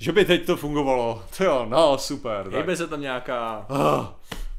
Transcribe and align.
že 0.00 0.12
by 0.12 0.24
teď 0.24 0.46
to 0.46 0.56
fungovalo. 0.56 1.22
To 1.36 1.44
jo, 1.44 1.66
no 1.68 1.98
super. 1.98 2.44
Tak. 2.44 2.52
Hejbe 2.52 2.76
se 2.76 2.86
tam 2.86 3.00
nějaká 3.00 3.66
Ah, 3.68 4.06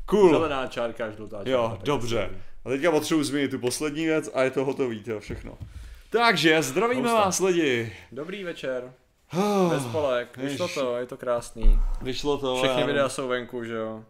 cool. 0.06 0.30
zelená 0.30 0.68
čárka, 0.68 1.12
žlutá 1.12 1.38
čárka. 1.38 1.50
Jo, 1.52 1.78
dobře. 1.84 2.30
A 2.66 2.70
teďka 2.70 2.92
potřebuji 2.92 3.24
zmínit 3.24 3.52
tu 3.52 3.60
poslední 3.60 4.06
věc 4.06 4.30
a 4.34 4.44
je 4.44 4.52
to 4.52 4.66
hotový, 4.66 5.04
to 5.04 5.20
všechno. 5.20 5.58
Takže 6.10 6.62
zdravíme 6.62 7.10
Housta. 7.10 7.26
vás 7.26 7.40
lidi. 7.40 7.94
Dobrý 8.12 8.44
večer, 8.44 8.94
Ah, 9.34 9.70
bez 9.70 9.84
spolek, 9.84 10.38
vyšlo 10.38 10.66
ježiš. 10.66 10.76
to, 10.76 10.98
je 10.98 11.06
to 11.06 11.18
krásný. 11.18 11.80
Vyšlo 12.02 12.38
to. 12.38 12.56
Všechny 12.58 12.82
já- 12.82 12.88
videa 12.88 13.10
jsou 13.10 13.28
venku, 13.28 13.64
že 13.64 13.74
jo. 13.74 14.04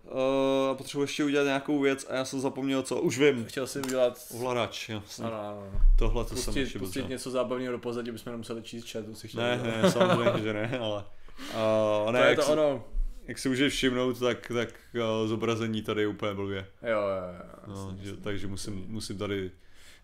Uh, 0.72 0.77
potřebuji 0.77 1.03
ještě 1.03 1.23
udělat 1.23 1.44
nějakou 1.44 1.80
věc 1.80 2.08
a 2.09 2.16
já 2.16 2.25
jsem 2.25 2.39
zapomněl 2.39 2.81
co. 2.81 2.95
Už 3.02 3.20
vím. 3.20 3.45
Chtěl 3.45 3.67
si 3.67 3.80
udělat... 3.80 4.20
Ovladač, 4.36 4.89
jasně. 4.89 5.25
Ano, 5.25 5.39
ano. 5.50 5.63
Tohle 6.00 6.23
to 6.25 6.30
jsem 6.36 6.45
Pustit, 6.45 6.59
ještě 6.59 6.80
pustit 6.80 7.09
něco 7.09 7.31
zábavného 7.31 7.72
do 7.72 7.80
pozadí, 7.80 8.11
bychom 8.11 8.31
nemuseli 8.31 8.61
číst 8.63 8.91
chat, 8.91 9.06
to 9.06 9.16
si 9.16 9.28
chtěl 9.28 9.41
Ne, 9.41 9.59
udělat. 9.61 9.81
ne, 9.81 9.91
samozřejmě, 9.91 10.41
že 10.44 10.53
ne, 10.67 10.80
ale... 10.81 11.03
Uh, 11.50 12.11
ne, 12.11 12.20
to 12.20 12.25
je 12.25 12.30
jak, 12.30 12.39
to 12.39 12.45
si, 12.45 12.52
ono. 12.52 12.84
jak 13.28 13.38
si 13.38 13.50
můžeš 13.50 13.73
všimnout, 13.73 14.20
tak, 14.20 14.52
tak 14.53 14.70
uh, 14.95 15.28
zobrazení 15.28 15.81
tady 15.81 16.02
je 16.02 16.08
úplně 16.08 16.34
blbě. 16.34 16.66
Jo, 16.84 17.00
jo, 17.02 17.34
jo. 17.38 17.50
No, 17.67 17.97
že, 18.02 18.17
takže 18.17 18.47
musím, 18.47 18.86
musím 18.88 19.17
tady... 19.17 19.52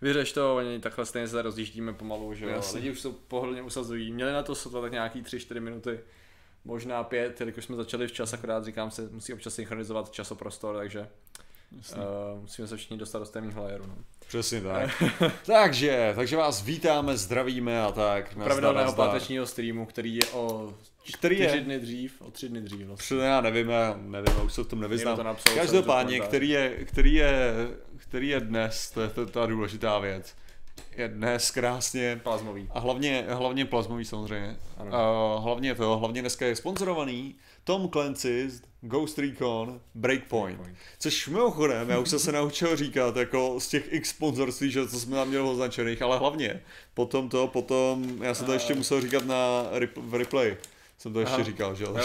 Vyřeš 0.01 0.33
to, 0.33 0.55
oni 0.55 0.79
takhle 0.79 1.05
stejně 1.05 1.27
se 1.27 1.41
rozjíždíme 1.41 1.93
pomalu, 1.93 2.33
že 2.33 2.45
jo. 2.45 2.61
Lidi 2.75 2.91
už 2.91 2.99
se 2.99 3.09
pohodlně 3.27 3.61
usazují. 3.61 4.11
Měli 4.11 4.33
na 4.33 4.43
to 4.43 4.55
sotva 4.55 4.81
tak 4.81 4.91
nějaký 4.91 5.21
3-4 5.21 5.61
minuty, 5.61 5.99
možná 6.65 7.03
5, 7.03 7.39
jelikož 7.39 7.65
jsme 7.65 7.75
začali 7.75 8.07
včas, 8.07 8.33
akorát 8.33 8.65
říkám 8.65 8.91
se, 8.91 9.09
musí 9.11 9.33
občas 9.33 9.53
synchronizovat 9.53 10.11
časoprostor, 10.11 10.75
takže 10.75 11.07
Jasně. 11.77 11.97
uh, 11.97 12.41
musíme 12.41 12.67
se 12.67 12.77
všichni 12.77 12.97
dostat 12.97 13.19
do 13.19 13.25
stejného 13.25 13.63
layeru. 13.63 13.85
No. 13.87 13.95
Přesně 14.27 14.61
tak. 14.61 15.03
takže, 15.45 16.13
takže 16.15 16.37
vás 16.37 16.63
vítáme, 16.63 17.17
zdravíme 17.17 17.81
a 17.81 17.91
tak. 17.91 18.33
Pravidelného 18.43 18.93
pátečního 18.93 19.45
streamu, 19.45 19.85
který 19.85 20.15
je 20.15 20.25
o 20.25 20.73
Který 21.13 21.39
je? 21.39 21.47
4 21.47 21.61
dny 21.61 21.79
dřív, 21.79 22.21
o 22.21 22.31
3 22.31 22.49
dny 22.49 22.61
dřív 22.61 22.87
vlastně. 22.87 23.03
Přesně, 23.03 23.25
já 23.25 23.41
nevím, 23.41 23.69
já 23.69 23.99
nevím, 24.01 24.35
já 24.37 24.43
už 24.43 24.53
se 24.53 24.63
v 24.63 24.67
tom 24.67 24.79
nevyznám. 24.79 25.15
to 25.17 25.23
napsal, 25.23 25.55
Každopádně, 25.55 26.19
který 26.19 26.49
je, 26.49 26.69
který, 26.85 27.13
je, 27.13 27.53
který 27.97 28.27
je 28.27 28.39
dnes, 28.39 28.91
to 28.91 29.01
je 29.01 29.09
to, 29.09 29.25
ta 29.25 29.45
důležitá 29.45 29.99
věc, 29.99 30.35
je 30.97 31.07
dnes 31.07 31.51
krásně 31.51 32.19
Plazmový. 32.23 32.67
a 32.69 32.79
hlavně, 32.79 33.25
hlavně 33.29 33.65
plazmový 33.65 34.05
samozřejmě. 34.05 34.57
Ano. 34.77 34.95
A 34.95 35.39
hlavně 35.39 35.75
to, 35.75 35.97
hlavně 35.97 36.21
dneska 36.21 36.45
je 36.45 36.55
sponzorovaný 36.55 37.35
Tom 37.63 37.89
Clancy's 37.89 38.61
Ghost 38.81 39.19
Recon 39.19 39.81
Breakpoint. 39.95 40.55
Breakpoint. 40.57 40.77
Což 40.99 41.27
mimochodem, 41.27 41.89
já 41.89 41.99
už 41.99 42.09
jsem 42.09 42.19
se 42.19 42.31
naučil 42.31 42.75
říkat, 42.75 43.15
jako 43.15 43.59
z 43.59 43.67
těch 43.67 43.93
x 43.93 44.09
sponzorství, 44.09 44.71
že 44.71 44.87
co 44.87 44.99
jsme 44.99 45.15
tam 45.15 45.27
měli 45.27 45.43
označených, 45.49 46.01
ale 46.01 46.17
hlavně 46.17 46.61
potom 46.93 47.29
to, 47.29 47.47
potom, 47.47 48.23
já 48.23 48.33
jsem 48.33 48.45
to 48.45 48.53
ještě 48.53 48.75
musel 48.75 49.01
říkat 49.01 49.25
na 49.25 49.63
v 49.95 50.13
replay, 50.13 50.57
jsem 50.97 51.13
to 51.13 51.19
ještě 51.19 51.35
Aha. 51.35 51.43
říkal, 51.43 51.75
že 51.75 51.83
jo, 51.83 51.95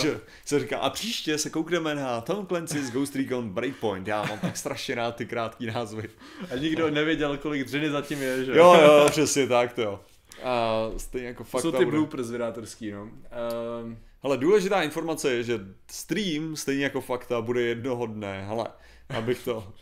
se 0.44 0.60
říká, 0.60 0.78
a 0.78 0.90
příště 0.90 1.38
se 1.38 1.50
koukneme 1.50 1.94
na 1.94 2.20
Tom 2.20 2.46
Clancy's 2.46 2.90
Ghost 2.90 3.16
Recon 3.16 3.48
Breakpoint, 3.48 4.08
já 4.08 4.24
mám 4.24 4.38
tak 4.38 4.56
strašně 4.56 4.94
rád 4.94 5.16
ty 5.16 5.26
krátký 5.26 5.66
názvy. 5.66 6.08
A 6.50 6.56
nikdo 6.56 6.90
nevěděl, 6.90 7.36
kolik 7.36 7.64
dřiny 7.64 7.90
zatím 7.90 8.22
je, 8.22 8.44
že 8.44 8.52
Jo, 8.56 8.74
jo, 8.74 9.06
přesně 9.10 9.46
tak, 9.46 9.72
to 9.72 9.82
jo. 9.82 10.00
A 10.42 10.86
stejně 10.96 11.26
jako 11.26 11.44
fakt 11.44 11.62
jsou 11.62 11.70
tam 11.70 11.78
ty 11.78 11.86
bloopers 11.86 12.30
vydátorský, 12.30 12.90
no. 12.90 13.02
Um, 13.02 13.98
Hele, 14.22 14.36
důležitá 14.38 14.82
informace 14.82 15.32
je, 15.32 15.42
že 15.42 15.60
stream, 15.90 16.56
stejně 16.56 16.84
jako 16.84 17.00
fakta, 17.00 17.40
bude 17.40 17.62
jednoho 17.62 18.06
dne. 18.06 18.44
Hele, 18.46 18.66
abych 19.08 19.44
to... 19.44 19.72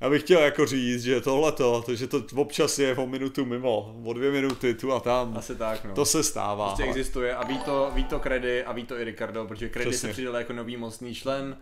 Já 0.00 0.10
bych 0.10 0.22
chtěl 0.22 0.40
jako 0.40 0.66
říct, 0.66 1.02
že 1.02 1.20
tohleto, 1.20 1.82
to, 1.86 1.94
že 1.94 2.06
to 2.06 2.22
občas 2.34 2.78
je 2.78 2.96
o 2.96 3.06
minutu 3.06 3.44
mimo, 3.44 4.00
o 4.04 4.12
dvě 4.12 4.30
minuty 4.30 4.74
tu 4.74 4.92
a 4.92 5.00
tam, 5.00 5.36
asi 5.36 5.56
tak, 5.56 5.84
no. 5.84 5.94
to 5.94 6.04
se 6.04 6.22
stává. 6.22 6.66
prostě 6.66 6.84
existuje 6.84 7.36
a 7.36 7.44
ví 7.44 7.58
to, 7.58 7.90
ví 7.94 8.04
to 8.04 8.18
Kredy 8.18 8.64
a 8.64 8.72
ví 8.72 8.86
to 8.86 8.98
i 8.98 9.04
Ricardo, 9.04 9.46
protože 9.46 9.68
Kredy 9.68 9.90
Přesně. 9.90 10.08
se 10.08 10.12
přidal 10.12 10.36
jako 10.36 10.52
nový 10.52 10.76
mocný 10.76 11.14
člen 11.14 11.56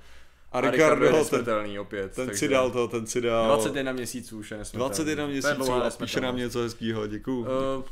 A 0.53 0.59
a 0.59 0.61
Ricardo, 0.61 1.05
Ricardo, 1.05 1.37
je 1.37 1.43
ten, 1.43 1.81
opět. 1.81 2.15
ten 2.15 2.37
si 2.37 2.49
dal 2.49 2.71
to, 2.71 2.89
ten 2.89 3.07
si 3.07 3.21
dal 3.21 3.47
21 3.47 3.93
měsíců 3.93 4.39
už 4.39 4.51
je 4.51 4.59
nesmrtelný. 4.59 4.89
21 4.89 5.25
To 5.25 5.31
je 5.31 5.33
měsíců 5.33 5.73
a 5.73 5.91
píše 5.91 6.21
nám 6.21 6.37
něco 6.37 6.59
hezkýho, 6.59 7.07
děkuju. 7.07 7.41
Uh, 7.41 7.85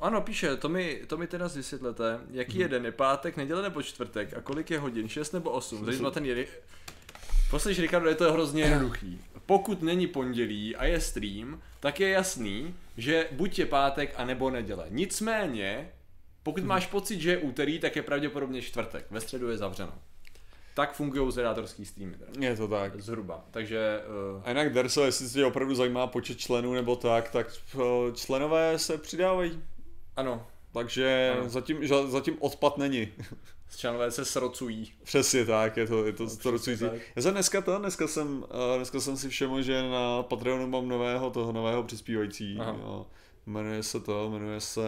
ano, 0.00 0.20
píše, 0.20 0.56
to 0.56 0.68
mi, 0.68 1.00
to 1.06 1.16
mi 1.16 1.26
teda 1.26 1.48
vysvětlete, 1.54 2.20
jaký 2.30 2.58
je 2.58 2.68
den, 2.68 2.84
je 2.84 2.92
pátek, 2.92 3.36
neděle 3.36 3.62
nebo 3.62 3.82
čtvrtek 3.82 4.34
a 4.36 4.40
kolik 4.40 4.70
je 4.70 4.78
hodin, 4.78 5.08
6 5.08 5.32
nebo 5.32 5.50
8, 5.50 5.84
zajímá 5.84 6.10
ten. 6.10 6.24
Poslyš, 7.54 7.78
Ricardo, 7.78 8.08
je 8.08 8.14
to 8.14 8.32
hrozně 8.32 8.62
jednoduchý. 8.62 9.20
Pokud 9.46 9.82
není 9.82 10.06
pondělí 10.06 10.76
a 10.76 10.84
je 10.84 11.00
stream, 11.00 11.60
tak 11.80 12.00
je 12.00 12.08
jasný, 12.08 12.74
že 12.96 13.28
buď 13.32 13.58
je 13.58 13.66
pátek, 13.66 14.14
a 14.16 14.24
nebo 14.24 14.50
neděle. 14.50 14.86
Nicméně, 14.88 15.92
pokud 16.42 16.64
máš 16.64 16.86
pocit, 16.86 17.20
že 17.20 17.30
je 17.30 17.38
úterý, 17.38 17.78
tak 17.78 17.96
je 17.96 18.02
pravděpodobně 18.02 18.62
čtvrtek. 18.62 19.06
Ve 19.10 19.20
středu 19.20 19.50
je 19.50 19.56
zavřeno. 19.56 19.92
Tak 20.74 20.94
fungují 20.94 21.32
zvedátorský 21.32 21.84
streamy. 21.84 22.16
Teda. 22.16 22.46
Je 22.48 22.56
to 22.56 22.68
tak. 22.68 23.00
Zhruba. 23.00 23.44
Takže 23.50 24.00
uh, 24.36 24.42
A 24.44 24.48
jinak 24.48 24.72
Derso, 24.72 25.04
jestli 25.04 25.28
tě 25.28 25.44
opravdu 25.44 25.74
zajímá 25.74 26.06
počet 26.06 26.38
členů 26.38 26.72
nebo 26.72 26.96
tak, 26.96 27.30
tak 27.30 27.46
eh, 27.74 27.78
členové 28.14 28.78
se 28.78 28.98
přidávají. 28.98 29.62
ano, 30.16 30.46
Takže 30.72 31.32
Ano. 31.38 31.48
zatím, 31.48 31.88
zatím 32.06 32.36
odpad 32.40 32.78
není. 32.78 33.08
členové 33.76 34.10
se 34.10 34.24
srocují. 34.24 34.92
Přesně 35.04 35.44
tak, 35.46 35.76
je 35.76 35.86
to, 35.86 36.06
je 36.06 36.12
to 36.12 36.24
No, 36.24 36.90
tak. 36.90 37.00
Já 37.16 37.22
jsem 37.22 37.32
dneska 37.34 37.60
to, 37.60 37.78
dneska 37.78 38.06
jsem, 38.08 38.44
eh, 38.74 38.76
dneska 38.76 39.00
jsem 39.00 39.16
si 39.16 39.28
všiml, 39.28 39.62
že 39.62 39.82
na 39.82 40.22
Patreonu 40.22 40.66
mám 40.66 40.88
nového, 40.88 41.30
toho 41.30 41.52
nového 41.52 41.82
přispívající. 41.82 42.56
Aha. 42.60 42.76
Jo. 42.80 43.06
Jmenuje 43.46 43.82
se 43.82 44.00
to, 44.00 44.30
jmenuje 44.30 44.60
se, 44.60 44.82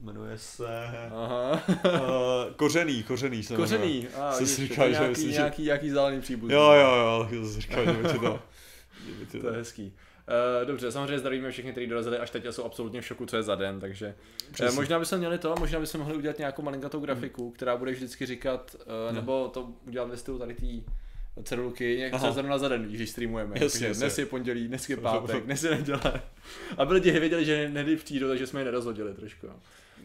jmenuje 0.00 0.38
se, 0.38 0.88
Aha. 1.12 1.62
uh, 1.84 2.54
Kořený, 2.56 3.02
Kořený 3.02 3.42
se 3.42 3.52
jmenuje. 3.54 3.66
Kořený. 3.78 4.08
A, 4.08 4.32
Jsem 4.32 4.44
vidíš, 4.46 4.56
si 4.56 4.62
je 4.62 4.68
to 4.68 4.74
říkal, 4.74 4.88
že 4.92 4.98
nějaký, 5.00 5.22
že- 5.22 5.28
nějaký, 5.32 5.62
nějaký 5.62 5.90
zálený 5.90 6.20
příbuzný. 6.20 6.54
Jo, 6.54 6.72
jo, 6.72 6.94
jo, 6.96 7.18
tak 7.22 7.30
jsem 7.30 7.48
si 7.52 7.60
říkal, 7.60 7.84
že 7.84 7.92
by 7.92 8.02
to, 8.02 8.40
že 9.32 9.38
To 9.40 9.46
je 9.48 9.52
hezký. 9.56 9.92
Uh, 10.60 10.66
dobře, 10.66 10.92
samozřejmě 10.92 11.18
zdravíme 11.18 11.50
všechny, 11.50 11.72
kteří 11.72 11.86
dorazili 11.86 12.18
až 12.18 12.30
teď 12.30 12.46
a 12.46 12.52
jsou 12.52 12.64
absolutně 12.64 13.00
v 13.00 13.06
šoku, 13.06 13.26
co 13.26 13.36
je 13.36 13.42
za 13.42 13.54
den, 13.54 13.80
takže 13.80 14.14
uh, 14.68 14.74
možná 14.74 14.98
bychom 14.98 15.18
měli 15.18 15.38
to, 15.38 15.54
možná 15.58 15.80
bychom 15.80 16.00
mohli 16.00 16.16
udělat 16.16 16.38
nějakou 16.38 16.62
malinkatou 16.62 17.00
grafiku, 17.00 17.50
která 17.50 17.76
bude 17.76 17.92
vždycky 17.92 18.26
říkat, 18.26 18.76
uh, 18.78 18.82
No. 19.06 19.12
nebo 19.12 19.48
to 19.48 19.68
udělat 19.86 20.10
ve 20.10 20.16
stylu 20.16 20.38
tady 20.38 20.54
té 20.54 20.66
cedulky, 21.42 21.96
nějak 21.96 22.22
je 22.22 22.32
zrovna 22.32 22.58
za 22.58 22.68
den, 22.68 22.82
když 22.82 23.10
streamujeme. 23.10 23.50
Jasně, 23.54 23.68
takže 23.70 23.86
jasně. 23.86 24.00
dnes 24.00 24.18
je 24.18 24.26
pondělí, 24.26 24.68
dnes 24.68 24.88
je 24.88 24.96
pátek, 25.00 25.44
dnes 25.44 25.62
je 25.64 25.70
neděle. 25.70 26.22
Aby 26.76 26.94
lidi 26.94 27.10
věděli, 27.20 27.44
že 27.44 27.68
nedy 27.68 27.96
přijdou, 27.96 28.28
takže 28.28 28.46
jsme 28.46 28.60
je 28.60 28.64
nerozhodili 28.64 29.14
trošku. 29.14 29.46
No. 29.46 29.54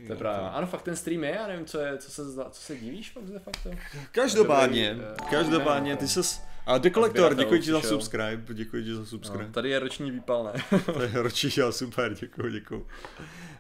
To 0.07 0.13
je 0.13 0.17
právě. 0.17 0.50
Ano, 0.50 0.67
fakt 0.67 0.81
ten 0.81 0.95
stream 0.95 1.23
je, 1.23 1.31
já 1.31 1.47
nevím, 1.47 1.66
co, 1.66 1.79
je, 1.79 1.97
co, 1.97 2.12
se, 2.12 2.33
co 2.51 2.62
se 2.62 2.75
divíš 2.75 3.12
fakt 3.12 3.23
de 3.23 3.39
facto. 3.39 3.69
Každopádně, 4.12 4.97
eh, 5.12 5.16
každopádně, 5.29 5.95
ty 5.97 6.07
ses... 6.07 6.41
A 6.66 6.78
The 6.78 6.90
Collector, 6.90 7.19
Sběratel 7.19 7.44
děkuji 7.44 7.62
ti 7.62 7.72
za 7.72 7.81
subscribe, 7.81 8.53
děkuji 8.53 8.84
ti 8.84 8.96
za 8.96 9.06
subscribe. 9.06 9.44
No, 9.44 9.53
tady 9.53 9.69
je 9.69 9.79
roční 9.79 10.12
výpal, 10.12 10.44
ne? 10.44 10.79
To 10.94 11.01
je 11.01 11.12
ročí, 11.13 11.50
jo, 11.57 11.72
super, 11.72 12.13
děkuji, 12.13 12.51
děkuji. 12.51 12.88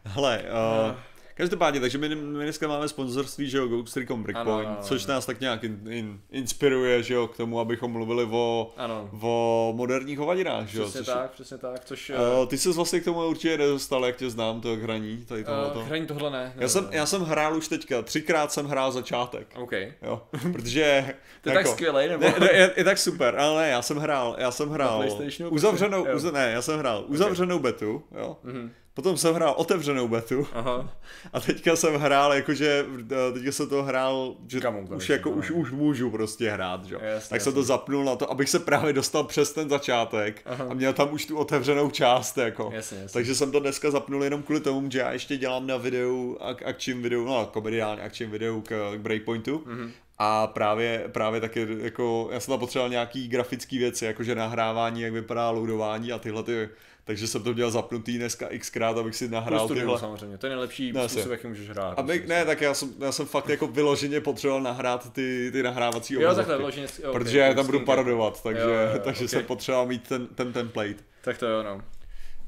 Hele, 0.03 0.43
uh. 0.43 0.95
každopádně, 1.35 1.79
takže 1.79 1.97
my, 1.97 2.15
my 2.15 2.43
dneska 2.43 2.67
máme 2.67 2.87
sponzorství, 2.87 3.49
že 3.49 3.57
jo, 3.57 3.67
Ghost 3.67 3.97
Recon 3.97 4.23
Breakpoint, 4.23 4.47
Ano, 4.49 4.59
ano, 4.67 4.69
ano. 4.77 4.77
což 4.87 5.05
nás 5.05 5.25
tak 5.25 5.39
nějak 5.39 5.63
in, 5.63 5.79
in, 5.89 6.19
inspiruje, 6.31 7.03
že 7.03 7.13
jo, 7.13 7.27
k 7.27 7.37
tomu, 7.37 7.59
abychom 7.59 7.91
mluvili 7.91 8.27
o, 8.31 8.73
Ano. 8.77 9.09
o 9.21 9.73
moderních 9.75 10.19
hovadinách, 10.19 10.67
že 10.67 10.79
jo. 10.79 10.83
Přesně 10.85 10.99
což, 11.05 11.13
tak, 11.13 11.31
přesně 11.31 11.57
tak, 11.57 11.85
což... 11.85 12.09
Uh, 12.41 12.47
ty 12.47 12.57
ses 12.57 12.75
vlastně 12.75 12.99
k 12.99 13.05
tomu 13.05 13.27
určitě 13.27 13.57
nedostal, 13.57 14.05
jak 14.05 14.15
tě 14.15 14.29
znám, 14.29 14.61
to 14.61 14.75
hraní, 14.75 15.25
tady 15.27 15.43
tohleto. 15.43 15.79
Uh, 15.79 15.85
hraní 15.85 16.05
tohle 16.07 16.31
ne. 16.31 16.53
já, 16.55 16.67
jsem, 16.67 16.87
já 16.91 17.05
jsem 17.05 17.21
hrál 17.21 17.57
už 17.57 17.67
teďka, 17.67 18.01
třikrát 18.01 18.51
jsem 18.51 18.65
hrál 18.65 18.91
začátek, 18.91 19.47
OK. 19.55 19.71
jo, 20.01 20.21
protože... 20.53 21.15
To 21.41 21.49
je 21.49 21.55
tak 21.55 21.67
skvělej, 21.67 22.09
nebo? 22.09 22.23
Ne, 22.25 22.35
ne, 22.39 22.49
je, 22.53 22.71
je, 22.77 22.83
tak 22.83 22.97
super, 22.97 23.35
ale 23.39 23.61
ne, 23.61 23.69
já 23.69 23.81
jsem 23.81 23.97
hrál, 23.97 24.35
já 24.39 24.51
jsem 24.51 24.69
hrál 24.69 25.05
uzavřenou, 25.49 26.05
prostě? 26.05 26.31
ne, 26.31 26.51
já 26.51 26.61
jsem 26.61 26.79
hrál 26.79 27.03
uzavřenou 27.07 27.59
betu, 27.59 28.03
jo, 28.17 28.37
Mhm. 28.43 28.71
Potom 28.93 29.17
jsem 29.17 29.35
hrál 29.35 29.53
otevřenou 29.57 30.07
betu 30.07 30.47
Aha. 30.53 30.89
a 31.33 31.39
teďka 31.39 31.75
jsem 31.75 31.95
hrál, 31.95 32.33
jakože, 32.33 32.85
eh, 33.11 33.31
teďka 33.33 33.51
jsem 33.51 33.69
to 33.69 33.83
hrál, 33.83 34.35
že 34.47 34.59
Kamou 34.59 34.87
už 34.95 35.09
jako, 35.09 35.29
no. 35.29 35.35
už, 35.35 35.51
už 35.51 35.71
můžu 35.71 36.11
prostě 36.11 36.51
hrát, 36.51 36.81
jo. 36.89 36.99
Jasně, 37.01 37.29
tak 37.29 37.41
jsem 37.41 37.53
to 37.53 37.63
zapnul 37.63 38.03
na 38.05 38.15
to, 38.15 38.31
abych 38.31 38.49
se 38.49 38.59
právě 38.59 38.93
dostal 38.93 39.23
přes 39.23 39.53
ten 39.53 39.69
začátek 39.69 40.41
Aha. 40.45 40.65
a 40.69 40.73
měl 40.73 40.93
tam 40.93 41.13
už 41.13 41.25
tu 41.25 41.37
otevřenou 41.37 41.89
část, 41.89 42.37
jako. 42.37 42.71
Jasně, 42.73 42.97
jasně. 42.97 43.13
Takže 43.13 43.35
jsem 43.35 43.51
to 43.51 43.59
dneska 43.59 43.91
zapnul 43.91 44.23
jenom 44.23 44.43
kvůli 44.43 44.61
tomu, 44.61 44.91
že 44.91 44.99
já 44.99 45.11
ještě 45.11 45.37
dělám 45.37 45.67
na 45.67 45.77
videu, 45.77 46.37
ak, 46.41 46.63
akčním 46.63 47.01
videu, 47.01 47.25
no 47.25 47.49
komediálně 47.53 48.01
akčním 48.01 48.31
videu 48.31 48.61
k, 48.61 48.95
k 48.95 48.99
Breakpointu. 48.99 49.63
Mhm. 49.65 49.91
A 50.17 50.47
právě, 50.47 51.09
právě 51.11 51.41
taky 51.41 51.67
jako, 51.81 52.29
já 52.31 52.39
jsem 52.39 52.51
tam 52.51 52.59
potřeboval 52.59 52.89
nějaký 52.89 53.27
grafický 53.27 53.77
věci, 53.77 54.05
jakože 54.05 54.35
nahrávání, 54.35 55.01
jak 55.01 55.13
vypadá 55.13 55.49
loadování 55.49 56.11
a 56.11 56.19
tyhle 56.19 56.43
ty, 56.43 56.69
takže 57.05 57.27
jsem 57.27 57.43
to 57.43 57.53
měl 57.53 57.71
zapnutý 57.71 58.17
dneska 58.17 58.47
xkrát, 58.59 58.97
abych 58.97 59.15
si 59.15 59.27
nahrál 59.29 59.59
Plus 59.59 59.67
studium 59.67 59.85
tyhle. 59.87 59.99
samozřejmě, 59.99 60.37
to 60.37 60.45
je 60.45 60.49
nejlepší 60.49 60.91
No, 60.93 61.09
způsob, 61.09 61.31
jakým 61.31 61.49
můžeš 61.49 61.69
hrát. 61.69 61.99
Abych, 61.99 62.27
ne, 62.27 62.45
tak 62.45 62.61
já 62.61 62.73
jsem, 62.73 62.93
já 62.99 63.11
jsem 63.11 63.25
fakt 63.25 63.49
jako 63.49 63.67
vyloženě 63.67 64.21
potřeboval 64.21 64.61
nahrát 64.61 65.13
ty, 65.13 65.49
ty 65.51 65.63
nahrávací 65.63 66.13
Jo, 66.13 66.19
obrazovky. 66.19 66.37
takhle 66.41 66.57
vyloženě. 66.57 66.87
jo, 67.03 67.09
okay, 67.09 67.21
Protože 67.23 67.39
já 67.39 67.53
tam 67.53 67.65
budu 67.65 67.77
screen 67.77 67.81
cap. 67.81 67.85
parodovat, 67.85 68.43
takže, 68.43 68.61
Jo, 68.61 68.67
jo, 68.69 68.75
jo, 68.93 68.99
takže 69.03 69.23
ok. 69.23 69.29
jsem 69.29 69.43
potřeboval 69.45 69.85
mít 69.85 70.07
ten, 70.07 70.27
ten 70.27 70.53
template. 70.53 70.95
Tak 71.21 71.37
to 71.37 71.45
jo, 71.47 71.63
no. 71.63 71.81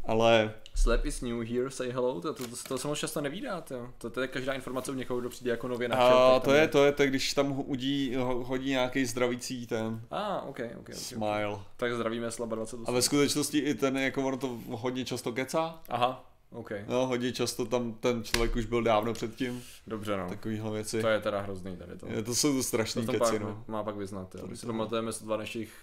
Ale 0.05 0.51
Slap 0.75 1.05
is 1.05 1.21
new 1.21 1.41
here, 1.41 1.69
say 1.69 1.91
hello, 1.91 2.21
to, 2.21 2.33
to, 2.33 2.43
to, 2.47 2.55
to 2.67 2.77
se 2.77 2.87
moc 2.87 2.97
často 2.99 3.21
nevídá, 3.21 3.61
to, 3.61 3.89
to, 3.97 4.09
to 4.09 4.21
je 4.21 4.27
každá 4.27 4.53
informace 4.53 4.91
u 4.91 4.93
někoho, 4.93 5.19
kdo 5.19 5.29
přijde 5.29 5.51
jako 5.51 5.67
nově 5.67 5.87
na 5.89 5.95
a 5.97 6.39
to 6.39 6.53
je, 6.53 6.67
to 6.67 6.85
je 6.85 6.91
to, 6.91 7.03
když 7.05 7.33
tam 7.33 7.63
udí, 7.69 8.15
ho- 8.15 8.43
hodí 8.43 8.69
nějaký 8.69 9.05
zdravící 9.05 9.67
ten 9.67 10.01
A, 10.11 10.35
ah, 10.37 10.49
ok, 10.49 10.59
ok, 10.59 10.79
ok. 10.79 10.93
smile. 10.93 11.59
Tak 11.77 11.93
zdravíme 11.93 12.31
Slaba 12.31 12.55
28. 12.55 12.85
A 12.89 12.91
ve 12.91 13.01
skutečnosti 13.01 13.57
i 13.59 13.73
ten, 13.73 13.97
jako 13.97 14.21
ono 14.27 14.37
to 14.37 14.57
hodně 14.69 15.05
často 15.05 15.31
kecá. 15.31 15.79
Aha, 15.89 16.25
ok, 16.51 16.71
No, 16.87 17.07
hodně 17.07 17.31
často 17.31 17.65
tam 17.65 17.93
ten 17.93 18.23
člověk 18.23 18.55
už 18.55 18.65
byl 18.65 18.83
dávno 18.83 19.13
předtím. 19.13 19.63
dobře 19.87 20.17
no. 20.17 20.29
Takovýhle 20.29 20.71
věci. 20.71 21.01
To 21.01 21.07
je 21.07 21.19
teda 21.19 21.41
hrozný 21.41 21.77
tady 21.77 21.97
to. 21.97 22.07
Je, 22.07 22.23
to 22.23 22.35
jsou 22.35 22.51
to 22.51 22.57
To 22.57 22.63
strašný 22.63 23.05
to 23.05 23.11
keci, 23.11 23.19
pak 23.31 23.41
no. 23.41 23.63
má 23.67 23.83
pak 23.83 23.95
vyznat, 23.95 24.35
jo. 24.35 24.47
My 24.47 24.55
si 24.57 24.61
to- 24.61 24.67
pamatujeme 24.67 25.11
dva 25.21 25.37
našich 25.37 25.73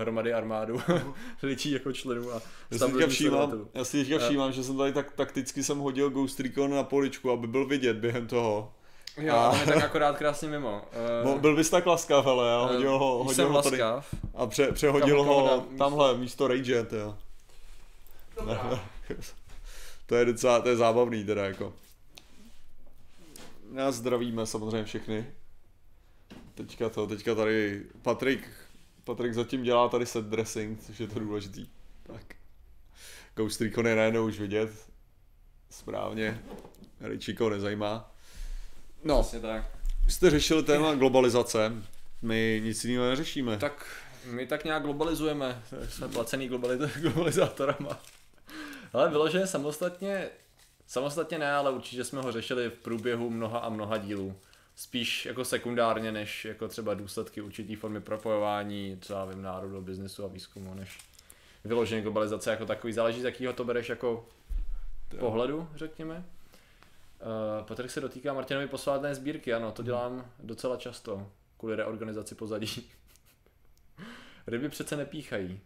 hromady 0.00 0.32
armádu, 0.32 0.80
lidí 1.42 1.70
jako 1.70 1.92
členů 1.92 2.32
a 2.34 2.42
Já 2.70 2.78
si 2.78 2.92
teďka 2.92 3.06
všímám, 3.06 3.68
já 3.74 3.84
si 3.84 4.04
teďka 4.04 4.16
Eh. 4.24 4.28
všímám, 4.28 4.52
že 4.52 4.64
jsem 4.64 4.76
tady 4.76 4.92
tak 4.92 5.12
takticky 5.12 5.64
jsem 5.64 5.78
hodil 5.78 6.10
Ghost 6.10 6.40
Recon 6.40 6.70
na 6.70 6.82
poličku, 6.82 7.30
aby 7.30 7.46
byl 7.46 7.66
vidět 7.66 7.96
během 7.96 8.26
toho. 8.26 8.72
Jo, 9.16 9.34
A- 9.34 9.48
a 9.50 9.56
je 9.60 9.66
tak 9.66 9.76
akorát 9.84 10.16
krásně 10.18 10.48
mimo. 10.48 10.82
Bo, 11.24 11.32
Uh, 11.34 11.40
byl 11.40 11.56
bys 11.56 11.70
tak 11.70 11.86
laskav, 11.86 12.26
ale 12.26 12.48
já 12.50 12.60
hodil 12.60 12.98
ho, 12.98 13.18
hodil 13.18 13.34
jsem 13.34 13.48
ho 13.52 13.62
tady 13.62 13.82
laskav. 13.82 14.14
a 14.34 14.46
pře, 14.46 14.72
přehodil 14.72 15.16
Kam- 15.16 15.26
kam 15.26 15.34
ho 15.34 15.46
dám 15.48 15.76
tamhle 15.78 16.16
místo 16.18 16.48
Rage, 16.48 16.86
jo. 16.92 17.16
Dobrá. 18.36 18.80
To 20.06 20.16
je 20.16 20.24
docela, 20.24 20.60
to 20.60 20.68
je 20.68 20.76
zábavný 20.76 21.24
teda 21.24 21.44
jako. 21.44 21.72
Nás 23.72 23.94
zdravíme 23.94 24.46
samozřejmě 24.46 24.84
všechny. 24.84 25.26
Teďka 26.54 26.88
to, 26.88 27.06
teďka 27.06 27.34
tady 27.34 27.82
Patrik, 28.02 28.48
Patrik 29.04 29.34
zatím 29.34 29.62
dělá 29.62 29.88
tady 29.88 30.06
set 30.06 30.24
dressing, 30.24 30.82
což 30.82 31.00
je 31.00 31.06
to 31.06 31.18
důležitý. 31.18 31.66
Tak. 32.02 32.22
Ghost 33.36 33.60
Recon 33.60 33.86
je 33.86 33.96
najednou 33.96 34.26
už 34.26 34.40
vidět. 34.40 34.70
Správně. 35.70 36.42
Richiko 37.00 37.50
nezajímá. 37.50 38.14
No, 39.04 39.22
Přesně 39.22 39.40
tak. 39.40 39.64
jste 40.08 40.30
řešili 40.30 40.62
téma 40.62 40.94
globalizace. 40.94 41.72
My 42.22 42.60
nic 42.64 42.84
jiného 42.84 43.08
neřešíme. 43.10 43.56
Tak 43.58 43.86
my 44.24 44.46
tak 44.46 44.64
nějak 44.64 44.82
globalizujeme, 44.82 45.62
jsme 45.88 46.08
placený 46.08 46.50
globali- 46.50 46.90
globalizátorama. 47.00 48.00
Ale 48.92 49.10
vyloženě 49.10 49.46
samostatně, 49.46 50.28
samostatně 50.86 51.38
ne, 51.38 51.52
ale 51.52 51.70
určitě 51.70 52.04
jsme 52.04 52.20
ho 52.22 52.32
řešili 52.32 52.68
v 52.70 52.74
průběhu 52.74 53.30
mnoha 53.30 53.58
a 53.58 53.68
mnoha 53.68 53.96
dílů. 53.98 54.36
Spíš 54.76 55.26
jako 55.26 55.44
sekundárně, 55.44 56.12
než 56.12 56.44
jako 56.44 56.68
třeba 56.68 56.94
důsledky 56.94 57.40
určitý 57.40 57.76
formy 57.76 58.00
propojování, 58.00 58.96
třeba 58.96 59.24
vím, 59.24 59.42
národu, 59.42 59.82
biznesu 59.82 60.24
a 60.24 60.28
výzkumu, 60.28 60.74
než 60.74 60.98
vyloženě 61.64 62.02
globalizace 62.02 62.50
jako 62.50 62.66
takový. 62.66 62.92
Záleží, 62.92 63.20
z 63.20 63.24
jakého 63.24 63.52
to 63.52 63.64
bereš 63.64 63.88
jako 63.88 64.26
pohledu, 65.18 65.68
řekněme. 65.74 66.24
Uh, 67.20 67.66
Patrik 67.66 67.90
se 67.90 68.00
dotýká 68.00 68.32
Martinovi 68.32 68.66
posvátné 68.66 69.14
sbírky, 69.14 69.54
ano, 69.54 69.72
to 69.72 69.82
dělám 69.82 70.30
docela 70.38 70.76
často, 70.76 71.30
kvůli 71.58 71.76
reorganizaci 71.76 72.34
pozadí. 72.34 72.66
Ryby 74.46 74.68
přece 74.68 74.96
nepíchají. 74.96 75.60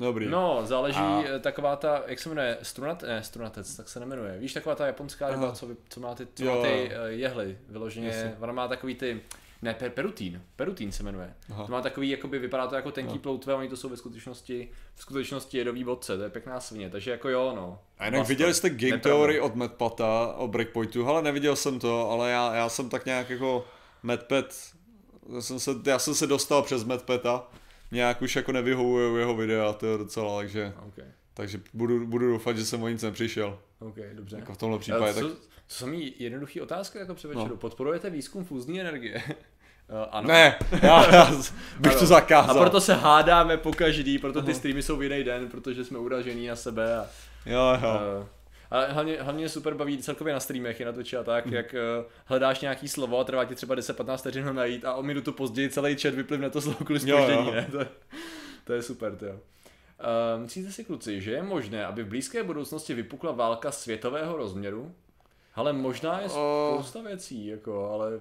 Dobrý. 0.00 0.28
No, 0.28 0.60
záleží 0.64 0.98
A- 0.98 1.36
a... 1.36 1.38
taková 1.40 1.76
ta, 1.76 2.02
jak 2.06 2.18
se 2.18 2.28
jmenuje, 2.28 2.58
strunat, 2.62 3.02
ne, 3.02 3.22
strunatec, 3.22 3.76
tak 3.76 3.88
se 3.88 4.00
nemenuje. 4.00 4.38
Víš, 4.38 4.52
taková 4.52 4.74
ta 4.74 4.86
japonská 4.86 5.30
ryba, 5.30 5.52
co, 5.52 5.68
co 5.88 6.00
má 6.00 6.14
ty, 6.14 6.26
co 6.34 6.44
Jo, 6.44 6.54
má 6.56 6.62
ty 6.62 6.68
eh, 6.92 7.10
jehly, 7.10 7.58
vyloženě, 7.68 8.06
Jasně. 8.08 8.36
ona 8.40 8.52
má 8.52 8.68
takový 8.68 8.94
ty, 8.94 9.20
ne, 9.62 9.74
per, 9.74 9.90
perutín, 9.90 10.42
perutín 10.56 10.92
se 10.92 11.02
jmenuje. 11.02 11.34
Aha. 11.50 11.66
To 11.66 11.72
má 11.72 11.82
takový, 11.82 12.08
jakoby 12.10 12.38
vypadá 12.38 12.66
to 12.66 12.74
jako 12.74 12.90
tenký 12.90 13.14
Jo. 13.14 13.18
ploutve, 13.22 13.54
oni 13.54 13.68
to 13.68 13.76
jsou 13.76 13.88
ve 13.88 13.96
skutečnosti, 13.96 14.70
v 14.94 15.02
skutečnosti 15.02 15.58
jedový 15.58 15.84
bodce, 15.84 16.16
to 16.16 16.22
je 16.22 16.30
pěkná 16.30 16.60
svině, 16.60 16.90
takže 16.90 17.10
jako 17.10 17.28
jo, 17.28 17.52
no. 17.56 17.78
A 17.98 18.04
jinak 18.04 18.20
Basta. 18.20 18.28
viděli 18.28 18.54
jste 18.54 18.70
Game. 18.70 18.98
Theory 18.98 19.40
od 19.40 19.54
Madpata 19.54 20.34
o 20.36 20.48
Breakpointu, 20.48 21.08
ale 21.08 21.22
neviděl 21.22 21.56
jsem 21.56 21.78
to, 21.78 22.10
ale 22.10 22.30
já, 22.30 22.54
já 22.54 22.68
jsem 22.68 22.88
tak 22.88 23.06
nějak 23.06 23.30
jako 23.30 23.66
Madpad, 24.02 24.44
já 25.34 25.40
jsem 25.40 25.60
se, 25.60 25.70
já 25.86 25.98
jsem 25.98 26.14
se 26.14 26.26
dostal 26.26 26.62
přes 26.62 26.84
Madpata, 26.84 27.46
nějak 27.90 28.22
už 28.22 28.36
jako 28.36 28.52
nevyhovuje 28.52 29.20
jeho 29.20 29.34
videa, 29.36 29.72
to 29.72 29.86
je 29.86 29.98
docela, 29.98 30.36
takže, 30.38 30.72
OK, 30.88 31.04
takže 31.34 31.60
budu, 31.74 32.06
budu 32.06 32.28
doufat, 32.32 32.56
že 32.56 32.64
jsem 32.64 32.82
o 32.82 32.88
nic 32.88 33.02
nepřišel, 33.02 33.58
OK, 33.78 33.96
dobře. 34.14 34.36
jako 34.36 34.54
v 34.54 34.58
tomhle 34.58 34.78
případě, 34.78 35.14
tak 35.14 35.22
co, 35.22 35.28
co 35.28 35.36
jsou 35.78 35.86
mi 35.86 36.12
jednoduchý 36.18 36.60
otázka 36.60 36.98
jako 36.98 37.14
před 37.14 37.28
večeru. 37.28 37.48
No. 37.48 37.56
Podporujete 37.56 38.10
výzkum 38.10 38.44
fúzní 38.44 38.80
energie? 38.80 39.22
Uh, 39.26 39.32
ano. 40.10 40.28
ne, 40.28 40.58
já, 40.82 41.14
já 41.14 41.30
bych 41.80 41.92
Ano. 41.92 42.00
to 42.00 42.06
zakázal. 42.06 42.56
A 42.58 42.60
proto 42.60 42.80
se 42.80 42.94
hádáme 42.94 43.56
po 43.56 43.72
každý, 43.72 44.18
proto 44.18 44.42
ty 44.42 44.54
streamy 44.54 44.82
jsou 44.82 44.96
v 44.96 45.02
jiný 45.02 45.24
den, 45.24 45.48
protože 45.48 45.84
jsme 45.84 45.98
uražený 45.98 46.46
na 46.46 46.56
sebe. 46.56 46.98
A, 46.98 47.06
Jo, 47.46 47.78
jo. 47.82 48.00
uh, 48.20 48.26
a 48.70 48.84
hlavně, 48.84 49.22
hlavně 49.22 49.48
super 49.48 49.74
baví 49.74 49.98
celkově 49.98 50.34
na 50.34 50.40
streamech 50.40 50.80
i 50.80 50.84
na 50.84 50.92
Twitchi 50.92 51.16
a 51.16 51.22
tak, 51.22 51.46
Mhm. 51.46 51.54
jak 51.54 51.74
uh, 51.98 52.10
hledáš 52.24 52.60
nějaký 52.60 52.88
slovo 52.88 53.18
a 53.18 53.24
trvá 53.24 53.44
ti 53.44 53.54
třeba 53.54 53.74
10-15 53.76 54.16
vteřin 54.16 54.44
ho 54.44 54.52
najít 54.52 54.84
a 54.84 54.94
o 54.94 55.02
minutu 55.02 55.32
později 55.32 55.70
celý 55.70 55.96
chat 55.96 56.14
vyplivne 56.14 56.50
to 56.50 56.60
slovo 56.60 56.84
kvůli 56.84 57.00
Jo, 57.10 57.18
jo. 57.18 57.24
zpoždění, 57.24 57.50
ne? 57.56 57.68
To, 57.72 57.86
to 58.64 58.72
je 58.72 58.82
super, 58.82 59.16
to 59.16 59.26
jo. 59.26 59.32
Uh, 59.34 60.42
myslíte 60.42 60.72
si, 60.72 60.84
kluci, 60.84 61.20
že 61.20 61.30
je 61.32 61.42
možné, 61.42 61.86
aby 61.86 62.02
v 62.02 62.08
blízké 62.08 62.42
budoucnosti 62.42 62.94
vypukla 62.94 63.32
válka 63.32 63.70
světového 63.72 64.36
rozměru? 64.36 64.94
Ale 65.54 65.72
možná 65.72 66.20
je 66.20 66.28
spousta 66.28 67.00
věcí, 67.02 67.46
jako, 67.46 67.90
ale 67.90 68.20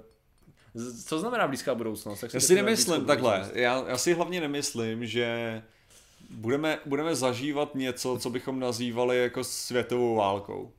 co 1.05 1.19
znamená 1.19 1.47
blízká 1.47 1.75
budoucnost? 1.75 2.23
Jak 2.23 2.33
Já 2.33 2.39
si 2.39 2.55
nemyslím, 2.55 3.05
takhle, 3.05 3.49
já, 3.53 3.83
já 3.87 3.97
si 3.97 4.13
hlavně 4.13 4.41
nemyslím, 4.41 5.05
že 5.05 5.61
budeme, 6.31 6.77
budeme 6.85 7.15
zažívat 7.15 7.75
něco, 7.75 8.17
co 8.19 8.29
bychom 8.29 8.59
nazývali 8.59 9.17
jako 9.17 9.43
světovou 9.43 10.15
válkou. 10.15 10.71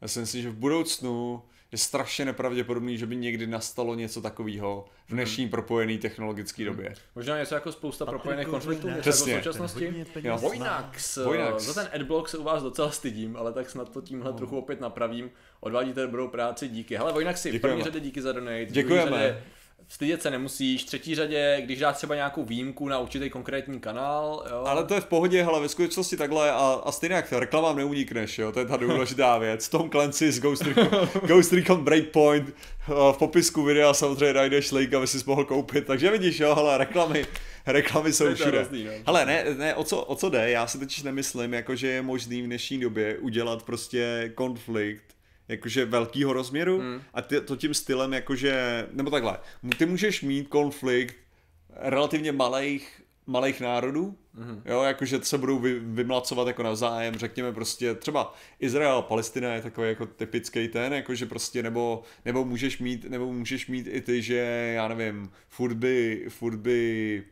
Já 0.00 0.08
si 0.08 0.20
myslím, 0.20 0.42
že 0.42 0.50
v 0.50 0.54
budoucnu 0.56 1.42
je 1.72 1.78
strašně 1.78 2.24
nepravděpodobný, 2.24 2.98
že 2.98 3.06
by 3.06 3.16
někdy 3.16 3.46
nastalo 3.46 3.94
něco 3.94 4.22
takového 4.22 4.84
v 5.06 5.12
dnešní 5.12 5.48
propojené 5.48 5.98
technologické 5.98 6.64
době. 6.64 6.94
Možná 7.14 7.38
něco 7.38 7.54
jako 7.54 7.72
spousta 7.72 8.06
propojených 8.06 8.46
konfliktů, 8.46 8.88
něco 8.88 9.00
Přesně. 9.00 9.32
jako 9.32 9.42
v 9.42 9.44
současnosti. 9.44 10.04
Jo. 10.22 10.38
Vojnax, 10.38 11.16
Vojnax. 11.16 11.62
za 11.64 11.74
ten 11.74 11.90
adblock 11.94 12.28
se 12.28 12.38
u 12.38 12.42
vás 12.42 12.62
docela 12.62 12.90
stydím, 12.90 13.36
ale 13.36 13.52
tak 13.52 13.70
snad 13.70 13.88
to 13.92 14.00
tímhle 14.00 14.30
No. 14.32 14.36
trochu 14.38 14.58
opět 14.58 14.80
napravím. 14.80 15.30
Odvádíte 15.60 16.02
dobrou 16.02 16.28
práci, 16.28 16.68
díky. 16.68 16.96
Hele 16.96 17.12
Vojnaxi, 17.12 17.48
v 17.48 17.52
Děkujeme. 17.52 17.76
první 17.76 17.92
řadě 17.92 18.00
díky 18.04 18.22
za 18.22 18.32
donate. 18.32 18.66
Děkujeme. 18.66 19.42
Stydět 19.92 20.22
se 20.22 20.30
nemusíš, 20.30 20.82
v 20.82 20.86
třetí 20.86 21.14
řadě, 21.14 21.62
když 21.64 21.78
dáš 21.78 21.96
třeba 21.96 22.14
nějakou 22.14 22.44
výjimku 22.44 22.88
na 22.88 22.98
určitý 22.98 23.30
konkrétní 23.30 23.80
kanál, 23.80 24.46
jo. 24.50 24.64
Ale 24.66 24.84
to 24.84 24.94
je 24.94 25.00
v 25.00 25.06
pohodě, 25.06 25.44
ale 25.44 25.60
ve 25.60 25.68
skutečnosti 25.68 26.16
takhle 26.16 26.50
a, 26.50 26.80
a 26.84 26.92
stejně 26.92 27.16
jak 27.16 27.32
reklamám 27.32 27.76
neunikneš, 27.76 28.38
jo, 28.38 28.52
to 28.52 28.60
je 28.60 28.66
ta 28.66 28.76
důležitá 28.76 29.38
věc. 29.38 29.68
Tom 29.68 29.90
Clancy 29.90 30.32
z 30.32 30.40
Ghost 30.40 30.62
Recon, 30.62 31.08
Ghost 31.26 31.52
Recon 31.52 31.84
Breakpoint, 31.84 32.48
eh, 32.48 32.92
v 33.12 33.16
popisku 33.18 33.62
videa 33.62 33.94
samozřejmě 33.94 34.32
najdeš 34.32 34.72
link, 34.72 34.94
aby 34.94 35.06
si 35.06 35.18
mohl 35.26 35.44
koupit, 35.44 35.86
takže 35.86 36.10
vidíš, 36.10 36.40
jo, 36.40 36.54
ale 36.56 36.78
reklamy, 36.78 37.26
reklamy 37.66 38.12
jsou 38.12 38.34
všude. 38.34 38.58
hrozný, 38.58 38.84
no. 38.84 38.92
Ale 39.06 39.26
ne, 39.26 39.44
ne 39.56 39.74
o, 39.74 39.84
co, 39.84 40.02
o 40.02 40.16
co 40.16 40.30
jde, 40.30 40.50
já 40.50 40.66
si 40.66 40.78
totiž 40.78 41.02
nemyslím, 41.02 41.54
jako 41.54 41.76
že 41.76 41.86
je 41.86 42.02
možný 42.02 42.42
v 42.42 42.46
dnešní 42.46 42.80
době 42.80 43.18
udělat 43.18 43.62
prostě 43.62 44.32
konflikt, 44.34 45.11
jakože 45.48 45.84
velkýho 45.84 46.32
rozměru 46.32 46.78
Mm. 46.82 47.00
a 47.14 47.22
ty, 47.22 47.40
to 47.40 47.56
tím 47.56 47.74
stylem 47.74 48.12
jakože, 48.12 48.86
nebo 48.92 49.10
takhle, 49.10 49.38
ty 49.78 49.86
můžeš 49.86 50.22
mít 50.22 50.48
konflikt 50.48 51.16
relativně 51.76 52.32
malých, 52.32 53.02
malých 53.26 53.60
národů, 53.60 54.16
Mhm. 54.34 54.62
jo, 54.64 54.82
jakože 54.82 55.18
se 55.22 55.38
budou 55.38 55.58
vy, 55.58 55.78
vymlacovat 55.78 56.46
jako 56.46 56.62
navzájem, 56.62 57.14
řekněme 57.14 57.52
prostě 57.52 57.94
třeba 57.94 58.34
Izrael 58.60 59.02
Palestina 59.02 59.54
je 59.54 59.62
takový 59.62 59.88
jako 59.88 60.06
typický 60.06 60.68
ten, 60.68 60.92
jakože 60.92 61.26
prostě 61.26 61.62
nebo, 61.62 62.02
nebo 62.24 62.44
můžeš 62.44 62.78
mít, 62.78 63.04
nebo 63.10 63.32
můžeš 63.32 63.66
mít 63.66 63.86
i 63.90 64.00
ty, 64.00 64.22
že 64.22 64.36
já 64.74 64.88
nevím, 64.88 65.30
furt 65.48 65.74
by, 65.74 66.24
furt 66.28 66.56
by 66.56 67.22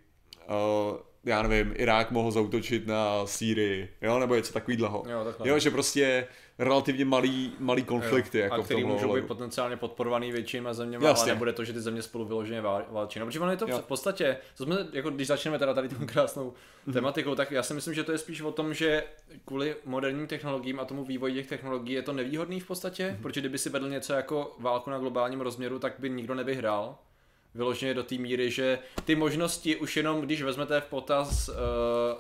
uh, 0.49 0.97
já 1.25 1.43
nevím, 1.43 1.75
Irák 1.77 2.11
mohl 2.11 2.31
zautočit 2.31 2.87
na 2.87 3.27
Sýrii, 3.27 3.89
jo, 4.03 4.19
nebo 4.19 4.35
něco 4.35 4.53
takového. 4.53 5.05
Jo, 5.11 5.25
takhle. 5.25 5.49
Jo, 5.49 5.59
že 5.59 5.71
prostě 5.71 6.27
relativně 6.61 7.05
malý, 7.05 7.53
malý 7.59 7.85
konflikty, 7.85 8.39
Jo. 8.39 8.45
jako 8.45 8.55
a 8.61 8.63
který 8.65 8.85
můžou 8.85 9.15
být 9.15 9.27
potenciálně 9.27 9.77
podporovaný 9.77 10.33
většíma 10.33 10.73
zeměma, 10.75 11.09
Jasně. 11.09 11.23
ale 11.23 11.33
nebude 11.33 11.53
to, 11.53 11.65
že 11.65 11.73
ty 11.73 11.81
země 11.81 12.03
spolu 12.03 12.25
vyloženě 12.25 12.61
vál- 12.61 12.85
válčí. 12.91 13.19
No, 13.19 13.27
protože 13.27 13.41
ono 13.41 13.51
je 13.51 13.57
to 13.57 13.67
Jo. 13.69 13.79
v 13.79 13.85
podstatě, 13.85 14.37
to 14.57 14.65
jsme, 14.65 14.77
jako 14.93 15.11
když 15.11 15.27
začneme 15.27 15.59
teda 15.59 15.75
tady 15.75 15.89
tou 15.89 16.07
krásnou 16.07 16.53
Mhm. 16.87 16.95
tematikou, 16.95 17.35
tak 17.35 17.51
já 17.51 17.63
si 17.63 17.75
myslím, 17.75 17.95
že 17.95 18.05
to 18.05 18.13
je 18.13 18.19
spíš 18.19 18.41
o 18.41 18.53
tom, 18.53 18.75
že 18.75 19.05
kvůli 19.45 19.77
moderním 19.85 20.27
technologiím 20.27 20.81
a 20.81 20.85
tomu 20.85 21.05
vývoji 21.05 21.35
těch 21.35 21.47
technologií 21.49 21.95
je 21.95 22.03
to 22.03 22.13
nevýhodný 22.13 22.61
v 22.61 22.67
podstatě, 22.67 23.09
Mhm. 23.13 23.23
protože 23.23 23.41
kdyby 23.41 23.59
si 23.59 23.71
vedl 23.71 23.89
něco 23.89 24.13
jako 24.13 24.57
válku 24.59 24.91
na 24.91 24.99
globálním 24.99 25.41
rozměru, 25.41 25.79
tak 25.79 25.95
by 25.99 26.11
nikdo 26.11 26.35
nevyhrál. 26.35 26.97
Vyloženě 27.55 27.95
do 27.95 28.03
té 28.03 28.15
míry, 28.15 28.51
že 28.51 28.79
ty 29.05 29.15
možnosti 29.17 29.77
už 29.77 29.97
jenom, 29.97 30.21
když 30.21 30.43
vezmete 30.43 30.81
v 30.81 30.85
potaz 30.87 31.49
uh, 31.49 31.55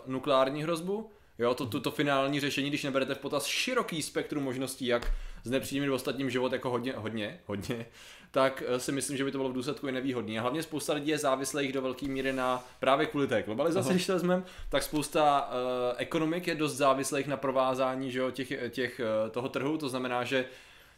nukleární 0.07 0.63
hrozbu, 0.63 1.11
Jo, 1.41 1.55
to, 1.55 1.67
to, 1.67 1.81
to 1.81 1.91
finální 1.91 2.41
řešení, 2.41 2.69
když 2.69 2.85
neberete 2.85 3.15
v 3.15 3.19
potaz 3.19 3.47
široký 3.47 4.03
spektrum 4.03 4.45
možností, 4.45 4.87
jak 4.87 5.13
znepříjemnit 5.45 5.91
ostatním 5.91 6.31
život 6.31 6.53
jako 6.53 6.71
hodně, 6.71 6.93
hodně, 6.97 7.41
hodně, 7.47 7.87
tak 8.31 8.63
eh, 8.67 8.81
si 8.81 8.93
myslím, 8.93 9.17
že 9.17 9.25
by 9.25 9.33
to 9.33 9.39
bylo 9.39 9.51
v 9.51 9.53
důsledku 9.53 9.89
i 9.89 9.93
nevýhodné. 9.93 10.39
A 10.39 10.43
hlavně 10.43 10.63
spousta 10.63 10.93
lidí 10.93 11.11
je 11.11 11.19
závislých 11.19 11.73
do 11.73 11.83
velké 11.83 12.07
míry 12.07 12.33
na 12.33 12.65
právě 12.81 13.07
kvůli 13.07 13.27
té 13.27 13.43
globalizaci, 13.43 13.87
Aha. 13.87 13.95
když 13.95 14.07
to 14.07 14.13
vezmeme, 14.13 14.43
tak 14.69 14.83
spousta 14.83 15.49
uh, 15.49 15.95
ekonomik 15.97 16.47
je 16.47 16.55
dost 16.55 16.77
závislých 16.77 17.27
na 17.27 17.37
provázání 17.37 18.11
že 18.11 18.19
jo, 18.19 18.31
těch, 18.31 18.53
těch, 18.71 19.01
uh, 19.25 19.31
toho 19.31 19.49
trhu, 19.49 19.79
to 19.79 19.89
znamená, 19.89 20.25
že 20.25 20.45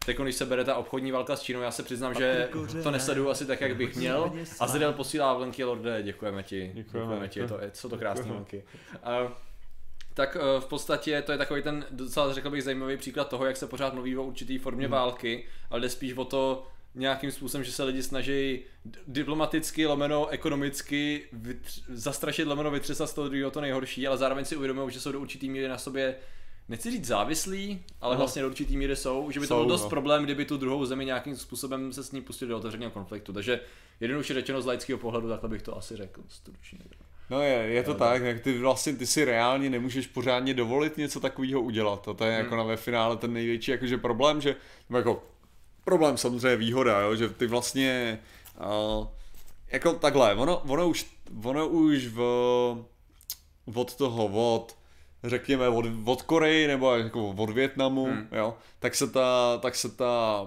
Teď, 0.06 0.18
když 0.18 0.34
se 0.34 0.46
bere 0.46 0.64
ta 0.64 0.76
obchodní 0.76 1.12
válka 1.12 1.36
s 1.36 1.42
Čínou, 1.42 1.60
já 1.60 1.70
se 1.70 1.82
přiznám, 1.82 2.14
že 2.14 2.48
to 2.82 2.90
nesleduju 2.90 3.28
asi 3.28 3.46
tak, 3.46 3.60
jak 3.60 3.76
bych 3.76 3.96
měl. 3.96 4.32
A 4.60 4.66
Zrel 4.66 4.92
posílá 4.92 5.34
vlenky, 5.34 5.64
Lorde, 5.64 6.02
děkujeme 6.02 6.42
ti. 6.42 6.70
Děkujeme, 6.74 7.06
děkujeme 7.06 7.28
ti, 7.28 7.46
to, 7.46 7.58
jsou 7.72 7.88
to 7.88 7.98
krásné 7.98 8.24
vlenky. 8.24 8.64
Uh, 9.24 9.30
tak 10.14 10.36
v 10.60 10.66
podstatě 10.66 11.22
to 11.22 11.32
je 11.32 11.38
takový 11.38 11.62
ten 11.62 11.86
docela 11.90 12.32
řekl 12.32 12.50
bych 12.50 12.62
zajímavý 12.62 12.96
příklad 12.96 13.28
toho, 13.28 13.44
jak 13.44 13.56
se 13.56 13.66
pořád 13.66 13.94
mluví 13.94 14.16
o 14.16 14.22
určitý 14.22 14.58
formě 14.58 14.86
hmm. 14.86 14.92
války, 14.92 15.44
ale 15.70 15.80
jde 15.80 15.88
spíš 15.88 16.12
o 16.12 16.24
to, 16.24 16.66
nějakým 16.94 17.30
způsobem, 17.30 17.64
že 17.64 17.72
se 17.72 17.84
lidi 17.84 18.02
snaží 18.02 18.60
diplomaticky, 19.06 19.86
lomeno 19.86 20.28
ekonomicky 20.28 21.28
vytř- 21.42 21.82
zastrašit, 21.88 22.46
lomeno 22.46 22.70
vytřesat 22.70 23.10
z 23.10 23.14
toho 23.14 23.28
druhého 23.28 23.50
to 23.50 23.60
nejhorší, 23.60 24.06
ale 24.06 24.16
zároveň 24.18 24.44
si 24.44 24.56
uvědomují, 24.56 24.90
že 24.90 25.00
jsou 25.00 25.12
do 25.12 25.20
určitý 25.20 25.50
míry 25.50 25.68
na 25.68 25.78
sobě 25.78 26.14
nechci 26.68 26.90
říct 26.90 27.06
závislí, 27.06 27.84
ale 28.00 28.14
no. 28.14 28.18
vlastně 28.18 28.42
do 28.42 28.48
určitý 28.48 28.76
míry 28.76 28.96
jsou, 28.96 29.30
že 29.30 29.40
by 29.40 29.46
to 29.46 29.54
byl 29.54 29.66
dost 29.66 29.82
no. 29.82 29.88
problém, 29.88 30.24
kdyby 30.24 30.44
tu 30.44 30.56
druhou 30.56 30.84
zemi 30.84 31.04
nějakým 31.04 31.36
způsobem 31.36 31.92
se 31.92 32.04
s 32.04 32.12
ní 32.12 32.20
pustil 32.20 32.48
do 32.48 32.56
otevřeného 32.56 32.90
konfliktu. 32.90 33.32
Takže 33.32 33.60
jednoduše 34.00 34.34
řečeno 34.34 34.62
z 34.62 34.66
laického 34.66 34.98
pohledu, 34.98 35.28
takhle 35.28 35.48
bych 35.48 35.62
to 35.62 35.76
asi 35.76 35.96
řekl 35.96 36.22
stručně. 36.28 36.78
No 37.32 37.40
je, 37.40 37.52
je 37.52 37.82
to 37.82 37.94
tak, 37.94 38.22
jak 38.22 38.40
ty 38.40 38.58
vlastně 38.58 38.92
ty 38.92 39.06
si 39.06 39.24
reálně 39.24 39.70
nemůžeš 39.70 40.06
pořádně 40.06 40.54
dovolit 40.54 40.96
něco 40.96 41.20
takového 41.20 41.60
udělat. 41.60 42.08
A 42.08 42.12
to 42.12 42.24
je 42.24 42.30
hmm. 42.30 42.44
jako 42.44 42.56
na 42.56 42.62
ve 42.62 42.76
finále 42.76 43.16
ten 43.16 43.32
největší 43.32 43.70
jakože 43.70 43.98
problém, 43.98 44.40
že 44.40 44.56
jako 44.90 45.22
problém 45.84 46.16
samozřejmě 46.16 46.56
výhoda, 46.56 47.00
jo, 47.00 47.16
že 47.16 47.28
ty 47.28 47.46
vlastně 47.46 48.18
uh, 48.60 49.06
jako 49.70 49.92
takhle, 49.92 50.34
ono, 50.34 50.58
ono 50.58 50.88
už, 50.88 51.06
ono 51.44 51.68
už 51.68 52.06
v, 52.06 52.20
od 53.74 53.96
toho, 53.96 54.26
od 54.26 54.76
řekněme 55.24 55.68
od, 55.68 55.84
od 56.04 56.22
Koreji 56.22 56.66
nebo 56.66 56.94
jako 56.94 57.28
od 57.28 57.50
Větnamu, 57.50 58.04
hmm. 58.04 58.28
jo, 58.32 58.56
tak 58.78 58.94
se 58.94 59.10
ta, 59.10 59.58
tak 59.62 59.74
se 59.74 59.88
ta 59.88 60.46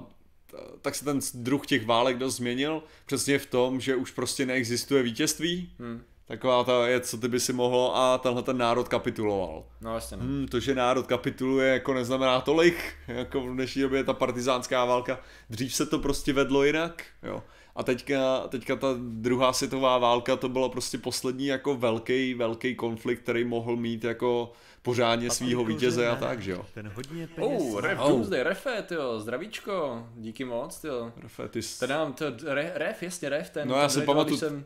tak 0.82 0.96
se 0.96 1.06
ten 1.06 1.20
druh 1.34 1.68
těch 1.68 1.86
válek 1.86 2.18
dost 2.18 2.36
změnil, 2.36 2.84
přesně 3.06 3.39
v 3.39 3.46
tom, 3.46 3.80
že 3.80 3.96
už 3.96 4.12
prostě 4.12 4.46
neexistuje 4.46 5.04
vítězství, 5.04 5.72
hmm. 5.80 6.04
Taková 6.27 6.63
ta 6.63 6.88
je, 6.88 7.00
co 7.00 7.17
ty 7.17 7.27
by 7.27 7.39
si 7.39 7.53
mohlo 7.53 7.96
a 7.96 8.17
tenhle 8.17 8.44
ten 8.44 8.58
národ 8.58 8.88
kapituloval. 8.88 9.63
No 9.82 9.91
vlastně. 9.91 10.17
Hmm, 10.17 10.48
to, 10.48 10.60
že 10.60 10.75
národ 10.75 11.08
kapituluje, 11.08 11.74
jako 11.74 11.94
neznamená 11.94 12.41
tolik, 12.41 12.94
jako 13.08 13.41
v 13.41 13.53
dnešní 13.53 13.82
době 13.82 14.03
ta 14.03 14.13
partizánská 14.13 14.86
válka. 14.86 15.20
Dřív 15.50 15.75
se 15.75 15.86
to 15.86 16.00
prostě 16.00 16.34
vedlo 16.34 16.63
jinak, 16.63 17.03
jo. 17.24 17.44
A 17.75 17.84
teďka, 17.84 18.48
teďka 18.48 18.75
ta 18.75 18.88
druhá 19.00 19.53
světová 19.53 19.98
válka, 19.98 20.36
to 20.36 20.50
bylo 20.50 20.70
prostě 20.70 20.98
poslední 20.98 21.46
jako 21.46 21.75
velký, 21.75 22.34
velký 22.34 22.75
konflikt, 22.75 23.20
který 23.20 23.44
mohl 23.44 23.75
mít 23.75 24.03
jako 24.03 24.51
pořádně 24.82 25.29
svýho 25.29 25.65
vítěze 25.65 26.08
a 26.08 26.15
tak, 26.15 26.41
že 26.41 26.51
jo. 26.51 26.65
Ten 26.74 26.91
hodně 26.96 27.27
peněz. 27.27 27.63
Oh, 27.65 27.82
ref, 27.82 28.00
oh. 28.01 28.12
Tuesday, 28.12 28.44
Refet, 28.44 28.91
jo, 28.91 29.20
zdravíčko, 29.20 30.03
díky 30.15 30.46
moc, 30.46 30.84
jo. 30.84 31.12
Refet, 31.17 31.51
ty 31.51 31.62
jsi... 31.62 31.79
Ten 31.79 31.89
nám, 31.89 32.13
to, 32.13 32.25
re, 32.44 32.72
ref, 32.75 33.03
jasně, 33.03 33.29
ref, 33.29 33.50
ten. 33.50 33.67
No 33.67 33.75
já 33.75 33.89
si 33.89 34.01
pamatuju, 34.01 34.38
jsem 34.38 34.65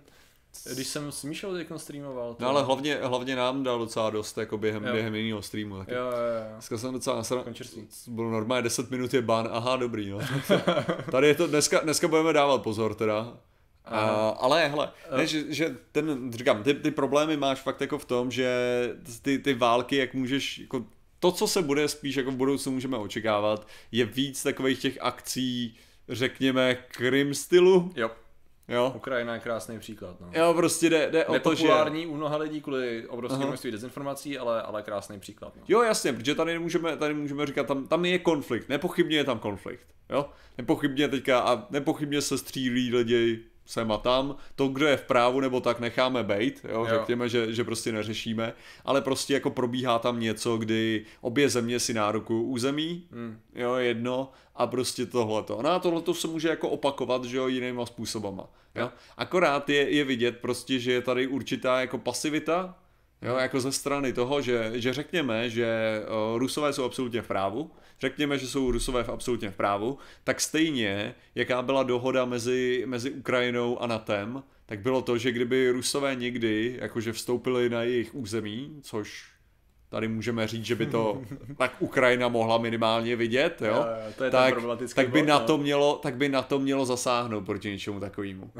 když 0.73 0.87
jsem 0.87 1.11
s 1.11 1.23
Míšou 1.23 1.53
teď 1.53 1.67
streamoval. 1.77 2.33
To... 2.33 2.43
No 2.43 2.49
ale 2.49 2.63
hlavně, 2.63 2.95
hlavně 2.95 3.35
nám 3.35 3.63
dal 3.63 3.79
docela 3.79 4.09
dost 4.09 4.37
jako 4.37 4.57
během, 4.57 4.83
jo. 4.83 4.93
během 4.93 5.15
jiného 5.15 5.41
streamu. 5.41 5.77
Taky. 5.77 5.93
Jo, 5.93 5.99
jo, 5.99 6.11
jo. 6.11 6.53
Dneska 6.53 6.77
jsem 6.77 6.93
docela 6.93 7.15
nasran... 7.15 7.43
Bylo 8.07 8.31
normálně 8.31 8.61
10 8.61 8.91
minut 8.91 9.13
je 9.13 9.21
ban, 9.21 9.49
aha, 9.51 9.75
dobrý, 9.75 10.09
no. 10.09 10.19
Tady 11.11 11.27
je 11.27 11.35
to, 11.35 11.47
dneska, 11.47 11.79
dneska 11.79 12.07
budeme 12.07 12.33
dávat 12.33 12.61
pozor 12.61 12.95
teda. 12.95 13.37
A, 13.85 14.29
ale 14.29 14.67
hele, 14.67 14.91
ne, 15.17 15.27
že, 15.27 15.53
že 15.53 15.77
ten, 15.91 16.33
říkám, 16.33 16.63
ty, 16.63 16.73
ty 16.73 16.91
problémy 16.91 17.37
máš 17.37 17.59
fakt 17.59 17.81
jako 17.81 17.97
v 17.97 18.05
tom, 18.05 18.31
že 18.31 18.49
ty, 19.21 19.39
ty 19.39 19.53
války, 19.53 19.95
jak 19.95 20.13
můžeš, 20.13 20.59
jako 20.59 20.85
to, 21.19 21.31
co 21.31 21.47
se 21.47 21.61
bude 21.61 21.87
spíš 21.87 22.15
jako 22.15 22.31
v 22.31 22.35
budoucnu 22.35 22.71
můžeme 22.71 22.97
očekávat, 22.97 23.67
je 23.91 24.05
víc 24.05 24.43
takových 24.43 24.79
těch 24.79 24.97
akcí, 25.01 25.77
řekněme, 26.09 26.75
Krim 26.75 27.33
stylu. 27.33 27.91
Jo 27.95 28.09
Jo. 28.69 28.93
Ukrajina 28.95 29.33
je 29.33 29.39
krásný 29.39 29.79
příklad. 29.79 30.15
No. 30.21 30.27
Jo, 30.33 30.53
prostě 30.53 30.89
jde, 30.89 31.09
jde 31.11 31.25
o 31.25 31.39
to, 31.39 31.55
že... 31.55 31.67
u 32.07 32.15
mnoha 32.15 32.37
lidí 32.37 32.61
kvůli 32.61 33.07
obrovském 33.07 33.47
množství 33.47 33.71
dezinformací, 33.71 34.37
ale, 34.37 34.61
ale 34.61 34.83
krásný 34.83 35.19
příklad. 35.19 35.53
No. 35.55 35.63
Jo, 35.67 35.81
jasně, 35.81 36.13
protože 36.13 36.35
tady 36.35 36.59
můžeme, 36.59 36.97
tady 36.97 37.13
můžeme 37.13 37.45
říkat, 37.45 37.67
tam, 37.67 37.87
tam 37.87 38.05
je 38.05 38.19
konflikt, 38.19 38.69
nepochybně 38.69 39.17
je 39.17 39.23
tam 39.23 39.39
konflikt. 39.39 39.87
Jo? 40.09 40.29
Nepochybně 40.57 41.07
teďka 41.07 41.39
a 41.39 41.67
nepochybně 41.69 42.21
se 42.21 42.37
střílí 42.37 42.95
lidi 42.95 43.39
sem 43.69 43.91
a 43.91 43.97
tam. 43.97 44.35
To, 44.55 44.67
kdo 44.67 44.87
je 44.87 44.97
v 44.97 45.03
právu 45.03 45.39
nebo 45.39 45.61
tak, 45.61 45.79
necháme 45.79 46.23
bejt, 46.23 46.65
jo? 46.69 46.79
jo. 46.79 46.87
řekněme, 46.89 47.29
že, 47.29 47.53
že 47.53 47.63
prostě 47.63 47.91
neřešíme, 47.91 48.53
ale 48.85 49.01
prostě 49.01 49.33
jako 49.33 49.49
probíhá 49.49 49.99
tam 49.99 50.19
něco, 50.19 50.57
kdy 50.57 51.05
obě 51.21 51.49
země 51.49 51.79
si 51.79 51.93
nárokují 51.93 52.45
území, 52.45 53.07
hmm. 53.11 53.39
jo, 53.55 53.75
jedno, 53.75 54.31
a 54.55 54.67
prostě 54.67 55.05
tohleto. 55.05 55.59
No 55.61 55.69
a 55.69 55.79
tohleto 55.79 56.13
se 56.13 56.27
může 56.27 56.49
jako 56.49 56.69
opakovat, 56.69 57.25
že 57.25 57.37
jo, 57.37 57.47
jinýma 57.47 57.85
způsobama. 57.85 58.49
Jo? 58.75 58.91
Akorát 59.17 59.69
je, 59.69 59.89
je 59.89 60.03
vidět 60.03 60.37
prostě, 60.37 60.79
že 60.79 60.91
je 60.91 61.01
tady 61.01 61.27
určitá 61.27 61.81
jako 61.81 61.97
pasivita, 61.97 62.75
Jo, 63.21 63.35
jako 63.35 63.59
ze 63.59 63.71
strany 63.71 64.13
toho, 64.13 64.41
že, 64.41 64.71
že 64.73 64.93
řekněme, 64.93 65.49
že 65.49 66.01
uh, 66.31 66.39
Rusové 66.39 66.73
jsou 66.73 66.83
absolutně 66.83 67.21
v 67.21 67.27
právu, 67.27 67.71
řekněme, 67.99 68.37
že 68.37 68.47
jsou 68.47 68.71
Rusové 68.71 69.03
v 69.03 69.09
absolutně 69.09 69.51
v 69.51 69.55
právu, 69.55 69.97
tak 70.23 70.41
stejně, 70.41 71.15
jaká 71.35 71.61
byla 71.61 71.83
dohoda 71.83 72.25
mezi, 72.25 72.83
mezi 72.85 73.11
Ukrajinou 73.11 73.81
a 73.81 73.87
NATEM, 73.87 74.43
tak 74.65 74.79
bylo 74.79 75.01
to, 75.01 75.17
že 75.17 75.31
kdyby 75.31 75.69
Rusové 75.69 76.15
někdy 76.15 76.77
jakože 76.81 77.13
vstoupili 77.13 77.69
na 77.69 77.83
jejich 77.83 78.15
území, 78.15 78.79
což 78.81 79.25
tady 79.89 80.07
můžeme 80.07 80.47
říct, 80.47 80.65
že 80.65 80.75
by 80.75 80.85
to 80.85 81.21
tak 81.57 81.75
Ukrajina 81.79 82.27
mohla 82.27 82.57
minimálně 82.57 83.15
vidět, 83.15 83.61
jo, 83.61 83.67
jo, 83.67 83.75
jo 83.75 84.13
to 84.17 84.23
je 84.23 84.31
tak, 84.31 84.55
tak, 84.95 85.09
by 85.09 85.19
bod, 85.19 85.27
na 85.27 85.39
no. 85.39 85.45
to 85.45 85.57
mělo, 85.57 85.95
tak 85.95 86.15
by 86.15 86.29
na 86.29 86.41
to 86.41 86.59
mělo 86.59 86.85
zasáhnout 86.85 87.45
proti 87.45 87.69
něčemu 87.69 87.99
takovému. 87.99 88.51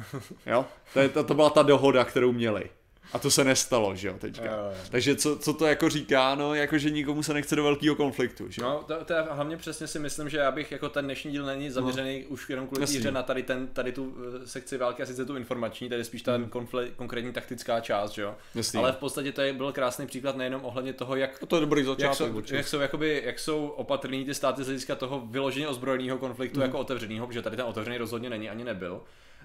Jo? 0.46 0.65
To, 0.93 1.00
je, 1.00 1.10
to, 1.10 1.24
to 1.24 1.34
byla 1.34 1.50
ta 1.50 1.63
dohoda, 1.63 2.05
kterou 2.05 2.31
měli. 2.31 2.69
A 3.13 3.19
to 3.19 3.31
se 3.31 3.43
nestalo, 3.43 3.95
že 3.95 4.07
jo, 4.07 4.15
teďka. 4.19 4.45
Jo, 4.45 4.51
jo. 4.51 4.77
Takže 4.89 5.15
co, 5.15 5.39
co 5.39 5.53
to 5.53 5.65
jako 5.65 5.89
říká, 5.89 6.35
no, 6.35 6.53
jako 6.53 6.77
že 6.77 6.89
nikomu 6.89 7.23
se 7.23 7.33
nechce 7.33 7.55
do 7.55 7.63
velkého 7.63 7.95
konfliktu, 7.95 8.49
že 8.49 8.61
No, 8.61 8.83
to, 8.87 9.05
to 9.05 9.13
je, 9.13 9.21
hlavně 9.29 9.57
přesně 9.57 9.87
si 9.87 9.99
myslím, 9.99 10.29
že 10.29 10.37
já 10.37 10.51
bych 10.51 10.71
jako 10.71 10.89
ten 10.89 11.05
dnešní 11.05 11.31
díl 11.31 11.45
není 11.45 11.69
zaměřený 11.69 12.21
no. 12.21 12.27
už 12.29 12.49
jenom 12.49 12.67
kvůli 12.67 12.87
týře 12.87 13.11
na 13.11 13.23
tady, 13.23 13.43
ten, 13.43 13.67
tady 13.67 13.91
tu 13.91 14.15
eh, 14.43 14.47
sekci 14.47 14.77
války 14.77 15.03
a 15.03 15.05
sice 15.05 15.25
tu 15.25 15.37
informační, 15.37 15.89
tady 15.89 16.03
spíš 16.03 16.21
ta 16.21 16.35
hmm. 16.35 16.49
konflikt, 16.49 16.95
konkrétní 16.95 17.33
taktická 17.33 17.79
část, 17.79 18.11
že 18.11 18.21
jo. 18.21 18.35
Jasný. 18.55 18.79
Ale 18.79 18.91
v 18.91 18.97
podstatě 18.97 19.31
to 19.31 19.41
je 19.41 19.53
byl 19.53 19.71
krásný 19.71 20.07
příklad 20.07 20.37
nejenom 20.37 20.65
ohledně 20.65 20.93
toho, 20.93 21.15
jak, 21.15 21.41
no 21.41 21.47
to 21.47 21.55
je 21.55 21.59
dobrý 21.59 21.83
začátek, 21.83 22.35
jak, 22.35 22.47
jsou, 22.47 22.55
jak, 22.55 22.67
jsou, 22.67 22.79
jakoby, 22.79 23.21
jak 23.25 23.39
jsou 23.39 23.67
opatrní 23.67 24.25
ty 24.25 24.33
státy 24.33 24.63
z 24.63 24.65
hlediska 24.65 24.95
toho 24.95 25.23
vyloženě 25.25 25.67
ozbrojeného 25.67 26.17
konfliktu 26.17 26.59
hmm. 26.59 26.65
jako 26.65 26.79
otevřeného, 26.79 27.27
protože 27.27 27.41
tady 27.41 27.55
ten 27.55 27.65
otevřený 27.65 27.97
rozhodně 27.97 28.29
není 28.29 28.49
ani 28.49 28.63
nebyl 28.63 29.01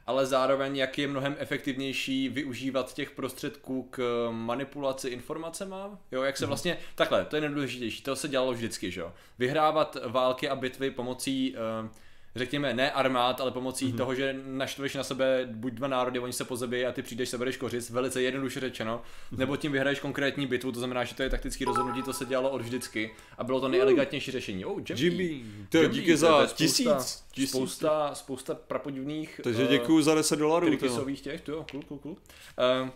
ale 0.07 0.27
zároveň 0.27 0.77
jak 0.77 0.99
je 0.99 1.09
mnohem 1.09 1.37
efektivnější 1.39 2.29
využívat 2.29 2.95
těch 2.95 3.11
prostředků 3.11 3.89
k 3.91 4.29
manipulaci 4.31 5.09
informacema, 5.09 5.99
jo, 6.13 6.23
jak 6.23 6.37
se 6.37 6.45
mhm. 6.45 6.49
vlastně, 6.49 6.79
takhle, 6.95 7.25
to 7.25 7.37
je 7.37 7.43
nejdůležitější, 7.43 8.03
to 8.03 8.17
se 8.17 8.29
dělalo 8.29 8.53
vždycky, 8.53 8.91
že 8.91 9.01
jo, 9.01 9.13
vyhrávat 9.39 9.97
války 10.07 10.49
a 10.49 10.57
bitvy 10.57 10.91
pomocí 10.91 11.55
uh, 11.83 11.89
řekněme, 12.37 12.75
ne 12.75 12.93
armád, 12.93 13.41
ale 13.41 13.51
pomocí 13.51 13.93
mm-hmm. 13.93 13.97
toho, 13.97 14.15
že 14.15 14.37
naštveš 14.47 14.95
na 14.95 15.05
sebe 15.05 15.49
buď 15.53 15.73
dva 15.73 15.89
národy, 15.89 16.19
oni 16.19 16.33
se 16.33 16.45
pozabíjí 16.45 16.87
a 16.87 16.93
ty 16.93 17.03
přijdeš, 17.03 17.29
sebereš 17.29 17.57
kořist, 17.57 17.91
velice 17.91 18.23
jednoduše 18.23 18.61
řečeno, 18.61 19.03
mm-hmm. 19.03 19.39
nebo 19.39 19.57
tím 19.57 19.73
vyhraješ 19.73 20.01
konkrétní 20.01 20.47
bitvu, 20.47 20.73
to 20.73 20.79
znamená, 20.79 21.05
že 21.05 21.15
to 21.15 21.23
je 21.23 21.31
taktický 21.31 21.65
rozhodnutí, 21.65 22.03
to 22.03 22.13
se 22.13 22.25
dělalo 22.25 22.51
od 22.51 22.63
vždycky 22.63 23.11
a 23.39 23.45
bylo 23.45 23.61
to 23.61 23.69
nejelegantnější 23.69 24.31
řešení. 24.31 24.65
Oh, 24.65 24.81
Jimmy. 24.97 25.45
To 25.69 25.79
je 25.79 25.89
díky 25.89 26.17
za 26.17 26.47
to 26.47 26.55
tisíc. 26.55 27.25
Tisíc. 27.33 27.51
Spousta, 27.51 28.15
spousta 28.15 28.55
prapodivných. 28.55 29.41
Takže 29.45 29.67
děkuju 29.67 29.99
uh, 29.99 30.05
za 30.05 30.15
10 30.15 30.39
dolarů. 30.39 30.77
Těch, 31.23 31.41
to 31.41 31.53
jo, 31.53 31.67
cool, 31.71 31.83
cool, 31.83 31.99
cool. 31.99 32.13
Uh, 32.13 32.89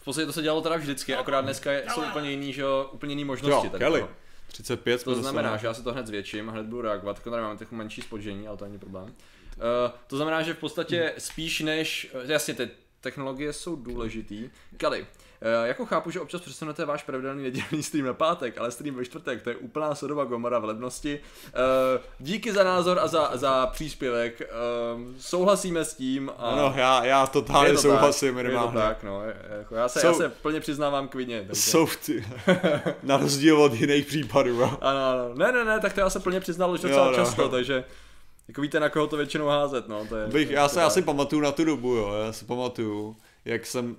v 0.00 0.04
podstatě 0.04 0.26
to 0.26 0.32
se 0.32 0.42
dělalo 0.42 0.60
teda 0.60 0.76
vždycky, 0.76 1.14
akorát 1.14 1.40
dneska 1.40 1.70
jsou 1.94 2.02
úplně 2.02 2.30
jiný, 2.30 2.52
že 2.52 2.64
úplně 2.92 3.12
jiný 3.12 3.24
možnosti. 3.24 3.66
Jo, 3.66 3.70
tady 3.70 3.84
Kelly. 3.84 4.06
35 4.54 5.04
To 5.04 5.14
znamená, 5.14 5.56
že 5.56 5.66
já 5.66 5.74
se 5.74 5.82
to 5.82 5.92
hned 5.92 6.06
zvětším, 6.06 6.48
hned 6.48 6.66
budu 6.66 6.82
reagovat, 6.82 7.22
tady 7.22 7.42
máme 7.42 7.56
trochu 7.56 7.74
menší 7.74 8.02
spoždění, 8.02 8.48
ale 8.48 8.56
to 8.56 8.64
není 8.64 8.78
problém. 8.78 9.04
Uh, 9.04 9.10
to 10.06 10.16
znamená, 10.16 10.42
že 10.42 10.54
v 10.54 10.58
podstatě 10.58 11.14
spíš 11.18 11.60
než, 11.60 12.10
jasně, 12.24 12.54
ty, 12.54 12.70
technologie 13.00 13.52
jsou 13.52 13.76
důležitý. 13.76 14.50
Kali, 14.76 15.06
jako 15.48 15.86
chápu, 15.86 16.10
že 16.10 16.20
občas 16.20 16.40
přesunete 16.40 16.84
váš 16.84 17.02
pravidelný 17.02 17.42
nedělní 17.42 17.82
stream 17.82 18.06
na 18.06 18.14
pátek, 18.14 18.58
ale 18.58 18.70
stream 18.70 18.94
ve 18.96 19.04
čtvrtek, 19.04 19.42
to 19.42 19.50
je 19.50 19.56
úplná 19.56 19.94
sodova 19.94 20.24
gomora 20.24 20.58
v 20.58 20.64
lednosti. 20.64 21.20
Eh, 21.48 22.00
díky 22.18 22.52
za 22.52 22.64
názor 22.64 22.98
a 22.98 23.06
za, 23.08 23.30
za 23.36 23.66
příspěvek. 23.66 24.40
Eh, 24.42 24.46
souhlasíme 25.18 25.84
s 25.84 25.94
tím. 25.94 26.30
A 26.38 26.50
Ano, 26.50 26.72
já, 26.76 27.04
já 27.04 27.26
totálně 27.26 27.72
to 27.72 27.78
souhlasím 27.78 28.34
tak, 28.34 28.44
minimálně. 28.44 28.72
tak, 28.72 29.02
no. 29.02 29.22
Jako 29.58 29.74
já, 29.74 29.88
se, 29.88 30.00
Jsou- 30.00 30.06
já 30.06 30.14
se 30.14 30.28
plně 30.28 30.60
přiznávám 30.60 31.08
k 31.08 31.14
vině. 31.14 31.44
takže- 31.46 31.62
Jsou 31.62 31.86
ty, 32.06 32.24
na 33.02 33.16
rozdíl 33.16 33.62
od 33.62 33.72
jiných 33.74 34.06
případů. 34.06 34.50
jo. 34.50 34.78
Ano, 34.80 35.08
ano. 35.10 35.34
Ne, 35.34 35.52
ne, 35.52 35.64
ne, 35.64 35.80
tak 35.80 35.92
to 35.92 36.00
já 36.00 36.10
se 36.10 36.20
plně 36.20 36.40
přiznal 36.40 36.70
už 36.72 36.80
docela 36.80 37.06
no. 37.10 37.14
často, 37.14 37.48
takže 37.48 37.84
jako 38.48 38.60
víte, 38.60 38.80
na 38.80 38.88
koho 38.88 39.06
to 39.06 39.16
většinou 39.16 39.46
házet, 39.46 39.88
no. 39.88 40.06
To 40.08 40.16
je, 40.16 40.26
Bych, 40.26 40.46
to 40.46 40.52
je 40.52 40.56
já 40.58 40.68
se 40.68 40.82
asi 40.82 41.02
pamatuju 41.02 41.42
na 41.42 41.52
tu 41.52 41.64
dobu, 41.64 41.94
jo, 41.94 42.14
já 42.26 42.32
si 42.32 42.44
pamatuju, 42.44 43.16
jak 43.44 43.66
jsem, 43.66 43.96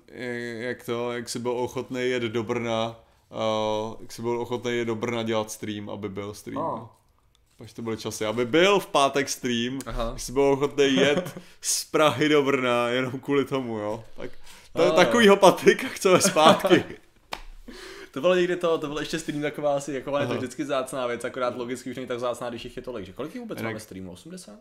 jak 0.58 0.86
to, 0.86 1.12
jak 1.12 1.30
si 1.30 1.40
byl 1.40 1.52
ochotný 1.52 2.02
jet 2.10 2.24
do 2.24 2.44
Brna, 2.44 2.96
uh, 3.30 3.96
jak 4.02 4.12
si 4.12 4.22
byl 4.22 4.42
ochotný 4.42 4.78
jet 4.78 4.86
do 4.86 4.96
Brna 4.96 5.24
dělat 5.24 5.52
stream, 5.52 5.90
aby 5.90 6.10
byl 6.10 6.34
stream. 6.34 6.56
No. 6.56 6.62
No. 6.62 6.90
Až 7.60 7.74
to 7.74 7.82
byly 7.82 7.98
časy, 7.98 8.26
aby 8.26 8.46
byl 8.46 8.80
v 8.80 8.88
pátek 8.88 9.30
stream, 9.30 9.80
Aha. 9.86 10.14
že 10.16 10.24
si 10.26 10.32
byl 10.32 10.42
ochotný 10.44 10.96
jet 10.96 11.40
z 11.62 11.86
Prahy 11.86 12.30
do 12.30 12.44
Brna 12.44 12.90
jenom 12.90 13.20
kvůli 13.20 13.46
tomu, 13.46 13.78
jo. 13.78 14.04
Tak, 14.18 14.32
to 14.74 14.94
A. 14.94 14.96
takovýho 14.96 15.38
Patrika 15.38 15.88
chceme 15.88 16.22
zpátky. 16.22 16.84
To 18.16 18.22
bylo 18.22 18.36
někdy 18.36 18.56
to, 18.56 18.78
to 18.78 18.88
bylo 18.88 19.00
ještě 19.00 19.20
stream 19.20 19.42
taková 19.42 19.76
asi, 19.76 19.94
jako 19.94 20.18
je 20.18 20.28
to 20.28 20.34
vždycky 20.34 20.66
zácná 20.66 21.08
věc, 21.08 21.24
akorát 21.26 21.58
logicky 21.58 21.90
už 21.90 21.96
není 21.96 22.08
tak 22.08 22.20
zácná, 22.20 22.50
když 22.50 22.64
jich 22.66 22.78
je 22.78 22.84
tolik, 22.84 23.06
že 23.06 23.14
kolik 23.14 23.36
jich 23.36 23.42
vůbec 23.42 23.58
Jinak- 23.60 23.64
máme 23.66 23.80
streamů? 23.80 24.12
80? 24.12 24.54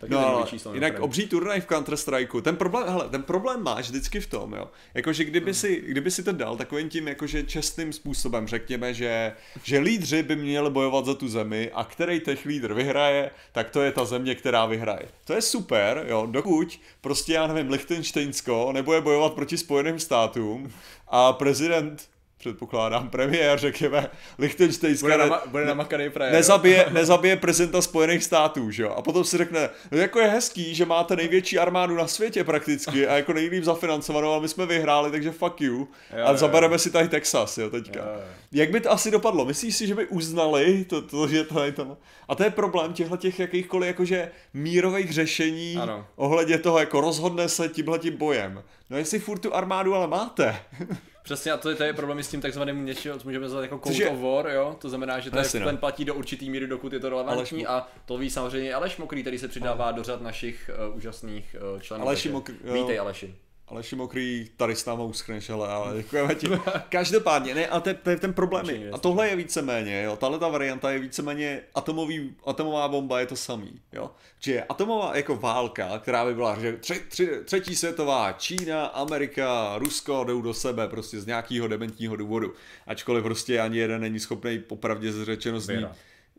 Taky 0.00 0.12
No, 0.12 0.44
číslo, 0.46 0.74
jinak 0.74 0.92
mimochodem. 0.92 1.04
obří 1.04 1.26
turnaj 1.26 1.60
v 1.60 1.66
Counter 1.66 1.96
Strikeu, 1.96 2.40
ten 2.40 2.56
problém, 2.56 2.88
hele, 2.88 3.08
ten 3.08 3.22
problém 3.22 3.62
máš 3.62 3.88
vždycky 3.90 4.20
v 4.20 4.26
tom, 4.26 4.52
jo, 4.54 4.70
jakože 4.94 5.22
Hmm. 5.22 5.30
kdyby 5.30 5.54
si, 5.54 5.76
kdyby 5.86 6.10
si 6.10 6.22
to 6.22 6.32
dal 6.32 6.56
takovým 6.56 6.88
tím 6.88 7.08
jakože 7.08 7.42
čestným 7.42 7.92
způsobem, 7.92 8.46
řekněme, 8.48 8.94
že, 8.94 9.32
že 9.64 9.78
lídři 9.78 10.22
by 10.22 10.36
měli 10.36 10.70
bojovat 10.70 11.04
za 11.06 11.14
tu 11.14 11.28
zemi 11.28 11.70
a 11.74 11.84
který 11.84 12.20
těch 12.20 12.44
lídr 12.44 12.74
vyhraje, 12.74 13.30
tak 13.52 13.70
to 13.70 13.82
je 13.82 13.92
ta 13.92 14.04
země, 14.04 14.34
která 14.34 14.66
vyhraje. 14.66 15.08
To 15.24 15.32
je 15.32 15.42
super, 15.42 16.04
jo, 16.08 16.26
dokud 16.30 16.80
prostě, 17.00 17.32
já 17.32 17.46
nevím, 17.46 17.70
Lichtensteinsko 17.72 18.72
nebude 18.72 19.00
bojovat 19.00 19.32
proti 19.32 19.58
Spojeným 19.58 19.98
státům 19.98 20.72
a 21.08 21.32
prezident 21.32 22.08
předpokládám, 22.38 23.10
premiér, 23.10 23.58
řekněme, 23.58 24.10
Lichtensteinska 24.38 25.04
Bude, 25.06 25.16
nama, 25.18 25.42
bude 25.46 25.64
namakaný 25.64 26.08
frajer. 26.08 26.32
nezabije, 26.34 26.86
nezabije 26.92 27.36
prezidenta 27.36 27.82
Spojených 27.82 28.24
států, 28.24 28.70
že 28.70 28.82
jo? 28.82 28.90
A 28.96 29.02
potom 29.02 29.24
si 29.24 29.38
řekne, 29.38 29.68
no 29.90 29.98
jako 29.98 30.20
je 30.20 30.26
hezký, 30.28 30.74
že 30.74 30.84
máte 30.84 31.16
největší 31.16 31.58
armádu 31.58 31.94
na 31.96 32.06
světě 32.06 32.44
prakticky 32.44 33.06
a 33.06 33.16
jako 33.16 33.32
nejlíp 33.32 33.64
zafinancovanou 33.64 34.32
a 34.34 34.38
my 34.40 34.48
jsme 34.48 34.66
vyhráli, 34.66 35.10
takže 35.10 35.30
fuck 35.30 35.60
you. 35.60 35.76
Jo, 35.76 36.24
a 36.26 36.30
jo, 36.30 36.36
zabereme 36.36 36.78
si 36.78 36.90
tady 36.90 37.08
Texas, 37.08 37.58
jo, 37.58 37.70
teďka. 37.70 38.00
Jo, 38.00 38.06
jo. 38.14 38.20
Jak 38.52 38.70
by 38.70 38.80
to 38.80 38.90
asi 38.92 39.10
dopadlo? 39.10 39.44
Myslíš 39.44 39.76
si, 39.76 39.86
že 39.86 39.94
by 39.94 40.06
uznali 40.06 40.84
to, 40.84 41.02
to 41.02 41.28
že 41.28 41.44
to 41.44 41.64
je 41.64 41.72
to... 41.72 41.96
A 42.28 42.34
to 42.34 42.42
je 42.44 42.50
problém 42.50 42.92
těchto 42.92 43.16
těch 43.16 43.38
jakýchkoliv 43.38 43.86
jakože 43.86 44.30
mírových 44.54 45.12
řešení 45.12 45.76
Ano. 45.80 46.06
ohledně 46.16 46.58
toho, 46.58 46.78
jako 46.78 47.00
rozhodne 47.00 47.48
se 47.48 47.68
tímhletím 47.68 48.16
bojem. 48.16 48.62
No 48.90 48.98
jestli 48.98 49.18
furt 49.18 49.38
tu 49.38 49.54
armádu 49.54 49.94
ale 49.94 50.06
máte. 50.06 50.56
Přesně, 51.28 51.52
a 51.52 51.56
to 51.56 51.70
je, 51.70 51.76
to 51.76 51.84
je 51.84 51.92
problém 51.92 52.22
s 52.22 52.28
tím 52.28 52.40
takzvaným 52.40 52.84
něčeho, 52.86 53.18
co 53.18 53.28
můžeme 53.28 53.42
nazvat 53.42 53.62
jako 53.62 53.80
je- 53.90 54.08
of 54.08 54.20
War, 54.20 54.48
jo? 54.48 54.76
To 54.80 54.88
znamená, 54.88 55.20
že 55.20 55.30
to 55.30 55.38
je, 55.38 55.44
no. 55.60 55.66
ten 55.66 55.76
platí 55.76 56.04
do 56.04 56.14
určitý 56.14 56.50
míry, 56.50 56.66
dokud 56.66 56.92
je 56.92 57.00
to 57.00 57.08
relevantní 57.08 57.66
Aleš 57.66 57.82
a 57.82 57.88
to 58.06 58.18
ví 58.18 58.30
samozřejmě 58.30 58.74
Aleš 58.74 58.96
Mokrý, 58.96 59.20
který 59.20 59.38
se 59.38 59.48
přidává 59.48 59.92
do 59.92 60.02
řad 60.02 60.20
našich 60.20 60.70
uh, 60.88 60.96
úžasných 60.96 61.56
uh, 61.74 61.80
členů. 61.80 62.04
Aleši 62.04 62.28
jo. 62.28 62.42
Vítej 62.72 62.98
Aleši. 62.98 63.34
Ale 63.70 63.82
Šimokrý, 63.82 64.50
tady 64.56 64.76
s 64.76 64.86
náma 64.86 65.04
uschneš, 65.04 65.50
ale, 65.50 65.68
ale 65.68 65.96
děkujeme 65.96 66.34
ti. 66.34 66.48
Každopádně, 66.88 67.54
ne, 67.54 67.66
ale 67.66 67.80
to 67.80 68.10
je, 68.10 68.16
ten 68.16 68.32
problém. 68.32 68.70
Je- 68.70 68.90
A 68.90 68.98
tohle 68.98 69.28
je 69.28 69.36
víceméně, 69.36 70.02
jo, 70.02 70.16
tahle 70.16 70.38
ta 70.38 70.48
varianta 70.48 70.90
je 70.90 70.98
víceméně 70.98 71.60
atomový, 71.74 72.34
atomová 72.46 72.88
bomba 72.88 73.20
je 73.20 73.26
to 73.26 73.36
samý, 73.36 73.80
jo. 73.92 74.10
Že 74.40 74.62
atomová 74.62 75.16
jako 75.16 75.36
válka, 75.36 75.98
která 75.98 76.24
by 76.24 76.34
byla, 76.34 76.58
že 76.60 76.72
tři, 76.76 77.02
tři, 77.08 77.30
třetí 77.44 77.76
světová, 77.76 78.32
Čína, 78.32 78.86
Amerika, 78.86 79.74
Rusko 79.78 80.24
jdou 80.24 80.42
do 80.42 80.54
sebe 80.54 80.88
prostě 80.88 81.20
z 81.20 81.26
nějakého 81.26 81.68
dementního 81.68 82.16
důvodu. 82.16 82.52
Ačkoliv 82.86 83.24
prostě 83.24 83.60
ani 83.60 83.78
jeden 83.78 84.00
není 84.00 84.20
schopný 84.20 84.58
popravdě 84.58 85.12
řečeno 85.24 85.60
z 85.60 85.68
ní 85.68 85.74
Vyhrát. 85.74 85.96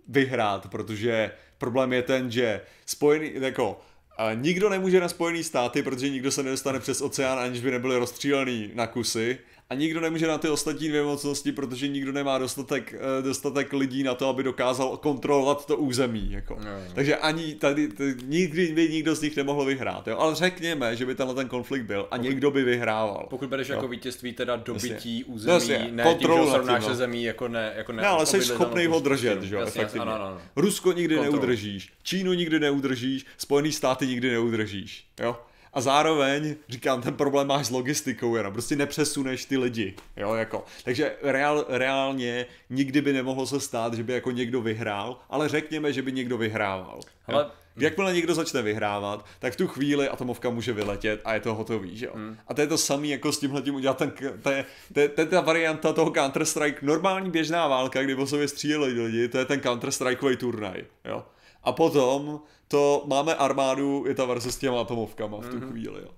vyhrát, 0.08 0.70
protože 0.72 1.32
problém 1.58 1.94
je 1.94 2.02
ten, 2.04 2.32
že 2.32 2.62
spojený, 2.86 3.32
jako 3.34 3.82
a 4.20 4.34
nikdo 4.34 4.70
nemůže 4.70 5.00
na 5.00 5.10
Spojený 5.10 5.44
státy, 5.44 5.84
protože 5.84 6.10
nikdo 6.10 6.32
se 6.32 6.44
nedostane 6.44 6.80
přes 6.80 7.02
oceán, 7.02 7.40
aniž 7.40 7.62
by 7.62 7.72
nebyli 7.72 7.98
rozstřílený 7.98 8.72
na 8.74 8.88
kusy. 8.88 9.38
A 9.72 9.76
nikdo 9.76 10.02
nemůže 10.02 10.28
na 10.28 10.38
ty 10.38 10.50
ostatní 10.50 10.88
dvě 10.88 11.04
mocnosti, 11.04 11.52
protože 11.52 11.88
nikdo 11.88 12.12
nemá 12.12 12.38
dostatek, 12.38 12.94
eh, 12.94 13.22
dostatek 13.22 13.74
lidí 13.74 14.04
na 14.04 14.14
to, 14.14 14.28
aby 14.28 14.44
dokázal 14.44 14.98
kontrolovat 14.98 15.66
to 15.66 15.78
území. 15.78 16.32
Jako. 16.32 16.54
Jo, 16.54 16.60
jo. 16.86 16.92
Takže 16.96 17.16
ani 17.18 17.56
tady, 17.56 17.88
tady 17.88 18.16
nikdy 18.26 18.68
by 18.68 18.90
nikdo 18.90 19.16
z 19.16 19.22
nich 19.22 19.38
nemohl 19.38 19.66
vyhrát. 19.66 20.08
Jo? 20.08 20.18
Ale 20.18 20.36
řekněme, 20.36 20.96
že 20.96 21.06
by 21.06 21.16
tenhle 21.16 21.36
ten 21.36 21.48
konflikt 21.48 21.84
byl 21.84 22.08
a 22.12 22.18
někdo 22.18 22.52
by 22.52 22.64
vyhrával. 22.64 23.28
Pokud 23.30 23.50
bereš 23.50 23.70
Jo. 23.70 23.76
jako 23.76 23.88
vítězství 23.88 24.34
teda 24.34 24.56
dobytí 24.56 24.90
Jasně. 25.20 25.26
území, 25.26 25.54
Jasně, 25.54 25.88
ne 25.92 26.16
tím, 26.20 26.28
že 26.38 26.52
srovnáš 26.52 26.80
tím, 26.80 26.84
se 26.86 26.90
no. 26.90 26.96
zemí 26.96 27.24
jako 27.24 27.48
ne, 27.48 27.74
jako 27.78 27.92
ne 27.92 28.02
Ne, 28.02 28.08
ale 28.08 28.26
jsi 28.26 28.42
schopný 28.42 28.86
ho 28.86 29.02
prostě 29.02 29.30
držet, 29.30 29.44
že 29.44 29.56
jo, 29.56 29.62
efektivně. 29.62 30.02
Ano, 30.02 30.14
ano. 30.14 30.38
Rusko 30.56 30.92
nikdy 30.92 31.16
Kontrolu. 31.16 31.38
neudržíš, 31.40 31.94
Čínu 32.04 32.34
nikdy 32.34 32.60
neudržíš, 32.60 33.26
Spojený 33.38 33.72
státy 33.72 34.08
nikdy 34.08 34.32
neudržíš, 34.32 35.06
jo. 35.20 35.38
A 35.74 35.82
zároveň, 35.82 36.56
říkám, 36.70 37.02
ten 37.02 37.14
problém 37.14 37.48
máš 37.48 37.66
s 37.66 37.70
logistikou 37.70 38.36
jenom, 38.36 38.54
prostě 38.54 38.76
nepřesuneš 38.76 39.46
ty 39.46 39.58
lidi, 39.58 39.96
jo, 40.18 40.34
jako. 40.34 40.66
Takže 40.84 41.16
reál, 41.22 41.66
reálně 41.70 42.46
nikdy 42.70 43.02
by 43.02 43.14
nemohlo 43.14 43.46
se 43.46 43.60
stát, 43.60 43.94
že 43.94 44.04
by 44.04 44.14
jako 44.14 44.32
někdo 44.32 44.62
vyhrál, 44.62 45.20
ale 45.30 45.50
řekněme, 45.50 45.94
že 45.94 46.02
by 46.02 46.12
někdo 46.12 46.38
vyhrával. 46.38 47.00
Ale- 47.28 47.44
jo. 47.44 47.50
Jakmile 47.82 48.14
někdo 48.14 48.36
začne 48.36 48.62
vyhrávat, 48.62 49.26
tak 49.40 49.54
v 49.54 49.56
tu 49.56 49.68
chvíli 49.68 50.10
atomovka 50.10 50.50
může 50.50 50.74
vyletět 50.74 51.22
a 51.26 51.34
je 51.34 51.40
to 51.40 51.56
hotový, 51.56 51.98
že 51.98 52.06
jo. 52.06 52.12
Hmm. 52.16 52.38
A 52.48 52.54
to 52.54 52.62
je 52.62 52.68
to 52.68 52.78
samý 52.78 53.10
jako 53.10 53.32
s 53.32 53.40
tímhletím 53.40 53.76
udělat 53.76 53.98
ten, 53.98 54.12
to 54.44 54.50
je, 54.50 54.66
to, 54.94 55.00
je, 55.00 55.10
to 55.10 55.22
je 55.22 55.28
ta 55.28 55.42
varianta 55.42 55.94
toho 55.94 56.12
Counter-Strike, 56.12 56.76
normální 56.82 57.32
běžná 57.32 57.68
válka, 57.68 58.04
kdy 58.04 58.16
po 58.16 58.28
sobě 58.28 58.48
stříleli 58.48 58.94
lidi, 59.02 59.28
to 59.28 59.38
je 59.38 59.46
ten 59.46 59.60
Counter-Strikeový 59.60 60.38
turnaj, 60.38 60.86
jo. 61.06 61.26
A 61.64 61.72
potom 61.72 62.40
to 62.72 63.04
máme 63.08 63.36
armádu, 63.36 64.04
je 64.08 64.16
ta 64.16 64.26
verze 64.26 64.52
s 64.52 64.58
těma 64.58 64.82
atomovkama 64.82 65.38
v 65.38 65.50
tu 65.50 65.56
Mhm. 65.58 65.70
chvíli, 65.70 66.02
jo. 66.02 66.10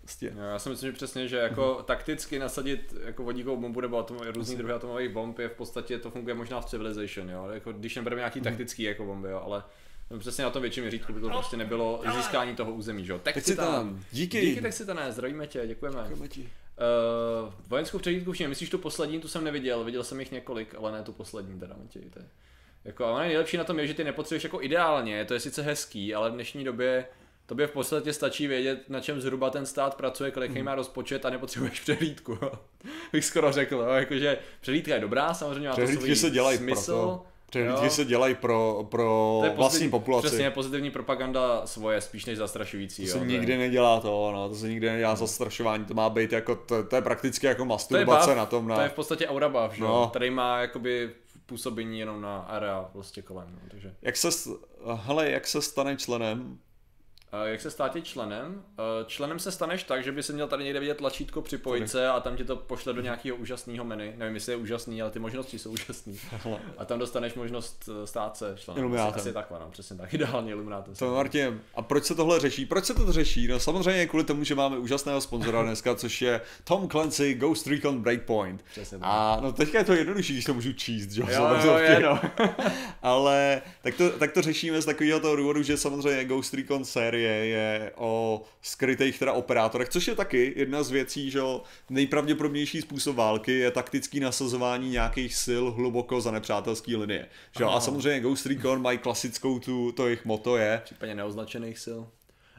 Prostě. 0.00 0.32
Jo, 0.36 0.42
Já 0.42 0.58
si 0.58 0.68
myslím, 0.68 0.88
že 0.90 0.96
přesně, 0.96 1.28
že 1.28 1.36
jako 1.36 1.82
takticky 1.86 2.38
nasadit 2.38 2.94
jako 3.04 3.22
vodíkovou 3.24 3.56
bombu 3.60 3.80
nebo 3.80 3.98
atom, 3.98 4.16
různý 4.18 4.56
druhy 4.56 4.72
atomových 4.74 5.08
bomb 5.08 5.38
je 5.38 5.48
v 5.48 5.52
podstatě, 5.52 5.98
to 5.98 6.10
funguje 6.10 6.34
možná 6.34 6.60
v 6.60 6.64
Civilization, 6.66 7.30
jo, 7.30 7.48
jako 7.52 7.72
když 7.72 7.96
nebereme 7.96 8.20
nějaký 8.20 8.40
taktický 8.40 8.82
jako 8.82 9.04
bomby, 9.04 9.30
jo, 9.30 9.42
ale 9.44 9.62
přesně 10.18 10.44
na 10.44 10.50
tom 10.50 10.62
větším 10.62 10.82
měřítku 10.84 11.12
by 11.12 11.20
to 11.20 11.28
prostě 11.28 11.56
nebylo 11.56 12.02
získání 12.16 12.56
toho 12.56 12.72
území, 12.72 13.04
že 13.04 13.12
jo. 13.12 13.18
Texitan, 13.18 14.00
díky. 14.12 14.40
Díky 14.40 14.60
Texitané, 14.60 15.12
zdravíme 15.12 15.46
tě, 15.46 15.66
děkujeme. 15.66 15.98
Děkujeme 16.02 16.28
ti. 16.28 16.40
Uh, 16.40 17.52
vojenskou 17.68 17.98
přehlídku 17.98 18.32
všem, 18.32 18.48
myslíš 18.48 18.70
tu 18.70 18.78
poslední, 18.78 19.20
tu 19.20 19.28
jsem 19.28 19.44
neviděl, 19.44 19.84
viděl 19.84 20.04
jsem 20.04 20.20
jich 20.20 20.32
několik, 20.32 20.74
ale 20.78 20.92
ne 20.92 21.02
tu 21.02 21.12
poslední 21.12 21.60
teda, 21.60 21.76
Matěj, 21.82 22.02
to 22.02 22.18
je. 22.18 22.24
Jako, 22.84 23.04
a 23.04 23.10
ono 23.10 23.18
nejlepší 23.18 23.56
na 23.56 23.64
tom 23.64 23.78
je, 23.78 23.86
že 23.86 23.94
ty 23.94 24.04
nepotřebuješ 24.04 24.44
jako 24.44 24.62
ideálně, 24.62 25.24
to 25.24 25.34
je 25.34 25.40
sice 25.40 25.62
hezký, 25.62 26.14
ale 26.14 26.30
v 26.30 26.34
dnešní 26.34 26.64
době 26.64 27.04
tobě 27.46 27.66
v 27.66 27.70
podstatě 27.70 28.12
stačí 28.12 28.46
vědět, 28.46 28.78
na 28.88 29.00
čem 29.00 29.20
zhruba 29.20 29.50
ten 29.50 29.66
stát 29.66 29.94
pracuje, 29.94 30.30
kolik 30.30 30.50
Hmm. 30.52 30.64
má 30.64 30.74
rozpočet 30.74 31.24
a 31.26 31.30
nepotřebuješ 31.30 31.80
přehlídku. 31.84 32.38
jo. 32.42 32.52
Bych 33.12 33.24
skoro 33.24 33.52
řekl, 33.52 33.74
jo, 33.74 33.88
jakože 33.88 34.38
přehlídka 34.60 34.94
je 34.94 35.00
dobrá, 35.00 35.34
samozřejmě 35.34 35.68
má 35.68 35.74
to 35.76 35.86
svůj 35.86 36.16
se 36.16 36.30
dělají 36.30 36.58
smysl. 36.58 36.92
proto. 36.92 37.24
Přehlídky 37.50 37.84
jo. 37.84 37.90
se 37.90 38.04
dělají 38.04 38.34
pro, 38.34 38.86
pro 38.90 39.36
To 39.40 39.44
je 39.46 39.50
vlastní 39.56 39.90
populaci. 39.90 40.26
Přesně, 40.26 40.50
pozitivní 40.50 40.90
propaganda 40.90 41.66
svoje, 41.66 42.00
spíš 42.00 42.24
než 42.26 42.38
zastrašující. 42.38 43.02
To 43.02 43.08
jo, 43.08 43.12
se 43.12 43.18
je- 43.18 43.24
nikdy 43.26 43.58
nedělá 43.58 44.00
to, 44.00 44.30
no, 44.34 44.48
to 44.48 44.54
se 44.54 44.68
nikdy 44.68 44.90
nedělá 44.90 45.16
zastrašování, 45.16 45.84
to 45.84 45.94
má 45.94 46.10
být 46.10 46.32
jako, 46.32 46.54
to, 46.56 46.84
to 46.84 46.96
je 46.96 47.02
prakticky 47.02 47.46
jako 47.46 47.58
to 47.58 47.62
je, 47.64 47.68
masturbace 47.68 48.26
buff, 48.26 48.36
na 48.36 48.46
tom, 48.46 48.68
na, 48.68 48.76
to 48.76 48.82
je 48.82 48.88
v 48.88 48.92
podstatě 48.92 49.26
aura 49.28 49.48
buff, 49.48 49.74
že? 49.74 49.82
No. 49.82 50.06
který 50.10 50.30
má 50.30 50.58
jakoby 50.60 51.10
působení 51.50 51.98
jenom 51.98 52.20
na 52.20 52.38
area 52.38 52.88
prostě 52.92 53.22
kolem, 53.22 53.48
no, 53.52 53.68
takže. 53.70 53.94
Jak 54.02 54.16
se, 54.16 54.28
hele, 54.94 55.30
jak 55.30 55.46
se 55.46 55.62
stane 55.62 55.96
členem? 55.96 56.58
Jak 57.44 57.60
se 57.60 57.70
stát 57.70 57.96
je 57.96 58.02
členem? 58.02 58.62
Členem 59.06 59.38
se 59.38 59.52
staneš 59.52 59.82
tak, 59.82 60.04
že 60.04 60.12
by 60.12 60.22
se 60.22 60.32
měl 60.32 60.48
tady 60.48 60.64
někde 60.64 60.80
vidět 60.80 60.96
tlačítko 60.96 61.42
připojit 61.42 61.90
se 61.90 62.08
a 62.08 62.20
tam 62.20 62.36
ti 62.36 62.44
to 62.44 62.56
pošle 62.56 62.92
do 62.92 63.00
nějakého 63.00 63.36
úžasného 63.36 63.84
menu. 63.84 64.12
Nevím, 64.16 64.34
jestli 64.34 64.52
je 64.52 64.56
úžasný, 64.56 65.02
ale 65.02 65.10
ty 65.10 65.18
možnosti 65.18 65.58
jsou 65.58 65.70
úžasné. 65.70 66.12
A 66.78 66.84
tam 66.84 66.98
dostaneš 66.98 67.34
možnost 67.34 67.88
eh, 68.02 68.06
stát 68.06 68.36
se 68.36 68.54
členem. 68.58 68.82
Iluminátem. 68.82 69.14
Asi, 69.14 69.20
asi 69.20 69.32
takhle, 69.32 69.58
no, 69.60 69.68
přesně 69.70 69.96
tak. 69.96 70.14
Ideálně 70.20 70.50
iluminátem. 70.50 70.94
to 70.94 71.14
Martin, 71.14 71.60
a 71.74 71.82
proč 71.82 72.04
se 72.04 72.14
tohle 72.14 72.40
řeší? 72.40 72.66
Proč 72.66 72.84
se 72.84 72.94
to 72.94 73.12
řeší? 73.12 73.46
No 73.46 73.60
samozřejmě 73.60 74.06
kvůli 74.06 74.24
tomu, 74.24 74.44
že 74.44 74.54
máme 74.54 74.78
úžasného 74.78 75.20
sponzora 75.20 75.62
dneska, 75.62 75.94
což 75.94 76.22
je 76.22 76.40
Tom 76.64 76.88
Clancy 76.88 77.34
Ghost 77.34 77.66
Recon 77.66 78.02
Breakpoint. 78.02 78.64
Přesně 78.70 78.98
tak. 78.98 79.08
A 79.10 79.38
no 79.42 79.52
teďka 79.52 79.78
je 79.78 79.84
to 79.84 79.92
jednodušší, 79.92 80.32
když 80.32 80.44
to 80.44 80.54
můžu 80.54 80.72
číst, 80.72 81.10
že? 81.10 81.22
Jo, 81.22 81.48
jo, 81.64 81.76
je, 81.76 82.00
no. 82.00 82.20
Ale 83.02 83.62
tak 83.82 83.94
to, 83.94 84.10
tak 84.10 84.32
to 84.32 84.42
řešíme 84.42 84.82
z 84.82 84.84
takového 84.84 85.20
toho 85.20 85.36
důvodu, 85.36 85.62
že 85.62 85.76
samozřejmě 85.76 86.24
Ghost 86.24 86.54
Recon 86.54 86.84
série 86.84 87.19
série 87.20 87.46
je 87.46 87.92
o 87.96 88.42
skrytých 88.62 89.18
teda 89.18 89.32
operátorech, 89.32 89.88
což 89.88 90.08
je 90.08 90.14
taky 90.14 90.52
jedna 90.56 90.82
z 90.82 90.90
věcí, 90.90 91.30
že 91.30 91.38
jo, 91.38 91.62
nejpravděpodobnější 91.90 92.80
způsob 92.80 93.16
války 93.16 93.52
je 93.58 93.70
taktický 93.70 94.20
nasazování 94.20 94.90
nějakých 94.90 95.34
sil 95.46 95.64
hluboko 95.70 96.20
za 96.20 96.30
nepřátelský 96.30 96.96
linie. 96.96 97.26
Že 97.58 97.64
jo? 97.64 97.70
A 97.70 97.80
samozřejmě 97.80 98.20
Ghost 98.20 98.46
Recon 98.46 98.82
mají 98.82 98.98
klasickou 98.98 99.58
tu, 99.58 99.92
to 99.92 100.06
jejich 100.06 100.24
moto 100.24 100.56
je. 100.56 100.80
Případně 100.84 101.14
neoznačených 101.14 101.78
sil. 101.86 102.00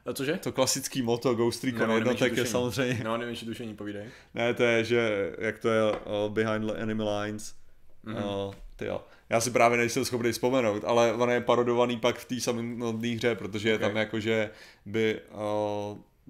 A 0.05 0.13
cože? 0.13 0.37
To 0.43 0.51
klasický 0.51 1.01
moto 1.01 1.35
Ghost 1.35 1.63
Recon 1.63 1.87
No, 1.87 1.95
jednotek 1.95 2.21
nemenší 2.21 2.39
je 2.41 2.45
samozřejmě, 2.45 3.01
No, 3.03 3.17
nevím, 3.17 3.35
či 3.35 3.45
tušení, 3.45 3.75
povídej. 3.75 4.05
ne, 4.33 4.53
to 4.53 4.63
je, 4.63 4.83
že 4.83 5.31
jak 5.39 5.59
to 5.59 5.69
je 5.69 5.91
uh, 5.91 5.97
Behind 6.29 6.71
Enemy 6.75 7.03
Lines, 7.03 7.53
Mhm. 8.03 8.15
mm-hmm. 8.17 8.47
uh, 8.47 8.53
tyjo. 8.75 9.01
Já 9.31 9.41
si 9.41 9.51
právě 9.51 9.77
nejsem 9.77 10.05
schopný 10.05 10.31
vzpomenout, 10.31 10.83
ale 10.85 11.13
on 11.13 11.29
je 11.31 11.41
parodovaný 11.41 11.97
pak 11.97 12.17
v 12.19 12.25
té 12.25 12.39
samotné 12.39 13.07
hře, 13.09 13.35
protože 13.35 13.69
je 13.69 13.75
Okay. 13.75 13.87
tam 13.89 13.97
jakože 13.97 14.49
by 14.85 15.19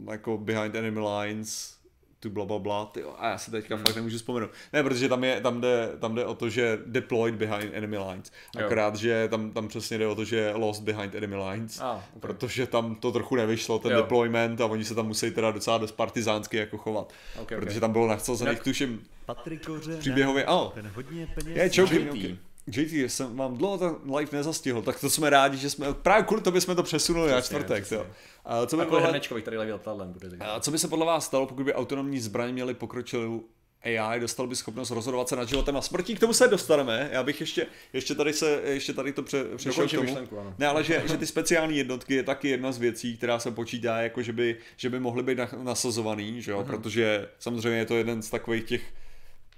uh, 0.02 0.12
jako 0.12 0.38
Behind 0.38 0.76
Enemy 0.76 1.00
Lines 1.00 1.82
tu 2.20 2.30
bla 2.30 2.46
bla 2.46 2.60
bla, 2.60 2.86
tyjo, 2.86 3.16
a 3.18 3.30
já 3.30 3.38
si 3.38 3.52
teďka 3.52 3.76
Hmm. 3.76 3.86
fakt 3.86 3.96
nemůžu 3.96 4.18
vzpomenout. 4.18 4.50
Ne, 4.74 4.84
protože 4.84 5.10
tam, 5.10 5.24
je, 5.24 5.42
tam, 5.42 5.62
jde, 5.62 5.90
tam 6.00 6.16
jde 6.16 6.26
o 6.26 6.36
to, 6.36 6.50
že 6.50 6.80
deployed 6.86 7.36
behind 7.36 7.72
enemy 7.74 7.98
lines. 7.98 8.32
Jo. 8.60 8.66
Akorát, 8.66 8.96
že 8.96 9.28
tam, 9.30 9.52
tam 9.52 9.68
přesně 9.68 9.98
jde 9.98 10.08
o 10.08 10.16
to, 10.16 10.26
že 10.26 10.36
je 10.36 10.54
lost 10.56 10.84
behind 10.84 11.16
enemy 11.16 11.36
lines. 11.36 11.80
A, 11.82 11.92
okay. 11.92 12.20
Protože 12.20 12.68
tam 12.68 12.96
to 12.96 13.12
trochu 13.12 13.36
nevyšlo, 13.36 13.80
ten 13.80 13.92
Jo. 13.92 13.98
deployment 13.98 14.62
a 14.62 14.66
oni 14.66 14.86
se 14.86 14.96
tam 14.96 15.08
musí 15.08 15.32
teda 15.32 15.52
docela 15.52 15.78
dost 15.78 15.92
partizánsky 15.92 16.58
jako 16.58 16.78
chovat. 16.78 17.14
Okay, 17.42 17.58
Protože 17.58 17.70
okay. 17.70 17.80
tam 17.82 17.92
bylo 17.92 18.08
nasazených, 18.08 18.54
Jak- 18.58 18.64
tuším, 18.64 19.04
Patrik 19.26 19.66
Koře, 19.66 19.98
příběhově, 19.98 20.46
ano, 20.46 20.72
ten 20.76 20.92
hodně 20.96 21.28
peněz. 21.36 21.58
je 21.76 21.82
choking, 21.84 22.40
JT. 22.68 22.94
jsem 23.12 23.36
vám 23.38 23.58
dlouho 23.58 23.78
ten 23.78 24.16
live 24.16 24.38
nezastihl, 24.38 24.82
tak 24.82 25.00
to 25.00 25.10
jsme 25.10 25.30
rádi, 25.30 25.58
že 25.58 25.70
jsme, 25.70 25.94
právě 25.94 26.24
kvůli 26.24 26.42
tobě 26.42 26.62
jsme 26.62 26.76
to 26.76 26.84
přesunuli 26.84 27.32
na 27.32 27.38
Přesně, 27.38 27.56
čtvrtek, 27.60 27.84
přesně. 27.84 27.98
jo. 27.98 28.08
A 28.46 28.66
co 28.66 28.78
by, 28.78 28.86
podle, 28.86 29.02
hrnečkovi, 29.08 29.42
který 29.42 29.58
leví 29.58 29.72
letadlem 29.72 30.14
bude. 30.14 30.38
a 30.40 30.60
co 30.60 30.72
by 30.72 30.80
se 30.80 30.88
podle 30.88 31.06
vás 31.06 31.26
stalo, 31.26 31.46
pokud 31.48 31.64
by 31.64 31.74
autonomní 31.74 32.20
zbraň 32.20 32.54
měly 32.54 32.74
pokročilou 32.74 33.44
AI, 33.84 34.20
dostal 34.20 34.48
by 34.48 34.56
schopnost 34.56 34.92
rozhodovat 34.92 35.30
se 35.30 35.36
nad 35.36 35.50
životem 35.50 35.78
a 35.78 35.82
smrtí, 35.82 36.16
k 36.16 36.20
tomu 36.20 36.34
se 36.34 36.48
dostaneme, 36.48 37.10
já 37.12 37.24
bych 37.24 37.40
ještě, 37.42 37.68
ještě 37.94 38.16
tady 38.16 38.34
se, 38.34 38.62
ještě 38.66 38.94
tady 38.94 39.14
to 39.14 39.24
pře, 39.24 39.44
přešel 39.56 39.88
k 39.88 39.92
tomu. 39.92 40.04
myšlenku, 40.04 40.40
ano. 40.40 40.56
Ne, 40.58 40.68
ale 40.68 40.84
že, 40.84 41.04
že 41.06 41.18
ty 41.18 41.28
speciální 41.28 41.78
jednotky 41.78 42.16
je 42.16 42.24
taky 42.24 42.50
jedna 42.50 42.72
z 42.72 42.78
věcí, 42.78 43.18
která 43.18 43.40
se 43.40 43.52
počítá, 43.52 44.02
jako 44.02 44.22
že 44.22 44.34
by, 44.34 44.58
že 44.78 44.90
by 44.90 45.00
mohly 45.00 45.24
být 45.24 45.38
na- 45.38 45.50
nasazovaný, 45.64 46.42
že 46.42 46.52
jo? 46.52 46.64
protože 46.64 47.30
samozřejmě 47.40 47.80
je 47.80 47.86
to 47.86 47.96
jeden 47.96 48.22
z 48.22 48.30
takových 48.30 48.64
těch 48.64 48.82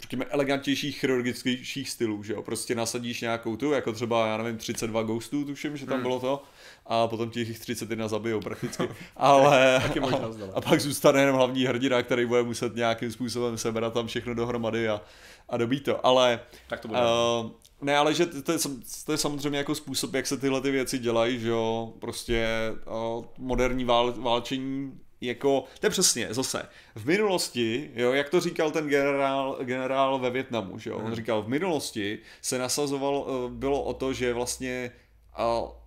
řekněme, 0.04 0.26
elegantnějších 0.26 1.00
chirurgických 1.00 1.90
stylů, 1.90 2.24
že 2.24 2.34
jo, 2.34 2.42
prostě 2.42 2.76
nasadíš 2.76 3.22
nějakou 3.22 3.56
tu, 3.56 3.72
jako 3.72 3.94
třeba, 3.94 4.28
já 4.28 4.38
nevím, 4.38 4.58
32 4.58 5.04
ghostů, 5.04 5.46
tuším, 5.46 5.78
že 5.78 5.86
tam 5.86 6.02
bylo 6.02 6.20
to, 6.20 6.44
a 6.86 7.08
potom 7.08 7.30
těch 7.30 7.60
31 7.60 8.08
zabijou 8.08 8.40
prakticky, 8.40 8.90
ale 9.18 9.78
a, 9.78 9.82
ale. 10.02 10.36
a, 10.54 10.62
pak 10.62 10.82
zůstane 10.82 11.20
jenom 11.20 11.36
hlavní 11.36 11.66
hrdina, 11.66 12.04
který 12.04 12.26
bude 12.26 12.44
muset 12.44 12.76
nějakým 12.76 13.12
způsobem 13.12 13.58
sebrat 13.58 13.94
tam 13.94 14.08
všechno 14.08 14.34
dohromady 14.34 14.90
a, 14.90 15.02
a 15.50 15.58
dobít 15.58 15.84
to, 15.84 16.06
ale 16.06 16.40
Tak 16.68 16.80
to 16.80 16.88
bude. 16.88 17.00
Uh, 17.00 17.52
ne, 17.82 17.98
ale 17.98 18.14
že 18.14 18.26
to 18.26 18.52
je, 18.52 18.58
to 19.06 19.12
je 19.12 19.18
samozřejmě 19.18 19.58
jako 19.58 19.76
způsob, 19.76 20.14
jak 20.14 20.28
se 20.28 20.38
tyhle 20.38 20.62
ty 20.62 20.72
věci 20.72 21.00
dělají, 21.00 21.40
že 21.40 21.50
jo, 21.50 21.94
prostě 22.00 22.48
uh, 23.18 23.26
moderní 23.38 23.86
vál, 23.86 24.14
válčení 24.18 25.00
jako, 25.26 25.64
to 25.80 25.86
je 25.86 25.90
přesně, 25.90 26.28
zase, 26.30 26.70
v 26.96 27.06
minulosti, 27.06 27.92
jo, 27.96 28.14
jak 28.14 28.30
to 28.30 28.40
říkal 28.40 28.72
ten 28.72 28.88
generál, 28.88 29.58
generál 29.64 30.20
ve 30.20 30.30
Větnamu, 30.30 30.80
že 30.80 30.90
jo, 30.90 30.98
on 30.98 31.16
říkal, 31.16 31.42
v 31.42 31.48
minulosti 31.48 32.20
se 32.42 32.58
nasazoval, 32.58 33.16
uh, 33.16 33.52
bylo 33.52 33.84
o 33.84 33.94
to, 33.94 34.14
že 34.14 34.34
vlastně, 34.34 34.92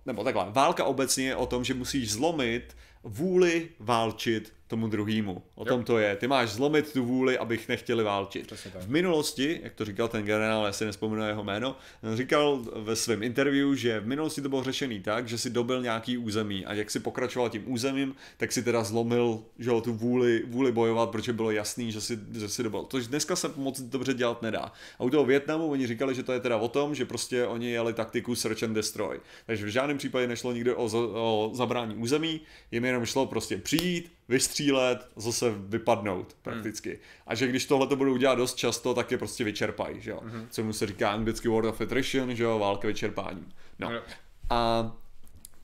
nebo 0.05 0.23
takhle, 0.23 0.45
válka 0.49 0.83
obecně 0.83 1.25
je 1.25 1.35
o 1.35 1.45
tom, 1.45 1.63
že 1.63 1.73
musíš 1.73 2.11
zlomit 2.11 2.77
vůli 3.03 3.69
válčit 3.79 4.53
tomu 4.67 4.87
druhému. 4.87 5.43
O 5.55 5.65
tom 5.65 5.83
to 5.83 5.97
je. 5.97 6.15
Ty 6.15 6.27
máš 6.27 6.49
zlomit 6.49 6.93
tu 6.93 7.05
vůli, 7.05 7.37
abych 7.37 7.67
nechtěli 7.67 8.03
válčit. 8.03 8.53
V 8.79 8.89
minulosti, 8.89 9.59
jak 9.63 9.73
to 9.73 9.85
říkal 9.85 10.07
ten 10.07 10.25
generál, 10.25 10.65
já 10.65 10.71
si 10.71 10.85
nespomenu 10.85 11.27
jeho 11.27 11.43
jméno, 11.43 11.75
říkal 12.13 12.59
ve 12.75 12.95
svém 12.95 13.23
interview, 13.23 13.75
že 13.75 13.99
v 13.99 14.07
minulosti 14.07 14.41
to 14.41 14.49
bylo 14.49 14.63
řešený 14.63 14.99
tak, 14.99 15.27
že 15.27 15.37
si 15.37 15.49
dobil 15.49 15.81
nějaký 15.81 16.17
území 16.17 16.65
a 16.65 16.73
jak 16.73 16.91
si 16.91 16.99
pokračoval 16.99 17.49
tím 17.49 17.71
územím, 17.71 18.15
tak 18.37 18.51
si 18.51 18.63
teda 18.63 18.83
zlomil 18.83 19.43
že 19.59 19.69
jo, 19.69 19.81
tu 19.81 19.93
vůli, 19.93 20.43
vůli 20.47 20.71
bojovat, 20.71 21.09
protože 21.09 21.33
bylo 21.33 21.51
jasný, 21.51 21.91
že 21.91 22.01
si, 22.01 22.19
že 22.33 22.49
si 22.49 22.63
dobil. 22.63 22.85
Což 22.89 23.07
dneska 23.07 23.35
se 23.35 23.51
moc 23.55 23.81
dobře 23.81 24.13
dělat 24.13 24.41
nedá. 24.41 24.71
A 24.99 25.03
u 25.03 25.09
toho 25.09 25.25
Větnamu 25.25 25.67
oni 25.67 25.87
říkali, 25.87 26.15
že 26.15 26.23
to 26.23 26.33
je 26.33 26.39
teda 26.39 26.57
o 26.57 26.67
tom, 26.67 26.95
že 26.95 27.05
prostě 27.05 27.45
oni 27.45 27.71
jeli 27.71 27.93
taktiku 27.93 28.35
search 28.35 28.63
and 28.63 28.73
destroy. 28.73 29.19
Takže 29.45 29.65
v 29.65 29.69
žádném 29.69 29.97
případě 29.97 30.27
nešlo 30.27 30.53
nikdo 30.53 30.77
o, 30.77 30.89
o 31.13 31.51
zabrání 31.53 31.95
území, 31.95 32.41
jim 32.71 32.85
jenom 32.85 33.05
šlo 33.05 33.25
prostě 33.25 33.57
přijít, 33.57 34.16
vystřílet, 34.29 35.07
zase 35.15 35.51
vypadnout 35.57 36.35
prakticky. 36.41 36.99
A 37.27 37.35
že 37.35 37.47
když 37.47 37.65
tohle 37.65 37.87
to 37.87 37.95
budou 37.95 38.17
dělat 38.17 38.35
dost 38.35 38.55
často, 38.55 38.93
tak 38.93 39.11
je 39.11 39.17
prostě 39.17 39.43
vyčerpají, 39.43 40.01
že 40.01 40.11
jo. 40.11 40.21
Co 40.49 40.63
mu 40.63 40.73
se 40.73 40.87
říká 40.87 41.11
anglicky 41.11 41.47
word 41.47 41.67
of 41.67 41.81
attrition, 41.81 42.35
že 42.35 42.43
jo, 42.43 42.59
válka 42.59 42.87
vyčerpáním. 42.87 43.51
No. 43.79 43.91
Jo. 43.91 44.01
A 44.49 44.91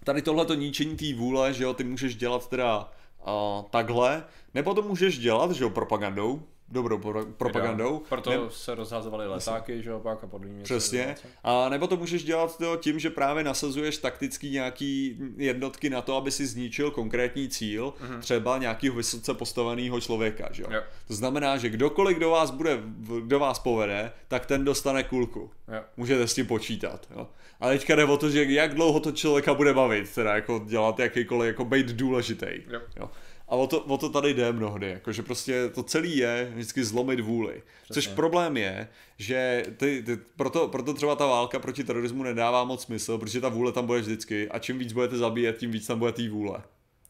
tady 0.04 0.22
tohleto 0.22 0.54
ničení 0.54 0.96
té 0.96 1.14
vůle, 1.14 1.54
že 1.54 1.64
jo, 1.64 1.74
ty 1.74 1.84
můžeš 1.84 2.16
dělat 2.16 2.50
teda 2.50 2.92
uh, 3.28 3.64
takhle, 3.70 4.24
nebo 4.54 4.74
to 4.74 4.82
můžeš 4.82 5.20
dělat, 5.20 5.52
že 5.52 5.64
jo, 5.64 5.70
propagandou, 5.70 6.44
dobrou 6.74 6.98
pro- 6.98 7.26
propagandou. 7.26 8.02
Proto 8.10 8.30
ne- 8.32 8.38
se 8.50 8.76
rozházovaly 8.76 9.28
letáky, 9.28 9.84
že 9.84 9.90
jo, 9.90 10.00
pak 10.00 10.24
a 10.24 10.28
podobně. 10.28 10.64
Přesně. 10.64 11.16
A 11.44 11.70
nebo 11.70 11.88
to 11.88 11.98
můžeš 11.98 12.24
dělat 12.24 12.58
to 12.58 12.78
tím, 12.78 13.00
že 13.00 13.10
právě 13.10 13.44
nasazuješ 13.44 13.98
taktický 13.98 14.50
nějaký 14.50 15.18
jednotky 15.38 15.90
na 15.90 16.02
to, 16.02 16.16
aby 16.16 16.32
si 16.32 16.48
zničil 16.48 16.92
konkrétní 16.92 17.50
cíl, 17.50 17.94
třeba 18.20 18.58
nějakého 18.58 18.96
vysoce 18.96 19.34
postaveného 19.34 20.02
člověka. 20.02 20.48
Že? 20.52 20.64
jo? 20.64 20.70
Jo. 20.72 20.82
To 21.08 21.14
znamená, 21.14 21.58
že 21.58 21.70
kdokoliv, 21.70 22.18
kdo 22.18 22.30
vás 22.30 22.52
bude, 22.52 22.80
kdo 23.22 23.40
vás 23.40 23.60
povede, 23.60 24.12
tak 24.28 24.46
ten 24.46 24.66
dostane 24.66 25.04
kulku. 25.04 25.52
Jo. 25.74 25.82
Můžete 25.98 26.28
s 26.28 26.34
tím 26.34 26.48
počítat. 26.48 27.08
Jo? 27.16 27.28
A 27.60 27.68
teďka 27.70 27.96
jde 27.96 28.06
o 28.06 28.18
to, 28.18 28.30
že 28.30 28.44
jak 28.44 28.74
dlouho 28.74 29.00
to 29.00 29.12
člověka 29.12 29.54
bude 29.54 29.74
bavit, 29.74 30.16
teda 30.16 30.36
jako 30.36 30.62
dělat 30.66 31.00
jakýkoliv, 31.00 31.48
jako 31.48 31.66
být 31.66 31.88
důležitý. 31.88 32.48
Jo. 32.70 32.80
Jo. 33.00 33.10
A 33.54 33.56
o 33.56 33.68
to, 33.68 33.80
o 33.82 33.98
to 33.98 34.10
tady 34.10 34.34
jde 34.34 34.52
mnohdy, 34.52 34.90
jakože 34.90 35.24
prostě 35.24 35.70
to 35.70 35.84
celé 35.84 36.08
je 36.08 36.52
vždycky 36.54 36.84
zlomit 36.84 37.20
vůli. 37.20 37.54
Což 37.88 38.04
Přesně. 38.04 38.16
problém 38.16 38.58
je, 38.58 38.88
že 39.18 39.64
ty, 39.78 40.04
ty, 40.06 40.18
proto, 40.36 40.68
proto 40.68 40.94
třeba 40.94 41.16
ta 41.16 41.26
válka 41.26 41.60
proti 41.60 41.84
terorismu 41.84 42.24
nedává 42.24 42.64
moc 42.64 42.84
smysl, 42.84 43.18
protože 43.18 43.42
ta 43.42 43.50
vůle 43.50 43.72
tam 43.72 43.86
bude 43.86 44.00
vždycky 44.00 44.50
a 44.50 44.60
čím 44.60 44.80
víc 44.80 44.94
budete 44.94 45.18
zabíjet, 45.18 45.58
tím 45.58 45.72
víc 45.72 45.88
tam 45.88 46.00
bude 46.00 46.12
té 46.12 46.30
vůle. 46.30 46.62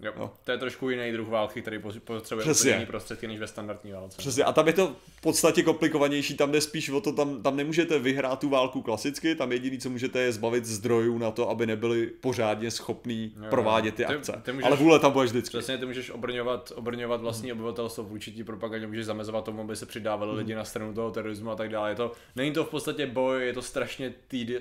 Jo. 0.03 0.13
Jo. 0.17 0.31
To 0.43 0.51
je 0.51 0.57
trošku 0.57 0.89
jiný 0.89 1.11
druh 1.11 1.27
války, 1.27 1.61
který 1.61 1.79
po- 1.79 1.91
potřebuje 2.03 2.43
Přesně. 2.45 2.69
úplně 2.69 2.75
jiný 2.75 2.85
prostředky 2.85 3.27
než 3.27 3.39
ve 3.39 3.47
standardní 3.47 3.91
válce. 3.91 4.17
Přesně, 4.17 4.43
a 4.43 4.51
tam 4.53 4.67
je 4.67 4.73
to 4.73 4.95
v 5.17 5.21
podstatě 5.21 5.63
komplikovanější, 5.63 6.37
tam 6.37 6.51
jde 6.51 6.61
spíš 6.61 6.89
o 6.89 7.01
to, 7.01 7.11
tam, 7.13 7.41
tam 7.43 7.55
nemůžete 7.57 7.99
vyhrát 7.99 8.39
tu 8.39 8.49
válku 8.49 8.81
klasicky, 8.81 9.35
tam 9.35 9.51
jediný, 9.51 9.77
co 9.79 9.89
můžete, 9.89 10.19
je 10.19 10.31
zbavit 10.31 10.65
zdrojů 10.65 11.17
na 11.17 11.31
to, 11.31 11.49
aby 11.49 11.65
nebyli 11.65 12.07
pořádně 12.07 12.71
schopní 12.71 13.33
Jo, 13.37 13.45
provádět 13.49 13.91
ty 13.95 14.05
ty- 14.05 14.05
akce. 14.05 14.41
ty 14.45 14.51
můžeš- 14.51 14.65
Ale 14.67 14.75
vůle 14.75 14.99
tam 14.99 15.11
bude 15.11 15.25
vždycky. 15.25 15.57
Přesně, 15.57 15.77
ty 15.77 15.85
můžeš 15.85 16.09
obrňovat, 16.09 16.71
obrňovat 16.75 17.21
vlastní 17.21 17.53
obyvatelstvo 17.53 18.03
vůči 18.03 18.31
té 18.31 18.43
propagandě, 18.43 18.87
můžeš 18.87 19.05
zamezovat 19.05 19.45
tomu, 19.45 19.61
aby 19.61 19.75
se 19.75 19.85
přidávali 19.85 20.37
lidi 20.37 20.55
na 20.55 20.65
stranu 20.65 20.93
toho 20.93 21.11
terorismu 21.11 21.51
a 21.51 21.55
tak 21.55 21.69
dále. 21.69 21.89
Je 21.91 21.95
to, 21.95 22.11
není 22.35 22.51
to 22.51 22.65
v 22.65 22.69
podstatě 22.69 23.05
boj, 23.07 23.45
je 23.45 23.53
to 23.53 23.61
strašně 23.61 24.13
týd, 24.27 24.49
uh, 24.49 24.55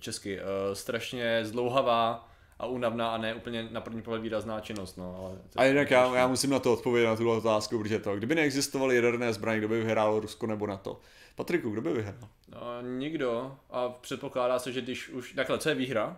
česky, 0.00 0.38
uh, 0.38 0.44
strašně 0.74 1.40
zdlouhavá 1.44 2.28
a 2.58 2.66
únavná 2.66 3.10
a 3.10 3.18
ne 3.18 3.34
úplně 3.34 3.68
na 3.72 3.80
první 3.80 4.02
pohled 4.02 4.18
výrazná 4.22 4.60
činnost. 4.60 4.96
No, 4.98 5.16
ale 5.20 5.38
to 5.50 5.60
A 5.60 5.64
jinak 5.64 5.90
já, 5.90 6.14
já 6.16 6.26
musím 6.26 6.50
na 6.50 6.58
to 6.58 6.72
odpovědět 6.72 7.08
na 7.08 7.16
tuhle 7.16 7.36
otázku, 7.36 7.78
protože 7.78 7.98
to, 7.98 8.16
kdyby 8.16 8.34
neexistovaly 8.34 8.96
jaderné 8.96 9.32
zbraně, 9.32 9.58
kdo 9.58 9.68
by 9.68 9.78
vyhrál 9.80 10.20
Rusko 10.20 10.46
nebo 10.46 10.66
NATO? 10.66 11.00
Patriku, 11.34 11.70
kdo 11.70 11.80
by 11.82 11.92
vyhrál? 11.92 12.28
No, 12.48 12.60
nikdo 12.98 13.56
a 13.70 13.88
předpokládá 13.88 14.58
se, 14.58 14.72
že 14.72 14.80
když 14.80 15.08
už, 15.08 15.32
takhle, 15.32 15.58
co 15.58 15.68
je 15.68 15.74
výhra? 15.74 16.16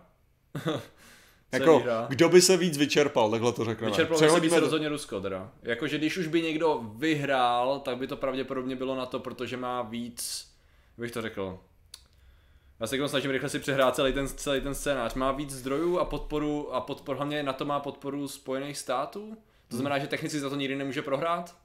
co 0.63 0.71
Jako, 1.51 1.77
výhra? 1.77 2.05
kdo 2.09 2.29
by 2.29 2.41
se 2.41 2.57
víc 2.57 2.77
vyčerpal, 2.77 3.31
takhle 3.31 3.53
to 3.53 3.65
řekneme. 3.65 3.91
Vyčerpalo 3.91 4.21
by 4.21 4.29
se 4.29 4.39
více 4.39 4.55
to- 4.55 4.61
rozhodně 4.61 4.89
Rusko 4.89 5.21
teda. 5.21 5.51
Jakože 5.63 5.97
když 5.97 6.17
už 6.17 6.27
by 6.27 6.41
někdo 6.41 6.81
vyhrál, 6.95 7.79
tak 7.79 7.97
by 7.97 8.07
to 8.07 8.17
pravděpodobně 8.17 8.75
bylo 8.75 8.95
na 8.95 9.05
to, 9.05 9.19
protože 9.19 9.57
má 9.57 9.81
víc, 9.81 10.47
bych 10.97 11.11
to 11.11 11.21
řekl, 11.21 11.59
já 12.81 12.87
se 12.87 12.97
teď 12.97 13.09
snažím 13.09 13.31
rychle 13.31 13.49
si 13.49 13.59
přehrát 13.59 13.95
celý 13.95 14.13
ten, 14.13 14.27
celý 14.27 14.61
ten 14.61 14.75
scénář. 14.75 15.13
Má 15.13 15.31
víc 15.31 15.49
zdrojů 15.49 15.99
a 15.99 16.05
podporu, 16.05 16.75
a 16.75 16.81
podpor, 16.81 17.15
hlavně 17.15 17.43
na 17.43 17.53
to 17.53 17.65
má 17.65 17.79
podporu 17.79 18.27
Spojených 18.27 18.77
států. 18.77 19.37
To 19.67 19.75
znamená, 19.75 19.99
že 19.99 20.07
technicky 20.07 20.39
za 20.39 20.49
to 20.49 20.55
nikdy 20.55 20.75
nemůže 20.75 21.01
prohrát. 21.01 21.55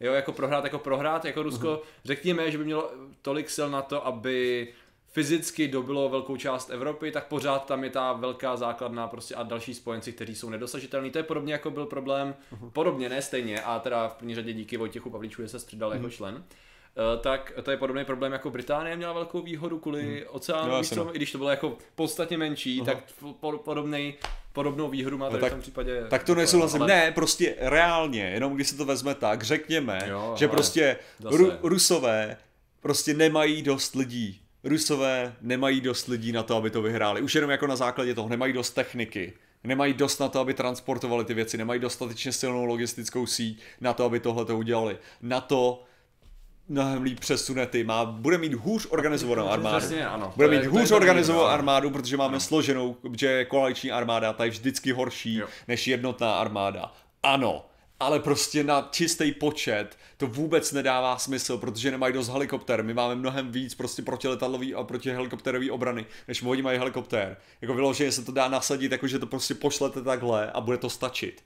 Jo, 0.00 0.12
jako 0.12 0.32
prohrát, 0.32 0.64
jako 0.64 0.78
prohrát, 0.78 1.24
jako 1.24 1.42
Rusko. 1.42 1.82
Řekněme, 2.04 2.50
že 2.50 2.58
by 2.58 2.64
mělo 2.64 2.90
tolik 3.22 3.50
sil 3.56 3.68
na 3.70 3.82
to, 3.82 4.06
aby 4.06 4.68
fyzicky 5.06 5.68
dobilo 5.68 6.08
velkou 6.08 6.36
část 6.36 6.70
Evropy, 6.70 7.10
tak 7.10 7.26
pořád 7.26 7.66
tam 7.66 7.84
je 7.84 7.90
ta 7.90 8.12
velká 8.12 8.56
základna 8.56 9.08
prostě 9.08 9.34
a 9.34 9.42
další 9.42 9.74
spojenci, 9.74 10.12
kteří 10.12 10.34
jsou 10.34 10.50
nedosažitelní. 10.50 11.10
To 11.10 11.18
je 11.18 11.24
podobně 11.24 11.52
jako 11.52 11.70
byl 11.70 11.86
problém, 11.86 12.34
podobně, 12.72 13.08
ne 13.08 13.22
stejně, 13.22 13.60
a 13.60 13.78
teda 13.78 14.08
v 14.08 14.14
první 14.14 14.34
řadě 14.34 14.52
díky 14.52 14.76
Vojtěchu 14.76 15.10
Pavlíčku, 15.10 15.42
že 15.42 15.48
se 15.48 15.58
střídal 15.58 15.92
jako 15.92 16.10
člen. 16.10 16.44
Eh, 16.98 17.18
tak 17.20 17.52
to 17.62 17.70
je 17.70 17.76
podobný 17.76 18.04
problém 18.04 18.32
jako 18.32 18.50
Británie 18.50 18.96
měla 18.96 19.12
velkou 19.12 19.42
výhodu 19.42 19.78
kvůli 19.78 20.26
oceánu, 20.26 20.70
No, 20.72 20.78
víš 20.78 20.88
co? 20.88 21.04
no. 21.04 21.14
i 21.14 21.18
když 21.18 21.32
to 21.32 21.38
bylo 21.38 21.50
jako 21.50 21.76
podstatně 21.94 22.38
menší, 22.38 22.80
tak 22.80 22.98
po- 23.20 23.32
po- 23.32 23.58
podobný 23.58 24.14
podobnou 24.52 24.88
výhru 24.88 25.18
má 25.18 25.28
tady 25.30 25.40
tak- 25.40 25.50
v 25.52 25.54
tom 25.54 25.60
případě. 25.62 26.04
Tak 26.10 26.24
to 26.24 26.34
nesouhlasím. 26.34 26.82
ale- 26.82 26.92
Ne, 26.94 27.12
prostě 27.12 27.54
reálně, 27.58 28.22
jenom 28.22 28.54
když 28.54 28.68
se 28.68 28.76
to 28.76 28.84
vezme 28.84 29.14
tak, 29.14 29.42
řekněme, 29.42 29.98
Jo, 30.08 30.34
že 30.38 30.44
ale 30.46 30.52
prostě 30.52 30.96
zase. 31.18 31.36
Ru- 31.36 31.52
Rusové 31.62 32.36
prostě 32.80 33.14
nemají 33.14 33.62
dost 33.62 33.94
lidí. 33.94 34.40
Rusové 34.64 35.34
nemají 35.40 35.80
dost 35.80 36.06
lidí 36.08 36.32
na 36.32 36.42
to, 36.42 36.56
aby 36.56 36.70
to 36.70 36.82
vyhráli. 36.82 37.20
Už 37.20 37.34
jenom 37.34 37.50
jako 37.50 37.66
na 37.66 37.76
základě 37.76 38.14
toho, 38.14 38.28
nemají 38.28 38.52
dost 38.52 38.70
techniky. 38.70 39.32
Nemají 39.64 39.94
dost 39.94 40.18
na 40.18 40.28
to, 40.28 40.40
aby 40.40 40.54
transportovali 40.54 41.24
ty 41.24 41.34
věci, 41.34 41.58
nemají 41.58 41.80
dostatečně 41.80 42.32
silnou 42.32 42.64
logistickou 42.64 43.26
síť 43.26 43.60
na 43.80 43.92
to, 43.92 44.04
aby 44.04 44.20
tohle 44.20 44.44
to 44.44 44.56
udělali. 44.58 44.98
Na 45.22 45.40
to 45.40 45.82
mnohem 46.68 47.02
líp 47.02 47.20
přesune 47.20 47.66
ty, 47.66 47.84
má, 47.84 48.04
bude 48.04 48.38
mít 48.38 48.54
hůř 48.54 48.86
organizovanou 48.90 49.48
armádu. 49.48 49.78
Přesně, 49.78 50.06
ano. 50.06 50.32
Bude 50.36 50.48
mít 50.48 50.62
je 50.62 50.68
hůř 50.68 50.90
organizovanou 50.90 51.44
no. 51.44 51.50
armádu, 51.50 51.90
protože 51.90 52.16
máme 52.16 52.40
složenou, 52.40 52.96
že 53.18 53.44
koaliční 53.44 53.92
armáda, 53.92 54.32
ta 54.32 54.44
je 54.44 54.50
vždycky 54.50 54.92
horší 54.92 55.34
Jo. 55.34 55.46
než 55.68 55.86
jednotná 55.86 56.34
armáda. 56.34 56.92
Ano, 57.22 57.64
ale 58.00 58.20
prostě 58.20 58.64
na 58.64 58.88
čistý 58.90 59.32
počet 59.32 59.98
to 60.16 60.26
vůbec 60.26 60.72
nedává 60.72 61.18
smysl, 61.18 61.58
protože 61.58 61.90
nemají 61.90 62.14
dost 62.14 62.28
helikopter. 62.28 62.84
My 62.84 62.94
máme 62.94 63.14
mnohem 63.14 63.52
víc 63.52 63.74
prostě 63.74 64.02
protiletadlový 64.02 64.74
a 64.74 64.84
protihelikopterový 64.84 65.70
obrany, 65.70 66.06
než 66.28 66.42
oni 66.42 66.62
mají 66.62 66.78
helikoptér. 66.78 67.36
Jako 67.60 67.74
vyloženě 67.74 68.12
se 68.12 68.24
to 68.24 68.32
dá 68.32 68.48
nasadit, 68.48 68.92
jakože 68.92 69.18
to 69.18 69.26
prostě 69.26 69.54
pošlete 69.54 70.02
takhle 70.02 70.50
a 70.50 70.60
bude 70.60 70.78
to 70.78 70.90
stačit. 70.90 71.42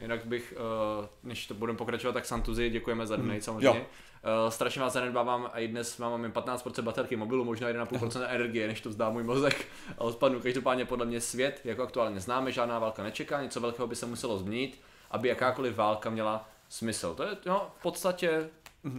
Jinak 0.00 0.26
bych, 0.26 0.54
eh, 0.56 1.08
než 1.22 1.46
to 1.46 1.54
budeme 1.54 1.78
pokračovat, 1.78 2.12
tak 2.12 2.26
Santuzi, 2.26 2.70
děkujeme 2.70 3.06
za 3.06 3.16
donate 3.16 3.42
samozřejmě. 3.42 3.78
Jo. 3.78 3.86
Eh, 4.24 4.50
strašně 4.50 4.80
vás 4.80 4.92
zanedbávám 4.92 5.50
a 5.52 5.58
i 5.58 5.68
dnes 5.68 5.98
mám 5.98 6.12
mám 6.22 6.32
15% 6.32 6.82
baterky 6.84 7.16
mobilu, 7.16 7.44
možná 7.44 7.68
1,5% 7.68 8.26
energie, 8.28 8.66
než 8.66 8.80
to 8.80 8.88
vzdá 8.88 9.10
můj 9.10 9.22
mozek, 9.22 9.66
ale 9.98 10.12
spadnu. 10.12 10.40
Každopádně 10.40 10.84
podle 10.84 11.06
mě 11.06 11.20
svět, 11.20 11.60
jako 11.64 11.82
aktuálně 11.82 12.20
známe, 12.20 12.52
žádná 12.52 12.78
válka 12.78 13.02
nečeká, 13.02 13.42
něco 13.42 13.60
velkého 13.60 13.88
by 13.88 13.96
se 13.96 14.06
muselo 14.06 14.38
změnit, 14.38 14.80
aby 15.10 15.28
jakákoliv 15.28 15.76
válka 15.76 16.10
měla 16.10 16.48
smysl. 16.68 17.14
To 17.14 17.22
je 17.22 17.36
no, 17.46 17.70
v 17.78 17.82
podstatě, 17.82 18.48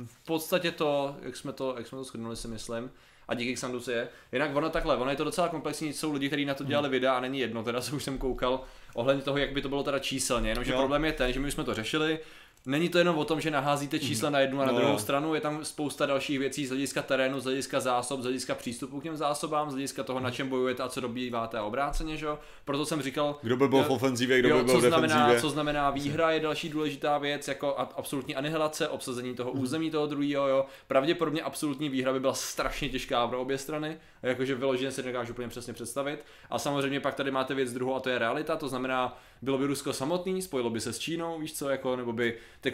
v 0.06 0.26
podstatě 0.26 0.72
to, 0.72 1.16
jak 1.22 1.36
jsme 1.36 1.54
to, 1.54 1.76
jak 1.78 1.88
jsme 1.88 1.98
to 1.98 2.04
shrnuli 2.04 2.36
si 2.36 2.48
myslím. 2.48 2.92
A 3.28 3.34
díky 3.34 3.54
Xandusi 3.56 3.92
je. 3.92 4.10
Jinak 4.32 4.56
ono 4.56 4.70
takhle, 4.70 4.98
ono 4.98 5.10
je 5.12 5.16
to 5.18 5.24
docela 5.24 5.48
komplexní, 5.48 5.94
jsou 5.94 6.14
lidi, 6.14 6.28
kteří 6.28 6.46
na 6.46 6.54
to 6.54 6.64
dělali 6.64 6.90
videa 6.90 7.14
a 7.14 7.20
není 7.20 7.40
jedno, 7.40 7.64
teda 7.64 7.82
co 7.82 7.96
už 7.96 8.04
jsem 8.04 8.18
koukal 8.18 8.62
ohledně 8.94 9.24
toho, 9.24 9.38
jak 9.38 9.52
by 9.52 9.62
to 9.62 9.70
bylo 9.70 9.84
teda 9.84 10.00
číselně, 10.00 10.50
jenomže 10.50 10.72
Jo. 10.72 10.78
problém 10.78 11.06
je 11.06 11.14
ten, 11.14 11.34
že 11.34 11.40
my 11.40 11.48
už 11.48 11.54
jsme 11.54 11.64
to 11.64 11.74
řešili, 11.74 12.20
Není 12.66 12.90
to 12.90 12.98
jenom 12.98 13.18
o 13.18 13.26
tom, 13.26 13.42
že 13.42 13.52
naházíte 13.52 14.00
čísla 14.00 14.30
na 14.30 14.40
jednu 14.40 14.62
a 14.62 14.66
na 14.66 14.72
No, 14.72 14.78
druhou 14.78 14.94
jo. 14.94 15.00
stranu, 15.00 15.36
je 15.36 15.42
tam 15.42 15.66
spousta 15.66 16.06
dalších 16.06 16.40
věcí 16.40 16.66
z 16.66 16.70
hlediska 16.70 17.02
terénu, 17.02 17.40
z 17.40 17.44
hlediska 17.44 17.80
zásob, 17.80 18.20
z 18.20 18.24
hlediska 18.24 18.56
přístupu 18.56 19.00
k 19.00 19.04
těm 19.04 19.18
zásobám, 19.18 19.70
z 19.70 19.74
hlediska 19.74 20.04
toho, 20.04 20.20
na 20.20 20.32
čem 20.32 20.50
bojujete 20.50 20.84
a 20.84 20.90
co 20.90 21.02
dobýváte 21.02 21.58
a 21.58 21.64
obráceně, 21.64 22.18
že 22.18 22.26
jo? 22.26 22.40
Proto 22.66 22.86
jsem 22.86 23.02
říkal, 23.02 23.40
Kdo 23.42 23.58
by 23.58 23.68
byl 23.68 23.84
v 23.84 23.90
ofenzívě, 23.90 24.40
kdo 24.40 24.50
by 24.50 24.56
jo, 24.58 24.64
byl 24.64 24.74
co 24.74 24.78
v 24.80 24.82
znamená, 24.82 25.08
defenzívě. 25.16 25.42
co 25.42 25.50
znamená 25.50 25.90
výhra 25.90 26.32
je 26.32 26.40
další 26.40 26.70
důležitá 26.70 27.18
věc, 27.18 27.48
jako 27.48 27.76
absolutní 27.78 28.36
anihilace, 28.36 28.88
obsazení 28.88 29.36
toho 29.36 29.52
území 29.52 29.92
toho 29.92 30.08
druhého, 30.08 30.48
jo. 30.48 30.66
Pravděpodobně 30.88 31.42
absolutní 31.42 31.90
výhra 31.90 32.14
by 32.14 32.20
byla 32.20 32.34
strašně 32.34 32.90
těžká 32.90 33.28
pro 33.28 33.42
obě 33.42 33.58
strany, 33.58 33.98
jakože 34.24 34.56
vyloženě 34.56 34.92
si 34.92 35.02
nedokážu 35.04 35.34
úplně 35.34 35.48
přesně 35.48 35.74
představit. 35.74 36.26
A 36.50 36.60
samozřejmě 36.60 37.00
pak 37.00 37.16
tady 37.16 37.32
máte 37.32 37.54
věc 37.54 37.74
druhou 37.74 37.96
a 37.96 38.00
to 38.00 38.10
je 38.10 38.18
realita, 38.20 38.56
to 38.56 38.68
znamená, 38.68 39.18
bylo 39.42 39.58
by 39.58 39.66
Rusko 39.66 39.94
samotný, 39.94 40.42
spojilo 40.42 40.70
by 40.70 40.82
se 40.82 40.94
s 40.94 41.00
Čínou, 41.00 41.40
víš 41.40 41.54
co, 41.58 41.70
jako, 41.70 41.96
nebo 41.96 42.14
by, 42.14 42.38
teď 42.62 42.74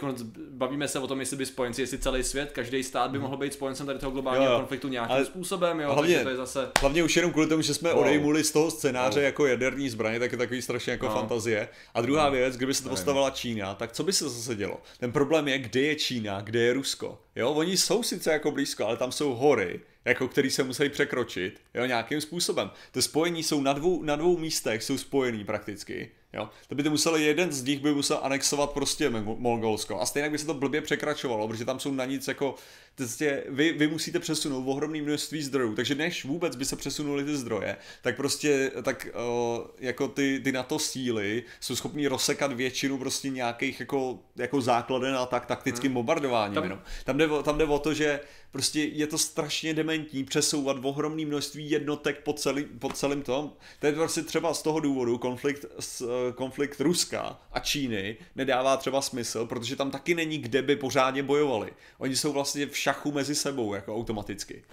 bavíme 0.50 0.88
se 0.88 0.98
o 0.98 1.06
tom, 1.06 1.20
jestli 1.20 1.36
by 1.36 1.46
spojenci, 1.46 1.82
jestli 1.82 1.98
celý 1.98 2.22
svět, 2.22 2.52
každý 2.52 2.82
stát 2.82 3.10
by 3.10 3.18
mohl 3.18 3.36
být 3.36 3.52
spojencem 3.52 3.86
tady 3.86 3.98
toho 3.98 4.12
globálního 4.12 4.44
Jo, 4.44 4.52
jo. 4.52 4.58
konfliktu 4.58 4.88
nějakým 4.88 5.12
Ale 5.12 5.24
způsobem, 5.24 5.80
jo, 5.80 5.92
hlavně- 5.92 6.22
to 6.22 6.28
je 6.28 6.36
zase... 6.36 6.68
Hlavně 6.80 7.02
už 7.02 7.16
jenom 7.16 7.32
kvůli 7.32 7.46
tomu, 7.46 7.62
že 7.62 7.74
jsme 7.74 7.92
Wow. 7.92 8.02
odejmuli 8.02 8.44
z 8.44 8.50
toho 8.52 8.70
scénáře 8.70 9.18
Wow. 9.20 9.24
jako 9.24 9.46
jaderní 9.46 9.90
zbraně, 9.90 10.18
tak 10.20 10.32
je 10.32 10.38
takový 10.38 10.62
strašně 10.62 10.90
jako 10.90 11.06
No. 11.06 11.12
fantazie. 11.12 11.68
A 11.94 12.00
druhá 12.00 12.28
věc, 12.30 12.56
kdyby 12.56 12.74
se 12.74 12.82
to 12.82 12.88
postavila 12.88 13.30
Čína, 13.30 13.74
tak 13.74 13.92
co 13.92 14.02
by 14.04 14.12
se 14.12 14.28
zase 14.28 14.54
dělo? 14.54 14.80
Ten 15.00 15.12
problém 15.12 15.48
je, 15.48 15.58
kde 15.58 15.80
je 15.80 15.94
Čína, 15.96 16.40
kde 16.40 16.60
je 16.60 16.72
Rusko. 16.72 17.20
Jo, 17.36 17.50
oni 17.52 17.76
jsou 17.76 18.02
sice 18.02 18.32
jako 18.32 18.50
blízko, 18.50 18.86
ale 18.86 18.96
tam 18.96 19.12
jsou 19.12 19.34
hory, 19.34 19.80
jako 20.04 20.28
který 20.28 20.50
se 20.50 20.62
musí 20.62 20.88
překročit, 20.88 21.60
jo, 21.74 21.84
nějakým 21.86 22.20
způsobem. 22.20 22.70
To 22.92 23.02
spojení 23.02 23.42
jsou 23.42 23.60
na 23.62 23.72
dvou, 23.72 24.02
na 24.02 24.16
dvou 24.16 24.38
místech, 24.38 24.82
jsou 24.82 24.98
spojený 24.98 25.44
prakticky. 25.44 26.10
Jo? 26.32 26.50
To 26.68 26.74
by 26.74 26.82
to 26.82 26.90
museli, 26.90 27.24
jeden 27.24 27.52
z 27.52 27.64
nich 27.64 27.80
by 27.80 27.94
musel 27.94 28.20
anexovat 28.22 28.70
prostě 28.70 29.10
Mongol- 29.10 29.36
Mongolsko. 29.38 30.00
A 30.00 30.06
stejně 30.06 30.30
by 30.30 30.38
se 30.38 30.46
to 30.46 30.54
blbě 30.54 30.80
překračovalo, 30.80 31.48
protože 31.48 31.64
tam 31.64 31.80
jsou 31.80 31.92
na 31.92 32.04
nic 32.04 32.28
jako, 32.28 32.54
prostě 32.94 33.44
vy, 33.48 33.72
vy 33.72 33.86
musíte 33.88 34.18
přesunout 34.18 34.64
ohromné 34.70 35.02
množství 35.02 35.42
zdrojů, 35.42 35.74
takže 35.74 35.94
než 35.94 36.24
vůbec 36.24 36.56
by 36.56 36.64
se 36.64 36.76
přesunuli 36.76 37.24
ty 37.24 37.36
zdroje, 37.36 37.76
tak 38.02 38.16
prostě, 38.16 38.70
tak 38.82 39.08
uh, 39.58 39.64
jako 39.78 40.08
ty, 40.08 40.40
ty 40.44 40.52
NATO 40.52 40.78
síly 40.78 41.42
jsou 41.60 41.76
schopní 41.76 42.08
rozsekat 42.08 42.52
většinu 42.52 42.98
prostě 42.98 43.28
nějakých 43.30 43.80
jako, 43.80 44.18
jako 44.36 44.60
základen 44.60 45.16
a 45.16 45.26
tak 45.26 45.46
taktickým 45.46 45.92
bombardováním 45.92 46.54
Tam- 46.54 46.64
jenom. 46.64 46.80
Tam 47.04 47.18
jde, 47.18 47.28
tam 47.44 47.58
jde 47.58 47.64
o 47.64 47.78
to, 47.78 47.94
že 47.94 48.20
prostě 48.50 48.80
je 48.80 49.06
to 49.06 49.18
strašně 49.18 49.74
dementní 49.74 50.24
přesouvat 50.24 50.76
ohromné 50.82 51.24
množství 51.24 51.70
jednotek 51.70 52.22
po, 52.22 52.32
celý, 52.32 52.64
po 52.64 52.88
celém 52.88 53.22
tom. 53.22 53.52
To 53.80 53.86
je 53.86 53.92
prostě 53.92 54.22
třeba 54.22 54.54
z 54.54 54.62
toho 54.62 54.80
důvodu 54.80 55.18
konflikt, 55.18 55.64
eh, 55.64 56.06
konflikt 56.34 56.80
Ruska 56.80 57.40
a 57.52 57.60
Číny 57.60 58.16
nedává 58.36 58.76
třeba 58.76 59.02
smysl, 59.02 59.46
protože 59.46 59.76
tam 59.76 59.90
taky 59.90 60.14
není 60.14 60.38
kde 60.38 60.62
by 60.62 60.76
pořádně 60.76 61.22
bojovali. 61.22 61.72
Oni 61.98 62.16
jsou 62.16 62.32
vlastně 62.32 62.66
v 62.66 62.76
šachu 62.76 63.12
mezi 63.12 63.34
sebou, 63.34 63.74
jako 63.74 63.96
automaticky. 63.96 64.64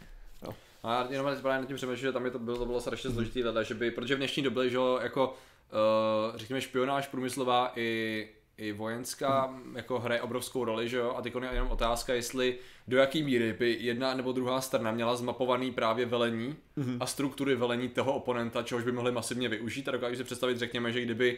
Jo. 0.44 0.54
A 0.84 0.94
já 0.94 1.08
jenom 1.12 1.36
právě 1.42 1.62
nad 1.62 1.68
tím 1.68 1.76
přemýšlím, 1.76 2.08
že 2.08 2.12
tam 2.12 2.26
je 2.26 2.32
to 2.32 2.40
bylo, 2.40 2.58
to 2.58 2.66
bylo 2.66 2.82
strašně 2.82 3.10
složitý 3.10 3.42
hledat, 3.42 3.64
že 3.64 3.74
by, 3.74 3.92
protože 3.92 4.16
v 4.16 4.18
dnešní 4.18 4.44
době, 4.44 4.70
že 4.70 4.78
jako 5.02 5.30
uh, 5.30 6.38
řekněme 6.38 6.62
špionáž 6.62 7.08
průmyslová 7.08 7.74
i, 7.76 8.28
i 8.58 8.72
vojenská 8.72 9.48
Mhm. 9.48 9.76
jako 9.78 10.00
hraje 10.00 10.22
obrovskou 10.22 10.66
roli, 10.66 10.90
že 10.90 10.98
jo, 10.98 11.14
a 11.18 11.22
teď 11.22 11.34
je 11.42 11.50
jenom 11.54 11.70
otázka, 11.72 12.14
jestli 12.14 12.58
do 12.88 12.98
jaký 12.98 13.24
míry 13.24 13.54
by 13.54 13.78
jedna 13.80 14.14
nebo 14.14 14.32
druhá 14.32 14.62
strana 14.62 14.92
měla 14.92 15.16
zmapovaný 15.16 15.72
právě 15.72 16.06
velení 16.06 16.56
Mhm. 16.76 16.98
a 17.00 17.06
struktury 17.06 17.56
velení 17.56 17.90
toho 17.90 18.14
oponenta, 18.14 18.64
čehož 18.64 18.84
by 18.84 18.92
mohli 18.92 19.12
masivně 19.12 19.50
využít 19.50 19.88
a 19.88 19.92
dokážu 19.92 20.16
si 20.16 20.24
představit, 20.24 20.58
řekněme, 20.58 20.92
že 20.92 21.02
kdyby 21.02 21.38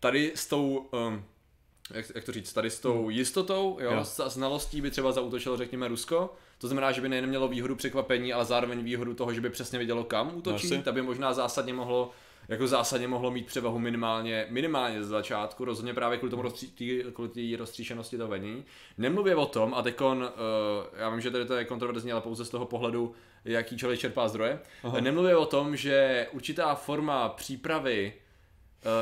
tady 0.00 0.32
s 0.34 0.46
tou 0.46 0.86
um, 1.08 1.24
jak, 1.94 2.06
jak 2.14 2.24
to 2.24 2.32
říct, 2.32 2.52
tady 2.52 2.70
s 2.70 2.80
tou 2.80 3.10
jistotou, 3.10 3.78
jo, 3.80 3.92
Jo. 3.92 4.04
s 4.04 4.28
znalostí 4.28 4.80
by 4.80 4.90
třeba 4.90 5.12
zautočilo, 5.12 5.56
řekněme, 5.56 5.88
Rusko. 5.88 6.34
To 6.58 6.66
znamená, 6.68 6.92
že 6.92 7.00
by 7.00 7.08
nejen 7.08 7.26
mělo 7.26 7.48
výhodu 7.48 7.76
překvapení, 7.76 8.32
ale 8.32 8.44
zároveň 8.44 8.82
výhodu 8.84 9.14
toho, 9.14 9.32
že 9.34 9.40
by 9.40 9.50
přesně 9.50 9.78
vědělo, 9.78 10.04
kam 10.04 10.30
útočí. 10.36 10.66
Asi. 10.66 10.82
Tak 10.82 10.94
by 10.94 11.02
možná 11.02 11.32
zásadně 11.34 11.72
mohlo 11.72 12.10
jako 12.52 12.66
zásadně 12.66 13.08
mohlo 13.08 13.30
mít 13.30 13.46
převahu 13.46 13.78
minimálně, 13.78 14.46
minimálně 14.50 15.04
z 15.04 15.08
začátku, 15.08 15.64
rozhodně 15.64 15.94
právě 15.94 16.18
kvůli 16.18 16.30
tomu 16.30 16.42
rozstří, 16.42 16.70
tý, 16.70 17.02
kvůli 17.12 17.28
té 17.28 17.56
roztříšenosti 17.56 18.16
toho 18.16 18.28
vedení. 18.28 18.64
Nemluvě 18.98 19.36
o 19.36 19.46
tom, 19.46 19.74
a 19.74 19.82
tekon, 19.82 20.18
uh, 20.22 20.98
já 20.98 21.10
vím, 21.10 21.20
že 21.20 21.30
tady 21.30 21.44
to 21.44 21.54
je 21.54 21.64
kontroverzní, 21.64 22.12
ale 22.12 22.20
pouze 22.20 22.44
z 22.44 22.50
toho 22.50 22.66
pohledu, 22.66 23.14
jaký 23.44 23.76
člověk 23.76 24.00
čerpá 24.00 24.28
zdroje. 24.28 24.58
Aha. 24.82 25.00
Nemluvě 25.00 25.36
o 25.36 25.46
tom, 25.46 25.76
že 25.76 26.26
určitá 26.32 26.74
forma 26.74 27.28
přípravy 27.28 28.12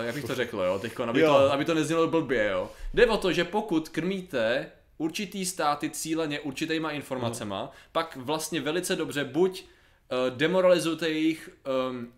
Uh, 0.01 0.07
jak 0.07 0.15
bych 0.15 0.25
to 0.25 0.35
řekl, 0.35 0.59
jo, 0.59 0.79
teďko, 0.79 1.03
aby, 1.03 1.21
Jo. 1.21 1.35
to, 1.35 1.53
aby 1.53 1.65
to 1.65 1.75
neznělo 1.75 2.09
blbě, 2.09 2.49
jo. 2.53 2.71
Jde 2.95 3.07
o 3.07 3.17
to, 3.17 3.33
že 3.33 3.45
pokud 3.45 3.89
krmíte 3.89 4.71
určitý 4.99 5.47
státy 5.47 5.91
cíleně 5.91 6.41
určitýma 6.41 6.91
informacema, 6.91 7.73
pak 7.93 8.17
vlastně 8.17 8.61
velice 8.61 8.97
dobře 8.97 9.25
buď 9.25 9.65
uh, 9.65 10.37
demoralizujete 10.37 11.09
jejich, 11.09 11.51
um, 11.91 12.13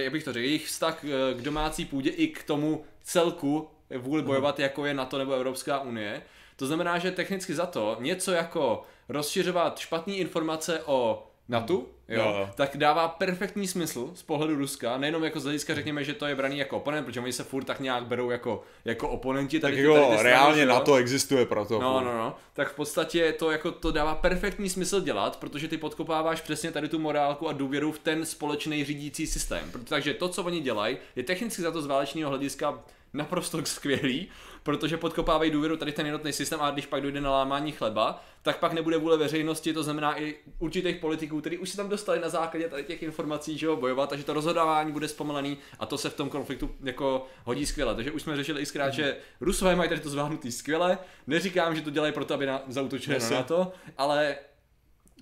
jak 0.00 0.12
bych 0.12 0.24
to 0.24 0.32
řekl, 0.32 0.44
jejich 0.44 0.66
vztah 0.66 1.04
uh, 1.04 1.10
k 1.40 1.42
domácí 1.42 1.84
půdě 1.84 2.10
i 2.10 2.28
k 2.28 2.42
tomu 2.42 2.84
celku 3.02 3.68
vůli 3.98 4.22
bojovat, 4.22 4.58
jako 4.58 4.86
je 4.86 4.94
NATO 4.94 5.18
nebo 5.18 5.32
Evropská 5.32 5.80
unie. 5.80 6.22
To 6.56 6.66
znamená, 6.66 6.98
že 6.98 7.10
technicky 7.10 7.54
za 7.54 7.66
to 7.66 7.96
něco 8.00 8.32
jako 8.32 8.82
rozšiřovat 9.08 9.78
špatné 9.78 10.14
informace 10.14 10.82
o 10.86 11.26
NATO, 11.48 11.72
jo, 11.72 11.86
Jo, 12.08 12.34
jo. 12.38 12.50
tak 12.54 12.76
dává 12.76 13.08
perfektní 13.08 13.68
smysl 13.68 14.10
z 14.14 14.22
pohledu 14.22 14.56
Ruska, 14.56 14.98
nejenom 14.98 15.24
jako 15.24 15.40
z 15.40 15.44
hlediska 15.44 15.74
řekněme, 15.74 16.04
že 16.04 16.14
to 16.14 16.26
je 16.26 16.34
braný 16.34 16.58
jako 16.58 16.76
oponent, 16.76 17.06
protože 17.06 17.20
oni 17.20 17.32
se 17.32 17.44
furt 17.44 17.64
tak 17.64 17.80
nějak 17.80 18.04
berou 18.04 18.30
jako, 18.30 18.62
jako 18.84 19.08
oponenti. 19.08 19.60
Tak 19.60 19.70
Tady, 19.70 19.76
tady 19.76 19.94
jako 19.94 20.10
ty 20.10 20.18
strany, 20.18 20.22
reálně 20.22 20.66
na 20.66 20.80
to 20.80 20.94
existuje 20.94 21.46
proto. 21.46 21.80
No, 21.80 22.00
no, 22.00 22.18
no. 22.18 22.36
Tak 22.52 22.72
v 22.72 22.74
podstatě 22.74 23.32
to 23.32 23.50
jako 23.50 23.70
to 23.70 23.92
dává 23.92 24.14
perfektní 24.14 24.70
smysl 24.70 25.00
dělat, 25.00 25.36
protože 25.36 25.68
ty 25.68 25.78
podkopáváš 25.78 26.40
přesně 26.40 26.70
tady 26.70 26.88
tu 26.88 26.98
morálku 26.98 27.48
a 27.48 27.52
důvěru 27.52 27.92
v 27.92 27.98
ten 27.98 28.26
společný 28.26 28.84
řídící 28.84 29.26
systém. 29.26 29.70
Takže 29.84 30.14
to, 30.14 30.28
co 30.28 30.44
oni 30.44 30.60
dělají, 30.60 30.96
je 31.16 31.22
technicky 31.22 31.62
za 31.62 31.70
to 31.70 31.82
z 31.82 31.86
válečného 31.86 32.30
hlediska 32.30 32.78
naprosto 33.12 33.64
skvělý, 33.64 34.28
protože 34.62 34.96
podkopávají 34.96 35.50
důvěru 35.50 35.76
tady 35.76 35.92
ten 35.92 36.06
jednotný 36.06 36.32
systém 36.32 36.60
a 36.62 36.70
když 36.70 36.86
pak 36.86 37.02
dojde 37.02 37.20
na 37.20 37.30
lámání 37.30 37.72
chleba, 37.72 38.24
tak 38.42 38.58
pak 38.58 38.72
nebude 38.72 38.96
vůle 38.96 39.16
veřejnosti, 39.16 39.72
to 39.72 39.82
znamená 39.82 40.20
i 40.20 40.34
určitých 40.58 40.96
politiků, 40.96 41.40
kteří 41.40 41.58
už 41.58 41.68
se 41.70 41.76
tam 41.76 41.88
dostali 41.88 42.20
na 42.20 42.28
základě 42.28 42.68
tady 42.68 42.84
těch 42.84 43.02
informací, 43.02 43.58
že 43.58 43.66
jo, 43.66 43.76
bojovat, 43.76 44.10
takže 44.10 44.24
to 44.24 44.32
rozhodování 44.32 44.92
bude 44.92 45.08
zpomalený 45.08 45.58
a 45.78 45.86
to 45.86 45.98
se 45.98 46.10
v 46.10 46.14
tom 46.14 46.28
konfliktu 46.28 46.70
jako 46.82 47.26
hodí 47.44 47.66
skvěle. 47.66 47.94
Takže 47.94 48.12
už 48.12 48.22
jsme 48.22 48.36
řešili 48.36 48.62
i 48.62 48.66
zkrát, 48.66 48.90
že 48.94 49.16
Rusové 49.40 49.76
mají 49.76 49.88
tady 49.88 50.00
to 50.00 50.10
zvládnutý 50.10 50.52
skvěle. 50.52 50.98
Neříkám, 51.26 51.76
že 51.76 51.82
to 51.82 51.90
dělají 51.90 52.12
proto, 52.12 52.34
aby 52.34 52.46
na, 52.46 52.62
zautočili 52.68 53.18
na. 53.18 53.30
NATO, 53.30 53.72
ale 53.98 54.36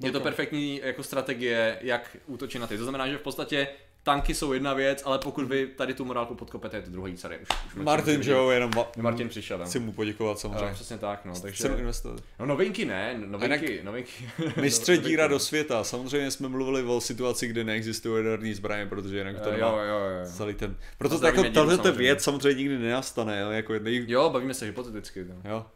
je 0.03 0.13
to 0.13 0.21
perfektní 0.21 0.81
jako 0.85 1.03
strategie, 1.03 1.79
jak 1.81 2.17
útočit 2.27 2.59
na 2.59 2.67
ty. 2.67 2.79
To 2.79 2.83
znamená, 2.85 3.09
že 3.09 3.19
v 3.19 3.23
podstatě 3.23 3.69
tanky 4.03 4.35
jsou 4.35 4.53
jedna 4.53 4.75
věc, 4.75 5.03
ale 5.05 5.19
pokud 5.19 5.49
vy 5.49 5.67
tady 5.67 5.95
tu 5.95 6.05
morálku 6.05 6.35
podkopete, 6.35 6.77
je 6.77 6.83
to 6.83 6.91
druhý 6.91 7.17
tady. 7.17 7.39
Už, 7.39 7.49
už 7.77 7.85
Martin, 7.85 8.23
že 8.23 8.33
jo, 8.33 8.51
jenom 8.51 8.71
ma- 8.71 8.87
Martin 8.97 9.29
přišel. 9.29 9.59
No. 9.59 9.65
chci 9.65 9.79
mu 9.79 9.93
poděkovat 9.93 10.39
samozřejmě. 10.39 10.75
přesně 10.75 10.99
tak, 10.99 11.25
no. 11.25 11.41
Takže, 11.41 11.57
Chceme 11.57 11.77
investovat. 11.77 12.21
no 12.39 12.47
novinky 12.47 12.85
ne, 12.85 13.21
novinky, 13.27 13.81
novinky. 13.85 14.31
Mistře 14.61 14.97
díra 14.97 15.25
no. 15.25 15.29
do 15.29 15.39
světa. 15.39 15.85
Samozřejmě 15.85 16.31
jsme 16.31 16.49
mluvili 16.49 16.83
o 16.83 17.01
situaci, 17.01 17.49
kde 17.49 17.65
neexistují 17.65 18.25
jaderné 18.25 18.55
zbraně, 18.55 18.87
protože 18.87 19.19
jinak 19.19 19.41
to 19.41 19.51
nemá 19.51 19.69
jo, 19.69 19.77
jo, 19.77 19.99
jo. 19.99 20.27
celý 20.37 20.55
ten... 20.55 20.77
Proto 20.99 21.27
jako 21.27 21.45
tahle 21.51 21.93
věc 21.93 22.23
samozřejmě 22.23 22.59
nikdy 22.59 22.79
nenastane, 22.79 23.37
jako 23.51 23.75
jednej... 23.75 24.05
Jo, 24.09 24.31
bavíme 24.31 24.55
se 24.55 24.67
hypoteticky. 24.67 25.25
No. 25.25 25.51
Jo. 25.51 25.67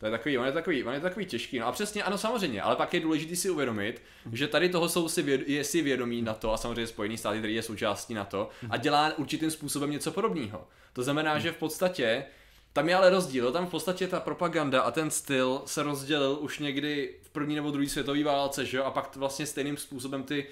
To 0.00 0.06
je 0.06 0.12
takový, 0.12 0.38
on 0.38 0.46
je 0.46 0.52
takový, 0.52 0.84
on 0.84 0.94
je 0.94 1.00
takový 1.00 1.26
těžký. 1.26 1.58
No 1.58 1.66
a 1.66 1.72
přesně, 1.72 2.02
ano, 2.02 2.18
samozřejmě, 2.18 2.62
ale 2.62 2.76
pak 2.76 2.94
je 2.94 3.00
důležité 3.00 3.36
si 3.36 3.50
uvědomit, 3.50 4.02
že 4.32 4.48
tady 4.48 4.68
toho 4.68 4.88
jsou 4.88 5.08
si, 5.08 5.22
věd, 5.22 5.48
je 5.48 5.64
si 5.64 5.82
vědomí 5.82 6.22
na 6.22 6.34
to 6.34 6.52
a 6.52 6.56
samozřejmě 6.56 6.86
Spojený 6.86 7.18
státy, 7.18 7.38
který 7.38 7.54
je 7.54 7.62
součástí 7.62 8.14
na 8.14 8.24
to 8.24 8.48
a 8.70 8.76
dělá 8.76 9.12
určitým 9.16 9.50
způsobem 9.50 9.90
něco 9.90 10.10
podobného. 10.10 10.68
To 10.92 11.02
znamená, 11.02 11.38
že 11.38 11.52
v 11.52 11.56
podstatě 11.56 12.24
tam 12.72 12.88
je 12.88 12.94
ale 12.94 13.10
rozdíl, 13.10 13.52
tam 13.52 13.66
v 13.66 13.70
podstatě 13.70 14.08
ta 14.08 14.20
propaganda 14.20 14.82
a 14.82 14.90
ten 14.90 15.10
styl 15.10 15.62
se 15.66 15.82
rozdělil 15.82 16.38
už 16.40 16.58
někdy 16.58 17.14
v 17.22 17.30
první 17.30 17.54
nebo 17.54 17.70
druhé 17.70 17.88
světové 17.88 18.24
válce, 18.24 18.64
že 18.64 18.76
jo, 18.76 18.84
a 18.84 18.90
pak 18.90 19.16
vlastně 19.16 19.46
stejným 19.46 19.76
způsobem 19.76 20.22
ty 20.22 20.46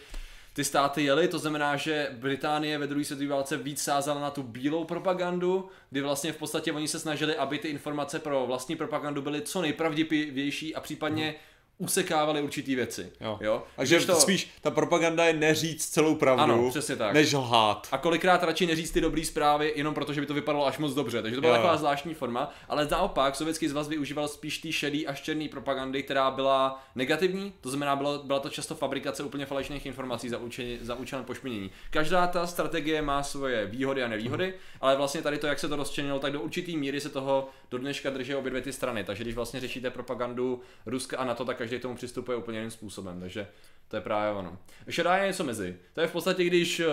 ty 0.59 0.65
státy 0.65 1.05
jeli, 1.05 1.29
to 1.29 1.39
znamená, 1.39 1.77
že 1.77 2.09
Británie 2.13 2.79
ve 2.79 2.87
druhé 2.87 3.05
světové 3.05 3.29
válce 3.29 3.57
víc 3.57 3.83
sázala 3.83 4.21
na 4.21 4.31
tu 4.31 4.43
bílou 4.43 4.85
propagandu, 4.85 5.69
kdy 5.91 6.01
vlastně 6.01 6.33
v 6.33 6.37
podstatě 6.37 6.73
oni 6.73 6.89
se 6.89 6.99
snažili, 6.99 7.37
aby 7.37 7.59
ty 7.59 7.69
informace 7.69 8.19
pro 8.19 8.47
vlastní 8.47 8.77
propagandu 8.77 9.23
byly 9.23 9.43
co 9.43 9.63
nejpravdivější 9.63 10.75
a 10.75 10.81
případně 10.81 11.35
usekávali 11.79 12.43
určitý 12.43 12.75
věci. 12.75 13.13
Jo. 13.21 13.39
jo? 13.41 13.63
Takže 13.77 14.07
to... 14.07 14.15
spíš 14.15 14.51
ta 14.61 14.71
propaganda 14.71 15.25
je 15.25 15.33
neříct 15.33 15.93
celou 15.93 16.15
pravdu, 16.15 16.43
Ano, 16.43 16.71
přesně 16.71 16.97
tak. 16.97 17.15
než 17.15 17.33
lhát. 17.33 17.89
A 17.93 17.99
kolikrát 17.99 18.43
radši 18.43 18.67
neříct 18.67 18.93
ty 18.93 19.01
dobré 19.01 19.25
zprávy, 19.25 19.73
jenom 19.77 19.95
protože 19.95 20.21
by 20.21 20.27
to 20.27 20.35
vypadalo 20.35 20.67
až 20.67 20.79
moc 20.79 20.95
dobře. 20.95 21.23
Takže 21.23 21.37
to 21.37 21.41
byla 21.41 21.53
Jo, 21.53 21.57
taková 21.57 21.77
zvláštní 21.77 22.15
forma. 22.15 22.51
Ale 22.69 22.89
naopak 22.91 23.37
Sovětský 23.37 23.69
svaz 23.69 23.89
využíval 23.89 24.29
spíš 24.29 24.59
ty 24.59 24.73
šedý 24.73 25.07
až 25.07 25.21
černý 25.21 25.49
propagandy, 25.49 26.03
která 26.03 26.31
byla 26.31 26.83
negativní. 26.95 27.53
To 27.61 27.71
znamená, 27.71 27.97
bylo, 27.97 28.23
byla 28.25 28.41
to 28.41 28.49
často 28.49 28.75
fabrikace 28.75 29.23
úplně 29.23 29.47
falešných 29.47 29.87
informací 29.87 30.29
za, 30.29 30.39
účel, 30.39 30.65
za 30.81 30.95
účelem 30.95 31.25
pošpinění. 31.25 31.71
Každá 31.91 32.27
ta 32.27 32.47
strategie 32.47 33.03
má 33.03 33.23
svoje 33.23 33.67
výhody 33.67 34.03
a 34.03 34.09
nevýhody, 34.09 34.55
ale 34.81 34.97
vlastně 34.97 35.23
tady 35.23 35.39
to, 35.39 35.47
jak 35.47 35.59
se 35.59 35.69
to 35.69 35.77
rozčlenilo, 35.77 36.19
tak 36.19 36.33
do 36.33 36.41
určitý 36.41 36.77
míry 36.77 37.01
se 37.01 37.09
toho 37.09 37.49
do 37.71 37.79
dneška 37.79 38.11
drží 38.11 38.35
obě 38.35 38.51
dvě 38.51 38.63
ty 38.63 38.73
strany. 38.73 39.05
Takže 39.05 39.25
když 39.25 39.35
vlastně 39.35 39.61
řešíte 39.61 39.91
propagandu 39.91 40.61
Ruska 40.87 41.19
a 41.19 41.25
NATO, 41.25 41.45
tak 41.45 41.68
každý 41.69 41.79
k 41.79 41.83
tomu 41.83 41.95
přistupuje 41.95 42.39
úplně 42.39 42.59
jiným 42.59 42.71
způsobem. 42.71 43.21
Takže 43.21 43.49
to 43.89 43.97
je 43.97 44.03
právě 44.03 44.39
ono. 44.39 44.59
Šedá 44.89 45.17
je 45.17 45.27
něco 45.27 45.45
mezi. 45.45 45.77
To 45.93 46.01
je 46.01 46.07
v 46.07 46.13
podstatě, 46.13 46.45
když 46.45 46.81
eh, 46.81 46.87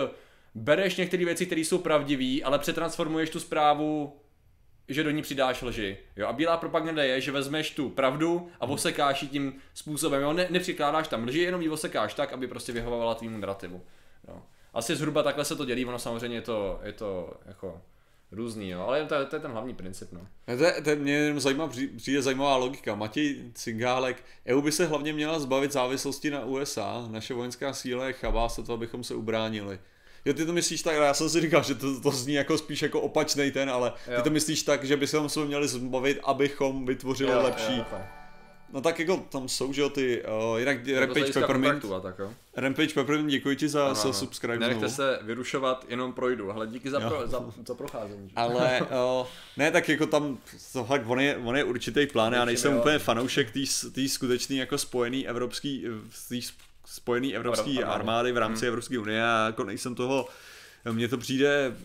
bereš 0.54 0.96
některé 0.96 1.24
věci, 1.24 1.46
které 1.46 1.60
jsou 1.60 1.78
pravdivé, 1.78 2.44
ale 2.44 2.58
přetransformuješ 2.58 3.30
tu 3.30 3.40
zprávu, 3.40 4.20
že 4.88 5.04
do 5.04 5.10
ní 5.10 5.22
přidáš 5.22 5.62
lži. 5.62 5.98
Jo? 6.16 6.26
A 6.26 6.32
bílá 6.32 6.56
propaganda 6.56 7.02
je, 7.02 7.20
že 7.20 7.32
vezmeš 7.32 7.70
tu 7.70 7.90
pravdu 7.90 8.48
a 8.60 8.66
osekáš 8.66 9.22
ji 9.22 9.28
tím 9.28 9.54
způsobem. 9.74 10.22
Jo? 10.22 10.32
Ne, 10.32 10.46
nepřikládáš 10.50 11.08
tam 11.08 11.24
lži, 11.24 11.38
jenom 11.38 11.62
ji 11.62 11.68
osekáš 11.68 12.14
tak, 12.14 12.32
aby 12.32 12.48
prostě 12.48 12.72
vyhovovala 12.72 13.14
tvýmu 13.14 13.38
narrativu. 13.38 13.82
Jo? 14.28 14.42
Asi 14.74 14.96
zhruba 14.96 15.22
takhle 15.22 15.44
se 15.44 15.56
to 15.56 15.64
dělí, 15.64 15.84
ono 15.84 15.98
samozřejmě 15.98 16.36
je 16.36 16.42
to, 16.42 16.80
je 16.82 16.92
to 16.92 17.34
jako 17.46 17.82
různý, 18.32 18.68
jo? 18.70 18.80
ale 18.80 19.04
to, 19.04 19.14
je- 19.14 19.24
to 19.24 19.36
je 19.36 19.40
ten 19.40 19.50
hlavní 19.50 19.74
princip. 19.74 20.08
No. 20.12 20.20
To, 20.58 20.64
je, 20.64 20.72
to 20.82 20.90
je 20.90 20.96
mě 20.96 21.12
jenom 21.12 21.40
zajímá, 21.40 21.68
při- 21.68 21.86
přijde 21.88 22.22
zajímavá 22.22 22.56
logika. 22.56 22.94
Matěj 22.94 23.50
Cingálek, 23.54 24.24
EU 24.46 24.60
by 24.60 24.72
se 24.72 24.86
hlavně 24.86 25.12
měla 25.12 25.38
zbavit 25.38 25.72
závislosti 25.72 26.30
na 26.30 26.44
USA, 26.44 27.06
naše 27.10 27.34
vojenská 27.34 27.72
síla 27.72 28.06
je 28.06 28.12
chabá 28.12 28.48
se 28.48 28.62
to, 28.62 28.72
abychom 28.72 29.04
se 29.04 29.14
ubránili. 29.14 29.78
Jo, 30.24 30.34
ty 30.34 30.46
to 30.46 30.52
myslíš 30.52 30.82
tak, 30.82 30.94
já 30.96 31.14
jsem 31.14 31.28
si 31.28 31.40
říkal, 31.40 31.62
že 31.62 31.74
to, 31.74 32.00
to 32.00 32.10
zní 32.10 32.34
jako 32.34 32.58
spíš 32.58 32.82
jako 32.82 33.00
opačný 33.00 33.50
ten, 33.50 33.70
ale 33.70 33.90
ty 34.04 34.12
Jo. 34.12 34.22
to 34.22 34.30
myslíš 34.30 34.62
tak, 34.62 34.84
že 34.84 34.96
bychom 34.96 35.28
se 35.28 35.44
měli 35.44 35.68
zbavit, 35.68 36.20
abychom 36.24 36.86
vytvořili 36.86 37.32
Jo, 37.32 37.42
lepší. 37.42 37.76
jo. 37.76 37.84
No 38.72 38.80
tak 38.80 38.98
jako 39.00 39.16
tam 39.16 39.48
jsou, 39.48 39.72
že 39.72 39.80
jo, 39.80 39.88
ty, 39.90 40.22
uh, 40.50 40.58
jinak 40.58 40.78
To 40.78 40.90
z 40.90 40.92
Rampage 40.98 41.32
Peppermint, 41.32 41.84
tak, 42.02 42.18
jo? 42.18 42.32
Rampage 42.56 42.94
Peppermint, 42.94 43.30
děkuji 43.30 43.56
ti 43.56 43.68
za, 43.68 43.84
Ano, 43.84 43.94
za 43.94 44.12
subscribe 44.12 44.58
Nenechte 44.58 44.88
znovu. 44.88 44.94
se 44.94 45.18
vyrušovat, 45.22 45.84
jenom 45.88 46.12
projdu. 46.12 46.50
Ale 46.52 46.66
díky 46.66 46.90
za, 46.90 47.00
Jo. 47.00 47.08
pro, 47.08 47.26
za, 47.26 47.44
za 47.66 47.74
procházení. 47.74 48.30
Ale 48.36 48.80
uh, 48.80 49.26
ne, 49.56 49.70
tak 49.70 49.88
jako 49.88 50.06
tam, 50.06 50.38
to 50.72 50.84
fakt, 50.84 51.02
on 51.06 51.20
je, 51.20 51.36
on 51.36 51.56
je 51.56 51.64
určitý 51.64 52.06
plán, 52.06 52.32
já 52.32 52.44
nejsem 52.44 52.72
jo. 52.72 52.78
úplně 52.80 52.98
fanoušek 52.98 53.50
té 53.94 54.08
skutečný 54.08 54.56
jako 54.56 54.78
spojený 54.78 55.28
evropský, 55.28 55.84
tý 56.28 56.40
spojený 56.86 57.36
evropský 57.36 57.78
Armády. 57.78 57.94
armády 57.94 58.32
v 58.32 58.36
rámci 58.36 58.66
Evropské 58.66 58.98
unie 58.98 59.24
a 59.24 59.46
jako 59.46 59.64
nejsem 59.64 59.94
toho, 59.94 60.28
mně 60.92 61.08
to 61.08 61.18
přijde, 61.18 61.76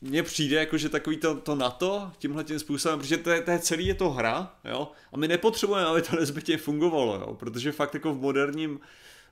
mně 0.00 0.22
přijde 0.22 0.56
jako, 0.56 0.78
že 0.78 0.88
takový 0.88 1.16
to, 1.16 1.34
to 1.34 1.54
NATO 1.54 2.12
tímhle 2.18 2.44
tím 2.44 2.58
způsobem, 2.58 2.98
protože 2.98 3.16
to 3.16 3.30
je, 3.30 3.42
to 3.42 3.50
je 3.50 3.58
celý 3.58 3.86
je 3.86 3.94
to 3.94 4.10
hra, 4.10 4.54
jo, 4.64 4.92
a 5.12 5.16
my 5.16 5.28
nepotřebujeme, 5.28 5.86
aby 5.86 6.02
to 6.02 6.16
nezbytně 6.16 6.58
fungovalo, 6.58 7.14
jo, 7.14 7.34
protože 7.34 7.72
fakt 7.72 7.94
jako 7.94 8.14
v 8.14 8.20
moderním 8.20 8.80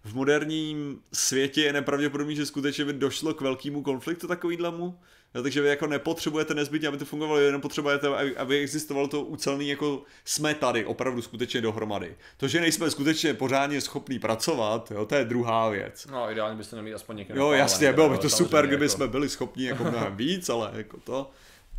v 0.06 0.14
moderním 0.14 1.00
světě 1.12 1.62
je 1.62 1.72
nepravděpodobné, 1.72 2.34
že 2.34 2.46
skutečně 2.46 2.84
by 2.84 2.92
došlo 2.92 3.34
k 3.34 3.40
velkému 3.40 3.82
konfliktu 3.82 4.26
takovýhlemu. 4.26 4.98
Jo, 5.34 5.42
takže 5.42 5.60
vy 5.60 5.68
jako 5.68 5.86
nepotřebujete 5.86 6.54
nezbytně, 6.54 6.88
aby 6.88 6.96
to 6.96 7.04
fungovalo, 7.04 7.38
jenom 7.38 7.60
potřebujete, 7.60 8.08
aby, 8.08 8.36
aby 8.36 8.60
existovalo 8.60 9.08
to 9.08 9.22
ucelný, 9.22 9.68
jako 9.68 10.02
jsme 10.24 10.54
tady 10.54 10.84
opravdu 10.84 11.22
skutečně 11.22 11.60
dohromady. 11.60 12.16
To, 12.36 12.48
že 12.48 12.60
nejsme 12.60 12.90
skutečně 12.90 13.34
pořádně 13.34 13.80
schopní 13.80 14.18
pracovat, 14.18 14.90
jo, 14.90 15.06
to 15.06 15.14
je 15.14 15.24
druhá 15.24 15.68
věc. 15.68 16.06
No, 16.10 16.30
ideálně 16.32 16.56
byste 16.56 16.76
neměli 16.76 16.94
aspoň 16.94 17.16
někde 17.16 17.34
Jo, 17.34 17.38
napálený, 17.38 17.58
jasně, 17.60 17.92
bylo 17.92 18.08
by 18.08 18.18
to 18.18 18.28
samozřejmě 18.28 18.36
super, 18.36 18.66
kdyby 18.66 18.84
jako- 18.84 18.94
jsme 18.96 19.08
byli 19.08 19.28
schopni 19.28 19.64
jako 19.64 19.84
mnohem 19.84 20.16
víc, 20.16 20.48
ale 20.48 20.70
jako 20.74 20.96
to. 21.04 21.30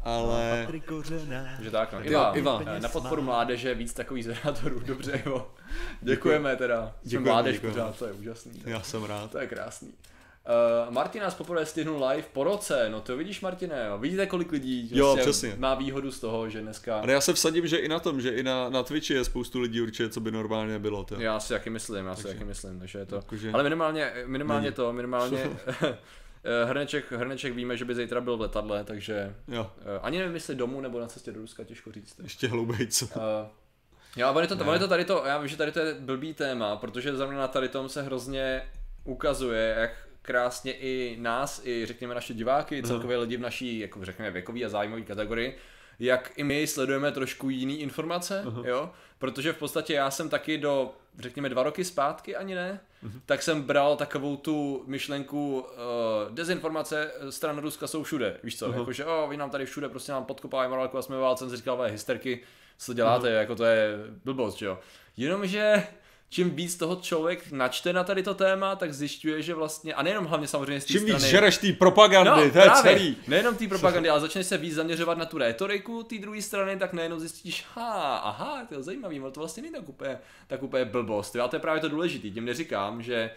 Ale 0.03 0.67
Že 1.61 1.71
tak, 1.71 1.93
no. 1.93 2.05
Iva, 2.05 2.31
Iva. 2.35 2.61
na 2.79 2.89
podporu 2.89 3.21
mládeže 3.21 3.73
víc 3.73 3.93
takových 3.93 4.23
zvedátorů, 4.23 4.79
dobře, 4.79 5.23
jo. 5.25 5.51
Děkujeme 6.01 6.55
teda. 6.55 6.95
Jsme 7.01 7.09
Děkujeme, 7.09 7.31
mládež 7.31 7.53
děkujeme. 7.55 7.73
pořád, 7.81 7.99
to 7.99 8.05
je 8.05 8.13
úžasný. 8.13 8.63
já 8.65 8.81
jsem 8.81 9.03
rád. 9.03 9.31
To 9.31 9.39
je 9.39 9.47
krásný. 9.47 9.93
Uh, 10.87 10.93
Martin 10.93 11.21
nás 11.21 11.35
poprvé 11.35 11.65
stihnul 11.65 12.05
live 12.05 12.27
po 12.33 12.43
roce, 12.43 12.89
no 12.89 13.01
to 13.01 13.17
vidíš 13.17 13.41
Martine, 13.41 13.85
jo. 13.87 13.97
vidíte 13.97 14.25
kolik 14.25 14.51
lidí 14.51 14.89
Jo, 14.93 15.17
přesně. 15.21 15.53
má 15.57 15.75
výhodu 15.75 16.11
z 16.11 16.19
toho, 16.19 16.49
že 16.49 16.61
dneska, 16.61 16.99
Ale 16.99 17.11
já 17.13 17.21
se 17.21 17.33
vsadím, 17.33 17.67
že 17.67 17.77
i 17.77 17.87
na 17.87 17.99
tom, 17.99 18.21
že 18.21 18.29
i 18.29 18.43
na, 18.43 18.69
na 18.69 18.83
Twitchi 18.83 19.13
je 19.13 19.23
spoustu 19.23 19.59
lidí 19.59 19.81
určitě, 19.81 20.09
co 20.09 20.19
by 20.19 20.31
normálně 20.31 20.71
nebylo. 20.73 21.03
To. 21.03 21.15
já 21.21 21.39
si 21.39 21.53
taky 21.53 21.69
myslím, 21.69 22.05
já 22.05 22.15
si 22.15 22.23
taky 22.23 22.43
myslím, 22.43 22.79
takže 22.79 22.99
je 22.99 23.05
to, 23.05 23.15
Jakože- 23.15 23.51
ale 23.51 23.63
minimálně, 23.63 24.13
minimálně 24.25 24.63
Není. 24.63 24.75
to, 24.75 24.93
minimálně 24.93 25.43
eh, 26.43 26.65
Hrneček, 26.65 27.11
Hrneček 27.11 27.53
víme, 27.53 27.77
že 27.77 27.85
by 27.85 27.95
zítra 27.95 28.21
byl 28.21 28.37
v 28.37 28.41
letadle, 28.41 28.83
takže 28.83 29.35
Jo, 29.47 29.71
eh, 29.81 29.99
ani 30.01 30.17
nevím, 30.19 30.33
jestli 30.33 30.55
domů 30.55 30.81
nebo 30.81 30.99
na 30.99 31.07
cestě 31.07 31.31
do 31.31 31.39
Ruska, 31.41 31.63
těžko 31.63 31.91
říct. 31.91 32.19
ještě 32.23 32.47
hloubejc. 32.47 33.01
Uh, 33.01 33.09
jo, 34.15 34.27
ale 34.27 34.43
je 34.43 34.47
to, 34.47 34.55
on 34.65 34.73
je 34.73 34.79
to 34.79 34.87
tady 34.87 35.05
to, 35.05 35.23
já 35.25 35.37
vím, 35.37 35.47
že 35.47 35.57
tady 35.57 35.71
to 35.71 35.79
je 35.79 35.93
blbý 35.93 36.33
téma, 36.33 36.75
protože 36.75 37.15
za 37.15 37.25
mě 37.25 37.37
na 37.37 37.47
tady 37.47 37.69
tom 37.69 37.89
se 37.89 38.01
hrozně 38.01 38.61
ukazuje, 39.03 39.75
jak 39.79 40.06
krásně 40.27 40.73
i 40.73 41.17
nás, 41.19 41.61
i 41.65 41.85
řekněme 41.85 42.15
naše 42.15 42.33
diváky, 42.33 42.83
celkově 42.83 43.17
lidi 43.17 43.37
v 43.37 43.41
naší, 43.41 43.79
jako 43.79 44.05
řekněme, 44.05 44.31
věkové 44.31 44.63
a 44.63 44.69
zájmové 44.69 45.01
kategorii, 45.01 45.57
jak 45.99 46.31
i 46.35 46.43
my 46.43 46.67
sledujeme 46.67 47.11
trošku 47.11 47.49
jiný 47.49 47.81
informace, 47.81 48.43
jo, 48.63 48.89
protože 49.19 49.53
v 49.53 49.57
podstatě 49.57 49.93
já 49.93 50.11
jsem 50.11 50.29
taky 50.29 50.57
do, 50.57 50.91
řekněme, 51.19 51.49
dva 51.49 51.63
roky 51.63 51.85
zpátky, 51.85 52.35
ani 52.35 52.55
ne, 52.55 52.79
tak 53.25 53.41
jsem 53.41 53.61
bral 53.61 53.95
takovou 53.95 54.37
tu 54.37 54.83
myšlenku 54.87 55.59
uh, 55.59 56.35
dezinformace 56.35 57.11
stran 57.29 57.57
Ruska 57.57 57.87
jsou 57.87 58.03
všude, 58.03 58.37
víš 58.43 58.59
co, 58.59 58.65
jakože 58.79 59.05
oh, 59.05 59.29
vy 59.29 59.37
nám 59.37 59.49
tady 59.49 59.65
všude 59.65 59.89
prostě 59.89 60.11
nám 60.11 60.25
podkopávají 60.25 60.69
morálku 60.69 60.97
a 60.97 61.01
jsme 61.01 61.17
válce, 61.17 61.39
jsem 61.39 61.49
si 61.49 61.57
říkal, 61.57 61.75
"Vole, 61.75 61.91
hysterky, 61.91 62.39
co 62.77 62.93
děláte, 62.93 63.29
jako 63.29 63.55
to 63.55 63.65
je 63.65 63.97
blbost, 64.25 64.61
jo. 64.61 64.79
Jenomže 65.17 65.83
čím 66.29 66.49
víc 66.49 66.75
toho 66.77 66.95
člověk 66.95 67.51
načte 67.51 67.93
na 67.93 68.03
tady 68.03 68.23
to 68.23 68.33
téma, 68.33 68.75
tak 68.75 68.93
zjišťuje, 68.93 69.41
že 69.41 69.53
vlastně, 69.53 69.93
a 69.93 70.03
nejenom 70.03 70.25
hlavně 70.25 70.47
samozřejmě 70.47 70.81
z 70.81 70.85
té 70.85 70.93
Čím 70.93 71.05
víc 71.05 71.15
strany... 71.15 71.31
žereš 71.31 71.57
té 71.57 71.73
propagandy, 71.73 72.29
No, 72.29 72.35
to 72.35 72.43
je 72.43 72.51
právě. 72.51 72.81
celý. 72.81 73.17
Nejenom 73.27 73.55
té 73.55 73.67
propagandy, 73.67 74.09
ale 74.09 74.19
začneš 74.21 74.47
se 74.47 74.57
víc 74.57 74.73
zaměřovat 74.73 75.17
na 75.17 75.25
tu 75.25 75.37
rétoriku 75.37 76.03
té 76.03 76.17
druhé 76.17 76.41
strany, 76.41 76.77
tak 76.77 76.93
najednou 76.93 77.19
zjistíš, 77.19 77.65
ha, 77.73 78.17
aha, 78.17 78.65
to 78.69 78.75
je 78.75 78.83
zajímavý, 78.83 79.19
ale 79.19 79.31
to 79.31 79.39
vlastně 79.39 79.63
není 79.63 79.75
tak 79.75 79.89
úplně, 79.89 80.17
tak 80.47 80.63
úplně 80.63 80.85
blbost. 80.85 81.35
Jo? 81.35 81.43
A 81.43 81.47
to 81.47 81.55
je 81.55 81.59
právě 81.59 81.81
to 81.81 81.89
důležité. 81.89 82.29
Tím 82.29 82.45
neříkám, 82.45 83.01
že 83.01 83.29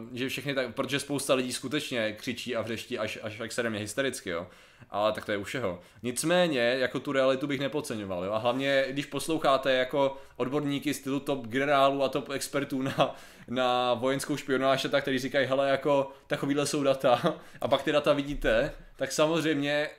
Uh, 0.00 0.08
že 0.16 0.28
všechny 0.28 0.54
tak, 0.54 0.74
protože 0.74 1.00
spousta 1.00 1.34
lidí 1.34 1.52
skutečně 1.52 2.12
křičí 2.12 2.56
a 2.56 2.62
vřeští 2.62 2.98
až, 2.98 3.18
až 3.22 3.40
extrémně 3.40 3.78
hystericky, 3.78 4.30
jo. 4.30 4.46
Ale 4.90 5.12
tak 5.12 5.24
to 5.24 5.32
je 5.32 5.38
u 5.38 5.44
všeho. 5.44 5.80
Nicméně, 6.02 6.60
jako 6.60 7.00
tu 7.00 7.12
realitu 7.12 7.46
bych 7.46 7.60
nepodceňoval, 7.60 8.24
jo. 8.24 8.32
A 8.32 8.38
hlavně, 8.38 8.84
když 8.88 9.06
posloucháte 9.06 9.72
jako 9.72 10.16
odborníky 10.36 10.94
stylu 10.94 11.20
top 11.20 11.46
generálů 11.46 12.02
a 12.02 12.08
top 12.08 12.30
expertů 12.30 12.82
na, 12.82 13.14
na 13.48 13.94
vojenskou 13.94 14.36
špionáž, 14.36 14.84
a 14.84 14.88
tak, 14.88 15.04
který 15.04 15.18
říkají, 15.18 15.46
hele, 15.46 15.70
jako 15.70 16.10
takovýhle 16.26 16.66
jsou 16.66 16.82
data, 16.82 17.36
a 17.60 17.68
pak 17.68 17.82
ty 17.82 17.92
data 17.92 18.12
vidíte, 18.12 18.72
tak 18.96 19.12
samozřejmě 19.12 19.90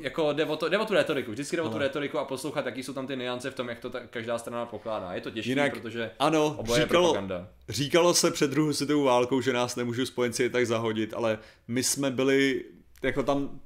jako 0.00 0.32
jde 0.32 0.44
o, 0.44 0.56
to, 0.56 0.68
jde 0.68 0.78
o 0.78 0.84
tu 0.84 0.94
retoriku, 0.94 1.32
vždycky 1.32 1.56
jde 1.56 1.62
o 1.62 1.68
tu 1.68 1.78
retoriku 1.78 2.18
a 2.18 2.24
poslouchat, 2.24 2.66
jaký 2.66 2.82
jsou 2.82 2.92
tam 2.92 3.06
ty 3.06 3.16
niance 3.16 3.50
v 3.50 3.54
tom, 3.54 3.68
jak 3.68 3.80
to 3.80 3.90
ta, 3.90 4.00
každá 4.00 4.38
strana 4.38 4.66
pokládá. 4.66 5.14
Je 5.14 5.20
to 5.20 5.30
těžké, 5.30 5.50
Jinak, 5.50 5.72
protože 5.72 6.10
ano, 6.18 6.56
oboje 6.58 6.80
je 6.80 6.84
říkalo, 6.84 7.04
propaganda. 7.04 7.48
říkalo 7.68 8.14
se 8.14 8.30
před 8.30 8.50
druhou 8.50 8.72
světovou 8.72 9.04
válkou, 9.04 9.40
že 9.40 9.52
nás 9.52 9.76
nemůžu 9.76 10.06
spojenci 10.06 10.50
tak 10.50 10.66
zahodit, 10.66 11.14
ale 11.14 11.38
my 11.68 11.82
jsme 11.82 12.10
byli, 12.10 12.64
jako 13.02 13.22
tam 13.22 13.60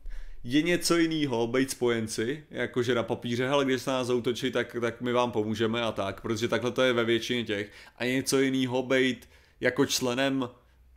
je 0.44 0.62
něco 0.62 0.96
jiného 0.96 1.46
být 1.46 1.70
spojenci, 1.70 2.44
jakože 2.50 2.94
na 2.94 3.02
papíře, 3.02 3.48
ale 3.48 3.64
když 3.64 3.82
se 3.82 3.90
nás 3.90 4.06
zautočí, 4.06 4.50
tak, 4.50 4.76
tak 4.80 5.00
my 5.00 5.12
vám 5.12 5.32
pomůžeme 5.32 5.82
a 5.82 5.92
tak, 5.92 6.20
protože 6.20 6.48
takhle 6.48 6.70
to 6.70 6.82
je 6.82 6.92
ve 6.92 7.04
většině 7.04 7.44
těch. 7.44 7.70
A 7.96 8.04
je 8.04 8.12
něco 8.12 8.38
jiného 8.38 8.82
být 8.82 9.28
jako 9.60 9.86
členem 9.86 10.48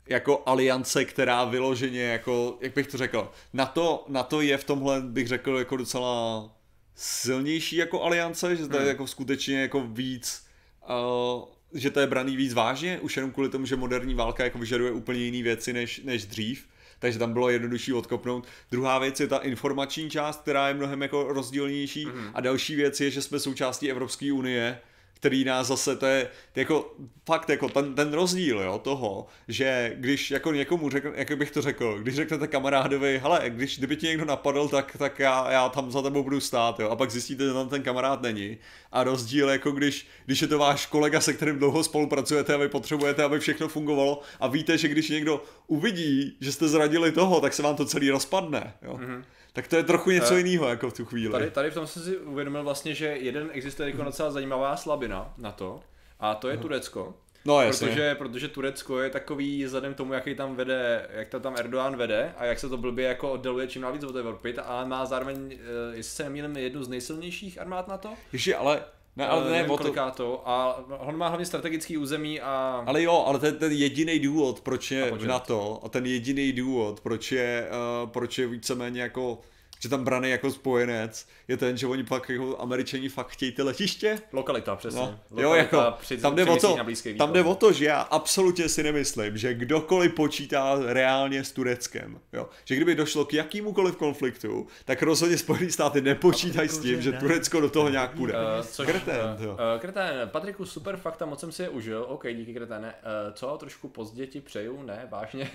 jako 0.08 0.44
aliance, 0.46 1.06
která 1.06 1.46
vyloženě 1.46 2.02
jako, 2.02 2.58
jak 2.62 2.74
bych 2.74 2.88
to 2.88 2.98
řekl, 2.98 3.32
na 3.54 3.66
to, 3.66 4.06
na 4.08 4.24
to 4.24 4.42
je 4.42 4.58
v 4.58 4.64
tomhle, 4.64 5.02
bych 5.02 5.28
řekl, 5.28 5.58
jako 5.58 5.78
docela 5.78 6.50
silnější 6.96 7.76
jako 7.76 8.04
aliance, 8.04 8.56
že 8.56 8.68
to 8.68 8.76
je 8.76 8.80
Hmm. 8.80 8.88
jako 8.90 9.08
skutečně 9.08 9.62
jako 9.62 9.88
víc, 9.88 10.46
uh, 10.90 11.46
že 11.74 11.90
to 11.90 12.00
je 12.00 12.08
braný 12.08 12.36
víc 12.36 12.54
vážně, 12.54 13.00
už 13.00 13.16
jenom 13.16 13.32
kvůli 13.32 13.50
tomu, 13.50 13.66
že 13.66 13.76
moderní 13.76 14.14
válka 14.14 14.44
jako 14.44 14.58
vyžaduje 14.58 14.92
úplně 14.92 15.20
jiné 15.20 15.44
věci 15.44 15.74
než, 15.74 16.02
než 16.04 16.26
dřív, 16.26 16.68
takže 17.04 17.20
tam 17.20 17.34
bylo 17.34 17.50
jednodušší 17.50 17.94
odkopnout. 17.94 18.48
Druhá 18.72 19.00
věc 19.00 19.20
je 19.20 19.28
ta 19.28 19.38
informační 19.38 20.10
část, 20.10 20.42
která 20.42 20.68
je 20.68 20.74
mnohem 20.74 21.02
jako 21.02 21.24
rozdílnější 21.34 22.06
Mhm. 22.06 22.32
a 22.34 22.42
další 22.42 22.76
věc 22.76 23.02
je, 23.02 23.12
že 23.12 23.22
jsme 23.22 23.40
součástí 23.40 23.92
Evropské 23.92 24.32
unie, 24.34 24.80
který 25.24 25.44
nás 25.44 25.68
zase, 25.68 25.96
to 25.96 26.06
je 26.06 26.30
jako 26.56 26.96
fakt 27.26 27.50
jako 27.50 27.70
ten, 27.70 27.96
ten 27.96 28.14
rozdíl 28.14 28.60
jo, 28.60 28.80
toho, 28.84 29.28
že 29.48 29.94
když 29.96 30.32
jako 30.32 30.52
někomu 30.52 30.90
řekl, 30.90 31.14
jak 31.16 31.38
bych 31.38 31.52
to 31.52 31.62
řekl, 31.62 32.00
když 32.00 32.16
řeknete 32.16 32.48
kamarádovi, 32.48 33.20
hele, 33.24 33.42
když 33.48 33.78
kdyby 33.78 33.96
ti 33.96 34.08
někdo 34.08 34.26
napadl, 34.26 34.68
tak, 34.68 34.98
tak 34.98 35.20
já, 35.20 35.52
já 35.52 35.70
tam 35.70 35.92
za 35.92 36.02
tebou 36.02 36.24
budu 36.24 36.40
stát, 36.40 36.80
jo, 36.80 36.90
a 36.90 36.96
pak 36.96 37.12
zjistíte, 37.12 37.44
že 37.44 37.54
tam 37.54 37.70
ten 37.70 37.84
kamarád 37.84 38.22
není. 38.22 38.58
A 38.92 39.04
rozdíl 39.04 39.50
jako 39.50 39.72
když, 39.72 40.08
když 40.26 40.42
je 40.42 40.48
to 40.48 40.60
váš 40.60 40.86
kolega, 40.86 41.22
se 41.22 41.34
kterým 41.34 41.60
dlouho 41.60 41.84
spolupracujete 41.84 42.54
a 42.54 42.58
vy 42.58 42.70
potřebujete, 42.70 43.24
aby 43.24 43.40
všechno 43.40 43.68
fungovalo 43.68 44.22
a 44.40 44.48
víte, 44.48 44.78
že 44.78 44.88
když 44.88 45.10
někdo 45.10 45.44
uvidí, 45.68 46.38
že 46.42 46.52
jste 46.52 46.68
zradili 46.68 47.12
toho, 47.12 47.42
tak 47.42 47.54
se 47.54 47.64
vám 47.64 47.76
to 47.76 47.86
celý 47.86 48.10
rozpadne, 48.10 48.74
jo. 48.82 48.98
Mm-hmm. 48.98 49.24
Tak 49.54 49.68
to 49.68 49.76
je 49.76 49.84
trochu 49.84 50.12
něco 50.12 50.34
Eh, 50.34 50.38
jiného 50.38 50.70
jako 50.70 50.90
v 50.90 50.94
tu 50.94 51.06
chvíli. 51.06 51.32
Tady, 51.32 51.52
tady 51.52 51.72
v 51.72 51.74
tom 51.74 51.88
jsem 51.88 52.04
si 52.04 52.18
uvědomil 52.18 52.64
vlastně, 52.64 52.96
že 52.96 53.06
jeden 53.06 53.50
existuje 53.54 53.90
jako 53.90 54.04
docela 54.04 54.32
zajímavá 54.32 54.78
slabina 54.78 55.34
na 55.38 55.52
to, 55.52 55.80
a 56.20 56.36
to 56.36 56.50
je 56.50 56.58
Turecko. 56.58 57.14
No 57.46 57.62
jasně. 57.62 57.88
Protože, 57.88 58.16
protože 58.16 58.48
Turecko 58.48 59.00
je 59.00 59.10
takový, 59.10 59.66
vzhledem 59.66 59.94
k 59.94 59.98
tomu, 59.98 60.14
jaký 60.14 60.36
tam 60.36 60.56
vede, 60.56 61.10
jak 61.14 61.28
to 61.28 61.40
tam 61.40 61.56
Erdogan 61.58 61.96
vede 61.96 62.34
a 62.38 62.46
jak 62.46 62.60
se 62.60 62.70
to 62.70 62.78
blbě 62.78 63.08
jako 63.08 63.32
oddaluje 63.32 63.68
čím 63.68 63.82
dál 63.82 63.94
víc 63.94 64.04
od 64.04 64.16
Evropy, 64.16 64.56
ale 64.58 64.86
má 64.86 65.06
zároveň, 65.06 65.52
eh, 65.52 65.96
jestli 65.96 66.16
se 66.16 66.24
nemýlím, 66.24 66.58
jednu 66.58 66.84
z 66.84 66.88
nejsilnějších 66.88 67.62
armád 67.62 67.88
na 67.88 67.98
to. 67.98 68.14
Ježi, 68.32 68.56
ale, 68.56 68.82
ne, 69.16 69.28
ale 69.28 69.52
ne, 69.52 69.68
o 69.68 69.78
to, 69.78 69.94
to. 70.16 70.50
A 70.50 70.84
on 71.00 71.18
má 71.18 71.28
hlavně 71.28 71.46
strategický 71.46 71.98
území 71.98 72.42
a... 72.42 72.84
Ale 72.86 73.04
jo, 73.04 73.24
ale 73.28 73.40
ten, 73.40 73.58
ten 73.58 73.72
jediný 73.72 74.20
důvod, 74.20 74.62
proč 74.62 74.92
je 74.92 75.12
v. 75.12 75.26
NATO, 75.26 75.80
a 75.84 75.90
ten 75.90 76.06
jediný 76.06 76.54
důvod, 76.54 77.00
proč 77.00 77.32
je, 77.32 77.68
uh, 78.04 78.10
proč 78.10 78.38
je 78.38 78.48
víceméně 78.48 79.02
jako, 79.02 79.40
že 79.84 79.90
tam 79.90 80.04
braný 80.04 80.30
jako 80.30 80.52
spojenec, 80.52 81.28
je 81.48 81.58
ten, 81.58 81.78
že 81.78 81.88
oni 81.88 82.04
pak 82.04 82.30
jako 82.30 82.58
američani 82.60 83.10
fakt 83.10 83.28
chtějí 83.28 83.52
ty 83.52 83.62
letiště. 83.62 84.20
Lokalita, 84.32 84.76
přesně. 84.76 85.00
No, 85.00 85.20
Lokalita 85.32 85.42
jo, 85.42 85.54
jako, 85.54 85.94
při, 86.00 86.18
tam 86.18 86.36
jde, 86.36 86.46
o 86.46 86.58
to, 86.58 86.78
tam 87.18 87.34
jde 87.34 87.44
o 87.44 87.56
to, 87.56 87.72
že 87.74 87.86
já 87.86 88.02
absolutně 88.02 88.70
si 88.70 88.84
nemyslím, 88.84 89.38
že 89.38 89.54
kdokoliv 89.54 90.14
počítá 90.14 90.80
reálně 90.86 91.44
s 91.44 91.52
Tureckem. 91.52 92.20
Jo? 92.34 92.50
Že 92.66 92.76
kdyby 92.76 92.96
došlo 92.96 93.26
k 93.26 93.34
jakýmukoliv 93.34 93.96
konfliktu, 93.96 94.68
tak 94.86 95.04
rozhodně 95.04 95.38
Spojené 95.38 95.72
státy 95.72 96.02
nepočítají 96.02 96.70
s 96.70 96.80
tím, 96.80 97.02
že 97.02 97.12
Turecko 97.12 97.60
do 97.60 97.70
toho 97.70 97.90
nějak 97.90 98.12
půjde. 98.12 98.34
Uh, 98.34 98.66
což, 98.66 98.88
Kretén, 98.88 99.36
uh, 99.40 99.46
jo. 99.46 99.52
uh, 99.52 99.82
Kretén, 99.82 100.30
Patriku, 100.30 100.66
super 100.66 100.98
fakta, 100.98 101.26
moc 101.26 101.40
jsem 101.40 101.52
si 101.52 101.62
je 101.62 101.70
užil. 101.70 102.06
OK, 102.08 102.28
díky 102.34 102.54
Kreténe. 102.54 102.88
Uh, 103.28 103.34
co, 103.34 103.58
trošku 103.58 103.88
pozdě 103.88 104.28
ti 104.28 104.42
přeju? 104.42 104.84
Ne, 104.84 105.08
vážně. 105.12 105.52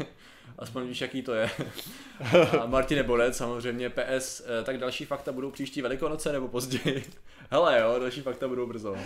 Aspoň 0.58 0.86
víš, 0.86 1.00
jaký 1.00 1.22
to 1.22 1.34
je. 1.34 1.50
A 2.60 2.66
Martine 2.66 3.02
Borec, 3.02 3.36
samozřejmě 3.36 3.90
PS. 3.90 4.40
Uh, 4.40 4.64
tak 4.64 4.78
další 4.78 5.04
fakta 5.04 5.32
budou 5.32 5.50
příští 5.50 5.82
velikonoce 5.82 6.32
nebo 6.32 6.48
později? 6.48 7.04
Hele 7.50 7.80
jo, 7.80 7.98
další 7.98 8.20
fakta 8.20 8.48
budou 8.48 8.66
brzo. 8.66 8.96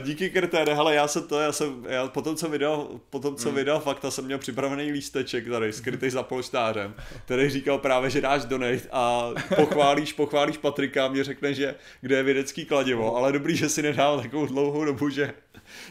Díky 0.00 0.30
Kreténe, 0.30 0.74
hele, 0.74 0.94
já 0.94 1.08
jsem 1.08 1.22
to, 1.28 1.40
já 1.40 1.52
jsem, 1.52 1.86
já 1.88 2.08
potom 2.08 2.36
co 2.36 2.48
vydal, 2.48 2.88
potom 3.10 3.36
co 3.36 3.48
Hmm. 3.48 3.56
vydal 3.56 3.80
fakta, 3.80 4.10
jsem 4.10 4.24
měl 4.24 4.38
připravený 4.38 4.92
lísteček 4.92 5.48
tady, 5.48 5.72
skrytý 5.72 6.10
za 6.10 6.22
polštářem, 6.22 6.94
který 7.24 7.48
říkal 7.50 7.78
právě, 7.78 8.10
že 8.10 8.20
dáš 8.20 8.44
donate 8.44 8.88
a 8.92 9.30
pochválíš, 9.56 10.12
pochválíš 10.12 10.56
Patrika 10.58 11.04
a 11.04 11.08
mě 11.08 11.24
řekne, 11.24 11.54
že 11.54 11.74
kde 12.00 12.16
je 12.16 12.22
vědecký 12.22 12.64
kladivo, 12.64 13.16
ale 13.16 13.32
dobrý, 13.32 13.56
že 13.56 13.68
si 13.68 13.82
nedával 13.82 14.20
takovou 14.20 14.46
dlouhou 14.46 14.84
dobu, 14.84 15.08
že, 15.08 15.34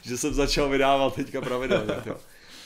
že 0.02 0.18
jsem 0.18 0.34
začal 0.34 0.70
vydávat 0.70 1.16
teďka 1.16 1.42
pravidelně. 1.42 1.94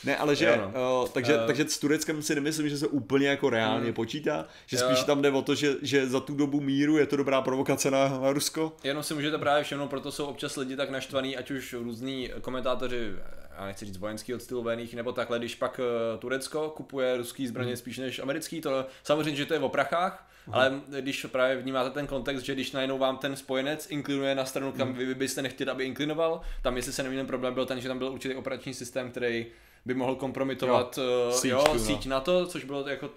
Ne, 0.06 0.18
ale 0.18 0.36
že, 0.36 0.46
Jo, 0.46 0.72
no. 0.76 1.02
uh, 1.04 1.10
takže, 1.10 1.34
Eh. 1.36 1.48
takže 1.48 1.66
s 1.70 1.80
Tureckem 1.80 2.22
si 2.22 2.36
nemyslím, 2.36 2.70
že 2.70 2.78
se 2.78 2.88
úplně 2.88 3.28
jako 3.28 3.50
reálně 3.50 3.94
počítá, 3.94 4.46
že 4.66 4.78
Jo. 4.78 4.84
spíš 4.86 5.04
tam 5.04 5.22
jde 5.22 5.32
o 5.32 5.42
to, 5.42 5.56
že, 5.56 5.74
že 5.82 6.08
za 6.08 6.20
tu 6.20 6.36
dobu 6.36 6.62
míru 6.62 6.98
je 6.98 7.06
to 7.06 7.16
dobrá 7.16 7.42
provokace 7.42 7.92
na, 7.92 8.20
Rusko. 8.34 8.74
Jenom 8.84 9.04
si 9.04 9.14
můžete 9.14 9.38
právě 9.38 9.64
všimnout, 9.64 9.88
proto 9.88 10.12
jsou 10.12 10.26
občas 10.26 10.56
lidi 10.58 10.76
tak 10.76 10.90
naštvaný, 10.90 11.38
ať 11.38 11.52
už 11.52 11.74
různí 11.74 12.30
komentátoři, 12.42 13.12
já 13.58 13.66
nechci 13.66 13.86
říct 13.86 13.98
vojenský 13.98 14.34
od 14.34 14.42
stylu 14.42 14.64
vených, 14.64 14.94
nebo 14.96 15.12
takhle, 15.12 15.40
když 15.40 15.56
pak 15.56 15.80
eh, 15.84 16.18
Turecko 16.18 16.70
kupuje 16.70 17.18
ruský 17.18 17.48
zbraně 17.48 17.68
Hmm. 17.68 17.78
spíš 17.78 17.98
než 17.98 18.20
americký, 18.20 18.62
to 18.62 18.86
samozřejmě, 19.04 19.36
že 19.36 19.46
to 19.46 19.54
je 19.54 19.60
o 19.60 19.70
prachách, 19.70 20.30
ale 20.52 20.82
když 21.00 21.26
právě 21.32 21.56
vnímáte 21.58 21.90
ten 21.90 22.08
kontext, 22.08 22.46
že 22.46 22.54
když 22.54 22.72
najednou 22.72 22.98
vám 22.98 23.18
ten 23.18 23.36
spojenec 23.36 23.88
inklinuje 23.92 24.36
na 24.36 24.46
stranu, 24.46 24.72
kam 24.72 24.88
Hmm. 24.88 24.98
vy 24.98 25.16
byste 25.16 25.42
nechtěli, 25.42 25.72
aby 25.72 25.84
inklinoval, 25.86 26.42
tam 26.62 26.78
jestli 26.78 26.94
se 26.94 27.04
nemýlím, 27.04 27.28
problém 27.28 27.54
byl 27.54 27.66
ten, 27.66 27.82
že 27.82 27.88
tam 27.88 27.98
byl 27.98 28.08
určitý 28.08 28.36
operační 28.36 28.74
systém, 28.74 29.12
který 29.12 29.46
by 29.86 29.94
mohl 29.94 30.16
kompromitovat 30.16 30.98
jo, 30.98 31.32
síť 31.32 31.52
jo, 31.52 31.64
tu, 31.64 31.74
no. 31.74 31.80
síť 31.80 32.06
na 32.06 32.20
to, 32.20 32.46
což 32.46 32.64
bylo 32.64 32.88
jako, 32.90 33.10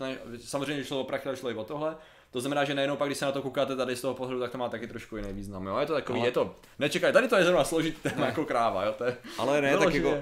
samozřejmě 0.45 0.85
šlo 0.85 1.01
o 1.01 1.05
prachy, 1.05 1.29
ale 1.29 1.37
šlo 1.37 1.51
i 1.51 1.55
o 1.55 1.65
tohle. 1.65 1.97
To 2.31 2.41
znamená, 2.41 2.65
že 2.65 2.75
najednou 2.75 2.97
pak, 2.97 3.09
když 3.09 3.19
se 3.19 3.25
na 3.25 3.33
to 3.33 3.43
koukáte 3.43 3.77
tady 3.77 3.97
z 3.97 4.01
toho 4.01 4.15
pohledu, 4.15 4.41
tak 4.41 4.53
to 4.53 4.59
má 4.59 4.69
taky 4.69 4.87
trošku 4.87 5.17
jiný 5.17 5.33
význam. 5.33 5.67
Jo? 5.67 5.79
Je 5.79 5.87
to 5.87 5.95
takový, 5.95 6.19
Ale- 6.19 6.29
je 6.29 6.33
to, 6.33 6.55
nečekaj, 6.79 7.13
tady 7.13 7.29
to 7.29 7.37
je 7.37 7.45
zrovna 7.45 7.65
složité 7.65 8.13
jako 8.27 8.45
kráva, 8.45 8.85
jo? 8.85 8.95
To 8.99 9.05
je, 9.05 9.17
Ale 9.39 9.61
ne, 9.61 9.79
tak 9.79 9.95
jako, 9.95 10.17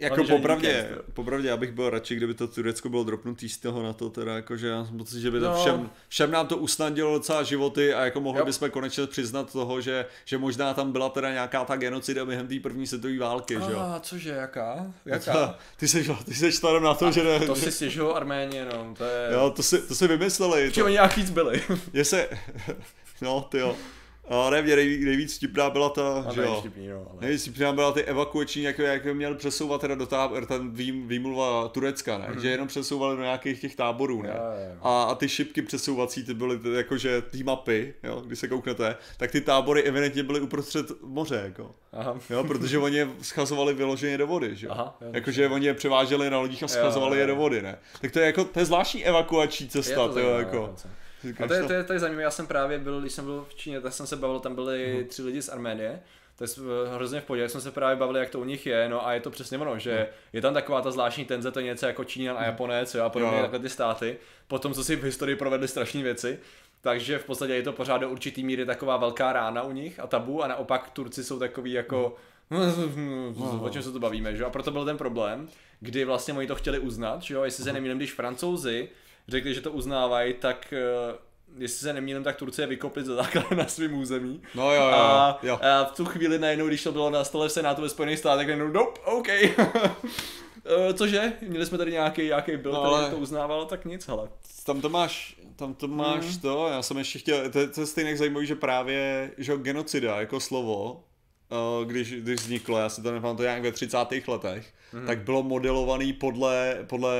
jako 0.00 0.24
že 0.24 0.32
popravdě, 0.34 0.88
popravdě, 1.14 1.48
já 1.48 1.56
bych 1.56 1.72
byl 1.72 1.90
radši, 1.90 2.16
kdyby 2.16 2.34
to 2.34 2.46
Turecko 2.48 2.88
bylo 2.88 3.04
dropnutý 3.04 3.48
z 3.48 3.58
toho 3.58 3.82
na 3.82 3.92
to, 3.92 4.10
teda 4.10 4.36
jakože 4.36 4.68
já 4.68 4.84
jsem 4.84 4.98
pocit, 4.98 5.20
že 5.20 5.30
by 5.30 5.40
to 5.40 5.46
No. 5.46 5.60
všem, 5.60 5.90
všem 6.08 6.30
nám 6.30 6.46
to 6.46 6.56
usnadnilo 6.56 7.12
docela 7.18 7.42
životy 7.42 7.94
a 7.94 8.04
jako 8.04 8.20
mohli 8.20 8.38
Jo. 8.40 8.44
bychom 8.46 8.70
konečně 8.70 9.06
přiznat 9.06 9.52
toho, 9.52 9.80
že, 9.80 10.06
že 10.24 10.38
možná 10.38 10.74
tam 10.74 10.92
byla 10.92 11.08
teda 11.08 11.30
nějaká 11.32 11.64
ta 11.64 11.76
genocida 11.76 12.24
během 12.24 12.48
té 12.48 12.60
první 12.60 12.86
světové 12.86 13.18
války, 13.18 13.54
že 13.54 13.72
jo. 13.72 13.78
A 13.78 14.00
cože, 14.00 14.30
jaká? 14.30 14.92
Jaká? 15.04 15.58
ty 15.76 15.88
jsi, 15.88 16.08
ty 16.24 16.34
jsi 16.34 16.60
tady 16.60 16.80
na 16.80 16.94
to, 16.94 17.12
že 17.12 17.24
ne, 17.24 17.40
To 17.40 17.54
si 17.56 17.72
stěžují 17.72 18.14
Arméni, 18.14 18.60
no, 18.72 18.94
to 18.98 19.04
je... 19.04 19.28
jo, 19.32 19.50
to 19.56 19.62
si, 19.62 19.78
to 19.82 19.94
si 19.94 20.08
vymysleli, 20.08 20.70
Či 20.72 20.80
to, 20.80 20.84
oni 20.86 20.92
nějak 20.92 21.16
víc 21.16 21.30
byli. 21.30 21.62
je 21.92 22.04
se, 22.04 22.28
no 23.22 23.40
ty 23.50 23.58
jo. 23.58 23.76
A 24.30 24.50
ne, 24.50 24.62
mě 24.62 24.76
nejvíc, 24.76 25.04
nejvíc 25.04 25.36
vtipná 25.36 25.70
byla 25.70 25.88
ta, 25.88 26.24
A 26.28 26.32
že 26.32 26.42
jo. 26.42 26.56
vtipný, 26.60 26.88
no, 26.88 26.96
ale... 27.10 27.20
Nejvíc 27.20 27.42
vtipná 27.42 27.72
byla 27.72 27.92
ty 27.92 28.02
evakuační, 28.04 28.62
jak, 28.62 28.78
jak 28.78 29.04
měl 29.06 29.34
přesouvat 29.34 29.80
teda 29.80 29.94
do 29.94 30.06
tábor, 30.06 30.46
ten 30.46 30.70
vým, 30.70 31.08
výmluva 31.08 31.68
Turecka, 31.68 32.18
ne? 32.18 32.28
Že 32.42 32.50
jenom 32.50 32.68
přesouvali 32.68 33.16
do 33.16 33.22
nějakých 33.22 33.60
těch 33.60 33.76
táborů, 33.76 34.22
ne? 34.22 34.28
Jo, 34.28 34.42
jo, 34.44 34.70
jo. 34.74 34.78
A, 34.82 35.02
a 35.02 35.14
ty 35.14 35.28
šipky 35.28 35.62
přesouvací, 35.62 36.24
ty 36.24 36.34
byly 36.34 36.58
t- 36.58 36.68
jakože 36.68 37.22
ty 37.22 37.42
mapy, 37.44 37.94
jo, 38.02 38.22
když 38.26 38.38
se 38.38 38.48
kouknete, 38.48 38.96
tak 39.16 39.30
ty 39.30 39.40
tábory 39.40 39.82
evidentně 39.82 40.22
byly 40.22 40.40
uprostřed 40.40 40.86
moře, 41.02 41.40
jako. 41.44 41.74
Aha. 41.92 42.16
Jo, 42.30 42.44
protože 42.44 42.78
oni 42.78 42.96
je 42.96 43.08
schazovali 43.22 43.74
vyloženě 43.74 44.18
do 44.18 44.26
vody, 44.26 44.56
že 44.56 44.66
jo. 44.66 44.74
Jo, 44.78 44.92
Jakože 45.12 45.48
oni 45.48 45.66
je 45.66 45.74
převáželi 45.74 46.30
na 46.30 46.38
lodích 46.38 46.62
a 46.62 46.68
schazovali 46.68 47.16
jo, 47.16 47.20
je 47.20 47.28
jo. 47.28 47.34
do 47.34 47.36
vody, 47.36 47.62
ne? 47.62 47.78
Tak 48.00 48.12
to 48.12 48.18
je 48.18 48.26
jako, 48.26 48.44
to 48.44 48.58
je 48.58 48.64
zvláštní 48.64 49.04
evakuační 49.04 49.66
Je 49.66 49.70
cesta, 49.70 49.94
to 49.94 50.08
to 50.08 50.12
zajímavé, 50.14 50.38
jako. 50.38 50.74
A 51.44 51.46
to 51.46 51.54
je, 51.54 51.62
to? 51.62 51.72
je, 51.72 51.84
to 51.84 51.92
je 51.92 51.98
zajímavé, 51.98 52.22
já 52.22 52.30
jsem 52.30 52.46
právě 52.46 52.78
byl, 52.78 53.00
když 53.00 53.12
jsem 53.12 53.24
byl 53.24 53.46
v 53.48 53.54
Číně, 53.54 53.80
tak 53.80 53.92
jsem 53.92 54.06
se 54.06 54.16
bavil, 54.16 54.40
tam 54.40 54.54
byli 54.54 55.06
tři 55.08 55.22
lidi 55.22 55.42
z 55.42 55.48
Arménie, 55.48 56.00
to 56.38 56.44
je 56.44 56.50
hrozně 56.94 57.20
v 57.20 57.24
pohodě, 57.24 57.42
jak 57.42 57.50
jsme 57.50 57.60
se 57.60 57.70
právě 57.70 57.96
bavili, 57.96 58.20
jak 58.20 58.30
to 58.30 58.40
u 58.40 58.44
nich 58.44 58.66
je, 58.66 58.88
no 58.88 59.06
a 59.06 59.12
je 59.12 59.20
to 59.20 59.30
přesně 59.30 59.58
ono, 59.58 59.78
že 59.78 60.08
je 60.32 60.40
tam 60.40 60.54
taková 60.54 60.80
ta 60.80 60.90
zvláštní 60.90 61.24
tenze, 61.24 61.50
to 61.50 61.58
je 61.58 61.64
něco 61.64 61.86
jako 61.86 62.04
Číňan 62.04 62.36
a 62.38 62.44
Japonec, 62.44 62.94
jo, 62.94 63.04
a 63.04 63.08
podobně 63.08 63.36
Jo. 63.36 63.42
takhle 63.42 63.58
ty 63.58 63.68
státy, 63.68 64.18
potom 64.48 64.74
co 64.74 64.84
si 64.84 64.96
v 64.96 65.04
historii 65.04 65.36
provedli 65.36 65.68
strašné 65.68 66.02
věci, 66.02 66.38
takže 66.80 67.18
v 67.18 67.24
podstatě 67.24 67.54
je 67.54 67.62
to 67.62 67.72
pořád 67.72 67.98
do 67.98 68.10
určitý 68.10 68.44
míry 68.44 68.66
taková 68.66 68.96
velká 68.96 69.32
rána 69.32 69.62
u 69.62 69.72
nich 69.72 70.00
a 70.00 70.06
tabu 70.06 70.42
a 70.42 70.48
naopak 70.48 70.90
Turci 70.90 71.24
jsou 71.24 71.38
takový 71.38 71.72
jako 71.72 72.16
o 73.60 73.68
čem 73.68 73.82
se 73.82 73.92
to 73.92 73.98
bavíme, 73.98 74.36
že? 74.36 74.42
jo? 74.42 74.46
A 74.46 74.50
proto 74.50 74.70
byl 74.70 74.84
ten 74.84 74.96
problém, 74.96 75.48
kdy 75.80 76.04
vlastně 76.04 76.34
oni 76.34 76.46
to 76.46 76.54
chtěli 76.54 76.78
uznat, 76.78 77.22
že 77.22 77.34
jo? 77.34 77.44
Jestli 77.44 77.64
se 77.64 77.72
nemýlím, 77.72 77.96
když 77.96 78.12
francouzi 78.12 78.88
řekli, 79.28 79.54
že 79.54 79.60
to 79.60 79.72
uznávají, 79.72 80.34
tak 80.34 80.72
eh, 80.72 81.18
jestli 81.58 81.78
se 81.78 81.92
nemýlím, 81.92 82.24
tak 82.24 82.36
Turci 82.36 82.60
je 82.60 82.66
vykopli 82.66 83.04
za 83.04 83.14
základ 83.14 83.50
na 83.50 83.66
svém 83.66 83.94
území. 83.98 84.42
No 84.54 84.74
jo, 84.74 84.82
jo, 84.82 84.88
A, 84.96 85.38
jo. 85.42 85.58
a 85.62 85.84
v 85.84 85.92
tu 85.96 86.04
chvíli 86.04 86.38
najednou, 86.38 86.66
když 86.66 86.82
to 86.82 86.92
bylo 86.92 87.10
na 87.10 87.24
stole 87.24 87.48
v 87.48 87.52
Senátu 87.52 87.82
ve 87.82 87.88
Spojených 87.88 88.18
státech, 88.18 88.46
najednou 88.46 88.68
nope, 88.68 89.00
OK. 89.04 89.28
Uh, 89.58 90.92
cože? 90.94 91.32
Měli 91.48 91.66
jsme 91.66 91.78
tady 91.78 91.92
nějaký, 91.92 92.22
nějaký 92.22 92.56
byl, 92.56 92.72
No, 92.72 92.80
který 92.80 92.94
ale- 92.94 93.10
to 93.10 93.16
uznával, 93.16 93.64
tak 93.66 93.84
nic, 93.84 94.06
hele. 94.08 94.28
Tam 94.66 94.80
to 94.80 94.88
máš, 94.88 95.36
tam 95.56 95.74
to 95.74 95.88
máš 95.88 96.24
Mhm. 96.24 96.38
to, 96.40 96.68
já 96.68 96.82
jsem 96.82 96.98
ještě 96.98 97.18
chtěl, 97.18 97.50
to, 97.50 97.68
to 97.74 97.80
je 97.80 97.86
stejně 97.86 98.16
zajímavé, 98.16 98.46
že 98.46 98.54
právě, 98.54 99.30
že 99.38 99.56
genocida 99.56 100.20
jako 100.20 100.40
slovo, 100.40 101.04
eh, 101.04 101.07
když, 101.84 102.12
když 102.12 102.40
vzniklo, 102.40 102.78
já 102.78 102.88
si 102.88 103.02
to 103.02 103.12
nepamatuju 103.12 103.46
nějak 103.48 103.62
ve 103.62 103.72
30. 103.72 104.28
letech, 104.28 104.66
Mhm. 104.92 105.06
tak 105.06 105.18
bylo 105.18 105.42
modelovaný 105.42 106.12
podle, 106.12 106.78
podle, 106.86 107.14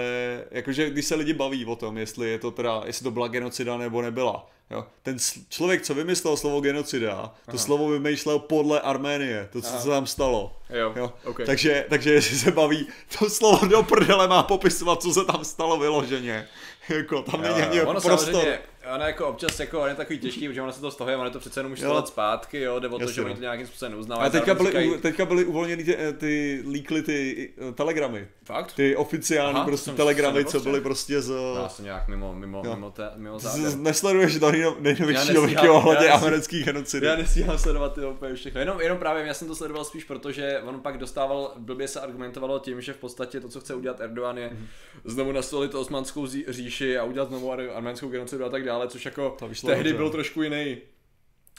jakože 0.51 0.91
když 0.91 1.05
se 1.05 1.15
lidi 1.15 1.33
baví 1.35 1.67
o 1.67 1.77
tom, 1.77 1.99
jestli 1.99 2.31
je 2.31 2.39
to 2.39 2.51
teda, 2.51 2.83
jestli 2.87 3.05
to 3.05 3.11
byla 3.11 3.29
genocida 3.29 3.77
nebo 3.77 4.03
nebyla. 4.03 4.51
Jo. 4.71 4.85
Ten 5.03 5.17
člověk, 5.49 5.83
co 5.83 5.95
vymyslel 5.95 6.37
slovo 6.37 6.61
genocida, 6.61 7.17
to 7.45 7.51
Aha. 7.51 7.59
slovo 7.59 7.89
vymýšlel 7.89 8.39
podle 8.39 8.81
Arménie, 8.81 9.49
to, 9.53 9.63
co 9.63 9.69
Aha. 9.69 9.81
se 9.81 9.89
tam 9.89 10.07
stalo. 10.07 10.57
Jo, 10.71 10.93
Jo. 10.97 11.13
okay. 11.25 11.47
Takže, 11.47 11.87
takže 11.89 12.13
jestli 12.13 12.37
se 12.39 12.51
baví, 12.51 12.87
to 13.19 13.31
slovo 13.31 13.67
do 13.67 13.83
prdele 13.83 14.29
má 14.29 14.43
popisovat, 14.43 15.03
co 15.03 15.13
se 15.13 15.25
tam 15.25 15.45
stalo 15.45 15.79
vyloženě. 15.79 16.49
Jako, 16.89 17.23
tam 17.23 17.43
není 17.43 17.55
ani 17.55 17.83
ono 17.83 18.01
prostor. 18.01 18.19
samozřejmě, 18.19 18.59
ono 18.95 19.05
jako 19.05 19.27
občas 19.29 19.61
jako, 19.61 19.81
on 19.81 19.89
je 19.89 19.95
takový 19.95 20.19
těžký, 20.19 20.49
protože 20.49 20.63
ono 20.63 20.73
se 20.73 20.81
to 20.81 20.91
stahuje, 20.91 21.17
ono 21.17 21.31
to 21.31 21.39
přece 21.39 21.61
jenom 21.61 21.73
už 21.73 21.81
let 21.81 22.07
zpátky, 22.09 22.61
jo, 22.61 22.79
jde 22.81 22.89
o 22.89 22.99
to, 22.99 23.01
Jasně, 23.01 23.15
že 23.15 23.21
oni 23.23 23.31
no. 23.31 23.37
to 23.37 23.43
nějakým 23.43 23.67
způsobem 23.67 23.93
neuznávají. 23.93 24.27
A 24.27 24.31
teďka 24.31 24.55
byly, 24.55 24.69
říkají- 24.69 24.99
teďka 25.01 25.25
byly 25.25 25.45
uvolněny 25.45 25.85
ty, 25.85 25.97
eh, 25.99 26.13
ty 26.13 26.63
líkly 26.71 27.03
ty 27.03 27.51
eh, 27.69 27.73
telegramy. 27.73 28.29
Fakt? 28.45 28.73
Ty 28.73 28.97
oficiální 28.97 29.57
Aha, 29.57 29.65
prostě 29.67 29.91
telegramy, 29.91 30.45
co 30.45 30.51
jsem 30.51 30.63
byly 30.71 30.81
prostě 30.81 31.21
z... 31.23 31.29
No, 31.29 31.55
Já 31.63 31.69
jsem 31.69 31.85
nějak 31.85 32.09
mimo, 32.09 32.35
mimo, 32.35 32.63
Jo. 32.65 32.75
mimo, 32.75 32.91
té, 32.91 33.11
mimo 33.17 33.39
z 33.39 33.43
záběr. 33.43 33.77
nesleduješ 33.77 34.39
to 34.39 34.51
nejno- 34.53 34.75
Já 34.77 34.83
nejnovějšího 34.83 35.43
nestíhám- 35.43 35.47
wiki 35.47 35.69
ohledně 35.69 36.09
amerických 36.11 36.65
genocidy. 36.65 37.07
Já 37.07 37.17
nestíhám 37.17 37.59
sledovat 37.59 37.95
ty 37.95 38.01
úplně 38.07 38.35
všechno. 38.35 38.61
Jenom, 38.61 38.81
jenom 38.81 38.99
právě 38.99 39.27
já 39.27 39.35
jsem 39.35 39.49
to 39.49 39.55
sledoval 39.55 39.85
spíš, 39.85 40.05
protože 40.05 40.61
on 40.65 40.81
pak 40.81 40.99
dostával, 40.99 41.53
blbě 41.59 41.89
se 41.89 42.01
argumentovalo 42.01 42.59
tím, 42.59 42.81
že 42.81 42.93
v 42.93 42.97
podstatě 42.97 43.41
to, 43.41 43.49
co 43.49 43.61
chce 43.61 43.75
udělat 43.75 44.01
Erdogan, 44.01 44.39
je 44.39 44.51
Mhm. 44.53 44.67
znovu 45.05 45.33
nastolit 45.33 45.75
osmanskou 45.75 46.27
říši 46.49 46.99
a 46.99 47.05
udělat 47.05 47.29
znovu 47.29 47.53
ar- 47.53 47.71
arménskou 47.75 48.09
genocidu 48.09 48.45
a 48.45 48.49
tak 48.49 48.65
dále, 48.65 48.78
což 48.87 49.05
jako 49.05 49.37
To 49.39 49.49
tehdy 49.67 49.77
dobře, 49.77 49.93
byl 49.95 50.05
no. 50.05 50.11
trošku 50.11 50.43
jiný. 50.43 50.79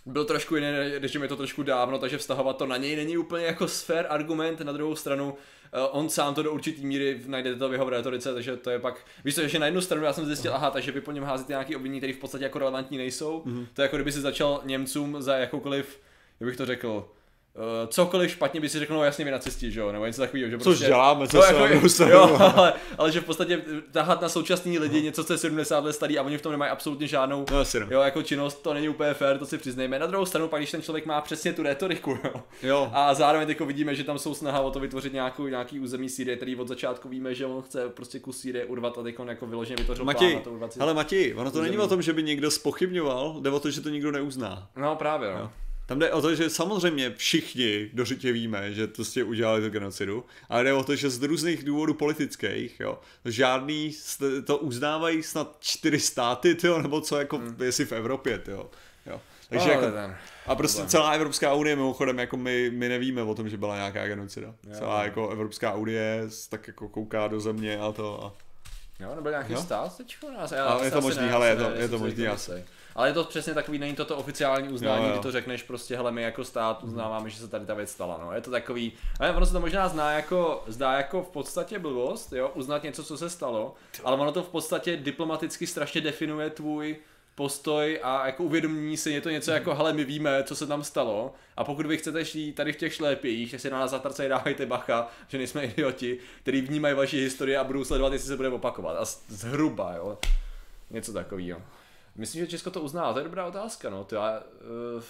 Byl 0.05 0.25
trošku 0.25 0.55
jiný, 0.55 0.67
když 0.99 1.13
je 1.13 1.27
to 1.27 1.35
trošku 1.35 1.63
dávno, 1.63 1.99
takže 1.99 2.17
vztahovat 2.17 2.57
to 2.57 2.65
na 2.65 2.77
něj 2.77 2.95
není 2.95 3.17
úplně 3.17 3.45
jako 3.45 3.67
sfér 3.67 4.05
argument. 4.09 4.59
Na 4.59 4.71
druhou 4.71 4.95
stranu, 4.95 5.35
eh, 5.73 5.79
on 5.91 6.09
sám 6.09 6.35
to 6.35 6.43
do 6.43 6.51
určitý 6.51 6.85
míry 6.85 7.21
najdete 7.25 7.59
to 7.59 7.69
v 7.69 7.73
jeho 7.73 7.89
rétorice, 7.89 8.33
takže 8.33 8.57
to 8.57 8.69
je 8.69 8.79
pak. 8.79 9.05
Víš 9.25 9.35
co, 9.35 9.47
že 9.47 9.59
na 9.59 9.65
jednu 9.65 9.81
stranu 9.81 10.03
já 10.03 10.13
jsem 10.13 10.25
zjistil, 10.25 10.53
aha, 10.53 10.71
takže 10.71 10.91
vy 10.91 11.01
po 11.01 11.11
něm 11.11 11.23
házíte 11.23 11.53
nějaký 11.53 11.75
obvinění, 11.75 11.99
které 11.99 12.13
v 12.13 12.17
podstatě 12.17 12.43
jako 12.43 12.59
relevantní 12.59 12.97
nejsou. 12.97 13.41
Mhm. 13.45 13.67
To 13.73 13.81
je 13.81 13.83
jako 13.83 13.97
kdyby 13.97 14.11
si 14.11 14.21
začal 14.21 14.61
Němcům 14.63 15.21
za 15.21 15.37
jakoukoliv, 15.37 15.99
jak 16.39 16.49
bych 16.49 16.57
to 16.57 16.65
řekl, 16.65 17.11
Uh, 17.55 17.89
cokoliv 17.89 18.31
špatně 18.31 18.59
by 18.59 18.69
si 18.69 18.79
řekl, 18.79 18.93
no 18.93 19.03
jasně 19.03 19.25
vy 19.25 19.31
nacisti, 19.31 19.71
že 19.71 19.79
jo, 19.79 19.91
nebo 19.91 20.05
něco 20.05 20.21
takového, 20.21 20.49
že 20.49 20.57
Což 20.57 20.63
prostě... 20.63 20.85
děláme, 20.85 21.27
co 21.27 21.37
no, 21.37 21.43
se 21.43 21.47
jako, 21.53 21.59
na 21.59 21.67
druhou 21.67 21.89
stranu. 21.89 22.11
jo, 22.11 22.37
ale, 22.55 22.73
ale, 22.97 23.11
že 23.11 23.21
v 23.21 23.25
podstatě 23.25 23.61
tahat 23.91 24.21
na 24.21 24.29
současný 24.29 24.79
lidi 24.79 25.01
něco, 25.01 25.23
co 25.23 25.33
je 25.33 25.37
70 25.37 25.83
let 25.83 25.93
starý 25.93 26.19
a 26.19 26.23
oni 26.23 26.37
v 26.37 26.41
tom 26.41 26.51
nemají 26.51 26.71
absolutně 26.71 27.07
žádnou 27.07 27.45
No 27.51 27.59
asi 27.59 27.79
no. 27.79 27.87
Jo, 27.89 28.01
jako 28.01 28.23
činnost 28.23 28.61
to 28.61 28.73
není 28.73 28.89
úplně 28.89 29.13
fér, 29.13 29.37
to 29.37 29.45
si 29.45 29.57
přiznejme. 29.57 29.99
Na 29.99 30.05
druhou 30.05 30.25
stranu, 30.25 30.47
pak 30.47 30.59
když 30.59 30.71
ten 30.71 30.81
člověk 30.81 31.05
má 31.05 31.21
přesně 31.21 31.53
tu 31.53 31.63
retoriku, 31.63 32.17
jo. 32.23 32.43
Jo. 32.63 32.89
A 32.93 33.13
zároveň 33.13 33.49
jako 33.49 33.65
vidíme, 33.65 33.95
že 33.95 34.03
tam 34.03 34.19
jsou 34.19 34.33
snaha 34.33 34.59
o 34.59 34.71
to 34.71 34.79
vytvořit 34.79 35.13
nějakou, 35.13 35.47
nějaký 35.47 35.79
území 35.79 36.09
Sýrie, 36.09 36.37
který 36.37 36.55
od 36.55 36.67
začátku 36.67 37.09
víme, 37.09 37.35
že 37.35 37.45
on 37.45 37.61
chce 37.61 37.89
prostě 37.89 38.19
kus 38.19 38.37
Sýrie 38.37 38.65
urvat 38.65 38.97
a 38.97 39.03
teď 39.03 39.19
on 39.19 39.29
jako 39.29 39.47
vyloženě 39.47 39.75
vytvořil 39.75 40.05
plán 40.05 40.15
Matěj, 40.15 40.35
na 40.35 40.41
to 40.41 40.51
urvat 40.51 40.77
hele 40.77 40.93
Matěj, 40.93 41.33
ono 41.37 41.51
to 41.51 41.61
není 41.61 41.69
území. 41.69 41.85
o 41.85 41.87
tom, 41.87 42.01
že 42.01 42.13
by 42.13 42.23
někdo 42.23 42.51
spochybňoval, 42.51 43.37
jde 43.41 43.49
o 43.49 43.59
to, 43.59 43.71
že 43.71 43.81
to 43.81 43.89
nikdo 43.89 44.11
neuzná. 44.11 44.67
No 44.75 44.95
právě, 44.95 45.31
no. 45.31 45.37
Jo. 45.39 45.49
Tam 45.89 45.99
jde 45.99 46.11
o 46.11 46.21
to, 46.21 46.35
že 46.35 46.49
samozřejmě 46.49 47.13
všichni 47.15 47.89
dožitě 47.93 48.31
víme, 48.31 48.73
že 48.73 48.87
to 48.87 49.05
jste 49.05 49.23
udělali 49.23 49.61
tu 49.61 49.69
genocidu, 49.69 50.25
ale 50.49 50.63
jde 50.63 50.73
o 50.73 50.83
to, 50.83 50.95
že 50.95 51.09
z 51.09 51.23
různých 51.23 51.63
důvodů 51.63 51.93
politických, 51.93 52.79
jo, 52.79 52.99
žádný 53.25 53.91
to 54.45 54.57
uznávají 54.57 55.23
snad 55.23 55.57
čtyři 55.59 55.99
státy, 55.99 56.55
tyjo, 56.55 56.81
nebo 56.81 57.01
co 57.01 57.17
jako, 57.17 57.37
hmm. 57.37 57.55
jestli 57.63 57.85
v 57.85 57.91
Evropě, 57.91 58.37
tyjo. 58.39 58.69
Jo. 59.05 59.21
Takže 59.49 59.65
No, 59.67 59.71
jako, 59.73 59.83
ale 59.85 59.93
ten- 59.93 60.15
a 60.47 60.55
prostě 60.55 60.75
problém. 60.75 60.89
celá 60.89 61.11
Evropská 61.11 61.53
unie, 61.53 61.75
mimochodem, 61.75 62.19
jako 62.19 62.37
my, 62.37 62.71
my 62.73 62.89
nevíme 62.89 63.23
o 63.23 63.35
tom, 63.35 63.49
že 63.49 63.57
byla 63.57 63.75
nějaká 63.75 64.07
genocida. 64.07 64.47
Jo. 64.47 64.75
Celá 64.77 65.03
jako 65.03 65.29
Evropská 65.29 65.73
unie 65.73 66.21
tak 66.49 66.67
jako 66.67 66.89
kouká 66.89 67.27
do 67.27 67.39
země 67.39 67.79
a 67.79 67.91
to 67.91 68.23
a... 68.25 68.33
Jo, 69.03 69.15
nebyl 69.15 69.31
nějaký 69.31 69.53
Jo? 69.53 69.61
stát? 69.61 70.01
Já, 70.55 70.63
Ale 70.65 70.85
je 70.85 70.91
to 70.91 71.01
možný, 71.01 71.27
hele, 71.27 71.47
je 71.49 71.55
to- 71.55 71.71
je 71.75 71.87
to 71.89 71.99
možný, 71.99 72.27
asi. 72.27 72.51
Ale 72.95 73.09
je 73.09 73.13
to 73.13 73.23
přesně 73.23 73.53
takový, 73.53 73.79
není 73.79 73.95
to 73.95 74.05
to 74.05 74.17
oficiální 74.17 74.69
uznání, 74.69 75.03
Jo, 75.03 75.09
jo. 75.09 75.13
kdy 75.13 75.21
to 75.23 75.31
řekneš 75.31 75.63
prostě, 75.63 75.95
hele, 75.95 76.11
my 76.11 76.21
jako 76.21 76.43
stát 76.43 76.83
uznáváme, 76.83 77.29
že 77.29 77.37
se 77.37 77.47
tady 77.47 77.65
ta 77.65 77.73
věc 77.73 77.91
stala, 77.91 78.19
no. 78.25 78.31
Je 78.33 78.41
to 78.41 78.51
takový, 78.51 78.91
ale 79.19 79.31
ono 79.31 79.45
se 79.45 79.53
to 79.53 79.59
možná 79.59 79.89
zná 79.89 80.11
jako, 80.11 80.63
zdá 80.67 80.93
jako 80.93 81.23
v 81.23 81.29
podstatě 81.29 81.79
blbost, 81.79 82.33
jo, 82.33 82.51
uznat 82.55 82.83
něco, 82.83 83.03
co 83.03 83.17
se 83.17 83.29
stalo, 83.29 83.75
ale 84.03 84.17
ono 84.17 84.31
to 84.31 84.43
v 84.43 84.49
podstatě 84.49 84.97
diplomaticky 84.97 85.67
strašně 85.67 86.01
definuje 86.01 86.49
tvůj 86.49 86.97
postoj 87.35 87.99
a 88.03 88.25
jako 88.25 88.43
uvědomění 88.43 88.97
si, 88.97 89.11
je 89.11 89.21
to 89.21 89.29
něco 89.29 89.51
jako, 89.51 89.75
hele, 89.75 89.93
my 89.93 90.03
víme, 90.03 90.43
co 90.43 90.55
se 90.55 90.67
tam 90.67 90.83
stalo 90.83 91.33
a 91.57 91.63
pokud 91.63 91.85
vy 91.85 91.97
chcete 91.97 92.25
šít 92.25 92.55
tady 92.55 92.73
v 92.73 92.75
těch 92.75 92.93
šlépích, 92.93 93.51
tak 93.51 93.59
si 93.59 93.69
na 93.69 93.79
nás 93.79 93.91
zatrcej 93.91 94.29
dávejte 94.29 94.65
bacha, 94.65 95.07
že 95.27 95.37
nejsme 95.37 95.63
idioti, 95.65 96.17
který 96.41 96.61
vnímají 96.61 96.95
vaši 96.95 97.17
historii 97.17 97.57
a 97.57 97.63
budou 97.63 97.83
sledovat, 97.83 98.13
jestli 98.13 98.27
se 98.27 98.35
bude 98.37 98.49
opakovat. 98.49 98.97
A 98.97 99.05
zhruba, 99.27 99.93
jo. 99.93 100.17
Něco 100.91 101.13
takového. 101.13 101.61
Myslím, 102.19 102.41
že 102.41 102.47
Česko 102.47 102.71
to 102.71 102.81
uzná, 102.81 103.13
to 103.13 103.19
je 103.19 103.25
dobrá 103.25 103.45
otázka, 103.45 103.89
no. 103.89 104.03
To 104.03 104.15
já, 104.15 104.43
uh, 104.95 105.03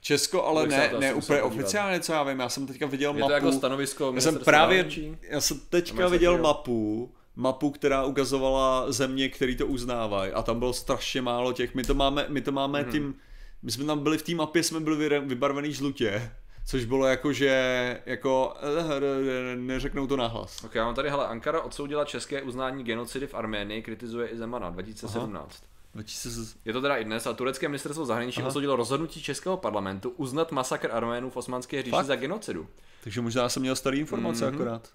Česko 0.00 0.44
ale 0.46 0.66
ne, 0.66 0.92
ne 0.98 1.14
úplně 1.14 1.42
oficiálně, 1.42 2.00
co 2.00 2.12
já 2.12 2.22
vím, 2.22 2.40
já 2.40 2.48
jsem 2.48 2.66
teďka 2.66 2.86
viděl 2.86 3.14
je 3.14 3.20
mapu. 3.20 3.28
to 3.28 3.34
jako 3.34 3.52
stanovisko 3.52 4.12
Já 4.14 4.20
jsem 4.20 4.38
právě, 4.38 4.86
já 5.22 5.40
jsem 5.40 5.60
teďka 5.68 6.08
viděl 6.08 6.38
mapu, 6.38 7.14
mapu, 7.36 7.70
která 7.70 8.04
ukazovala 8.04 8.92
země, 8.92 9.28
které 9.28 9.54
to 9.56 9.66
uznávají 9.66 10.32
a 10.32 10.42
tam 10.42 10.58
bylo 10.58 10.72
strašně 10.72 11.22
málo 11.22 11.52
těch, 11.52 11.74
my 11.74 11.82
to 11.82 11.94
máme, 11.94 12.26
my 12.28 12.40
to 12.40 12.52
máme 12.52 12.82
Mhm. 12.82 12.92
tím, 12.92 13.14
my 13.62 13.70
jsme 13.72 13.84
tam 13.84 13.98
byli 13.98 14.18
v 14.18 14.22
té 14.22 14.34
mapě, 14.34 14.62
jsme 14.62 14.80
byli 14.80 15.20
vybarvený 15.20 15.72
žlutě, 15.72 16.32
což 16.66 16.84
bylo 16.84 17.06
jako, 17.06 17.32
že, 17.32 18.00
jako, 18.06 18.54
eh, 19.52 19.56
neřeknou 19.56 20.06
to 20.06 20.16
nahlas. 20.16 20.64
Ok, 20.64 20.74
já 20.74 20.84
mám 20.84 20.94
tady, 20.94 21.10
hele, 21.10 21.26
Ankara 21.26 21.60
odsoudila 21.60 22.04
české 22.04 22.42
uznání 22.42 22.84
genocidy 22.84 23.26
v 23.26 23.34
Arménii, 23.34 23.82
kritizuje 23.82 24.28
i 24.28 24.36
Zemana 24.36 24.70
2017. 24.70 25.48
2000 25.48 25.71
Je 26.64 26.72
to 26.72 26.80
teda 26.82 26.96
i 26.96 27.04
dnes, 27.04 27.26
a 27.26 27.32
turecké 27.32 27.68
ministerstvo 27.68 28.04
zahraničí 28.06 28.40
Aha. 28.40 28.48
odsoudilo 28.48 28.76
rozhodnutí 28.76 29.22
českého 29.22 29.56
parlamentu 29.56 30.10
uznat 30.10 30.52
masakr 30.52 30.88
Arménů 30.92 31.30
v 31.30 31.36
osmanské 31.36 31.82
říši 31.82 31.90
Fakt? 31.90 32.06
za 32.06 32.16
genocidu. 32.16 32.66
Takže 33.04 33.20
možná 33.20 33.48
jsem 33.48 33.60
měl 33.62 33.76
starý 33.76 33.98
informace 33.98 34.46
Mhm. 34.46 34.54
akorát. 34.54 34.88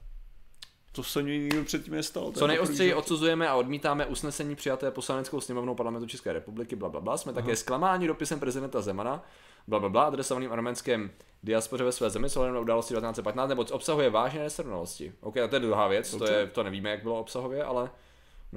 To 0.91 1.03
se 1.03 1.23
nikdy 1.23 1.63
předtím 1.63 1.93
nestalo. 1.93 2.31
Co 2.31 2.47
nejostřeji 2.47 2.93
odsuzujeme 2.93 3.47
a 3.47 3.55
odmítáme 3.55 4.05
usnesení 4.05 4.55
přijaté 4.55 4.91
poslaneckou 4.91 5.41
sněmovnou 5.41 5.75
parlamentu 5.75 6.07
České 6.07 6.33
republiky, 6.33 6.75
bla, 6.75 6.89
bla, 6.89 7.01
bla. 7.01 7.17
Jsme 7.17 7.33
také 7.33 7.55
zklamáni 7.55 8.07
dopisem 8.07 8.39
prezidenta 8.39 8.81
Zemana, 8.81 9.23
bla, 9.67 9.79
bla, 9.79 9.89
bla, 9.89 10.03
adresovaným 10.03 10.51
arménském 10.51 11.11
diaspoře 11.43 11.83
ve 11.83 11.91
své 11.91 12.09
zemi 12.09 12.29
s 12.29 12.37
ohledem 12.37 12.55
na 12.55 12.59
události 12.61 12.93
1915, 12.93 13.49
nebo 13.49 13.65
obsahuje 13.71 14.09
vážné 14.09 14.39
nesrovnalosti. 14.43 15.13
OK, 15.21 15.37
a 15.37 15.47
to 15.47 15.55
je 15.55 15.59
druhá 15.59 15.87
věc, 15.87 16.15
to, 16.15 16.25
je, 16.31 16.47
to 16.47 16.63
nevíme, 16.63 16.89
jak 16.89 17.03
bylo 17.03 17.19
obsahově, 17.19 17.63
ale 17.63 17.89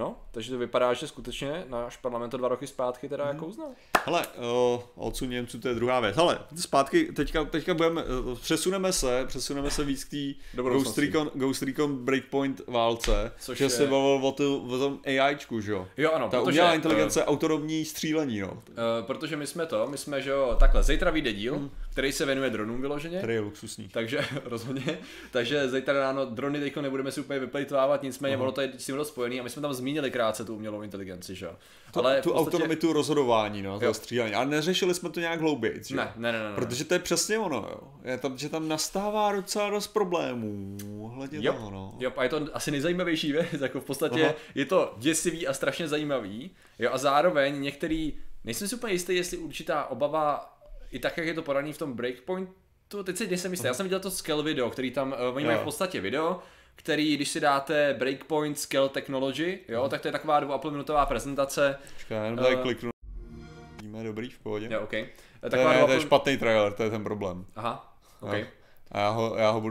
no, 0.01 0.17
takže 0.31 0.51
to 0.51 0.59
vypadá, 0.59 0.95
že 0.95 1.07
skutečně 1.09 1.65
náš 1.69 1.97
parlament 1.97 2.31
to 2.31 2.37
dva 2.37 2.49
roky 2.49 2.67
zpátky 2.67 3.09
teda 3.09 3.27
jako 3.27 3.47
uznal. 3.47 3.69
Hele, 4.05 4.27
o, 4.39 4.85
odsun 4.95 5.31
Němců, 5.31 5.61
to 5.61 5.69
je 5.69 5.75
druhá 5.75 6.01
věc. 6.01 6.17
Hele, 6.17 6.39
zpátky, 6.57 7.13
teďka, 7.13 7.45
teďka 7.45 7.75
budeme, 7.75 8.03
eh, 8.03 8.35
přesuneme 8.41 8.93
se, 8.93 9.25
přesuneme 9.27 9.71
se 9.71 9.85
víc 9.85 10.05
k 10.05 10.11
té 10.11 10.63
Ghost. 10.63 10.99
Recon, 10.99 11.31
Ghost 11.35 11.63
Recon 11.63 11.97
Breakpoint 12.05 12.61
válce, 12.67 13.33
Což 13.41 13.59
že 13.59 13.65
je- 13.65 13.71
se 13.71 13.83
bavil 13.87 14.21
o, 14.23 14.33
tu, 14.33 14.67
o 14.71 14.79
tom 14.79 14.99
AIčku, 15.07 15.61
že 15.61 15.73
jo? 15.73 15.89
Jo, 15.97 16.13
ano, 16.13 16.29
Ta 16.29 16.39
protože, 16.39 16.51
umělá 16.51 16.73
eh, 16.73 16.75
inteligence, 16.75 17.25
autonomní 17.25 17.85
střílení, 17.85 18.41
no. 18.41 18.51
Uh, 18.53 18.59
protože 19.07 19.37
my 19.37 19.47
jsme 19.47 19.67
to, 19.67 19.87
my 19.87 19.99
jsme, 19.99 20.23
že 20.23 20.31
jo, 20.31 20.57
takhle, 20.61 20.83
zítra 20.83 21.11
vyjde 21.11 21.33
díl, 21.33 21.71
který 21.93 22.13
se 22.13 22.27
věnuje 22.27 22.51
dronům 22.51 22.81
vyloženě. 22.81 23.19
Který 23.19 23.35
je 23.35 23.41
luxusní. 23.41 23.89
Takže 23.89 24.21
rozhodně, 24.45 24.99
takže 25.31 25.69
zítra 25.69 25.95
ráno 26.01 26.25
drony 26.25 26.61
teďko 26.61 26.83
nebudeme 26.83 27.13
si 27.13 27.21
úplně 27.21 27.39
vyplejtvávat, 27.39 28.03
nicméně 28.03 28.35
Aha. 28.35 28.43
ono 28.43 28.53
to 28.53 28.61
je 28.61 28.73
s 28.79 28.85
tím 28.87 28.97
dost 28.97 29.09
spojený 29.09 29.41
a 29.41 29.43
my 29.43 29.51
jsme 29.51 29.63
tam 29.63 29.75
zmínili 29.75 30.11
krátce 30.11 30.45
tu 30.45 30.55
umělou 30.57 30.83
inteligenci, 30.83 31.35
že 31.35 31.47
jo. 31.47 31.53
Tu, 31.93 32.01
Ale 32.01 32.21
v 32.21 32.25
tu 32.25 32.31
podstatě- 32.33 32.57
autonomitu 32.57 32.93
rozhodování, 32.93 33.63
no, 33.63 33.81
toho 33.81 33.95
střílení. 33.95 34.35
Ale 34.35 34.47
neřešili 34.47 34.95
jsme 34.95 35.11
to 35.11 35.21
nějak 35.21 35.41
hlouběji? 35.41 35.81
Ne, 35.95 36.13
ne, 36.17 36.33
ne, 36.33 36.39
ne. 36.39 36.55
Protože 36.55 36.85
to 36.85 36.95
je 36.95 37.01
přesně 37.01 37.39
ono, 37.39 37.57
jo. 37.57 37.81
Je 38.05 38.19
tam, 38.19 38.39
že 38.39 38.49
tam 38.49 38.69
nastává 38.69 39.33
docela 39.33 39.71
dost 39.71 39.87
problémů, 39.87 40.77
hledně 41.15 41.39
Jo, 41.43 41.53
toho, 41.53 41.71
no. 41.71 41.95
jo, 41.99 42.13
a 42.17 42.23
je 42.23 42.29
to 42.29 42.47
asi 42.53 42.71
nejzajímavější 42.71 43.33
věc, 43.33 43.47
jako 43.61 43.81
v 43.81 43.85
podstatě 43.85 44.25
Aha. 44.25 44.35
je 44.55 44.65
to 44.65 44.95
děsivý 44.99 45.47
a 45.47 45.53
strašně 45.55 45.89
zajímavý, 45.89 46.51
jo, 46.79 46.91
a 46.93 46.99
zároveň 46.99 47.61
některý, 47.61 48.13
nejsem 48.45 48.69
si 48.69 48.75
úplně 48.77 48.93
jistý, 48.93 49.17
jestli 49.17 49.37
určitá 49.37 49.85
obava, 49.85 50.57
i 50.93 50.99
tak, 50.99 51.17
jak 51.19 51.27
je 51.27 51.35
to 51.35 51.43
podaný 51.43 51.73
v 51.73 51.79
tom 51.79 51.93
breakpointu, 51.93 53.03
teď 53.05 53.17
si 53.17 53.27
nejsem 53.29 53.51
jistý, 53.53 53.67
já 53.67 53.75
jsem 53.75 53.87
viděl 53.87 54.01
to 54.01 54.11
scale 54.11 54.43
video, 54.43 54.71
který 54.71 54.91
tam, 54.91 55.15
uh, 55.31 55.37
oni 55.37 55.45
mají 55.45 55.57
Jo. 55.57 55.61
v 55.63 55.65
podstatě 55.65 56.01
video, 56.01 56.39
který, 56.77 57.17
když 57.17 57.29
si 57.29 57.41
dáte 57.41 57.95
breakpoint 57.99 58.59
scale 58.59 58.89
technology, 58.89 59.59
jo, 59.69 59.89
tak 59.89 60.01
to 60.01 60.09
je 60.09 60.13
taková 60.13 60.41
dvou 60.41 60.53
a 60.53 60.59
půl 60.59 60.71
minutová 60.71 61.07
prezentace, 61.07 61.79
Počkej, 61.95 62.17
já 62.17 62.25
jenom 62.25 62.39
tady 62.39 62.55
Eh. 62.57 62.63
kliknu. 62.63 62.91
Víme, 63.83 64.05
dobrý, 64.05 64.31
v 64.31 64.39
pohodě. 64.39 64.69
jo, 64.71 64.81
OK. 64.81 64.91
To 65.51 65.57
je, 65.57 65.85
to 65.87 65.93
je 65.93 66.01
špatný 66.01 66.37
trailer, 66.37 66.73
to 66.73 66.83
je 66.83 66.91
ten 66.91 67.05
problém. 67.05 67.45
Aha, 67.57 67.97
OK. 68.21 68.33
Jo. 68.33 68.45
A 68.93 68.99
já 69.01 69.09
ho, 69.11 69.35
já 69.37 69.51
ho 69.51 69.61
budu... 69.61 69.70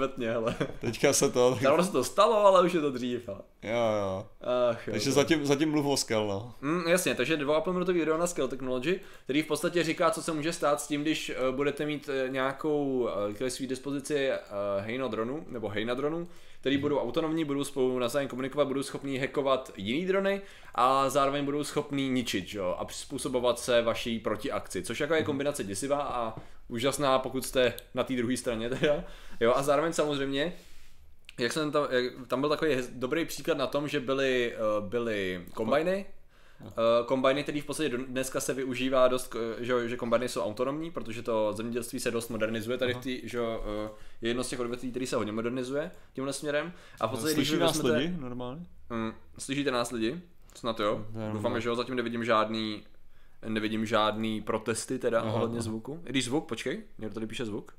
Vetně, 0.00 0.30
hele. 0.30 0.54
Teďka 0.80 1.12
se 1.12 1.30
to... 1.30 1.58
Dávno 1.62 1.84
se 1.84 1.92
to 1.92 2.04
stalo, 2.04 2.46
ale 2.46 2.62
už 2.66 2.72
je 2.72 2.80
to 2.80 2.90
dřív. 2.90 3.28
Ale. 3.28 3.40
Jo, 3.62 3.78
jo. 4.00 4.26
Ach, 4.70 4.86
jo, 4.86 4.92
Takže 4.92 5.10
to- 5.10 5.14
zatím, 5.14 5.46
zatím 5.46 5.70
mluv 5.70 5.86
o 5.86 5.96
skel, 5.96 6.26
no. 6.26 6.54
Mm, 6.60 6.82
jasně, 6.88 7.14
takže 7.14 7.36
2,5 7.36 7.72
minutový 7.72 7.98
video 7.98 8.16
na 8.18 8.26
Scale 8.26 8.48
Technology, 8.48 9.00
který 9.24 9.42
v 9.42 9.46
podstatě 9.46 9.82
říká, 9.82 10.10
co 10.10 10.22
se 10.22 10.32
může 10.32 10.52
stát 10.52 10.80
s 10.80 10.86
tím, 10.86 11.02
když 11.02 11.32
uh, 11.48 11.56
budete 11.56 11.86
mít 11.86 12.08
uh, 12.08 12.32
nějakou 12.32 12.84
uh, 12.98 13.08
k 13.34 13.50
své 13.50 13.66
dispozici 13.66 14.30
hejno 14.80 15.08
dronu, 15.08 15.44
nebo 15.48 15.68
hejna 15.68 15.94
dronu, 15.94 16.28
který 16.60 16.78
budou 16.78 16.98
autonomní, 16.98 17.44
budou 17.44 17.64
spolu 17.64 17.98
navzájem 17.98 18.28
komunikovat, 18.28 18.64
budou 18.64 18.82
schopní 18.82 19.18
hackovat 19.18 19.72
jiný 19.76 20.06
drony 20.06 20.40
a 20.74 21.08
zároveň 21.08 21.44
budou 21.44 21.64
schopní 21.64 22.08
ničit, 22.08 22.54
jo, 22.54 22.76
a 22.78 22.84
přizpůsobovat 22.84 23.58
se 23.58 23.82
vaší 23.82 24.18
protiakci, 24.18 24.82
což 24.82 25.00
jako 25.00 25.14
je 25.14 25.22
kombinace 25.22 25.64
děsivá 25.64 26.02
a 26.02 26.34
úžasná, 26.70 27.18
pokud 27.18 27.46
jste 27.46 27.74
na 27.94 28.04
té 28.04 28.14
druhé 28.14 28.36
straně 28.36 28.68
teda, 28.68 29.04
jo, 29.40 29.52
a 29.56 29.62
zároveň 29.62 29.92
samozřejmě 29.92 30.52
jak 31.40 31.52
jsem 31.52 31.72
tam, 31.72 31.86
jak, 31.90 32.26
tam 32.26 32.40
byl 32.40 32.50
takový 32.50 32.76
dobrý 32.92 33.24
příklad 33.24 33.58
na 33.58 33.66
tom, 33.66 33.88
že 33.88 34.00
byly, 34.00 34.54
uh, 34.78 34.88
byly 34.88 35.46
kombajny, 35.54 36.06
uh, 36.60 36.70
kombajny, 37.06 37.42
který 37.42 37.60
v 37.60 37.64
podstatě 37.64 37.98
dneska 37.98 38.40
se 38.40 38.54
využívá 38.54 39.08
dost, 39.08 39.36
eh, 39.36 39.64
že, 39.64 39.88
že 39.88 39.96
kombajny 39.96 40.28
jsou 40.28 40.42
autonomní, 40.42 40.90
protože 40.90 41.22
to 41.22 41.52
zemědělství 41.52 42.00
se 42.00 42.10
dost 42.10 42.28
modernizuje, 42.28 42.78
tady 42.78 42.94
v 42.94 42.98
tý, 42.98 43.20
že 43.24 43.40
uh, 43.40 43.46
je 44.20 44.30
jedno 44.30 44.44
z 44.44 44.48
těch 44.48 44.60
odvětví, 44.60 44.90
který 44.90 45.06
se 45.06 45.16
hodně 45.16 45.32
modernizuje 45.32 45.90
tímhle 46.12 46.32
směrem. 46.32 46.72
A 47.00 47.06
v 47.06 47.10
podstatě, 47.10 47.34
Slyší 47.34 47.52
vy 47.52 47.60
nás 47.60 47.76
vezmete- 47.76 47.96
lidi 47.96 48.14
normálně? 48.20 48.66
Mm, 48.90 49.12
slyšíte 49.38 49.70
nás 49.70 49.90
lidi? 49.90 50.20
Snad 50.54 50.80
jo. 50.80 51.06
Doufáme, 51.32 51.60
že 51.60 51.68
jo, 51.68 51.74
zatím 51.74 51.96
nevidím 51.96 52.24
žádný 52.24 52.82
nevidím 53.48 53.86
žádný 53.86 54.40
protesty 54.40 54.98
teda 54.98 55.20
Aha, 55.20 55.32
ohledně 55.32 55.56
aha. 55.56 55.62
zvuku. 55.62 56.00
I 56.06 56.08
když 56.08 56.24
zvuk, 56.24 56.48
počkej, 56.48 56.82
někdo 56.98 57.14
tady 57.14 57.26
píše 57.26 57.44
zvuk. 57.44 57.74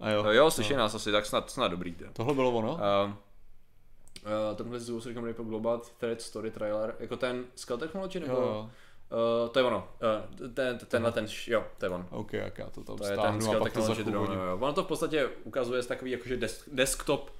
A 0.00 0.10
jo. 0.10 0.24
Jo, 0.24 0.30
jo 0.30 0.50
slyší 0.50 0.74
nás 0.74 0.94
asi, 0.94 1.12
tak 1.12 1.26
snad, 1.26 1.50
snad 1.50 1.68
dobrý. 1.68 1.94
To. 1.94 2.04
Tohle 2.12 2.34
bylo 2.34 2.50
ono? 2.50 2.72
Uh, 2.72 2.78
uh, 2.80 4.56
tenhle 4.56 4.80
zvuk 4.80 5.02
se 5.02 5.08
říkám 5.08 5.24
Repo 5.24 5.42
Global 5.42 5.82
Thread 5.98 6.20
Story 6.20 6.50
Trailer, 6.50 6.94
jako 6.98 7.16
ten 7.16 7.44
Scale 7.54 7.80
Technology 7.80 8.20
nebo? 8.20 8.32
Jo, 8.32 8.40
jo. 8.40 8.70
Uh, 9.42 9.48
to 9.48 9.58
je 9.58 9.64
ono, 9.64 9.88
uh, 10.40 10.48
ten, 10.54 10.78
tenhle 10.78 11.12
ten, 11.12 11.26
jo, 11.46 11.64
to 11.78 11.86
je 11.86 11.90
on. 11.90 12.06
OK, 12.10 12.32
jak 12.32 12.58
já 12.58 12.70
to 12.70 12.84
tam 12.84 12.96
To 12.96 13.04
je 13.04 13.16
ten 13.16 13.56
a 13.56 13.58
pak 13.58 13.72
to 13.72 14.10
jo. 14.10 14.58
Ono 14.60 14.72
to 14.72 14.84
v 14.84 14.86
podstatě 14.86 15.28
ukazuje 15.44 15.82
z 15.82 15.86
takový 15.86 16.10
jakože 16.10 16.36
desk, 16.36 16.68
desktop, 16.72 17.30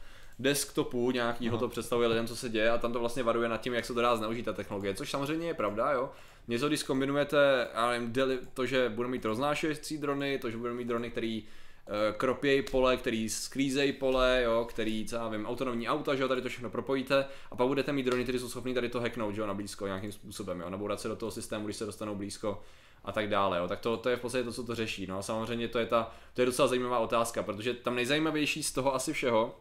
desktopu 0.43 1.11
nějakýho 1.11 1.59
to 1.59 1.68
představuje 1.68 2.09
lidem, 2.09 2.26
co 2.26 2.36
se 2.36 2.49
děje 2.49 2.70
a 2.70 2.78
tam 2.78 2.93
to 2.93 3.01
vlastně 3.01 3.22
varuje 3.22 3.49
nad 3.49 3.61
tím, 3.61 3.74
jak 3.74 3.84
se 3.84 3.95
to 3.95 4.01
dá 4.01 4.16
zneužít 4.16 4.43
ta 4.43 4.53
technologie, 4.53 4.95
což 4.95 5.11
samozřejmě 5.11 5.47
je 5.47 5.55
pravda, 5.55 5.93
jo. 5.93 6.11
Něco, 6.49 6.68
když 6.68 6.82
kombinujete, 6.82 7.68
já 7.74 7.90
nevím, 7.90 8.12
deli- 8.12 8.38
to, 8.55 8.66
že 8.66 8.88
budeme 8.88 9.12
mít 9.12 9.24
roznášející 9.24 9.99
drony, 9.99 10.38
to, 10.38 10.51
že 10.51 10.57
budeme 10.57 10.76
mít 10.76 10.88
drony, 10.88 11.11
který 11.11 11.45
eh, 11.86 12.12
kropějí 12.12 12.62
pole, 12.62 12.97
který 12.97 13.28
sklízejí 13.28 13.93
pole, 13.93 14.43
jo, 14.45 14.66
který, 14.68 15.07
co 15.07 15.16
já 15.16 15.28
vím, 15.28 15.47
autonomní 15.47 15.88
auta, 15.88 16.14
že 16.14 16.22
jo, 16.22 16.28
tady 16.28 16.43
to 16.43 16.49
všechno 16.49 16.70
propojíte 16.70 17.24
a 17.51 17.57
pak 17.57 17.66
budete 17.66 17.93
mít 17.93 18.03
drony, 18.03 18.22
které 18.22 18.38
jsou 18.38 18.49
schopný 18.49 18.74
tady 18.74 18.88
to 18.88 19.01
hacknout, 19.01 19.34
že 19.34 19.40
jo, 19.40 19.47
na 19.47 19.55
blízko 19.55 19.86
nějakým 19.86 20.12
způsobem, 20.12 20.61
jo, 20.61 20.70
nabourat 20.70 21.01
se 21.01 21.09
do 21.09 21.16
toho 21.16 21.30
systému, 21.30 21.64
když 21.64 21.76
se 21.76 21.86
dostanou 21.86 22.14
blízko 22.14 22.62
a 23.05 23.12
tak 23.12 23.28
dále, 23.28 23.59
jo. 23.59 23.68
tak 23.68 23.80
to, 23.80 23.97
to 23.97 24.09
je 24.09 24.16
v 24.16 24.20
podstatě 24.20 24.45
to, 24.45 24.53
co 24.53 24.64
to 24.64 24.74
řeší, 24.74 25.07
no 25.07 25.18
a 25.18 25.22
samozřejmě 25.22 25.68
to 25.68 25.78
je 25.78 25.86
ta, 25.86 26.12
to 26.34 26.43
je 26.43 26.47
docela 26.47 26.68
zajímavá 26.68 26.99
otázka, 26.99 27.43
protože 27.43 27.74
tam 27.74 27.95
nejzajímavější 27.95 28.62
z 28.62 28.72
toho 28.72 28.95
asi 28.95 29.12
všeho, 29.12 29.55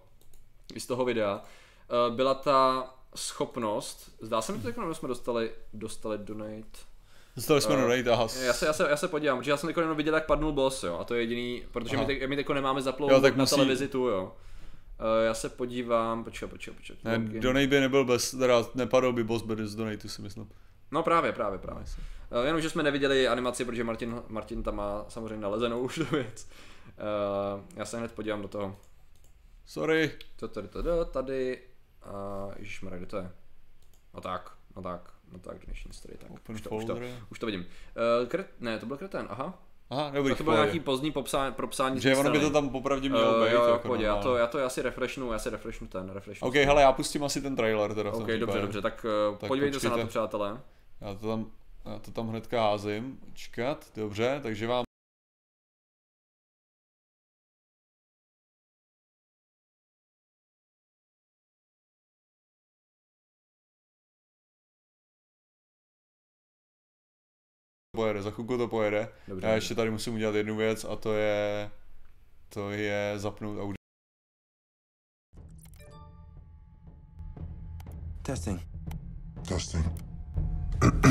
z 0.79 0.85
toho 0.87 1.05
videa, 1.05 1.41
eh, 1.41 2.15
byla 2.15 2.33
ta 2.33 2.89
schopnost, 3.15 4.11
zdá 4.21 4.41
se 4.41 4.51
mi 4.51 4.59
to, 4.59 4.67
jak 4.67 4.75
jsme 4.93 5.07
dostali, 5.07 5.51
dostali 5.73 6.17
donate, 6.17 6.79
Dostali 7.35 7.61
jsme 7.61 7.75
Eh, 7.75 7.81
do 7.81 7.87
Rate, 7.87 8.11
aha. 8.11 8.21
já 8.45 8.53
se, 8.53 8.65
já, 8.65 8.73
se, 8.73 8.87
já 8.89 8.97
se 8.97 9.07
podívám, 9.07 9.37
protože 9.37 9.51
já 9.51 9.57
jsem 9.57 9.69
jenom 9.69 9.97
viděl, 9.97 10.13
jak 10.13 10.25
padnul 10.25 10.51
boss, 10.51 10.83
jo, 10.83 10.97
a 10.99 11.03
to 11.03 11.13
je 11.15 11.21
jediný, 11.21 11.63
protože 11.71 11.97
my, 11.97 12.03
Aha. 12.03 12.27
my 12.27 12.35
teď 12.35 12.49
nemáme 12.49 12.81
zaplou 12.81 13.09
Jo, 13.11 13.21
tak 13.21 13.35
na 13.35 13.43
musí- 13.43 13.55
televizi 13.55 13.87
tu, 13.87 14.07
jo. 14.07 14.23
Uh, 14.23 15.25
já 15.25 15.33
se 15.33 15.49
podívám, 15.49 16.23
počkej, 16.23 16.49
počkej, 16.49 16.73
počkej. 16.73 16.95
Ne. 17.03 17.17
Donate 17.19 17.67
by 17.67 17.79
nebyl 17.79 18.05
bez, 18.05 18.31
teda 18.31 18.65
nepadl 18.75 19.13
by 19.13 19.23
boss 19.23 19.43
bez 19.43 19.75
Donateu 19.75 20.07
si 20.09 20.21
myslím. 20.21 20.49
No 20.91 21.03
právě, 21.03 21.31
právě, 21.31 21.59
právě. 21.59 21.83
Uh, 22.31 22.45
jenom, 22.45 22.61
že 22.61 22.69
jsme 22.69 22.83
neviděli 22.83 23.27
animaci, 23.27 23.65
protože 23.65 23.83
Martin, 23.83 24.21
Martin 24.27 24.63
tam 24.63 24.75
má 24.75 25.05
samozřejmě 25.09 25.37
nalezenou 25.43 25.79
už 25.79 25.95
tu 25.95 26.05
věc. 26.15 26.47
Uh, 26.87 27.63
já 27.75 27.85
se 27.85 27.97
hned 27.97 28.11
podívám 28.11 28.41
do 28.41 28.47
toho. 28.47 28.75
Sorry. 29.71 30.11
To 30.35 30.47
tady, 30.47 30.67
tady, 30.67 30.89
tady, 31.11 31.59
uh, 32.45 32.53
ježišmarja, 32.57 32.97
kde 32.97 33.05
to 33.07 33.17
je? 33.17 33.31
No 34.13 34.21
tak, 34.21 34.51
no 34.75 34.81
tak, 34.81 35.13
no 35.31 35.39
tak, 35.39 35.65
dnešní 35.65 35.93
story, 35.93 36.17
tak. 36.17 36.31
Open 36.31 36.55
už, 36.55 36.61
to, 36.61 36.69
už, 36.69 36.85
to, 36.85 36.97
už 37.31 37.39
to 37.39 37.45
vidím. 37.45 37.61
Uh, 38.21 38.27
kret, 38.27 38.47
ne, 38.59 38.79
to 38.79 38.85
byl 38.85 38.97
kretén, 38.97 39.27
aha. 39.29 39.59
Aha, 39.89 40.09
dobrý, 40.13 40.31
Tak 40.31 40.37
to 40.37 40.43
bylo 40.43 40.55
nějaký 40.55 40.79
pozdní 40.79 41.11
popsání, 41.11 41.53
propsání 41.53 42.01
Že 42.01 42.15
ono 42.15 42.31
by 42.31 42.39
to 42.39 42.49
tam 42.49 42.69
popravdě 42.69 43.09
mělo 43.09 43.37
Uh, 43.37 43.43
být. 43.45 43.51
jo, 43.51 43.63
jo, 43.63 43.73
jako 43.73 43.87
pojď, 43.87 44.01
já 44.01 44.15
to, 44.15 44.37
já 44.37 44.47
to 44.47 44.65
asi 44.65 44.81
refreshnu, 44.81 45.31
já 45.31 45.39
si 45.39 45.49
refreshnu 45.49 45.87
ten, 45.87 46.09
refreshnu. 46.09 46.47
OK, 46.47 46.55
hele, 46.55 46.81
já 46.81 46.91
pustím 46.91 47.23
asi 47.23 47.41
ten 47.41 47.55
trailer 47.55 47.93
teda. 47.93 48.11
OK, 48.11 48.17
dobře, 48.19 48.37
případě. 48.37 48.61
dobře, 48.61 48.81
tak, 48.81 49.05
uh, 49.31 49.37
Tak 49.37 49.47
podívejte 49.47 49.79
se 49.79 49.85
na 49.85 49.89
počkejte. 49.91 50.07
to, 50.07 50.09
přátelé. 50.09 50.59
Já 51.01 51.13
to 51.13 51.27
tam, 51.27 51.51
já 51.85 51.99
to 51.99 52.11
tam 52.11 52.27
hnedka 52.29 52.61
házím. 52.61 53.19
Čekat, 53.33 53.85
dobře, 53.95 54.39
takže 54.43 54.67
vám 54.67 54.83
pojede, 68.01 68.21
za 68.21 68.31
chvilku 68.31 68.57
to 68.57 68.67
pojede. 68.67 69.07
Dobře, 69.27 69.47
Já 69.47 69.53
ještě 69.53 69.75
tady 69.75 69.91
musím 69.91 70.13
udělat 70.13 70.35
jednu 70.35 70.55
věc 70.55 70.85
a 70.89 70.95
to 70.95 71.13
je, 71.13 71.69
to 72.49 72.71
je 72.71 73.13
zapnout 73.17 73.57
audio. 73.57 73.75
Testing. 78.21 78.61
Testing. 79.47 79.85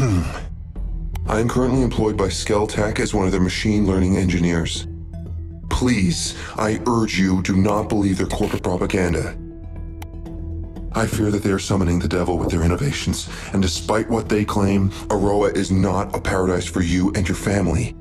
I 1.27 1.41
am 1.41 1.49
currently 1.49 1.83
employed 1.83 2.17
by 2.17 2.31
Skeltech 2.31 3.01
as 3.01 3.15
one 3.15 3.27
of 3.27 3.31
their 3.31 3.43
machine 3.43 3.87
learning 3.87 4.17
engineers. 4.17 4.87
Please, 5.69 6.35
I 6.59 6.81
urge 6.87 7.19
you, 7.19 7.43
do 7.43 7.57
not 7.57 7.89
believe 7.89 8.17
their 8.17 8.39
corporate 8.39 8.63
propaganda. 8.63 9.37
I 10.93 11.07
fear 11.07 11.31
that 11.31 11.45
they 11.45 11.53
are 11.53 11.59
summoning 11.61 12.01
the 12.01 12.09
devil 12.09 12.37
with 12.37 12.51
their 12.51 12.65
innovations, 12.65 13.29
and 13.53 13.63
despite 13.63 14.11
what 14.11 14.29
they 14.29 14.45
claim, 14.45 14.91
Aroa 15.09 15.51
is 15.51 15.71
not 15.71 16.15
a 16.17 16.21
paradise 16.21 16.67
for 16.67 16.83
you 16.83 17.13
and 17.15 17.29
your 17.29 17.37
family. 17.37 17.95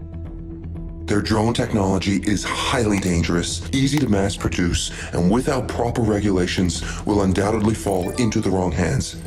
Their 1.06 1.22
drone 1.22 1.54
technology 1.54 2.18
is 2.24 2.44
highly 2.44 3.00
dangerous, 3.00 3.68
easy 3.74 4.00
to 4.00 4.10
mass 4.10 4.36
produce, 4.36 4.92
and 5.14 5.30
without 5.30 5.68
proper 5.68 6.02
regulations 6.02 6.84
will 7.06 7.22
undoubtedly 7.22 7.76
fall 7.76 8.10
into 8.12 8.42
the 8.42 8.50
wrong 8.50 8.72
hands. 8.72 9.18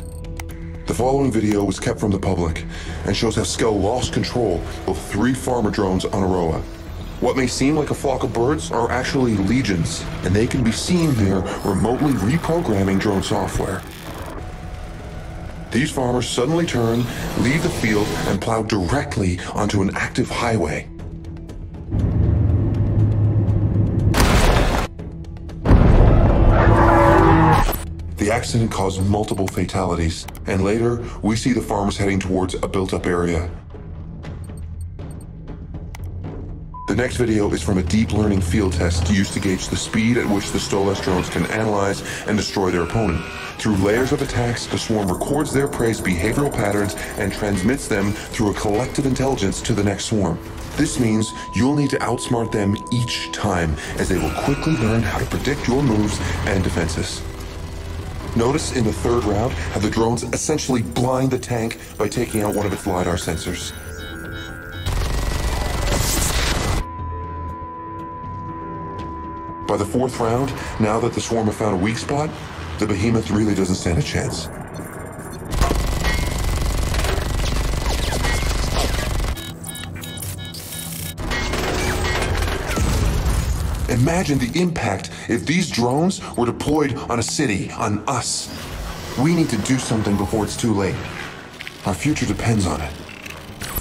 The 0.85 0.93
following 0.93 1.31
video 1.31 1.63
was 1.63 1.79
kept 1.79 2.01
from 2.01 2.11
the 2.11 2.19
public 2.19 2.65
and 3.05 3.15
shows 3.15 3.37
how 3.37 3.43
Skell 3.43 3.79
lost 3.79 4.11
control 4.11 4.61
of 4.87 5.01
three 5.07 5.33
farmer 5.33 5.71
drones 5.71 6.03
on 6.03 6.21
Aroa. 6.21 6.61
What 7.23 7.37
may 7.37 7.47
seem 7.47 7.77
like 7.77 7.89
a 7.89 7.93
flock 7.93 8.25
of 8.25 8.33
birds 8.33 8.69
are 8.69 8.91
actually 8.91 9.35
legions, 9.35 10.03
and 10.25 10.35
they 10.35 10.45
can 10.45 10.61
be 10.61 10.73
seen 10.73 11.15
here 11.15 11.39
remotely 11.63 12.11
reprogramming 12.11 12.99
drone 12.99 13.23
software. 13.23 13.81
These 15.71 15.89
farmers 15.89 16.27
suddenly 16.27 16.65
turn, 16.65 17.05
leave 17.39 17.63
the 17.63 17.69
field, 17.69 18.07
and 18.27 18.41
plow 18.41 18.63
directly 18.63 19.39
onto 19.53 19.81
an 19.81 19.95
active 19.95 20.29
highway. 20.29 20.89
The 28.17 28.31
accident 28.33 28.69
caused 28.69 29.01
multiple 29.01 29.47
fatalities, 29.47 30.27
and 30.45 30.61
later 30.61 31.01
we 31.21 31.37
see 31.37 31.53
the 31.53 31.61
farmers 31.61 31.95
heading 31.95 32.19
towards 32.19 32.55
a 32.55 32.67
built 32.67 32.93
up 32.93 33.05
area. 33.05 33.49
The 36.85 36.95
next 36.97 37.15
video 37.15 37.49
is 37.51 37.63
from 37.63 37.77
a 37.77 37.83
deep 37.83 38.11
learning 38.11 38.41
field 38.41 38.73
test 38.73 39.09
used 39.09 39.31
to 39.33 39.39
gauge 39.39 39.69
the 39.69 39.77
speed 39.77 40.17
at 40.17 40.29
which 40.29 40.51
the 40.51 40.59
Stolas 40.59 41.01
drones 41.01 41.29
can 41.29 41.45
analyze 41.45 42.03
and 42.27 42.37
destroy 42.37 42.71
their 42.71 42.83
opponent. 42.83 43.23
Through 43.57 43.77
layers 43.77 44.11
of 44.11 44.21
attacks, 44.21 44.65
the 44.65 44.77
swarm 44.77 45.09
records 45.09 45.53
their 45.53 45.69
prey's 45.69 46.01
behavioral 46.01 46.53
patterns 46.53 46.95
and 47.17 47.31
transmits 47.31 47.87
them 47.87 48.11
through 48.11 48.51
a 48.51 48.53
collective 48.55 49.05
intelligence 49.05 49.61
to 49.61 49.73
the 49.73 49.83
next 49.83 50.05
swarm. 50.05 50.37
This 50.75 50.99
means 50.99 51.31
you'll 51.55 51.75
need 51.75 51.89
to 51.91 51.99
outsmart 51.99 52.51
them 52.51 52.75
each 52.91 53.31
time, 53.31 53.77
as 53.97 54.09
they 54.09 54.17
will 54.17 54.33
quickly 54.43 54.73
learn 54.73 55.03
how 55.03 55.19
to 55.19 55.25
predict 55.25 55.69
your 55.69 55.81
moves 55.81 56.19
and 56.47 56.65
defenses. 56.65 57.21
Notice 58.35 58.75
in 58.75 58.83
the 58.83 58.91
third 58.91 59.23
round 59.23 59.53
how 59.53 59.79
the 59.79 59.89
drones 59.89 60.23
essentially 60.23 60.81
blind 60.81 61.31
the 61.31 61.39
tank 61.39 61.79
by 61.97 62.09
taking 62.09 62.41
out 62.41 62.55
one 62.55 62.65
of 62.65 62.73
its 62.73 62.85
LiDAR 62.85 63.15
sensors. 63.15 63.71
By 69.73 69.77
the 69.77 69.85
fourth 69.85 70.19
round, 70.19 70.53
now 70.79 70.99
that 70.99 71.13
the 71.13 71.19
swarm 71.19 71.47
have 71.47 71.55
found 71.55 71.73
a 71.73 71.83
weak 71.83 71.97
spot, 71.97 72.29
the 72.77 72.85
behemoth 72.85 73.31
really 73.31 73.55
doesn't 73.55 73.73
stand 73.73 73.97
a 73.97 74.03
chance. 74.03 74.45
Imagine 83.89 84.37
the 84.37 84.51
impact 84.53 85.09
if 85.27 85.43
these 85.47 85.71
drones 85.71 86.21
were 86.37 86.45
deployed 86.45 86.93
on 87.09 87.17
a 87.17 87.23
city, 87.23 87.71
on 87.71 88.07
us. 88.07 88.55
We 89.17 89.33
need 89.33 89.49
to 89.49 89.57
do 89.57 89.79
something 89.79 90.15
before 90.17 90.43
it's 90.43 90.55
too 90.55 90.75
late. 90.75 90.95
Our 91.87 91.95
future 91.95 92.27
depends 92.27 92.67
on 92.67 92.79
it. 92.79 92.93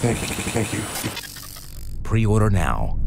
Thank 0.00 0.22
you. 0.22 0.28
Thank 0.28 0.72
you. 0.72 2.02
Pre-order 2.02 2.48
now. 2.48 3.01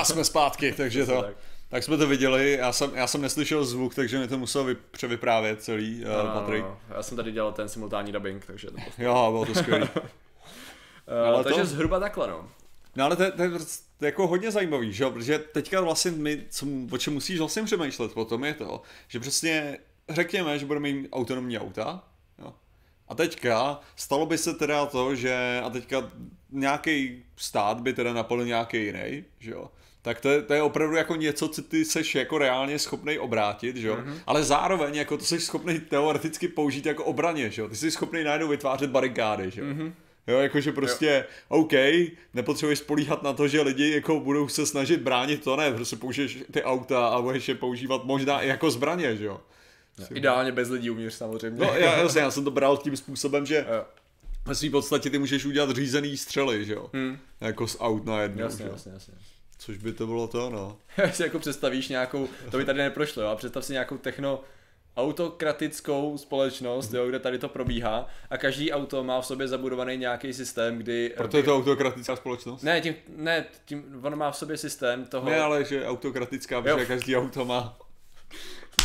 A 0.00 0.04
jsme 0.04 0.24
zpátky, 0.24 0.72
takže 0.72 1.06
to. 1.06 1.22
Tak. 1.22 1.36
Tak 1.68 1.82
jsme 1.84 1.96
to 1.96 2.06
viděli, 2.06 2.52
já 2.52 2.72
jsem, 2.72 2.90
já 2.94 3.06
jsem 3.06 3.20
neslyšel 3.22 3.64
zvuk, 3.64 3.94
takže 3.94 4.18
mi 4.18 4.28
to 4.28 4.38
musel 4.38 4.64
vy, 4.64 4.74
převyprávět 4.74 5.62
celý 5.62 6.04
uh, 6.04 6.10
No, 6.26 6.40
Patrik. 6.40 6.64
Já 6.88 7.02
jsem 7.02 7.16
tady 7.16 7.32
dělal 7.32 7.52
ten 7.52 7.68
simultánní 7.68 8.12
dubbing, 8.12 8.46
takže 8.46 8.66
to 8.66 8.76
bylo. 8.76 8.86
Jo, 8.98 9.28
bylo 9.30 9.46
to 9.46 9.54
skvělý. 9.54 9.82
Uh, 9.82 9.88
Ale 11.26 11.44
takže 11.44 11.60
to- 11.60 11.66
zhruba 11.66 12.00
takhle, 12.00 12.28
no. 12.28 12.48
No 12.96 13.04
ale 13.04 13.16
to, 13.16 13.22
je- 13.22 13.30
to, 13.30 13.42
je 13.42 13.48
prostě- 13.50 13.84
to 13.98 14.04
je 14.04 14.08
jako 14.08 14.26
hodně 14.26 14.50
zajímavý, 14.50 14.92
že 14.92 15.06
protože 15.10 15.38
teďka 15.38 15.80
vlastně 15.80 16.10
my, 16.10 16.42
co, 16.50 16.66
o 16.90 16.98
čem 16.98 17.14
musíš 17.14 17.38
vlastně 17.38 17.62
přemýšlet 17.62 18.12
potom 18.14 18.44
je 18.44 18.54
to, 18.54 18.82
že 19.08 19.20
přesně 19.20 19.78
řekněme, 20.08 20.58
že 20.58 20.66
budeme 20.66 20.92
mít 20.92 21.08
autonomní 21.12 21.58
auta, 21.58 22.04
jo? 22.38 22.54
a 23.08 23.14
teďka 23.14 23.80
stalo 23.96 24.26
by 24.26 24.38
se 24.38 24.54
teda 24.54 24.86
to, 24.86 25.14
že 25.14 25.60
a 25.64 25.70
teďka 25.70 26.10
nějaký 26.50 27.24
stát 27.36 27.80
by 27.80 27.92
teda 27.92 28.12
napadl 28.12 28.44
nějaký 28.44 28.84
jiný, 28.84 29.24
že 29.40 29.50
jo? 29.50 29.70
Tak 30.04 30.20
to 30.20 30.28
je, 30.28 30.42
to 30.42 30.54
je 30.54 30.62
opravdu 30.62 30.96
jako 30.96 31.16
něco, 31.16 31.48
co 31.48 31.62
ty 31.62 31.84
seš 31.84 32.14
jako 32.14 32.38
reálně 32.38 32.78
schopný 32.78 33.18
obrátit, 33.18 33.76
že 33.76 33.88
jo? 33.88 33.96
Mm-hmm. 33.96 34.14
Ale 34.26 34.44
zároveň 34.44 34.94
jako 34.94 35.16
to 35.18 35.24
seš 35.24 35.44
schopný 35.44 35.80
teoreticky 35.80 36.48
použít 36.48 36.86
jako 36.86 37.04
obraně, 37.04 37.50
že 37.50 37.62
jo? 37.62 37.68
Ty 37.68 37.76
jsi 37.76 37.90
schopný 37.90 38.24
najednou 38.24 38.48
vytvářet 38.48 38.90
barikády, 38.90 39.50
že 39.50 39.60
jo? 39.60 39.66
Mm-hmm. 39.66 39.92
Jo, 40.26 40.38
jakože 40.38 40.72
prostě, 40.72 41.26
jo. 41.28 41.58
OK, 41.60 41.72
nepotřebuješ 42.34 42.78
spolíhat 42.78 43.22
na 43.22 43.32
to, 43.32 43.48
že 43.48 43.60
lidi 43.60 43.94
jako 43.94 44.20
budou 44.20 44.48
se 44.48 44.66
snažit 44.66 45.00
bránit 45.00 45.44
to, 45.44 45.56
ne, 45.56 45.72
prostě 45.72 45.96
použiješ 45.96 46.38
ty 46.50 46.62
auta 46.62 47.08
a 47.08 47.22
budeš 47.22 47.48
je 47.48 47.54
používat 47.54 48.04
možná 48.04 48.40
i 48.40 48.48
jako 48.48 48.70
zbraně, 48.70 49.16
že 49.16 49.24
jo. 49.24 49.40
Ideálně 50.14 50.52
bez 50.52 50.70
lidí 50.70 50.90
uvnitř 50.90 51.14
samozřejmě. 51.14 51.66
No, 51.66 51.74
já, 51.74 51.96
jasně, 51.98 52.20
já 52.20 52.30
jsem 52.30 52.44
to 52.44 52.50
bral 52.50 52.76
tím 52.76 52.96
způsobem, 52.96 53.46
že 53.46 53.66
Jo. 53.68 53.84
ve 54.46 54.54
své 54.54 54.70
podstatě 54.70 55.10
ty 55.10 55.18
můžeš 55.18 55.44
udělat 55.44 55.70
řízený 55.70 56.16
střely, 56.16 56.64
že 56.64 56.72
jo. 56.72 56.90
Hmm. 56.92 57.18
Jako 57.40 57.66
z 57.66 57.76
aut 57.80 58.04
na 58.04 58.20
jednu, 58.20 58.42
Jasně, 58.42 58.66
jasně, 58.72 58.92
jasně. 58.92 59.14
Což 59.58 59.78
by 59.78 59.92
to 59.92 60.06
bylo 60.06 60.28
to, 60.28 60.50
no. 60.50 60.76
si 61.12 61.22
jako 61.22 61.38
představíš 61.38 61.88
nějakou, 61.88 62.28
to 62.50 62.56
by 62.56 62.64
tady 62.64 62.78
neprošlo, 62.78 63.22
jo, 63.22 63.28
a 63.28 63.36
představ 63.36 63.64
si 63.64 63.72
nějakou 63.72 63.98
techno 63.98 64.40
autokratickou 64.96 66.18
společnost, 66.18 66.92
jo, 66.94 67.08
kde 67.08 67.18
tady 67.18 67.38
to 67.38 67.48
probíhá 67.48 68.06
a 68.30 68.36
každý 68.38 68.72
auto 68.72 69.04
má 69.04 69.20
v 69.20 69.26
sobě 69.26 69.48
zabudovaný 69.48 69.96
nějaký 69.96 70.32
systém, 70.32 70.78
kdy... 70.78 71.14
Proto 71.16 71.36
je 71.36 71.42
to 71.42 71.56
autokratická 71.56 72.16
společnost. 72.16 72.62
Ne, 72.62 72.80
tím, 72.80 72.94
ne, 73.16 73.44
tím, 73.64 74.00
ono 74.02 74.16
má 74.16 74.30
v 74.30 74.36
sobě 74.36 74.56
systém 74.56 75.04
toho... 75.04 75.30
Ne, 75.30 75.40
ale 75.40 75.64
že 75.64 75.86
autokratická, 75.86 76.56
Jo. 76.56 76.62
protože 76.62 76.86
každý 76.86 77.16
auto 77.16 77.44
má. 77.44 77.78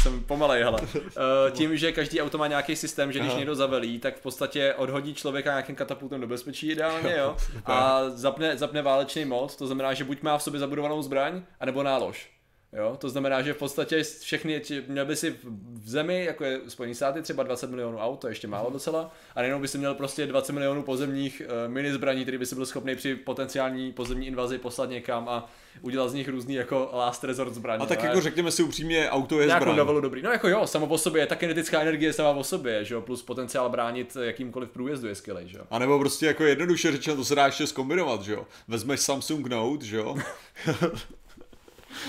Jsem 0.02 0.24
pomalej, 0.24 0.64
hele. 0.64 0.82
Uh, 0.82 0.98
tím, 1.52 1.78
že 1.78 1.92
každý 1.92 2.22
auto 2.22 2.38
má 2.38 2.48
nějaký 2.48 2.76
systém, 2.76 3.12
že 3.12 3.20
když 3.20 3.30
Aha. 3.30 3.40
někdo 3.40 3.56
zavelí, 3.56 4.00
tak 4.00 4.18
v 4.18 4.22
podstatě 4.22 4.74
odhodí 4.74 5.14
člověka 5.14 5.50
nějakým 5.50 5.76
katapultem 5.76 6.22
do 6.22 6.28
bezpečí 6.28 6.72
ideálně, 6.72 7.16
jo. 7.18 7.36
A 7.66 8.10
zapne, 8.10 8.58
zapne 8.58 8.82
válečný 8.82 9.26
mod, 9.26 9.56
to 9.56 9.68
znamená, 9.68 9.94
že 9.94 10.04
buď 10.04 10.22
má 10.22 10.38
v 10.38 10.44
sobě 10.44 10.60
zabudovanou 10.60 11.02
zbraň, 11.02 11.42
anebo 11.60 11.84
nálož. 11.84 12.39
Jo, 12.74 12.98
to 13.00 13.10
znamená, 13.10 13.42
že 13.42 13.54
v 13.54 13.58
podstatě 13.58 14.04
všechny, 14.04 14.62
měl 14.88 15.06
by 15.06 15.16
si 15.16 15.36
v 15.74 15.90
zemi, 15.90 16.26
jako 16.26 16.44
je 16.44 16.60
Spojený 16.68 16.96
státy, 16.96 17.22
třeba 17.22 17.44
20 17.44 17.70
milionů 17.70 17.98
aut, 17.98 18.20
to 18.20 18.28
je 18.28 18.32
ještě 18.32 18.48
málo 18.48 18.70
docela, 18.70 19.12
a 19.36 19.42
nejenom 19.42 19.62
by 19.62 19.68
si 19.68 19.78
měl 19.78 19.96
prostě 19.96 20.26
20 20.26 20.54
milionů 20.54 20.84
pozemních 20.84 21.42
uh, 21.46 21.72
mini 21.74 21.94
zbraní, 21.94 22.22
který 22.22 22.38
by 22.38 22.46
si 22.46 22.56
byl 22.56 22.66
schopný 22.66 22.96
při 22.96 23.16
potenciální 23.16 23.94
pozemní 23.94 24.28
invazi 24.28 24.58
poslat 24.58 24.90
někam 24.90 25.30
a 25.30 25.50
udělat 25.82 26.10
z 26.10 26.14
nich 26.14 26.28
různý 26.30 26.56
jako 26.56 26.90
last 26.94 27.24
resort 27.24 27.54
zbraně. 27.54 27.84
A 27.84 27.86
tak 27.86 28.04
jako 28.04 28.22
řekněme 28.22 28.52
si 28.52 28.64
upřímně, 28.64 29.10
auto 29.10 29.40
je 29.40 29.46
Nějakou 29.48 29.64
zbraň. 29.64 29.78
novelu 29.78 30.02
dobrý. 30.02 30.22
No 30.22 30.32
jako 30.32 30.48
jo, 30.48 30.68
samo 30.68 30.86
o 30.86 30.98
sobě, 30.98 31.28
ta 31.28 31.36
kinetická 31.36 31.82
energie 31.82 32.14
sama 32.14 32.30
o 32.30 32.44
sobě, 32.44 32.86
že 32.86 32.94
jo, 32.94 33.02
plus 33.02 33.24
potenciál 33.24 33.70
bránit 33.70 34.18
jakýmkoliv 34.22 34.70
průjezdu 34.70 35.08
je 35.08 35.16
skvělý, 35.16 35.50
že 35.50 35.58
jo. 35.58 35.64
A 35.72 35.80
nebo 35.80 36.00
prostě 36.00 36.26
jako 36.26 36.44
jednoduše 36.44 36.92
řečeno, 36.92 37.16
to 37.16 37.26
se 37.26 37.36
dá 37.36 37.46
ještě 37.46 37.68
zkombinovat, 37.68 38.22
že 38.22 38.34
jo. 38.34 38.48
Vezmeš 38.68 39.00
Samsung 39.00 39.48
Note, 39.48 39.86
že 39.86 39.98
jo. 39.98 40.16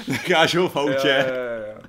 Necháš 0.09 0.55
ho 0.55 0.68
v 0.68 0.76
autě, 0.76 1.24
Jo, 1.28 1.34
jo, 1.34 1.66
jo, 1.66 1.80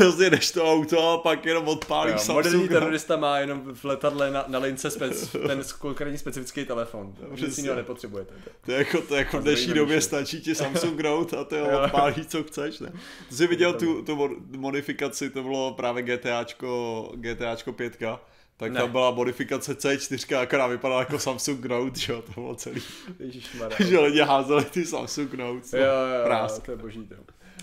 rozjedeš 0.00 0.50
to 0.50 0.72
auto 0.72 1.10
a 1.10 1.18
pak 1.18 1.46
jenom 1.46 1.68
odpálíš 1.68 2.12
jo. 2.12 2.18
Samsung 2.18 2.36
Moderní 2.36 2.60
Note. 2.62 2.74
terorista 2.74 3.16
má 3.16 3.38
jenom 3.38 3.74
v 3.74 3.84
letadle 3.84 4.30
na, 4.30 4.44
na 4.48 4.58
lince 4.58 4.90
spec, 4.90 5.28
ten 5.46 5.62
konkrétní 5.78 6.18
specifický 6.18 6.64
telefon. 6.64 7.14
Nic 7.30 7.34
Přesně. 7.40 7.60
jiného 7.62 7.76
nepotřebujete. 7.76 8.34
To 8.64 8.72
je 8.72 8.78
jako, 8.78 9.00
to 9.00 9.14
je 9.14 9.18
jako 9.18 9.38
v 9.38 9.42
dnešní 9.42 9.74
době 9.74 10.00
stačí 10.00 10.40
ti 10.40 10.54
Samsung 10.54 11.00
Note 11.00 11.36
a 11.36 11.44
ty 11.44 11.58
ho 11.58 11.70
Jo. 11.70 11.80
odpálíš, 11.84 12.26
co 12.26 12.44
chceš, 12.44 12.78
ne? 12.80 12.92
Ty 13.28 13.34
jsi 13.34 13.46
viděl 13.46 13.72
tu, 13.72 14.02
tu 14.02 14.16
mod- 14.16 14.56
modifikaci, 14.56 15.30
to 15.30 15.42
bylo 15.42 15.74
právě 15.74 16.02
GTAčko, 16.02 17.12
GTAčko 17.14 17.72
5, 17.72 17.96
tak 18.56 18.72
Ne. 18.72 18.80
tam 18.80 18.90
byla 18.90 19.10
modifikace 19.10 19.74
C4, 19.78 20.38
akorát 20.40 20.66
vypadala 20.66 21.00
jako 21.00 21.18
Samsung 21.18 21.64
Note, 21.64 22.00
že 22.00 22.12
jo, 22.12 22.22
to 22.22 22.40
bylo 22.40 22.54
celý. 22.54 22.82
Ježišmarja. 23.18 23.76
že 23.86 23.98
lidi 23.98 24.20
házeli 24.20 24.64
ty 24.64 24.86
Samsung 24.86 25.34
Notes. 25.34 25.72
Jo, 25.72 25.78
jo, 25.80 25.86
jo, 26.18 26.24
Prásk. 26.24 26.62
to 26.62 26.70
je 26.70 26.76
boží 26.76 27.06
to. 27.06 27.14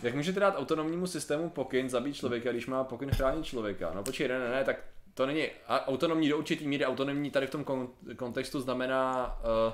Jak 0.06 0.16
můžete 0.16 0.39
dát 0.39 0.56
autonomnímu 0.58 1.08
systému 1.08 1.49
pokyn 1.49 1.89
zabít 1.89 2.16
člověka, 2.16 2.51
když 2.51 2.68
má 2.68 2.84
pokyn 2.84 3.12
chránit 3.12 3.45
člověka? 3.45 3.91
No 3.95 4.03
počkej, 4.03 4.28
ne, 4.28 4.39
ne, 4.39 4.49
ne, 4.49 4.64
tak 4.64 4.78
to 5.14 5.26
není 5.26 5.47
autonomní 5.68 6.30
do 6.30 6.38
určitý 6.38 6.68
míry, 6.68 6.86
autonomní 6.86 7.32
tady 7.32 7.47
v 7.47 7.49
tom 7.49 7.64
kon- 7.64 7.89
kontextu 8.16 8.62
znamená 8.62 9.36
uh, 9.68 9.74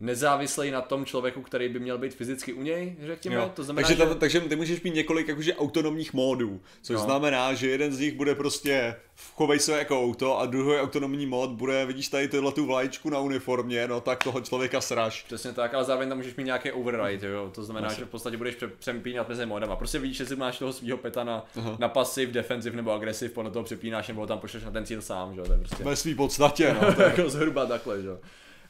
nezávislý 0.00 0.70
na 0.70 0.80
tom 0.80 1.04
člověku, 1.04 1.42
který 1.42 1.68
by 1.68 1.78
měl 1.78 1.98
být 1.98 2.14
fyzicky 2.14 2.52
u 2.52 2.62
něj, 2.62 2.96
řekněme. 3.06 3.36
Jo. 3.36 3.50
To 3.54 3.62
znamená, 3.64 3.88
takže, 3.88 4.02
že... 4.02 4.08
tam, 4.08 4.18
takže 4.18 4.40
ty 4.40 4.56
můžeš 4.56 4.82
mít 4.82 4.94
několik 4.94 5.28
jakože 5.28 5.54
autonomních 5.56 6.12
módů, 6.12 6.60
což 6.82 6.94
No. 6.96 7.02
znamená, 7.02 7.54
že 7.54 7.68
jeden 7.68 7.92
z 7.92 7.98
nich 7.98 8.14
bude 8.14 8.34
prostě 8.34 8.96
chovej 9.34 9.58
se 9.58 9.78
jako 9.78 10.02
auto 10.02 10.38
a 10.38 10.46
druhý 10.46 10.76
autonomní 10.78 11.26
mód 11.26 11.50
bude, 11.50 11.86
vidíš 11.86 12.08
tady 12.08 12.28
tyhle 12.28 12.52
tu 12.52 12.66
vlajčku 12.66 13.10
na 13.10 13.20
uniformě, 13.20 13.88
no 13.88 14.00
tak 14.00 14.24
toho 14.24 14.40
člověka 14.40 14.80
sraž. 14.80 15.22
Přesně 15.22 15.52
tak, 15.52 15.74
ale 15.74 15.84
zároveň 15.84 16.08
tam 16.08 16.18
můžeš 16.18 16.36
mít 16.36 16.44
nějaký 16.44 16.72
override, 16.72 17.28
jo? 17.28 17.50
to 17.54 17.64
znamená, 17.64 17.92
že 17.92 18.04
v 18.04 18.08
podstatě 18.08 18.36
budeš 18.36 18.54
pře- 18.54 18.68
přepínat 18.78 19.28
mezi 19.28 19.46
modama. 19.46 19.76
Prostě 19.76 19.98
víš, 19.98 20.16
že 20.16 20.26
si 20.26 20.36
máš 20.36 20.58
toho 20.58 20.72
svého 20.72 20.98
peta 20.98 21.24
na, 21.24 21.44
na 21.78 21.88
pasiv, 21.88 22.28
defensiv 22.30 22.74
nebo 22.74 22.92
agresiv, 22.92 23.32
podle 23.32 23.50
toho 23.50 23.64
přepínáš 23.64 24.08
nebo 24.08 24.26
tam 24.26 24.38
pošleš 24.38 24.64
na 24.64 24.70
ten 24.70 24.86
cíl 24.86 25.02
sám, 25.02 25.34
že 25.34 25.40
jo? 25.40 25.46
to 25.46 25.52
je 25.52 25.58
prostě... 25.58 25.84
Ve 25.84 25.96
svý 25.96 26.14
podstatě, 26.14 26.76
no. 26.82 26.94
to 26.94 27.02
je 27.02 27.08
jako 27.08 27.30
zhruba 27.30 27.66
takhle, 27.66 28.02
že 28.02 28.08
jo. 28.08 28.18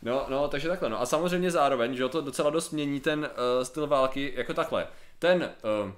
No, 0.02 0.26
no, 0.28 0.48
takže 0.48 0.68
takhle, 0.68 0.88
no 0.88 1.00
a 1.00 1.06
samozřejmě 1.06 1.50
zároveň, 1.50 1.94
že 1.94 2.08
to 2.08 2.20
docela 2.20 2.50
dost 2.50 2.70
mění 2.70 3.00
ten 3.00 3.20
uh, 3.20 3.64
styl 3.64 3.86
války 3.86 4.32
jako 4.36 4.54
takhle. 4.54 4.86
Ten, 5.18 5.50
uh, 5.84 5.92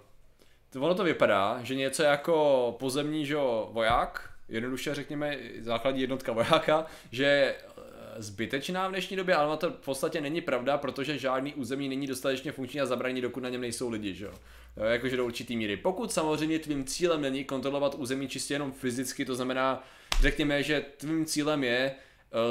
to, 0.71 0.81
ono 0.81 0.95
to 0.95 1.05
vypadá, 1.05 1.61
že 1.63 1.75
něco 1.75 2.03
jako 2.03 2.77
pozemní, 2.79 3.27
že 3.27 3.37
voják, 3.71 4.31
jednoduše 4.49 4.95
řekněme, 4.95 5.39
základní 5.61 6.01
jednotka 6.01 6.33
vojáka, 6.33 6.87
že 7.13 7.25
je 7.25 7.55
eh, 7.55 8.23
zbytečná 8.23 8.89
v 8.89 8.91
dnešní 8.91 9.17
době, 9.17 9.35
ale 9.35 9.57
to 9.57 9.71
v 9.71 9.85
podstatě 9.85 10.21
není 10.21 10.41
pravda, 10.41 10.79
protože 10.79 11.19
žádný 11.19 11.55
území 11.55 11.89
není 11.89 12.07
dostatečně 12.07 12.53
funkční 12.53 12.81
a 12.81 12.87
zabraní, 12.87 13.21
dokud 13.21 13.43
na 13.43 13.49
něm 13.49 13.61
nejsou 13.61 13.91
lidi, 13.91 14.15
že 14.15 14.25
jo. 14.25 14.33
Jakože 14.77 15.17
do 15.17 15.25
určitý 15.25 15.57
míry. 15.57 15.77
Pokud 15.77 16.13
samozřejmě 16.13 16.59
tvým 16.59 16.85
cílem 16.85 17.21
není 17.23 17.45
kontrolovat 17.45 17.95
území 17.95 18.29
čistě 18.29 18.55
jenom 18.55 18.73
fyzicky, 18.73 19.25
to 19.25 19.35
znamená, 19.35 19.85
řekněme, 20.21 20.63
že 20.63 20.85
tvým 20.97 21.25
cílem 21.25 21.65
je 21.65 21.95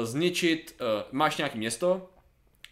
zničit, 0.02 0.80
uh, 0.80 0.86
máš 1.12 1.36
nějaký 1.36 1.58
město, 1.58 2.10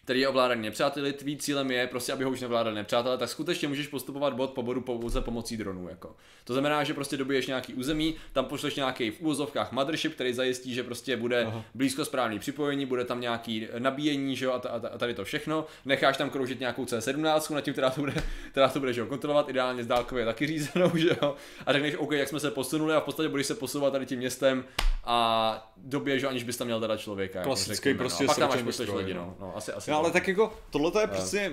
který 0.06 0.20
je 0.20 0.28
ovládaný 0.28 0.62
nepřáteli, 0.62 1.12
tvý 1.12 1.36
cílem 1.36 1.70
je 1.70 1.86
prostě, 1.86 2.12
aby 2.12 2.24
ho 2.24 2.30
už 2.30 2.40
nevládali 2.40 2.76
nepřátelé, 2.76 3.18
tak 3.18 3.28
skutečně 3.28 3.68
můžeš 3.68 3.86
postupovat 3.86 4.34
bod 4.34 4.50
po 4.50 4.62
bodu 4.62 4.80
pouze 4.80 5.20
pomocí 5.20 5.56
dronů. 5.56 5.88
Jako. 5.88 6.16
To 6.44 6.52
znamená, 6.52 6.84
že 6.84 6.94
prostě 6.94 7.16
dobiješ 7.16 7.46
nějaký 7.46 7.74
území, 7.74 8.14
tam 8.32 8.44
pošleš 8.44 8.74
nějaký 8.76 9.10
v 9.10 9.20
úvozovkách 9.20 9.72
mothership, 9.72 10.14
který 10.14 10.32
zajistí, 10.32 10.74
že 10.74 10.82
prostě 10.82 11.16
bude 11.16 11.44
Aha. 11.44 11.64
blízko 11.74 12.04
správný 12.04 12.38
připojení, 12.38 12.86
bude 12.86 13.04
tam 13.04 13.20
nějaký 13.20 13.68
nabíjení, 13.78 14.36
že 14.36 14.44
jo, 14.44 14.52
a, 14.52 14.58
ta- 14.58 14.68
a, 14.68 14.78
ta- 14.78 14.88
a 14.88 14.98
tady 14.98 15.14
to 15.14 15.24
všechno. 15.24 15.64
Necháš 15.84 16.16
tam 16.16 16.30
kroužit 16.30 16.60
nějakou 16.60 16.84
C17, 16.84 17.54
nad 17.54 17.60
tím, 17.60 17.72
která 17.72 17.90
to 17.90 18.00
bude, 18.00 18.12
která 18.50 18.68
to 18.68 18.80
bude 18.80 18.92
že 18.92 19.00
jo, 19.00 19.06
kontrolovat, 19.06 19.48
ideálně 19.48 19.84
z 19.84 19.86
dálkově 19.86 20.24
taky 20.24 20.46
řízenou, 20.46 20.90
že 20.96 21.08
jo. 21.22 21.34
A 21.66 21.72
řekneš, 21.72 21.94
OK, 21.96 22.12
jak 22.12 22.28
jsme 22.28 22.40
se 22.40 22.50
posunuli 22.50 22.94
a 22.94 23.00
v 23.00 23.04
podstatě 23.04 23.28
budeš 23.28 23.46
se 23.46 23.54
posouvat 23.54 23.92
tady 23.92 24.06
tím 24.06 24.18
městem 24.18 24.64
a 25.04 25.72
dobiješ 25.76 26.24
aniž 26.24 26.42
bys 26.42 26.56
tam 26.56 26.66
měl 26.66 26.80
teda 26.80 26.96
člověka. 26.96 27.38
jako 27.38 27.48
Klasický 27.48 27.74
řekněme, 27.74 27.98
prostě 27.98 28.24
no. 28.24 28.30
A 28.30 28.34
pak 28.34 28.48
tam 28.48 28.64
pošleš 28.64 28.74
stroj, 28.74 28.98
lidi, 28.98 29.14
no. 29.14 29.36
no. 29.40 29.46
no 29.46 29.56
asi, 29.56 29.72
asi 29.72 29.90
No, 29.96 30.02
ale 30.02 30.10
tak 30.10 30.28
jako, 30.28 30.58
tohle 30.70 31.02
je 31.02 31.06
přesně... 31.06 31.52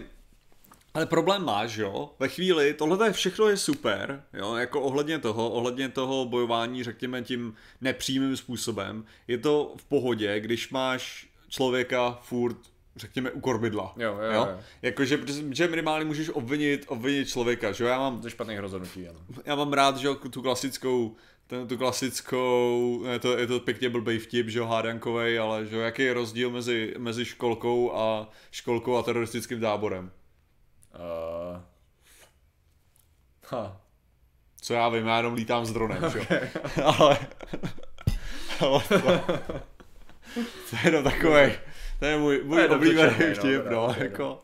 Ale 0.94 1.06
problém 1.06 1.46
máš, 1.46 1.76
jo, 1.76 2.10
ve 2.20 2.28
chvíli, 2.28 2.74
tohle 2.74 3.08
je 3.08 3.14
všechno 3.14 3.48
je 3.48 3.58
super, 3.58 4.24
jo, 4.34 4.56
jako 4.56 4.82
ohledně 4.82 5.20
toho, 5.20 5.50
ohledně 5.50 5.90
toho 5.90 6.26
bojování, 6.26 6.84
řekněme 6.84 7.22
tím 7.22 7.56
nepřímým 7.82 8.38
způsobem, 8.38 9.06
je 9.28 9.38
to 9.38 9.74
v 9.78 9.86
pohodě, 9.86 10.40
když 10.40 10.70
máš 10.70 11.28
člověka 11.50 12.20
furt, 12.22 12.58
řekněme, 12.96 13.32
u 13.32 13.40
korbidla. 13.40 13.94
Jo, 13.98 14.18
jo, 14.22 14.34
jo. 14.34 14.60
Jakože, 14.82 15.20
že 15.52 15.68
minimálně 15.68 16.06
můžeš 16.06 16.30
obvinit, 16.30 16.86
obvinit 16.88 17.30
člověka, 17.30 17.72
že 17.72 17.84
jo, 17.84 17.90
já 17.90 18.00
mám 18.00 18.22
To 18.22 18.30
špatných 18.30 18.60
rozhodnutí, 18.60 19.08
ano. 19.08 19.20
já 19.46 19.56
mám 19.56 19.74
rád, 19.74 19.98
že 19.98 20.08
jo, 20.08 20.16
tu 20.16 20.42
klasickou, 20.42 21.16
ten, 21.48 21.68
tu 21.68 21.78
klasickou, 21.78 23.04
je 23.12 23.20
to, 23.20 23.38
je 23.38 23.48
to 23.48 23.60
pěkně 23.60 23.90
blbej 23.90 24.20
vtip, 24.20 24.50
že 24.50 24.60
jo, 24.60 24.66
hádankovej, 24.66 25.40
ale 25.40 25.66
že 25.66 25.76
jo, 25.76 25.82
jaký 25.82 26.02
je 26.02 26.14
rozdíl 26.14 26.50
mezi, 26.50 26.94
mezi 26.98 27.26
školkou 27.26 27.96
a 27.96 28.30
školkou 28.52 28.98
a 28.98 29.04
teroristickým 29.04 29.62
táborem? 29.62 30.12
Uh, 30.96 31.62
ha. 33.50 33.82
Co 34.62 34.74
já 34.74 34.90
vím, 34.90 35.08
já 35.08 35.18
jenom 35.18 35.34
lítám 35.34 35.66
s 35.66 35.74
dronem, 35.74 36.04
že 36.12 36.20
jo. 36.20 36.26
ale, 36.84 37.18
ale 38.60 38.84
to, 38.90 39.00
to 40.70 40.76
je 40.76 40.80
jenom 40.86 41.04
takový, 41.04 41.52
to 42.00 42.06
je 42.06 42.18
můj, 42.18 42.42
můj 42.44 42.66
oblíbený 42.66 43.16
no, 43.30 43.36
vtip, 43.36 43.66
no, 43.72 43.94
teda. 43.94 44.04
jako. 44.04 44.44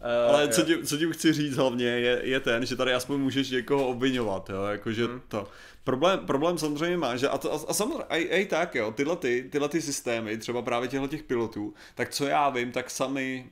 Uh, 0.00 0.34
Ale 0.34 0.48
co 0.48 0.62
tím, 0.62 0.86
co 0.86 0.96
tím 0.96 1.12
chci 1.12 1.32
říct 1.32 1.56
hlavně 1.56 1.86
je, 1.86 2.20
je 2.22 2.40
ten, 2.40 2.66
že 2.66 2.76
tady 2.76 2.94
aspoň 2.94 3.20
můžeš 3.20 3.50
někoho 3.50 3.88
obvinovat, 3.88 4.50
jo, 4.50 4.64
jakože 4.64 5.04
Hmm. 5.06 5.20
to. 5.28 5.48
Problém, 5.84 6.26
problém 6.26 6.58
samozřejmě 6.58 6.96
má, 6.96 7.16
že 7.16 7.28
a, 7.28 7.38
to, 7.38 7.52
a, 7.52 7.60
a 7.68 7.74
samozřejmě, 7.74 8.04
a, 8.04 8.14
a, 8.14 8.46
tak 8.46 8.74
jo, 8.74 8.92
tyhle, 8.92 9.16
ty, 9.16 9.48
tyhle 9.52 9.68
ty 9.68 9.82
systémy, 9.82 10.38
třeba 10.38 10.62
právě 10.62 10.88
těchto 10.88 11.08
těch 11.08 11.22
pilotů, 11.22 11.74
tak 11.94 12.10
co 12.10 12.26
já 12.26 12.48
vím, 12.48 12.72
tak 12.72 12.90
sami, 12.90 13.50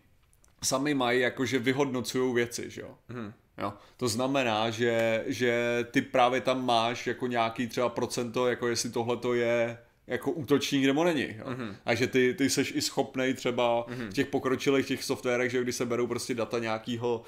sami 0.63 0.95
mají 0.95 1.21
jakože 1.21 1.59
vyhodnocují 1.59 2.35
věci, 2.35 2.71
že 2.71 2.81
jo. 2.81 2.95
Hmm. 3.09 3.33
Jo, 3.59 3.73
to 3.97 4.09
znamená, 4.09 4.71
že, 4.71 5.25
že 5.27 5.85
ty 5.91 6.03
právě 6.03 6.41
tam 6.41 6.67
máš 6.67 7.07
jako 7.07 7.27
nějaký 7.27 7.67
třeba 7.67 7.89
procento, 7.89 8.49
jako 8.49 8.69
jestli 8.69 8.91
tohle 8.91 9.17
to 9.17 9.35
je 9.35 9.79
jako 10.09 10.31
útočník 10.31 10.85
nebo 10.85 11.05
není. 11.05 11.23
Jo? 11.39 11.45
Mm-hmm. 11.45 11.75
A 11.85 11.95
že 11.95 12.07
ty, 12.07 12.35
ty 12.35 12.51
seš 12.51 12.73
i 12.77 12.81
schopnej 12.81 13.35
třeba 13.35 13.87
mm-hmm. 13.87 14.11
v 14.11 14.15
těch 14.15 14.27
pokročilých 14.27 14.87
těch 14.87 15.05
softwarech, 15.05 15.51
že 15.51 15.63
když 15.63 15.77
se 15.77 15.87
berou 15.87 16.07
prostě 16.07 16.35
data 16.35 16.59
nějakýho, 16.59 17.23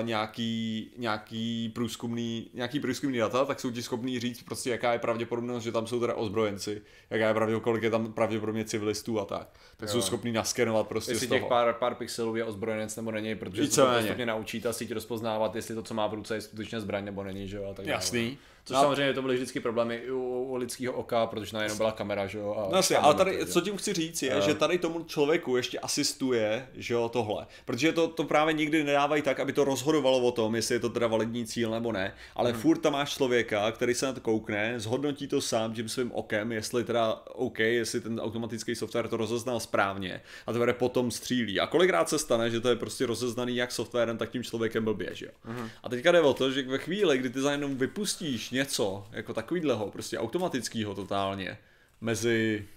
uh, 0.00 0.06
nějaký, 0.06 0.90
nějaký 0.96 1.68
průzkumný, 1.68 2.50
nějaký 2.54 2.80
průzkumný 2.80 3.18
data, 3.18 3.44
tak 3.44 3.60
jsou 3.60 3.70
ti 3.70 3.82
schopní 3.82 4.20
říct 4.20 4.42
prostě, 4.42 4.70
jaká 4.70 4.92
je 4.92 4.98
pravděpodobnost, 4.98 5.62
že 5.62 5.72
tam 5.72 5.86
jsou 5.86 6.00
teda 6.00 6.14
ozbrojenci, 6.14 6.82
jaká 7.10 7.28
je 7.28 7.34
pravděpodobnost, 7.34 7.64
kolik 7.64 7.82
je 7.82 7.90
tam 7.90 8.12
pravděpodobně 8.12 8.64
civilistů 8.64 9.20
a 9.20 9.24
tak. 9.24 9.48
Tak 9.76 9.88
jo. 9.88 9.92
jsou 9.92 10.02
schopní 10.02 10.32
naskenovat 10.32 10.88
prostě 10.88 11.12
Jestli 11.12 11.26
z 11.26 11.28
toho. 11.28 11.40
těch 11.40 11.48
pár, 11.48 11.74
pár 11.74 11.94
pixelů 11.94 12.36
je 12.36 12.44
ozbrojenec 12.44 12.96
nebo 12.96 13.10
není, 13.10 13.34
protože 13.34 13.66
se 13.66 13.80
to 13.80 13.86
postupně 13.96 14.26
naučí 14.26 14.60
ta 14.60 14.72
síť 14.72 14.92
rozpoznávat, 14.92 15.56
jestli 15.56 15.74
to, 15.74 15.82
co 15.82 15.94
má 15.94 16.06
v 16.06 16.14
ruce, 16.14 16.34
je 16.34 16.40
skutečně 16.40 16.80
zbraň 16.80 17.04
nebo 17.04 17.24
není, 17.24 17.48
že 17.48 17.56
jo, 17.56 17.70
a 17.70 17.74
tak 17.74 17.86
dále. 17.86 18.36
Což 18.66 18.74
No 18.74 18.80
a- 18.80 18.82
samozřejmě 18.82 19.14
to 19.14 19.22
byly 19.22 19.34
vždycky 19.34 19.60
problémy 19.60 19.94
i 19.94 20.10
u, 20.10 20.44
u 20.50 20.56
lidského 20.56 20.92
oka, 20.92 21.26
protože 21.26 21.56
na 21.56 21.62
jenom 21.62 21.76
byla 21.78 21.92
kamera, 21.92 22.26
že 22.26 22.38
jo. 22.38 22.54
A 22.58 22.70
No 22.70 22.76
jasně, 22.76 22.96
a 22.96 23.00
ale 23.00 23.14
tady, 23.14 23.38
že 23.38 23.46
co 23.46 23.60
tím 23.60 23.76
chci 23.76 23.92
říct, 23.92 24.22
je, 24.22 24.32
Jo. 24.34 24.40
že 24.40 24.54
tady 24.54 24.78
tomu 24.78 25.04
člověku 25.04 25.56
ještě 25.56 25.78
asistuje, 25.78 26.68
že 26.74 26.94
jo, 26.94 27.08
tohle. 27.08 27.46
Protože 27.64 27.92
to, 27.92 28.08
to 28.08 28.24
právě 28.24 28.54
nikdy 28.54 28.84
nedávají 28.84 29.22
tak, 29.22 29.40
aby 29.40 29.52
to 29.52 29.64
rozhodovalo 29.64 30.18
o 30.18 30.32
tom, 30.32 30.54
jestli 30.54 30.74
je 30.74 30.80
to 30.80 30.88
teda 30.88 31.06
validní 31.06 31.46
cíl 31.46 31.70
nebo 31.70 31.92
ne, 31.92 32.14
ale 32.36 32.50
hmm. 32.50 32.60
furt 32.60 32.78
tam 32.78 32.92
máš 32.92 33.14
člověka, 33.14 33.72
který 33.72 33.94
se 33.94 34.06
na 34.06 34.12
to 34.12 34.20
koukne, 34.20 34.80
zhodnotí 34.80 35.28
to 35.28 35.40
sám 35.40 35.74
tím 35.74 35.88
svým 35.88 36.12
okem, 36.12 36.52
jestli 36.52 36.84
teda 36.84 37.12
OK, 37.26 37.58
jestli 37.58 38.00
ten 38.00 38.20
automatický 38.20 38.74
software 38.74 39.08
to 39.08 39.16
rozeznal 39.16 39.60
správně 39.60 40.20
a 40.46 40.52
teprve 40.52 40.72
potom 40.72 41.10
střílí. 41.10 41.60
A 41.60 41.66
kolikrát 41.66 42.08
se 42.08 42.18
stane, 42.18 42.50
že 42.50 42.60
to 42.60 42.68
je 42.68 42.76
prostě 42.76 43.06
rozeznaný 43.06 43.56
jak 43.56 43.72
softwarem, 43.72 44.18
tak 44.18 44.30
tím 44.30 44.42
člověkem 44.44 44.84
blbě, 44.84 45.10
že 45.12 45.26
jo. 45.26 45.32
Hmm. 45.44 45.68
A 45.82 45.88
teďka 45.88 46.12
jde 46.12 46.20
o 46.20 46.34
to, 46.34 46.50
že 46.50 46.62
ve 46.62 46.78
chvíli, 46.78 47.18
kdy 47.18 47.30
ty 47.30 47.40
za 47.40 47.52
jenom 47.52 47.76
vypustíš 47.76 48.50
něco, 48.56 49.06
jako 49.12 49.34
takovýhleho, 49.34 49.90
prostě 49.90 50.18
automatického 50.18 50.94
totálně, 50.94 51.58
mezi, 52.00 52.68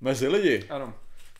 mezi 0.00 0.28
lidi, 0.28 0.66
Ano. 0.70 0.94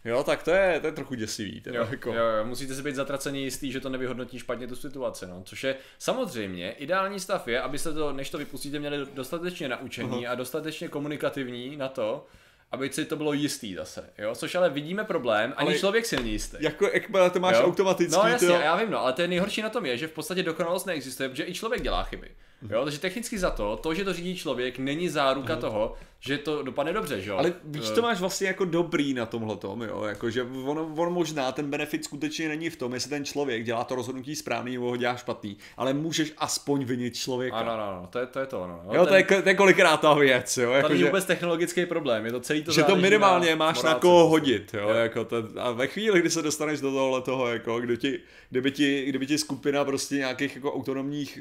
Jo, 0.04 0.22
tak 0.24 0.42
to 0.42 0.50
je, 0.50 0.80
to 0.80 0.86
je 0.86 0.92
trochu 0.92 1.14
děsivý. 1.14 1.60
Teda, 1.60 1.78
Jo, 1.78 1.86
jako. 1.90 2.12
jo, 2.12 2.24
jo, 2.24 2.44
musíte 2.44 2.74
si 2.74 2.82
být 2.82 2.94
zatracený 2.94 3.44
jistý, 3.44 3.72
že 3.72 3.80
to 3.80 3.88
nevyhodnotí 3.88 4.38
špatně 4.38 4.66
tu 4.66 4.76
situaci, 4.76 5.26
no. 5.26 5.42
Což 5.44 5.64
je 5.64 5.76
samozřejmě 5.98 6.72
ideální 6.72 7.20
stav 7.20 7.48
je, 7.48 7.60
abyste 7.60 7.92
to, 7.92 8.12
než 8.12 8.30
to 8.30 8.38
vypustíte, 8.38 8.78
měli 8.78 9.06
dostatečně 9.14 9.68
naučení 9.68 10.26
a 10.26 10.34
dostatečně 10.34 10.88
komunikativní 10.88 11.76
na 11.76 11.88
to, 11.88 12.26
aby 12.72 12.92
si 12.92 13.04
to 13.04 13.16
bylo 13.16 13.32
jistý 13.32 13.74
zase, 13.74 14.10
jo. 14.18 14.34
Což 14.34 14.54
ale 14.54 14.70
vidíme 14.70 15.04
problém, 15.04 15.54
ani 15.56 15.68
Ale- 15.70 15.78
člověk 15.78 16.06
si 16.06 16.16
není 16.16 16.32
jistý. 16.32 16.56
Jako, 16.60 16.86
jakmile 16.92 17.30
to 17.30 17.40
máš 17.40 17.56
Jo? 17.56 17.62
automatický, 17.64 18.16
No 18.22 18.28
jasně, 18.28 18.48
to, 18.48 18.54
já 18.54 18.76
vím, 18.76 18.90
no, 18.90 19.00
ale 19.00 19.12
to 19.12 19.22
je 19.22 19.28
nejhorší 19.28 19.62
na 19.62 19.68
tom 19.68 19.86
je, 19.86 19.96
že 19.98 20.06
v 20.06 20.12
podstatě 20.12 20.42
dokonalost 20.42 20.86
neexistuje, 20.86 21.28
protože 21.28 21.44
i 21.46 21.54
člověk 21.54 21.82
dělá 21.82 22.02
chyby. 22.04 22.30
Jo, 22.70 22.84
takže 22.84 22.98
technicky 22.98 23.38
za 23.38 23.50
to, 23.50 23.76
to, 23.76 23.94
že 23.94 24.04
to 24.04 24.12
řídí 24.12 24.36
člověk, 24.36 24.78
není 24.78 25.08
záruka 25.08 25.56
toho, 25.56 25.94
že 26.20 26.38
to 26.38 26.62
dopadne 26.62 26.92
dobře, 26.92 27.20
že 27.20 27.30
jo. 27.30 27.36
ale 27.36 27.52
víš, 27.64 27.84
Eh, 27.90 27.94
to 27.94 28.02
máš 28.02 28.20
vlastně 28.20 28.46
jako 28.46 28.64
dobrý 28.64 29.14
na 29.14 29.26
tomhle 29.26 29.56
tom, 29.56 29.82
jo, 29.82 30.02
jako, 30.04 30.30
že 30.30 30.42
on, 30.42 30.94
on, 30.98 31.12
možná 31.12 31.52
ten 31.52 31.70
benefit 31.70 32.04
skutečně 32.04 32.48
není 32.48 32.70
v 32.70 32.76
tom, 32.76 32.94
jestli 32.94 33.10
ten 33.10 33.24
člověk 33.24 33.64
dělá 33.64 33.84
to 33.84 33.94
rozhodnutí 33.94 34.36
správný 34.36 34.72
nebo 34.72 34.88
ho 34.90 34.96
dělá 34.96 35.16
špatný, 35.16 35.56
ale 35.76 35.94
můžeš 35.94 36.32
aspoň 36.38 36.84
vinit 36.84 37.16
člověka. 37.16 37.56
Ano, 37.56 37.72
ano, 37.72 37.82
ano, 37.88 38.08
to 38.12 38.18
je 38.18 38.26
to, 38.26 38.40
je 38.40 38.46
to 38.46 38.66
no. 38.66 38.94
Jo, 38.94 39.06
to 39.06 39.14
je, 39.14 39.24
to 39.24 39.48
je 39.48 39.54
kolikrát 39.54 40.00
ta 40.00 40.14
věc, 40.14 40.56
jo, 40.56 40.68
To 40.70 40.74
jako, 40.76 40.88
není 40.88 41.00
že, 41.00 41.06
vůbec 41.06 41.24
technologický 41.24 41.86
problém, 41.86 42.26
je 42.26 42.32
to 42.32 42.40
celý 42.40 42.61
to 42.62 42.72
že 42.72 42.82
to 42.82 42.96
minimálně 42.96 43.50
na 43.50 43.56
máš 43.56 43.76
na 43.76 43.82
morálce 43.82 44.00
koho 44.00 44.28
prostě. 44.28 44.30
hodit, 44.30 44.74
jo, 44.74 44.88
jako 44.88 45.24
to, 45.24 45.36
a 45.56 45.70
ve 45.72 45.86
chvíli, 45.86 46.20
kdy 46.20 46.30
se 46.30 46.42
dostaneš 46.42 46.80
do 46.80 46.90
tohle 46.90 47.22
toho, 47.22 47.46
jako, 47.46 47.80
kdy 47.80 47.96
ti, 47.96 48.20
kdyby 48.50 48.70
ti, 48.70 49.04
kdyby 49.04 49.26
ti 49.26 49.38
skupina 49.38 49.84
prostě 49.84 50.14
nějakých 50.14 50.54
jako 50.54 50.74
autonomních 50.74 51.40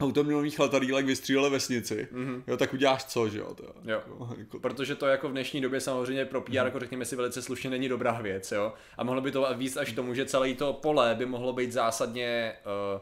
autonomních 0.00 0.58
letadílek 0.58 1.06
vystříleli 1.06 1.50
vesnici, 1.50 2.08
mm-hmm. 2.12 2.42
jo, 2.46 2.56
tak 2.56 2.72
uděláš 2.74 3.04
co, 3.04 3.28
že 3.28 3.38
jo, 3.38 3.54
to, 3.54 3.64
Jo. 3.84 4.02
jako, 4.38 4.58
Protože 4.58 4.94
to 4.94 5.06
jako 5.06 5.28
v 5.28 5.32
dnešní 5.32 5.60
době 5.60 5.80
samozřejmě 5.80 6.24
pro 6.24 6.40
PR, 6.40 6.54
jako 6.54 6.80
řekněme 6.80 7.04
si 7.04 7.16
velice 7.16 7.42
slušně, 7.42 7.70
není 7.70 7.88
dobrá 7.88 8.12
věc, 8.12 8.52
jo. 8.52 8.72
A 8.98 9.04
mohlo 9.04 9.20
by 9.20 9.30
to 9.30 9.46
víc 9.56 9.76
až 9.76 9.92
tomu, 9.92 10.14
že 10.14 10.26
celé 10.26 10.54
to 10.54 10.72
pole 10.72 11.14
by 11.14 11.26
mohlo 11.26 11.52
být 11.52 11.72
zásadně, 11.72 12.52
uh, 12.94 13.00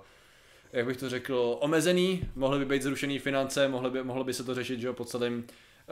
jak 0.72 0.86
bych 0.86 0.96
to 0.96 1.08
řekl, 1.08 1.56
omezený, 1.60 2.28
mohly 2.34 2.58
by 2.58 2.64
být 2.64 2.82
zrušený 2.82 3.18
finance, 3.18 3.68
mohlo 3.68 3.90
by, 3.90 4.02
mohlo 4.02 4.24
by 4.24 4.34
se 4.34 4.44
to 4.44 4.54
řešit, 4.54 4.80
že 4.80 4.86
jo, 4.86 4.92
po 4.92 5.04
celém, 5.04 5.44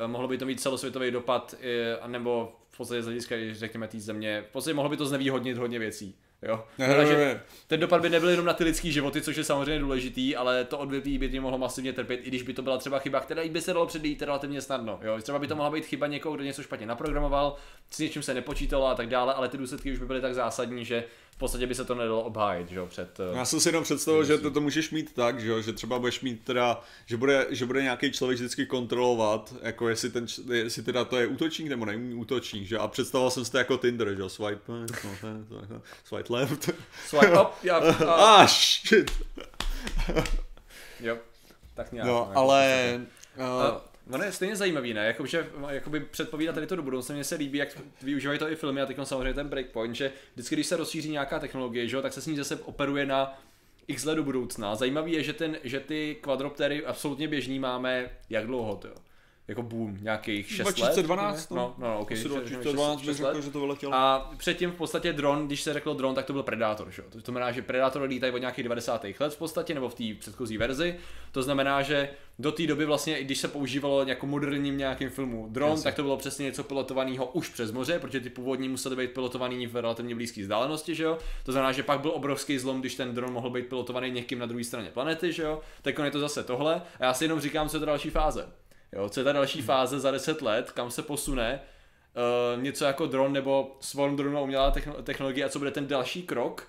mohlo 0.07 0.28
by 0.28 0.38
to 0.38 0.47
mít 0.47 0.61
celosvětový 0.61 1.11
dopad, 1.11 1.55
uh, 2.03 2.11
nebo 2.11 2.53
v 2.70 2.76
podstatě 2.76 3.03
z 3.03 3.05
hlediska, 3.05 3.36
když 3.36 3.59
řekněme, 3.59 3.88
té 3.88 4.01
země, 4.01 4.45
v 4.49 4.53
podstatě 4.53 4.74
mohlo 4.74 4.91
by 4.91 4.97
to 4.97 5.07
znevýhodnit 5.07 5.57
hodně 5.57 5.78
věcí. 5.78 6.14
Jo. 6.43 6.64
Takže 6.76 7.41
ten 7.66 7.80
dopad 7.80 8.03
by 8.03 8.11
nebyl 8.11 8.28
jenom 8.28 8.47
na 8.47 8.53
ty 8.53 8.64
lidský 8.64 8.93
životy, 8.93 9.22
což 9.22 9.36
je 9.36 9.45
samozřejmě 9.45 9.78
důležitý, 9.78 10.36
ale 10.36 10.64
to 10.64 10.78
odvětví 10.78 11.18
by 11.18 11.28
tím 11.28 11.43
mohlo 11.43 11.59
masivně 11.59 11.93
trpět, 11.93 12.20
i 12.22 12.28
když 12.28 12.43
by 12.43 12.53
to 12.53 12.62
byla 12.62 12.78
třeba 12.78 12.99
chyba, 12.99 13.20
která 13.20 13.49
by 13.49 13.61
se 13.61 13.72
dalo 13.72 13.86
předejít 13.86 14.22
relativně 14.22 14.61
snadno. 14.61 15.01
Jo? 15.03 15.18
Třeba 15.22 15.38
by 15.38 15.47
to 15.47 15.57
mohla 15.57 15.70
být 15.70 15.86
chyba 15.86 16.07
někoho, 16.07 16.34
kdo 16.34 16.45
něco 16.45 16.62
špatně 16.62 16.86
naprogramoval, 16.86 17.57
s 17.91 17.99
něčím 17.99 18.22
se 18.22 18.34
nepočítalo 18.34 18.86
a 18.86 18.95
tak 18.95 19.09
dále, 19.09 19.34
ale 19.34 19.49
ty 19.49 19.59
důsledky 19.59 19.93
už 19.93 19.99
by 19.99 20.07
byly 20.07 20.20
tak 20.20 20.34
zásadní, 20.34 20.84
že 20.84 21.05
podstatě 21.41 21.66
by 21.66 21.74
se 21.74 21.84
to 21.84 21.95
nedalo 21.95 22.22
obhájit, 22.22 22.68
že 22.68 22.76
jo, 22.78 22.86
před... 22.86 23.20
eh, 23.20 23.36
Já 23.36 23.45
jsem 23.45 23.61
si 23.61 23.68
jenom 23.68 23.84
představil, 23.84 24.24
že 24.24 24.38
to, 24.38 24.51
to 24.51 24.61
můžeš 24.61 24.91
mít 24.91 25.14
tak, 25.14 25.41
že, 25.41 25.49
jo, 25.49 25.61
že 25.62 25.72
třeba 25.72 25.99
budeš 25.99 26.20
mít 26.20 26.45
teda, 26.45 26.80
že 27.07 27.16
bude, 27.16 27.47
že 27.51 27.66
bude 27.66 27.82
nějaký 27.82 28.12
člověk 28.12 28.38
vždycky 28.38 28.66
kontrolovat, 28.66 29.55
jako 29.62 29.88
jestli, 29.88 30.11
ten, 30.11 30.26
jestli 30.53 30.82
teda 30.82 31.05
to 31.05 31.16
je 31.18 31.26
útočník 31.26 31.68
nebo 31.68 31.84
není 31.84 32.14
útočník, 32.14 32.68
že? 32.68 32.78
A 32.78 32.88
představoval 32.88 33.30
jsem 33.30 33.45
si 33.45 33.51
to 33.53 33.59
jako 33.59 33.76
Tinder, 33.76 34.14
že 34.14 34.20
jo, 34.20 34.28
swipe, 34.28 34.72
no, 34.72 34.86
no, 35.70 35.82
swipe 36.05 36.32
left. 36.32 36.70
Swipe 37.07 37.41
up, 37.41 37.49
já, 37.62 37.76
a, 37.76 38.43
Ah, 38.43 38.47
shit. 38.47 39.11
jo, 41.01 41.16
tak 41.74 41.93
nějak. 41.93 42.09
No, 42.09 42.30
ale... 42.34 43.01
Uh, 43.38 43.89
ono 44.12 44.24
je 44.24 44.32
stejně 44.32 44.56
zajímavý, 44.56 44.94
ne? 44.94 45.06
Jakože, 45.06 45.46
jakoby 45.68 46.00
předpovídat 46.00 46.52
tady 46.52 46.66
to 46.66 46.76
do 46.76 46.82
budoucna, 46.82 47.14
mně 47.14 47.24
se 47.24 47.34
líbí, 47.34 47.58
jak 47.58 47.68
využívají 48.02 48.38
to 48.38 48.50
i 48.50 48.56
filmy 48.56 48.82
a 48.82 48.86
teď 48.86 48.96
samozřejmě 49.04 49.34
ten 49.34 49.48
breakpoint, 49.48 49.96
že 49.96 50.12
vždycky, 50.34 50.54
když 50.54 50.66
se 50.66 50.76
rozšíří 50.76 51.11
nějaká 51.11 51.38
technologie, 51.38 51.88
že 51.88 51.96
jo, 51.96 52.02
tak 52.02 52.12
se 52.12 52.20
s 52.20 52.26
ní 52.26 52.36
zase 52.36 52.56
operuje 52.56 53.06
na 53.06 53.38
x 53.88 54.04
let 54.04 54.14
do 54.14 54.22
budoucna. 54.22 54.74
Zajímavý 54.74 55.12
je, 55.12 55.22
že, 55.22 55.32
ten, 55.32 55.58
že 55.64 55.80
ty 55.80 56.16
kvadroptery 56.20 56.84
absolutně 56.84 57.28
běžný 57.28 57.58
máme 57.58 58.11
jak 58.30 58.46
dlouho, 58.46 58.76
to 58.76 58.88
jako 59.51 59.62
boom, 59.62 59.98
nějakých 60.01 60.48
6 60.51 60.66
let? 60.66 60.76
2012, 60.76 61.51
No, 61.51 61.57
no, 61.78 61.88
no, 61.88 61.98
ok. 62.01 62.12
asi 62.12 62.22
šest- 62.22 62.28
2012 62.32 63.01
šest- 63.01 63.07
bych 63.09 63.20
let. 63.20 63.32
řekl, 63.34 63.44
že 63.46 63.51
to 63.53 63.61
vyletělo. 63.61 63.94
A 63.94 64.30
předtím 64.36 64.70
v 64.70 64.74
podstatě 64.74 65.12
dron, 65.12 65.46
když 65.46 65.62
se 65.62 65.72
řeklo 65.72 65.94
dron, 65.94 66.14
tak 66.14 66.24
to 66.24 66.32
byl 66.32 66.42
Predator, 66.42 66.90
že? 66.90 67.03
jo? 67.03 67.09
To 67.12 67.18
znamená, 67.20 67.53
že 67.53 67.62
Predator 67.62 68.03
lítají 68.03 68.32
od 68.32 68.38
nějakých 68.38 68.64
90. 68.64 69.20
let 69.20 69.34
v 69.34 69.38
podstatě, 69.38 69.74
nebo 69.74 69.88
v 69.88 69.94
té 69.94 70.05
předchozí 70.20 70.59
verzi. 70.59 70.94
To 71.32 71.42
znamená, 71.42 71.82
že 71.82 72.09
do 72.38 72.53
té 72.53 72.66
doby 72.66 72.84
vlastně, 72.86 73.18
i 73.18 73.24
když 73.24 73.38
se 73.38 73.48
používalo 73.48 74.03
jako 74.05 74.26
moderním 74.26 74.78
nějakým 74.78 75.11
filmu 75.11 75.46
dron, 75.51 75.70
Jasně. 75.70 75.84
tak 75.84 75.94
to 75.94 76.03
bylo 76.03 76.16
přesně 76.16 76.44
něco 76.44 76.64
pilotovaného 76.64 77.26
už 77.26 77.48
přes 77.48 77.72
moře, 77.72 77.98
protože 77.98 78.20
ty 78.20 78.30
původní 78.30 78.68
musely 78.68 78.96
být 78.96 79.11
pilotovaný 79.11 79.66
v 79.66 79.76
relativně 79.76 80.14
blízké 80.14 80.40
vzdálenosti, 80.42 80.94
že 80.94 81.03
jo? 81.05 81.18
To 81.44 81.53
znamená, 81.53 81.72
že 81.72 81.82
pak 81.82 82.01
byl 82.01 82.11
obrovský 82.14 82.59
zlom, 82.59 82.80
když 82.80 82.94
ten 82.94 83.14
dron 83.14 83.32
mohl 83.32 83.51
být 83.51 83.66
pilotovaný 83.66 84.11
někým 84.11 84.38
na 84.38 84.46
druhé 84.46 84.64
straně 84.64 84.90
planety, 84.90 85.32
že 85.32 85.42
jo? 85.42 85.61
Tak 85.82 85.98
je 86.05 86.11
to 86.11 86.20
zase 86.20 86.44
tohle. 86.44 86.82
A 87.01 87.05
já 87.05 87.14
si 87.14 87.24
jenom 87.24 87.40
říkám, 87.40 87.68
co 87.68 87.76
je 87.76 87.80
to 87.80 87.86
další 87.86 88.11
fáze. 88.11 88.48
Jo, 88.93 89.09
co 89.09 89.20
je 89.20 89.24
ta 89.24 89.32
další 89.32 89.62
fáze 89.62 90.01
za 90.01 90.11
10 90.11 90.43
let, 90.43 90.70
kam 90.70 90.91
se 90.91 91.03
posune, 91.03 91.61
uh, 92.57 92.62
něco 92.62 92.84
jako 92.84 93.07
dron 93.07 93.32
nebo 93.32 93.76
swarm 93.80 94.16
drone 94.16 94.38
a 94.38 94.43
umělá 94.43 94.70
techno- 94.70 95.03
technologie 95.03 95.45
a 95.45 95.49
co 95.49 95.59
bude 95.59 95.70
ten 95.70 95.86
další 95.86 96.22
krok. 96.22 96.68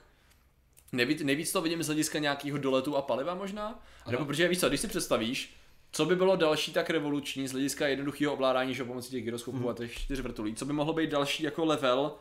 Nejvíc, 0.91 1.21
nejvíc 1.21 1.51
to 1.51 1.61
vidím 1.61 1.83
z 1.83 1.85
hlediska 1.85 2.19
nějakého 2.19 2.57
doletu 2.57 2.97
a 2.97 3.01
paliva 3.01 3.33
možná, 3.35 3.65
Aha. 4.01 4.11
nebo 4.11 4.25
protože 4.25 4.47
víš 4.47 4.59
co, 4.59 4.69
když 4.69 4.81
si 4.81 4.87
představíš, 4.87 5.53
co 5.91 6.05
by 6.05 6.15
bylo 6.15 6.35
další 6.35 6.73
tak 6.73 6.89
revoluční 6.89 7.47
z 7.47 7.51
hlediska 7.51 7.87
jednoduchého 7.87 8.33
ovládání, 8.33 8.73
že 8.75 8.83
pomocí 8.83 9.11
těch 9.11 9.23
gyroskopů 9.23 9.57
Mhm. 9.57 9.67
a 9.69 9.73
těch 9.73 9.93
čtyř 9.93 10.19
vrtulí, 10.19 10.55
co 10.55 10.65
by 10.65 10.73
mohlo 10.73 10.93
být 10.93 11.09
další 11.09 11.43
jako 11.43 11.65
level 11.65 12.11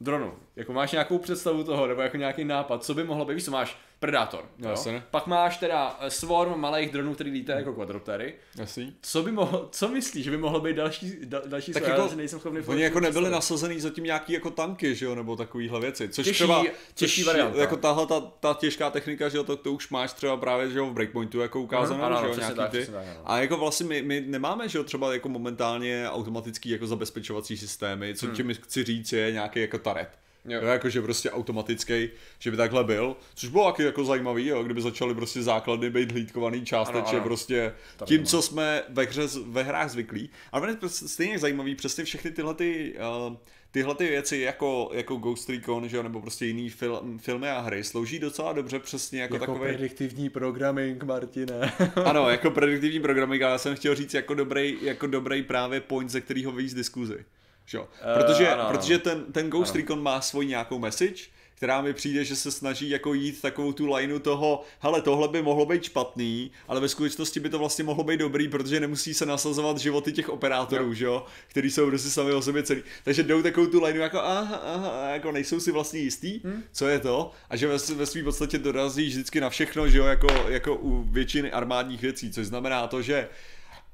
dronu. 0.00 0.34
Jako 0.56 0.72
máš 0.72 0.92
nějakou 0.92 1.18
představu 1.18 1.64
toho, 1.64 1.86
nebo 1.86 2.00
jako 2.00 2.16
nějaký 2.16 2.44
nápad, 2.44 2.84
co 2.84 2.94
by 2.94 3.04
mohlo 3.04 3.24
být, 3.24 3.34
víš 3.34 3.44
co, 3.44 3.50
máš 3.50 3.78
Predátor. 3.98 4.44
Jo? 4.58 4.68
Jasně. 4.68 5.02
Pak 5.10 5.26
máš 5.26 5.56
teda 5.56 5.96
eh, 6.00 6.10
swarm 6.10 6.60
malých 6.60 6.90
dronů, 6.90 7.14
který 7.14 7.30
lítají 7.30 7.58
jako 7.58 7.72
kvadroptery. 7.72 8.34
Jasný. 8.56 8.94
Co 9.02 9.22
by 9.22 9.32
mohlo, 9.32 9.68
co 9.72 9.88
myslíš, 9.88 10.24
že 10.24 10.30
by 10.30 10.36
mohlo 10.36 10.60
být 10.60 10.76
další, 10.76 11.12
da, 11.24 11.42
další 11.46 11.72
Tak 11.72 11.84
swarm? 11.84 12.00
jako, 12.02 12.14
nejsem 12.16 12.38
schopný 12.40 12.60
oni 12.60 12.82
jako 12.82 13.00
nebyli 13.00 13.30
nasazený 13.30 13.80
zatím 13.80 14.04
nějaký 14.04 14.32
jako 14.32 14.50
tanky, 14.50 14.94
že 14.94 15.06
jo, 15.06 15.14
nebo 15.14 15.36
takovýhle 15.36 15.80
věci. 15.80 16.08
Což 16.08 16.24
Těžší- 16.24 16.34
třeba, 16.38 16.64
těžší 16.94 17.20
což 17.20 17.26
varianta. 17.26 17.60
jako 17.60 17.76
tahle 17.76 18.06
ta, 18.06 18.20
ta, 18.20 18.54
těžká 18.54 18.90
technika, 18.90 19.28
že 19.28 19.36
jo, 19.36 19.44
to, 19.44 19.56
to 19.56 19.72
už 19.72 19.88
máš 19.90 20.12
třeba 20.12 20.36
právě, 20.36 20.70
že 20.70 20.78
jo, 20.78 20.86
v 20.86 20.92
Breakpointu 20.92 21.40
jako 21.40 21.60
ukázanou, 21.60 22.02
Ano, 22.04 22.18
ano, 22.18 22.26
že 22.28 22.32
jo, 22.34 22.36
nějaký 22.38 22.56
tak, 22.56 22.70
ty. 22.70 22.86
tak. 22.86 23.04
A 23.24 23.38
jako 23.40 23.56
vlastně 23.56 23.86
my, 23.86 24.02
my 24.02 24.20
nemáme, 24.20 24.68
že 24.68 24.78
jo, 24.78 24.84
třeba 24.84 25.12
jako 25.12 25.28
momentálně 25.28 26.10
automatický 26.10 26.70
jako 26.70 26.86
zabezpečovací 26.86 27.56
systémy, 27.56 28.14
co 28.14 28.26
tím 28.26 28.54
chci 28.54 28.84
říct 28.84 29.12
je 29.12 29.32
nějaký 29.32 29.60
jako 29.60 29.78
taret. 29.78 30.08
Jo. 30.48 30.60
Jo. 30.62 30.68
jako 30.68 30.88
že 30.90 31.02
prostě 31.02 31.30
automatický, 31.30 32.08
že 32.38 32.50
by 32.50 32.56
takhle 32.56 32.84
byl, 32.84 33.16
což 33.34 33.48
bylo 33.48 33.66
taky 33.72 33.82
jako 33.82 34.04
zajímavý, 34.04 34.46
jo, 34.46 34.62
kdyby 34.62 34.80
začaly 34.82 35.14
prostě 35.14 35.42
základny 35.42 35.90
být 35.90 36.12
hlídkovaný 36.12 36.64
částečně 36.64 37.00
Ano, 37.02 37.10
ano. 37.16 37.24
prostě 37.24 37.72
To 37.96 38.04
tím, 38.04 38.20
by 38.20 38.26
co 38.26 38.42
jsme 38.42 38.82
ve, 38.88 39.04
hře, 39.04 39.22
ve 39.46 39.62
hrách 39.62 39.90
zvyklí. 39.90 40.30
Ale 40.52 40.70
je 40.70 40.76
prostě 40.76 41.08
stejně 41.08 41.38
zajímavý 41.38 41.74
přesně 41.74 42.04
všechny 42.04 42.30
tyhle 42.30 42.54
ty, 42.54 42.94
uh, 43.28 43.36
tyhle 43.70 43.94
ty 43.94 44.08
věci 44.08 44.38
jako, 44.38 44.90
jako 44.92 45.16
Ghost 45.16 45.50
Recon, 45.50 45.88
že 45.88 45.96
jo, 45.96 46.02
nebo 46.02 46.20
prostě 46.20 46.46
jiný 46.46 46.70
fil, 46.70 47.02
filmy 47.18 47.50
a 47.50 47.60
hry 47.60 47.84
slouží 47.84 48.18
docela 48.18 48.52
dobře 48.52 48.78
přesně 48.78 49.20
jako, 49.22 49.34
Jako 49.34 49.46
takový. 49.46 49.60
prediktivní 49.60 50.30
programming, 50.30 51.02
Martine. 51.02 51.72
Ano, 52.04 52.30
jako 52.30 52.50
prediktivní 52.50 53.00
programming, 53.00 53.42
ale 53.42 53.52
já 53.52 53.58
jsem 53.58 53.76
chtěl 53.76 53.94
říct 53.94 54.14
jako 54.14 54.34
dobrý, 54.34 54.78
jako 54.82 55.06
dobrý 55.06 55.42
právě 55.42 55.80
point, 55.80 56.10
ze 56.10 56.20
kterého 56.20 56.52
vyjít 56.52 56.68
z 56.68 56.74
diskuzi. 56.74 57.24
Že? 57.66 57.78
jo? 57.78 57.88
Protože, 58.14 58.48
ano, 58.48 58.62
ano. 58.62 58.70
protože 58.70 58.98
ten, 58.98 59.24
ten 59.32 59.50
Ghost 59.50 59.74
Ano. 59.74 59.80
Recon 59.80 60.02
má 60.02 60.20
svoji 60.20 60.48
nějakou 60.48 60.78
message, 60.78 61.22
která 61.56 61.82
mi 61.82 61.92
přijde, 61.92 62.24
že 62.24 62.36
se 62.36 62.50
snaží 62.50 62.90
jako 62.90 63.14
jít 63.14 63.42
takovou 63.42 63.72
tu 63.72 63.92
lineu 63.94 64.18
toho, 64.18 64.62
hele, 64.80 65.02
tohle 65.02 65.28
by 65.28 65.42
mohlo 65.42 65.66
být 65.66 65.84
špatný, 65.84 66.50
ale 66.68 66.80
ve 66.80 66.88
skutečnosti 66.88 67.40
by 67.40 67.48
to 67.48 67.58
vlastně 67.58 67.84
mohlo 67.84 68.04
být 68.04 68.16
dobrý, 68.16 68.48
protože 68.48 68.80
nemusí 68.80 69.14
se 69.14 69.26
nasazovat 69.26 69.78
životy 69.78 70.12
těch 70.12 70.28
operátorů, 70.28 70.94
že 70.94 71.04
jo, 71.04 71.24
který 71.48 71.70
jsou 71.70 71.86
prostě 71.88 72.10
sami 72.10 72.32
o 72.32 72.42
sobě 72.42 72.62
celý. 72.62 72.82
Takže 73.04 73.22
jdou 73.22 73.42
takovou 73.42 73.66
tu 73.66 73.82
lineu 73.82 74.00
jako 74.00 74.18
aha, 74.20 74.56
aha, 74.56 75.08
jako 75.08 75.32
nejsou 75.32 75.60
si 75.60 75.72
vlastně 75.72 76.00
jistý, 76.00 76.40
Hm? 76.44 76.62
co 76.72 76.88
je 76.88 76.98
to, 76.98 77.30
a 77.50 77.56
že 77.56 77.66
ve, 77.66 77.78
ve 77.94 78.06
svým 78.06 78.24
podstatě 78.24 78.58
dorazí 78.58 79.06
vždycky 79.06 79.40
na 79.40 79.50
všechno, 79.50 79.88
že 79.88 79.98
jo, 79.98 80.04
jako, 80.04 80.26
jako 80.48 80.74
u 80.74 81.02
většiny 81.02 81.52
armádních 81.52 82.02
věcí, 82.02 82.32
což 82.32 82.46
znamená 82.46 82.86
to, 82.86 83.02
že 83.02 83.28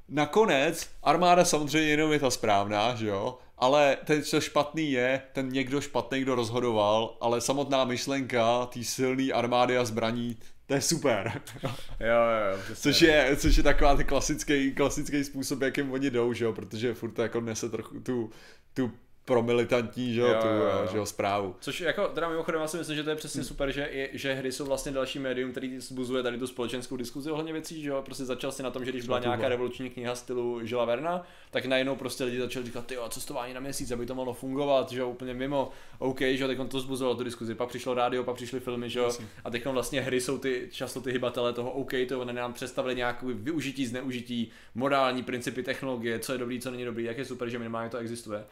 Nakonec 0.09 0.89
armáda 1.03 1.45
samozřejmě 1.45 1.91
jenom 1.91 2.13
je 2.13 2.19
ta 2.19 2.31
správná, 2.31 2.95
že 2.95 3.07
jo? 3.07 3.39
Ale 3.63 3.97
ten, 4.05 4.23
co 4.23 4.41
špatný 4.41 4.93
je, 4.93 5.23
ten 5.33 5.49
někdo 5.49 5.81
špatný, 5.81 6.21
kdo 6.21 6.35
rozhodoval, 6.35 7.17
ale 7.21 7.41
samotná 7.41 7.85
myšlenka 7.85 8.67
té 8.67 8.85
silné 8.85 9.33
armády 9.33 9.79
a 9.79 9.85
zbraní, 9.85 10.37
to 10.67 10.75
je 10.75 10.81
super. 10.81 11.43
jo, 11.63 11.71
jo, 12.01 12.59
jo. 12.69 12.75
Což 12.75 13.03
je, 13.03 13.37
což 13.37 13.57
je 13.57 13.63
taková 13.63 13.97
ten 13.97 14.07
klasický, 14.07 14.73
klasický 14.75 15.25
způsob, 15.25 15.61
jakým 15.63 15.93
oni 15.93 16.11
jdou, 16.11 16.33
že 16.33 16.45
jo? 16.45 16.53
Protože 16.53 16.95
furt 16.95 17.11
to 17.11 17.23
jako 17.23 17.41
nese 17.41 17.69
trochu 17.69 18.01
tu, 18.01 18.31
tu 18.75 18.93
promilitantní, 19.25 20.15
že 20.15 20.21
jo, 20.21 20.35
tu, 20.41 20.47
jo, 20.47 20.55
jo. 20.55 20.89
že 20.93 20.97
jo, 20.97 21.07
zprávu. 21.07 21.57
Což 21.61 21.81
jako, 21.81 22.09
teda 22.09 22.29
mimochodem, 22.29 22.61
já 22.61 22.67
si 22.67 22.77
myslím, 22.77 22.97
že 22.97 23.05
to 23.05 23.11
je 23.11 23.17
přesně 23.17 23.45
super, 23.45 23.71
že, 23.71 23.89
je, 23.93 24.09
že 24.13 24.35
hry 24.35 24.53
jsou 24.53 24.65
vlastně 24.65 24.93
další 24.93 25.19
médium, 25.19 25.51
který 25.51 25.81
zbuzuje 25.81 26.23
tady 26.23 26.39
tu 26.39 26.47
společenskou 26.47 26.97
diskuzi 26.97 27.31
ohledně 27.31 27.53
věcí, 27.53 27.83
že 27.83 27.89
jo, 27.89 28.03
prostě 28.05 28.25
začal 28.25 28.53
si 28.53 28.63
na 28.63 28.71
tom, 28.71 28.85
že 28.85 28.91
když 28.91 29.07
byla 29.07 29.19
nějaká 29.19 29.49
revoluční 29.49 29.91
kniha 29.91 30.15
stylu 30.15 30.67
Žila 30.67 30.85
Verna, 30.85 31.23
tak 31.51 31.67
najednou 31.67 31.97
prostě 31.97 32.25
lidi 32.25 32.39
začali 32.39 32.67
říkat, 32.67 32.87
ty 32.87 32.95
jo, 32.95 33.09
cestování 33.09 33.55
na 33.55 33.61
měsíc, 33.61 33.91
aby 33.91 34.07
to 34.07 34.15
mohlo 34.15 34.35
fungovat, 34.35 34.91
že 34.93 35.01
jo, 35.01 35.11
úplně 35.11 35.35
mimo, 35.35 35.71
OK, 35.99 36.21
že 36.21 36.43
jo, 36.43 36.49
teď 36.49 36.59
to 36.69 36.81
zbuzovalo 36.81 37.17
tu 37.17 37.25
diskuzi, 37.25 37.55
pak 37.55 37.69
přišlo 37.69 37.95
rádio, 37.95 38.25
pak 38.25 38.37
přišly 38.37 38.61
filmy, 38.61 38.91
že 38.91 38.99
jo, 38.99 39.11
a 39.45 39.51
teď 39.51 39.67
vlastně 39.67 40.01
hry 40.01 40.21
jsou 40.21 40.39
ty, 40.39 40.69
často 40.73 41.01
ty 41.01 41.13
hybatele 41.13 41.53
toho, 41.53 41.71
OK, 41.71 41.93
to 42.09 42.21
oni 42.21 42.33
nám 42.33 42.53
představili 42.53 42.95
nějaké 42.95 43.27
využití, 43.27 43.87
zneužití, 43.87 44.51
morální 44.75 45.23
principy 45.23 45.63
technologie, 45.63 46.19
co 46.19 46.33
je 46.33 46.39
dobrý, 46.39 46.61
co 46.61 46.71
není 46.71 46.85
dobrý, 46.85 47.05
jak 47.05 47.19
je 47.19 47.25
super, 47.25 47.49
že 47.49 47.59
minimálně 47.59 47.91
to 47.91 47.99
existuje. 47.99 48.45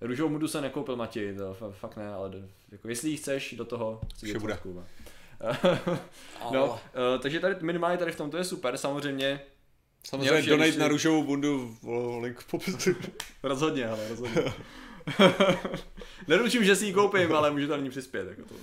Růžovou 0.00 0.28
mudu 0.28 0.48
se 0.48 0.60
nekoupil 0.60 0.96
Mati, 0.96 1.34
to 1.34 1.56
fa- 1.60 1.72
fakt 1.72 1.96
ne, 1.96 2.08
ale 2.08 2.30
jako 2.72 2.88
jestli 2.88 3.10
ji 3.10 3.16
chceš 3.16 3.54
do 3.58 3.64
toho, 3.64 4.00
si 4.16 4.26
Vše 4.26 4.38
bude. 4.38 4.58
No, 6.52 6.80
eh, 7.16 7.18
takže 7.18 7.40
tady 7.40 7.56
minimálně 7.60 7.98
tady 7.98 8.12
v 8.12 8.16
tomto 8.16 8.36
je 8.36 8.44
super, 8.44 8.76
samozřejmě 8.76 9.40
Samozřejmě 10.08 10.24
Nejlepší, 10.24 10.50
donate 10.50 10.68
když 10.68 10.76
na 10.80 10.88
růžovou 10.88 11.24
bundu, 11.24 11.76
v- 11.82 12.18
link 12.22 12.38
v 12.40 12.46
popisu. 12.50 12.90
rozhodně, 13.42 13.88
ale 13.88 14.08
rozhodně. 14.08 14.42
Neručím, 16.28 16.64
že 16.64 16.76
si 16.76 16.86
ji 16.86 16.92
koupím, 16.92 17.32
ale 17.34 17.50
můžu 17.50 17.68
tam 17.68 17.84
ní 17.84 17.90
přispět, 17.90 18.28
jako 18.28 18.42
to. 18.42 18.54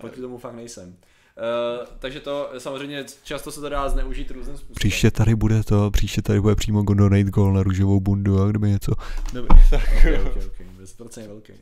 Proti 0.00 0.20
tomu 0.20 0.38
fakt 0.38 0.54
nejsem. 0.54 0.96
Uh, 1.36 1.86
takže 1.98 2.20
to 2.20 2.50
samozřejmě 2.58 3.04
často 3.22 3.52
se 3.52 3.60
to 3.60 3.68
dá 3.68 3.88
zneužít 3.88 4.30
různým 4.30 4.56
způsobem. 4.56 4.74
Příště 4.74 5.10
tady 5.10 5.34
bude 5.34 5.62
to, 5.62 5.90
příště 5.90 6.22
tady 6.22 6.40
bude 6.40 6.54
přímo 6.54 6.82
donate 6.82 7.24
goal 7.24 7.52
na 7.52 7.62
růžovou 7.62 8.00
bundu 8.00 8.42
a 8.42 8.48
kdyby 8.48 8.70
něco. 8.70 8.92
Dobrý, 9.32 9.58
tak 9.70 9.82
Okay, 9.98 10.20
okay, 10.20 10.42
okay. 10.46 10.66
10% 10.82 11.20
je 11.20 11.28
velký. 11.28 11.52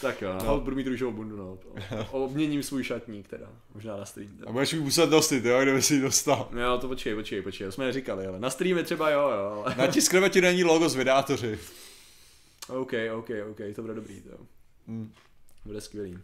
tak 0.00 0.22
jo, 0.22 0.38
no. 0.46 0.60
budu 0.60 0.76
mít 0.76 0.86
růžovou 0.86 1.12
bundu, 1.12 1.36
no. 1.36 1.58
Obměním 2.10 2.62
svůj 2.62 2.84
šatník 2.84 3.28
teda, 3.28 3.46
možná 3.74 3.96
na 3.96 4.04
stream. 4.04 4.30
A 4.46 4.52
budeš 4.52 4.72
mi 4.72 4.80
muset 4.80 5.10
nosit, 5.10 5.44
jo, 5.44 5.62
kdyby 5.62 5.82
si 5.82 5.94
ji 5.94 6.00
dostal. 6.00 6.48
Jo, 6.60 6.78
to 6.78 6.88
počkej, 6.88 7.14
počkej, 7.14 7.42
počkej, 7.42 7.66
to 7.66 7.72
jsme 7.72 7.84
neříkali, 7.84 8.26
ale 8.26 8.40
na 8.40 8.50
streamy 8.50 8.84
třeba 8.84 9.10
jo, 9.10 9.20
jo, 9.20 9.62
ale... 9.66 9.74
Natiskneme 9.78 10.30
ti 10.30 10.40
není 10.40 10.64
logo 10.64 10.88
z 10.88 10.94
vydátoři. 10.94 11.58
OK, 12.68 12.92
OK, 13.14 13.30
OK, 13.50 13.58
to 13.74 13.82
bude 13.82 13.94
dobrý, 13.94 14.20
to. 14.20 14.36
Hmm. 14.88 15.12
Bude 15.64 15.80
skvělý. 15.80 16.18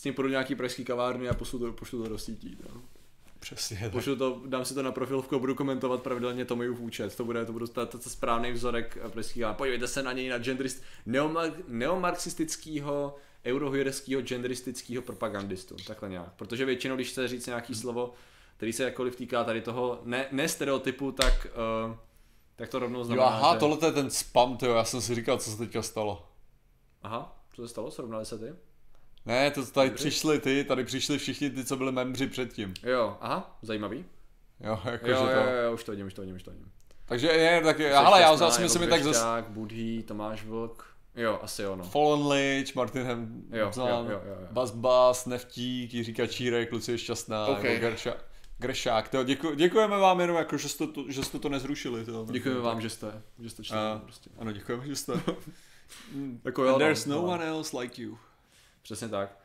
S 0.00 0.02
tím 0.02 0.14
půjdu 0.14 0.28
nějaký 0.28 0.54
pražský 0.54 0.84
kavárny 0.84 1.28
a 1.28 1.34
pošlu 1.34 1.58
to, 1.58 1.72
pošlu 1.72 2.02
to 2.02 2.08
do 2.08 2.18
sítí. 2.18 2.58
No. 2.74 2.82
Přesně 3.40 3.78
tak. 3.82 3.92
Pošlu 3.92 4.16
to, 4.16 4.42
dám 4.46 4.64
si 4.64 4.74
to 4.74 4.82
na 4.82 4.92
profilovku 4.92 5.36
a 5.36 5.38
budu 5.38 5.54
komentovat 5.54 6.02
pravidelně 6.02 6.44
Tomejův 6.44 6.80
účet. 6.80 7.16
To 7.16 7.24
bude, 7.24 7.46
to 7.46 7.52
bude 7.52 7.66
to 7.66 7.98
správný 7.98 8.52
vzorek 8.52 8.98
eh, 9.06 9.08
pražský 9.08 9.40
kavárny. 9.40 9.58
Podívejte 9.58 9.88
se 9.88 10.02
na 10.02 10.12
něj, 10.12 10.28
na 10.28 10.38
genderist, 10.38 10.82
neomar, 11.06 11.52
neomarxistického, 11.68 13.16
eurohierského, 13.44 14.22
genderistického 14.22 15.02
propagandistu. 15.02 15.76
Takhle 15.86 16.08
nějak. 16.08 16.32
Protože 16.36 16.64
většinou, 16.64 16.94
když 16.94 17.10
chce 17.10 17.28
říct 17.28 17.46
nějaký 17.46 17.74
slovo, 17.74 18.12
který 18.56 18.72
se 18.72 18.84
jakkoliv 18.84 19.16
týká 19.16 19.44
tady 19.44 19.60
toho, 19.60 20.00
ne, 20.04 20.26
ne 20.32 20.48
stereotypu, 20.48 21.12
tak, 21.12 21.46
uh, 21.86 21.96
tak 22.56 22.68
to 22.68 22.78
rovnou 22.78 22.98
Jo, 22.98 23.04
znamená, 23.04 23.26
aha, 23.26 23.52
že... 23.52 23.58
tohle 23.58 23.76
to 23.76 23.86
je 23.86 23.92
ten 23.92 24.10
spam, 24.10 24.56
tyjo, 24.56 24.74
já 24.74 24.84
jsem 24.84 25.00
si 25.00 25.14
říkal, 25.14 25.38
co 25.38 25.50
se 25.50 25.56
teďka 25.56 25.82
stalo. 25.82 26.26
Aha, 27.02 27.44
co 27.54 27.62
se 27.62 27.68
stalo? 27.68 27.90
Srovnali 27.90 28.26
se 28.26 28.38
ty? 28.38 28.69
Ne, 29.26 29.50
to 29.50 29.66
tady 29.66 29.90
přišli 29.90 30.38
ty, 30.38 30.64
tady 30.64 30.84
přišli 30.84 31.18
všichni 31.18 31.50
ty, 31.50 31.64
co 31.64 31.76
byli 31.76 31.92
membři 31.92 32.26
předtím. 32.26 32.74
Jo, 32.82 33.16
aha, 33.20 33.58
zajímavý. 33.62 34.04
Jo, 34.60 34.80
jakože 34.84 35.12
jo, 35.12 35.18
to. 35.18 35.30
jo, 35.30 35.62
jo, 35.64 35.74
už 35.74 35.84
to 35.84 35.92
vidím, 35.92 36.06
už 36.06 36.14
to 36.14 36.20
vidím, 36.20 36.36
už 36.36 36.42
to 36.42 36.50
vidím. 36.50 36.72
Takže 37.04 37.28
je, 37.28 37.60
tak 37.60 37.78
je, 37.78 37.94
ale 37.94 38.20
já 38.20 38.36
zase 38.36 38.62
myslím, 38.62 38.82
Ivo 38.82 38.96
že 38.96 39.02
tak 39.02 39.14
zase 39.14 39.44
Budhý, 39.48 40.02
Tomáš 40.02 40.44
Vlk. 40.44 40.84
Jo, 41.16 41.38
asi 41.42 41.62
jo, 41.62 41.76
no. 41.76 41.84
Fallen 41.84 42.26
Lich, 42.26 42.74
Martin 42.74 43.02
Hem, 43.02 43.42
Jo, 43.52 43.70
jo, 43.76 43.86
jo, 43.86 44.04
jo, 44.08 44.20
jo. 44.40 44.46
Bas 44.50 44.70
Bas, 44.70 45.26
Neftík, 45.26 45.94
Jiříka 45.94 46.26
Čírek, 46.26 46.72
Lucie 46.72 46.98
Šťastná, 46.98 47.46
Ok. 47.46 47.58
okay. 47.58 47.78
Grša, 47.78 48.14
Gršák. 48.58 49.08
Tyjo, 49.08 49.22
děku, 49.22 49.54
děkujeme 49.54 49.98
vám 49.98 50.20
jenom, 50.20 50.36
jako, 50.36 50.56
že, 50.58 50.68
jste 50.68 50.86
to, 50.86 51.04
že 51.08 51.22
jste 51.22 51.38
to 51.38 51.48
nezrušili. 51.48 52.04
Tyjo. 52.04 52.26
Děkujeme 52.30 52.60
vám, 52.60 52.80
že 52.80 52.90
jste, 52.90 53.22
že 53.38 53.50
jste 53.50 53.62
A, 53.76 53.98
prostě. 53.98 54.30
ano, 54.38 54.52
děkujeme, 54.52 54.86
že 54.86 54.96
jste. 54.96 55.12
Jako 56.44 56.64
jo, 56.64 56.72
no, 56.72 56.78
there's 56.78 57.06
no 57.06 57.16
no. 57.16 57.28
one 57.28 57.46
else 57.46 57.78
like 57.78 58.02
you. 58.02 58.18
Přesně 58.82 59.08
tak. 59.08 59.36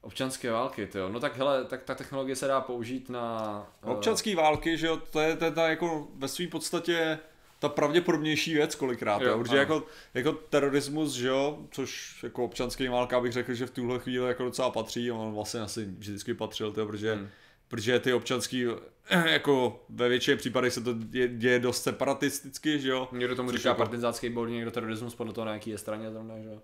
Občanské 0.00 0.50
války, 0.50 0.88
jo. 0.94 1.08
No 1.08 1.20
tak 1.20 1.36
hele, 1.36 1.64
tak 1.64 1.82
ta 1.82 1.94
technologie 1.94 2.36
se 2.36 2.46
dá 2.46 2.60
použít 2.60 3.10
na... 3.10 3.66
eh, 3.82 3.90
Občanské 3.90 4.36
války, 4.36 4.78
že 4.78 4.86
jo, 4.86 4.96
to 4.96 5.20
je, 5.20 5.36
ta 5.36 5.68
jako 5.68 6.08
ve 6.14 6.28
své 6.28 6.46
podstatě 6.46 7.18
ta 7.58 7.68
pravděpodobnější 7.68 8.54
věc 8.54 8.74
kolikrát, 8.74 9.22
Jo, 9.22 9.28
jo, 9.28 9.38
protože 9.38 9.56
jako, 9.56 9.84
jako 10.14 10.32
terorismus, 10.32 11.12
že 11.14 11.28
jo, 11.28 11.58
což 11.70 12.20
jako 12.22 12.44
občanský 12.44 12.88
válka 12.88 13.20
bych 13.20 13.32
řekl, 13.32 13.54
že 13.54 13.66
v 13.66 13.70
tuhle 13.70 13.98
chvíli 13.98 14.28
jako 14.28 14.44
docela 14.44 14.70
patří, 14.70 15.12
on 15.12 15.34
vlastně 15.34 15.60
asi 15.60 15.84
vždycky 15.84 16.34
patřil, 16.34 16.72
to, 16.72 16.86
protože, 16.86 17.14
Hmm. 17.14 17.28
protože 17.68 18.00
ty 18.00 18.12
občanský, 18.12 18.64
jako 19.26 19.84
ve 19.88 20.08
většině 20.08 20.36
případech 20.36 20.72
se 20.72 20.80
to 20.80 20.92
děje, 20.94 21.28
děje 21.28 21.58
dost 21.58 21.82
separatisticky, 21.82 22.80
že 22.80 22.90
jo. 22.90 23.08
Někdo 23.12 23.36
tomu 23.36 23.50
Což 23.50 23.58
říká 23.60 23.68
jako- 23.68 23.78
partizánský 23.78 24.28
boj, 24.28 24.50
někdo 24.50 24.70
terorismus 24.70 25.14
podle 25.14 25.32
toho, 25.32 25.44
na 25.44 25.52
jaký 25.52 25.70
je 25.70 25.78
straně 25.78 26.10
zrovna, 26.10 26.38
že 26.38 26.48
jo. 26.48 26.60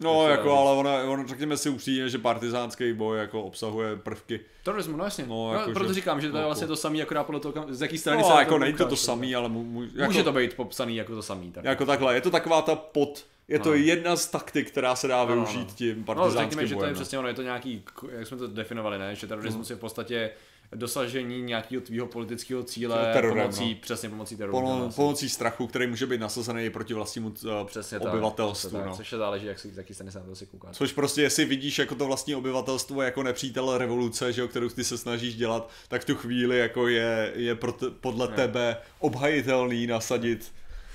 No, 0.00 0.14
to 0.22 0.28
jako, 0.28 0.48
je- 0.48 0.54
ale 0.56 0.70
ono, 0.70 1.12
ono, 1.12 1.28
řekněme 1.28 1.56
si 1.56 1.68
upřímně, 1.68 2.08
že 2.08 2.18
partizánský 2.18 2.92
boj 2.92 3.18
jako 3.18 3.42
obsahuje 3.42 3.96
prvky. 3.96 4.40
Terorismu, 4.64 4.96
no 4.96 5.04
jasně. 5.04 5.24
No, 5.28 5.52
No, 5.52 5.54
jako, 5.54 5.70
proto 5.72 5.88
že- 5.88 5.94
říkám, 5.94 6.20
že 6.20 6.30
to 6.30 6.36
je 6.36 6.42
no, 6.42 6.48
vlastně 6.48 6.64
jako- 6.64 6.72
to 6.72 6.76
samé, 6.76 7.02
akorát 7.02 7.24
podle 7.24 7.40
toho, 7.40 7.52
kam, 7.52 7.74
z 7.74 7.82
jaký 7.82 7.98
strany 7.98 8.22
No, 8.22 8.28
se 8.28 8.34
jako 8.38 8.58
není 8.58 8.72
to 8.76 8.86
to 8.86 8.96
samý, 8.96 9.34
ale 9.34 9.48
mu, 9.48 9.64
mu, 9.64 9.82
jako, 9.82 10.04
Může 10.04 10.22
to 10.22 10.32
být 10.32 10.54
popsaný 10.54 10.96
jako 10.96 11.14
to 11.14 11.22
samý. 11.22 11.52
Tak. 11.52 11.64
Jako 11.64 11.86
takhle, 11.86 12.14
je 12.14 12.20
to 12.20 12.30
taková 12.30 12.62
ta 12.62 12.74
pod, 12.74 13.24
je 13.48 13.58
to 13.58 13.68
No. 13.68 13.74
jedna 13.74 14.16
z 14.16 14.26
taktik, 14.26 14.70
která 14.70 14.96
se 14.96 15.08
dá 15.08 15.24
no. 15.24 15.26
využít 15.34 15.74
tím 15.74 15.98
No, 15.98 16.04
partizánským 16.04 16.42
řekněme, 16.50 16.66
že 16.66 16.74
to 16.74 16.74
je 16.74 16.76
bojem. 16.78 16.94
no. 16.94 17.00
přesně 17.00 17.18
ono, 17.18 17.28
je 17.28 17.34
to 17.34 17.42
nějaký, 17.42 17.84
jak 18.12 18.26
jsme 18.26 18.36
to 18.36 18.46
definovali, 18.46 18.98
ne? 18.98 19.14
že 19.14 19.26
terorismus 19.26 19.70
je 19.70 19.76
v 19.76 19.78
podstatě 19.80 20.30
dosažení 20.72 21.42
nějakého 21.42 21.82
tvýho 21.82 22.06
politického 22.06 22.62
cíle 22.62 23.12
Terorem, 23.12 23.42
pomocí, 23.42 23.74
no. 23.74 23.80
přesně 23.80 24.08
pomocí 24.08 24.36
teroru. 24.36 24.58
Pomo- 24.58 24.78
no, 24.78 24.92
pomocí 24.96 25.28
strachu, 25.28 25.66
který 25.66 25.86
může 25.86 26.06
být 26.06 26.20
nasazený 26.20 26.64
i 26.64 26.70
proti 26.70 26.94
vlastnímu 26.94 27.28
uh, 27.28 27.66
Přesně 27.66 28.00
tak, 28.00 28.12
obyvatelstvu. 28.12 28.70
tak, 28.70 28.86
no. 28.86 28.96
Což 28.96 29.12
je 29.12 29.18
záleží, 29.18 29.46
jak 29.46 29.58
si, 29.58 29.72
jaký 29.74 29.94
strany 29.94 30.12
se 30.12 30.18
na 30.18 30.24
to 30.24 30.36
si 30.36 30.46
koukáš. 30.46 30.76
Což 30.76 30.92
prostě, 30.92 31.22
jestli 31.22 31.44
vidíš 31.44 31.78
jako 31.78 31.94
to 31.94 32.06
vlastní 32.06 32.34
obyvatelstvo 32.34 33.02
jako 33.02 33.22
nepřítel 33.22 33.78
revoluce, 33.78 34.32
že 34.32 34.40
jo, 34.40 34.48
kterou 34.48 34.68
ty 34.68 34.84
se 34.84 34.98
snažíš 34.98 35.34
dělat, 35.34 35.70
tak 35.88 36.04
tu 36.04 36.14
chvíli 36.14 36.58
jako 36.58 36.88
je, 36.88 37.32
je 37.34 37.54
pro 37.54 37.72
te, 37.72 37.90
podle 37.90 38.28
tebe 38.28 38.76
obhajitelný 38.98 39.86
nasadit, 39.86 40.52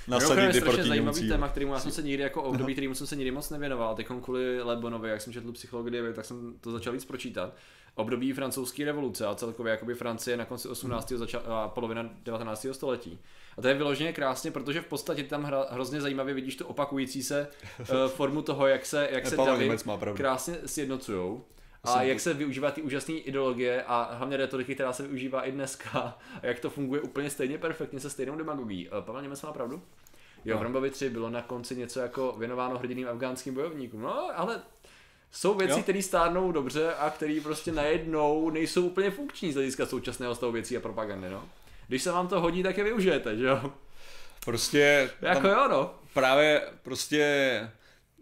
nasadit 0.08 0.42
je 0.42 0.52
ty 0.52 0.60
proti 0.60 0.82
zajímavý 0.82 1.20
cíl. 1.20 1.28
téma, 1.28 1.48
kterýmu 1.48 1.72
já 1.72 1.80
jsem 1.80 1.90
se 1.92 2.02
nikdy 2.02 2.22
jako 2.22 2.42
období, 2.42 2.72
kterýmu 2.72 2.94
jsem 2.94 3.06
se 3.06 3.16
nikdy 3.16 3.30
moc 3.30 3.50
nevěnoval. 3.50 3.94
Teď 3.94 4.06
kvůli 4.22 4.62
Lebonovi, 4.62 5.08
jak 5.08 5.20
jsem 5.22 5.32
četl 5.32 5.52
psychologii, 5.52 6.02
tak 6.14 6.24
jsem 6.24 6.54
to 6.60 6.72
začal 6.72 6.92
víc 6.92 7.04
pročítat. 7.04 7.54
Období 7.98 8.32
francouzské 8.32 8.84
revoluce 8.84 9.26
a 9.26 9.34
celkově 9.34 9.70
jakoby 9.70 9.94
Francie 9.94 10.36
na 10.36 10.44
konci 10.44 10.68
18. 10.68 11.12
Začal, 11.12 11.42
a 11.46 11.68
polovina 11.68 12.10
19. 12.24 12.66
století. 12.72 13.18
A 13.58 13.62
to 13.62 13.68
je 13.68 13.74
vyloženě 13.74 14.12
krásně, 14.12 14.50
protože 14.50 14.80
v 14.80 14.86
podstatě 14.86 15.22
tam 15.22 15.44
hra, 15.44 15.66
hrozně 15.70 16.00
zajímavě 16.00 16.34
vidíš 16.34 16.56
tu 16.56 16.66
opakující 16.66 17.22
se 17.22 17.48
uh, 17.80 17.86
formu 18.08 18.42
toho, 18.42 18.66
jak 18.66 18.86
se, 18.86 19.08
jak 19.10 19.26
se 19.26 19.36
davy 19.36 19.70
krásně 20.14 20.56
sjednocujou. 20.66 21.44
A 21.84 22.02
jak 22.02 22.20
se 22.20 22.34
využívá 22.34 22.70
ty 22.70 22.82
úžasné 22.82 23.14
ideologie 23.14 23.82
a 23.82 24.14
hlavně 24.14 24.36
retoriky, 24.36 24.74
která 24.74 24.92
se 24.92 25.02
využívá 25.02 25.42
i 25.42 25.52
dneska 25.52 25.90
a 26.42 26.46
jak 26.46 26.60
to 26.60 26.70
funguje 26.70 27.00
úplně 27.00 27.30
stejně 27.30 27.58
perfektně 27.58 28.00
se 28.00 28.10
stejnou 28.10 28.36
demagogií. 28.36 28.88
Eh, 28.88 29.02
Pavel 29.02 29.22
Němec 29.22 29.42
má 29.42 29.52
pravdu? 29.52 29.82
Jo, 30.44 30.58
v 30.58 30.62
Rambovi 30.62 30.90
3 30.90 31.10
bylo 31.10 31.30
na 31.30 31.42
konci 31.42 31.76
něco 31.76 32.00
jako 32.00 32.34
věnováno 32.38 32.78
hrdiným 32.78 33.08
afgánským 33.08 33.54
bojovníkům. 33.54 34.02
No, 34.02 34.38
ale 34.38 34.62
jsou 35.36 35.54
věci, 35.54 35.82
které 35.82 36.02
stárnou 36.02 36.52
dobře 36.52 36.94
a 36.94 37.10
které 37.10 37.40
prostě 37.42 37.72
najednou 37.72 38.50
nejsou 38.50 38.82
úplně 38.82 39.10
funkční 39.10 39.52
z 39.52 39.54
hlediska 39.54 39.86
současného 39.86 40.34
stavu 40.34 40.52
věcí 40.52 40.76
a 40.76 40.80
propagandy, 40.80 41.30
no. 41.30 41.44
Když 41.88 42.02
se 42.02 42.12
vám 42.12 42.28
to 42.28 42.40
hodí, 42.40 42.62
tak 42.62 42.78
je 42.78 42.84
využijete, 42.84 43.36
že 43.36 43.46
jo? 43.46 43.72
Prostě 44.44 45.10
Jako 45.22 45.48
jo, 45.48 45.68
no. 45.68 45.94
právě 46.14 46.62
prostě, 46.82 47.20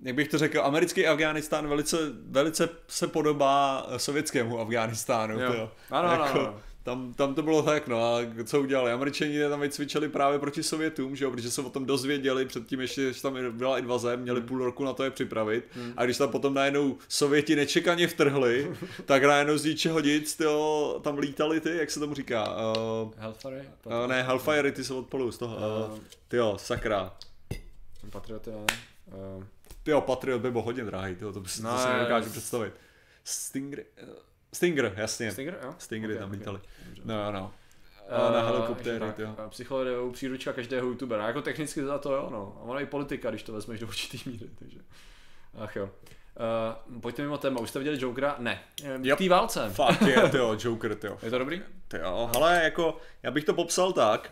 jak 0.03 0.15
bych 0.15 0.29
to 0.29 0.39
řekl, 0.39 0.61
americký 0.61 1.07
Afghánistán 1.07 1.69
velice, 1.69 1.97
velice 2.27 2.69
se 2.89 3.09
podobá 3.09 3.87
sovětskému 3.97 4.61
Afghánistánu. 4.61 5.41
Jo. 5.41 5.53
Jo. 5.53 5.71
Ano, 5.91 6.09
ano, 6.09 6.25
ano. 6.25 6.61
Tam, 6.85 7.15
tam 7.15 7.35
to 7.35 7.43
bylo 7.43 7.63
tak, 7.63 7.89
no 7.89 8.05
a 8.05 8.19
co 8.45 8.61
udělali? 8.61 8.93
Američani 8.93 9.49
tam 9.49 9.61
vycvičili 9.61 10.09
právě 10.09 10.39
proti 10.39 10.63
Sovětům, 10.63 11.17
že 11.17 11.25
jo, 11.25 11.31
protože 11.31 11.51
se 11.51 11.63
o 11.63 11.71
tom 11.71 11.87
dozvěděli 11.87 12.47
předtím 12.47 12.81
ještě, 12.81 13.13
že 13.13 13.23
tam 13.23 13.37
byla 13.51 13.79
invaze, 13.79 14.17
měli 14.17 14.41
Hmm. 14.41 14.49
půl 14.49 14.65
roku 14.65 14.85
na 14.85 14.93
to 14.93 15.05
je 15.05 15.11
připravit 15.11 15.65
a 15.97 16.05
když 16.05 16.17
tam 16.19 16.29
potom 16.29 16.55
najednou 16.55 16.97
Sověti 17.09 17.57
nečekaně 17.57 18.09
vtrhli, 18.09 18.77
tak 19.05 19.25
najednou 19.25 19.57
z 19.59 19.65
ničeho 19.65 20.01
nic, 20.01 20.37
tyjo, 20.37 21.01
tam 21.05 21.19
lítali 21.19 21.61
ty, 21.61 21.77
jak 21.77 21.91
se 21.91 22.01
tomu 22.01 22.15
říká, 22.15 22.57
uh, 22.57 23.13
Hellfire? 23.17 23.67
uh, 23.85 24.07
ne, 24.07 24.23
Hellfire, 24.23 24.73
ty 24.73 24.85
se 24.85 24.95
odpolují 24.95 25.33
z 25.33 25.39
toho, 25.39 25.57
uh, 25.91 25.99
tyjo, 26.29 26.59
sakra. 26.59 27.13
Patrioty, 28.11 28.51
jo. 28.51 28.67
Uh, 29.37 29.45
Tyjo, 29.83 30.01
Patriot 30.01 30.41
by 30.41 30.51
byl 30.51 30.63
hodně 30.63 30.85
drahý, 30.85 31.15
tyjo, 31.17 31.33
to, 31.33 31.41
by 31.41 31.49
si, 31.49 31.63
No, 31.63 31.73
to 31.73 31.79
si 31.79 31.89
nedokážu 31.89 32.31
představit. 32.31 32.73
Stinger, 33.25 33.85
eh, 33.97 34.07
Stinger, 34.55 34.93
jasně. 34.97 35.33
Stinger, 35.33 35.59
jo? 35.63 35.75
Stingery 35.79 36.15
Ok, 36.15 36.21
tam 36.21 36.31
lítali. 36.31 36.61
No, 37.05 37.25
jo, 37.25 37.33
no. 37.33 37.53
A 38.11 38.31
na 38.33 38.43
helikoptéry, 38.43 39.07
jo. 39.19 39.37
Psychologie 39.49 39.97
příručka 40.13 40.53
každého 40.53 40.87
youtubera. 40.89 41.27
Jako 41.27 41.43
technicky 41.43 41.83
za 41.85 41.99
to 41.99 42.13
jo, 42.13 42.29
no. 42.33 42.57
A 42.61 42.63
ono 42.63 42.81
i 42.81 42.87
politika, 42.87 43.31
když 43.31 43.43
to 43.43 43.53
vezmeš 43.53 43.81
do 43.81 43.87
určitý 43.87 44.31
míry, 44.31 44.51
takže. 44.59 44.79
Ach 45.59 45.77
jo. 45.77 45.91
Uh, 46.95 47.01
pojďte 47.01 47.23
mimo 47.23 47.39
téma, 47.39 47.61
už 47.61 47.69
jste 47.71 47.79
viděli 47.79 47.99
Jokera? 48.01 48.37
Ne. 48.39 48.63
V 48.99 49.07
Yep. 49.07 49.19
té 49.19 49.29
válce. 49.29 49.71
Fakt 49.71 50.03
je, 50.03 50.29
tyjo, 50.31 50.57
Joker, 50.61 50.95
tyjo. 50.95 51.19
Je 51.23 51.31
to 51.31 51.39
dobrý? 51.39 51.63
Tyjo, 51.89 52.31
hele, 52.35 52.61
jako, 52.65 52.97
já 53.23 53.31
bych 53.31 53.45
to 53.45 53.55
popsal 53.55 53.93
tak, 53.93 54.31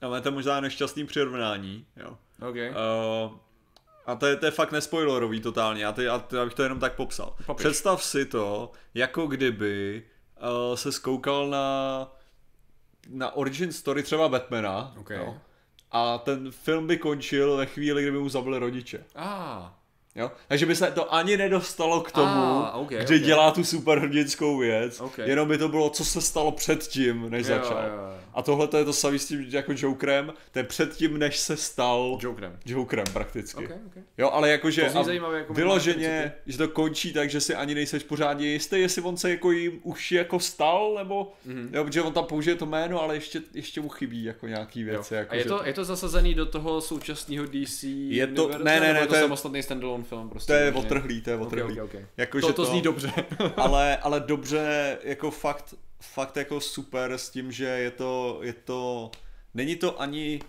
ale 0.00 0.20
to 0.20 0.28
je 0.28 0.32
možná 0.32 0.60
nešťastný 0.60 1.06
přirovnání, 1.06 1.86
jo. 1.96 2.18
OK. 2.48 2.56
Uh, 2.56 3.36
a 4.06 4.14
to 4.14 4.26
je, 4.26 4.36
to 4.36 4.44
je 4.46 4.50
fakt 4.50 4.72
nespoilerový 4.72 5.40
totálně, 5.40 5.86
a, 5.86 5.92
ty, 5.92 6.08
a 6.08 6.18
ty, 6.18 6.36
já 6.36 6.44
bych 6.44 6.54
to 6.54 6.62
jenom 6.62 6.80
tak 6.80 6.94
popsal. 6.96 7.36
Popiš. 7.46 7.64
Představ 7.66 8.04
si 8.04 8.24
to, 8.26 8.70
jako 8.94 9.26
kdyby 9.26 10.02
uh, 10.70 10.76
se 10.76 10.92
skoukal 10.92 11.48
na, 11.48 12.08
na 13.08 13.36
origin 13.36 13.72
story 13.72 14.02
třeba 14.02 14.28
Batmana, 14.28 14.94
OK. 15.00 15.10
jo, 15.10 15.34
a 15.90 16.18
ten 16.18 16.50
film 16.50 16.86
by 16.86 16.96
končil 16.98 17.56
ve 17.56 17.66
chvíli, 17.66 18.02
kdyby 18.02 18.18
mu 18.18 18.28
zabili 18.28 18.58
rodiče. 18.58 19.04
Ah, 19.16 19.62
Jo? 20.14 20.30
Takže 20.48 20.66
by 20.66 20.76
se 20.76 20.90
to 20.90 21.14
ani 21.14 21.36
nedostalo 21.36 22.00
k 22.00 22.12
tomu, 22.12 22.64
Ah, 22.64 22.70
ok, 22.74 22.88
kde 22.88 23.16
ok. 23.16 23.22
dělá 23.22 23.50
tu 23.50 23.64
superhrdinskou 23.64 24.58
věc, 24.58 25.00
Ok. 25.00 25.18
jenom 25.18 25.48
by 25.48 25.58
to 25.58 25.68
bylo, 25.68 25.90
co 25.90 26.04
se 26.04 26.20
stalo 26.20 26.52
předtím, 26.52 27.30
než 27.30 27.46
Jo, 27.46 27.54
začal. 27.54 27.82
jo, 27.82 27.94
jo. 27.94 28.20
A 28.34 28.42
tohle 28.42 28.68
to 28.68 28.76
je 28.76 28.84
to 28.84 28.92
samý 28.92 29.18
s 29.18 29.28
tím 29.28 29.46
jako 29.48 29.72
Jokerem, 29.76 30.32
to 30.52 30.58
je 30.58 30.62
předtím, 30.64 31.18
než 31.18 31.38
se 31.38 31.56
stal 31.56 32.18
Jokerem. 32.22 32.58
Jokerem 32.66 33.04
prakticky. 33.12 33.64
OK, 33.64 33.70
OK. 33.86 34.02
Jo, 34.18 34.30
ale 34.30 34.50
jakože 34.50 34.90
To 35.04 35.10
jako 35.36 35.54
vyloženě, 35.54 36.32
že 36.46 36.58
to 36.58 36.68
končí 36.68 37.12
tak, 37.12 37.30
že 37.30 37.40
si 37.40 37.54
ani 37.54 37.74
nejseš 37.74 38.02
pořádně 38.02 38.46
jistý, 38.46 38.80
jestli 38.80 39.02
on 39.02 39.16
se 39.16 39.30
jako 39.30 39.50
jim 39.50 39.80
už 39.82 40.12
jako 40.12 40.40
stal, 40.40 40.94
nebo, 40.98 41.32
Mhm. 41.44 41.56
mm-hmm. 41.56 41.76
jo, 41.76 41.84
protože 41.84 42.02
on 42.02 42.12
tam 42.12 42.24
použije 42.24 42.56
to 42.56 42.66
jméno, 42.66 43.02
ale 43.02 43.14
ještě, 43.14 43.40
ještě 43.54 43.80
mu 43.80 43.88
chybí 43.88 44.24
jako 44.24 44.46
nějaký 44.46 44.84
věci. 44.84 45.14
Jako, 45.14 45.32
A 45.32 45.34
je 45.34 45.42
že- 45.42 45.48
to, 45.48 45.60
je 45.64 45.72
to 45.72 45.84
zasazený 45.84 46.34
do 46.34 46.46
toho 46.46 46.80
současného 46.80 47.46
DC 47.46 47.82
Je 48.10 48.26
to- 48.26 48.48
ne, 48.48 48.80
ne, 48.80 48.92
ne, 48.92 49.00
to 49.00 49.06
to 49.06 49.14
je- 49.14 49.20
samostatný 49.20 49.62
standalone 49.62 50.04
film 50.04 50.28
prostě. 50.30 50.52
to 50.52 50.58
je 50.58 50.72
otrhlý, 50.72 51.20
to 51.20 51.30
je 51.30 51.36
otrhlý. 51.36 51.80
ok, 51.80 51.84
ok. 51.94 52.00
Jako, 52.16 52.40
To, 52.40 52.46
že 52.46 52.52
to 52.52 52.64
zní 52.64 52.82
dobře. 52.82 53.12
ale, 53.56 53.96
ale 53.96 54.20
dobře, 54.20 54.98
jako 55.02 55.30
fakt, 55.30 55.74
fakt 56.02 56.36
jako 56.36 56.60
super 56.60 57.12
s 57.12 57.30
tím, 57.30 57.52
že 57.52 57.64
je 57.64 57.90
to, 57.90 58.38
je 58.42 58.52
to, 58.52 59.10
není 59.54 59.76
to 59.76 60.00
ani, 60.00 60.40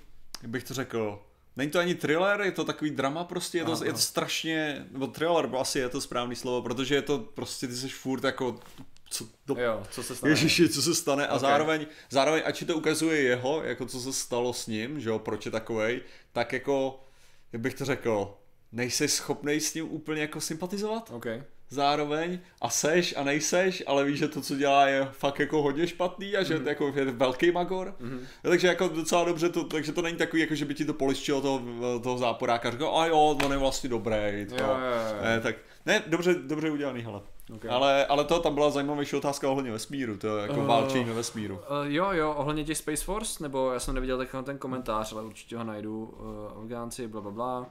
jak 0.42 0.52
bych 0.52 0.64
to 0.64 0.74
řekl, 0.74 1.24
není 1.56 1.72
to 1.72 1.80
ani 1.80 1.96
thriller, 1.96 2.42
je 2.42 2.52
to 2.52 2.64
takový 2.66 2.92
drama 2.92 3.24
prostě, 3.24 3.58
je 3.58 3.66
to, 3.66 3.72
Aha, 3.72 3.86
je 3.86 3.92
to 3.94 4.00
strašně, 4.00 4.88
nebo 4.92 5.08
thriller, 5.08 5.48
bo 5.48 5.60
asi 5.60 5.80
je 5.80 5.90
to 5.90 6.02
správný 6.02 6.36
slovo, 6.36 6.62
protože 6.62 6.96
je 6.96 7.02
to 7.02 7.20
prostě, 7.20 7.68
ty 7.68 7.76
jsi 7.76 7.90
furt 7.90 8.24
jako, 8.24 8.60
co 9.10 9.26
to 9.46 9.62
jo, 9.62 9.84
co 9.92 10.04
se 10.04 10.16
stane? 10.16 10.32
Ježiši, 10.32 10.70
co 10.70 10.82
se 10.82 10.96
stane 10.96 11.28
a 11.28 11.34
Ok. 11.36 11.42
zároveň, 11.42 11.86
zároveň, 12.10 12.42
ať 12.46 12.58
ti 12.60 12.66
to 12.66 12.78
ukazuje 12.78 13.22
jeho, 13.22 13.64
jako 13.64 13.86
co 13.86 14.00
se 14.00 14.14
stalo 14.14 14.54
s 14.54 14.68
ním, 14.68 15.00
že 15.00 15.10
jo, 15.10 15.20
proč 15.20 15.46
je 15.46 15.52
takovej, 15.52 16.02
tak 16.32 16.54
jako, 16.54 17.04
jak 17.54 17.62
bych 17.62 17.74
to 17.74 17.86
řekl, 17.86 18.38
nejsi 18.72 19.08
schopnej 19.08 19.60
s 19.62 19.74
ním 19.74 19.92
úplně 19.92 20.22
jako 20.22 20.42
sympatizovat 20.42 21.10
OK. 21.14 21.26
Zároveň 21.74 22.40
a 22.62 22.70
seš 22.70 23.14
a 23.18 23.24
nejseš, 23.24 23.84
ale 23.88 24.04
víš, 24.04 24.20
že 24.20 24.28
to, 24.28 24.42
co 24.42 24.56
dělá, 24.56 24.88
je 24.88 25.08
fakt 25.12 25.40
jako 25.40 25.62
hodně 25.62 25.88
špatný 25.88 26.36
a 26.36 26.44
že 26.44 26.54
Mhm. 26.54 26.62
mm. 26.64 26.68
jako 26.68 26.92
je 26.96 27.06
velký 27.06 27.52
magor. 27.52 27.96
Mm. 28.00 28.20
Takže 28.42 28.68
jako 28.68 28.88
docela 28.88 29.24
dobře, 29.24 29.50
to, 29.50 29.64
takže 29.64 29.92
to 29.92 30.02
není 30.02 30.18
takový, 30.18 30.42
jako 30.42 30.56
že 30.56 30.66
by 30.66 30.74
ti 30.74 30.86
to 30.86 30.94
poliščilo 30.94 31.42
toho, 31.42 31.62
toho 32.00 32.18
záporáka 32.18 32.68
a 32.68 32.72
říkal, 32.72 33.00
a 33.00 33.06
jo, 33.06 33.20
on 33.46 33.52
je 33.52 33.58
vlastně 33.58 33.90
dobrý. 33.90 34.46
To. 34.50 34.56
Jo, 34.56 34.68
jo, 34.68 35.16
jo. 35.16 35.24
Ne, 35.24 35.40
tak, 35.40 35.56
ne, 35.86 36.04
dobře, 36.08 36.34
dobře 36.34 36.72
udělaný, 36.72 37.02
hele. 37.02 37.22
Ok. 37.56 37.66
Ale, 37.70 38.06
ale 38.06 38.24
to 38.24 38.40
tam 38.40 38.54
byla 38.54 38.70
zajímavější 38.70 39.16
otázka 39.16 39.50
ohledně 39.50 39.72
vesmíru, 39.72 40.18
to 40.18 40.38
je 40.38 40.42
jako 40.42 40.54
Eh. 40.54 40.58
uh, 40.58 40.66
válčení 40.66 41.04
ve 41.04 41.14
vesmíru. 41.14 41.56
Uh, 41.56 41.62
jo, 41.84 42.08
jo, 42.12 42.34
ohledně 42.38 42.64
těch 42.64 42.78
Space 42.78 43.04
Force, 43.04 43.44
nebo 43.44 43.72
já 43.74 43.80
jsem 43.80 43.94
neviděl 43.96 44.18
takový 44.18 44.44
ten 44.44 44.58
komentář, 44.58 45.14
ale 45.14 45.24
určitě 45.24 45.58
ho 45.58 45.64
najdu. 45.64 46.14
Uh, 46.56 46.62
Afgánci, 46.64 47.08
bla, 47.08 47.22
bla, 47.22 47.32
bla. 47.32 47.70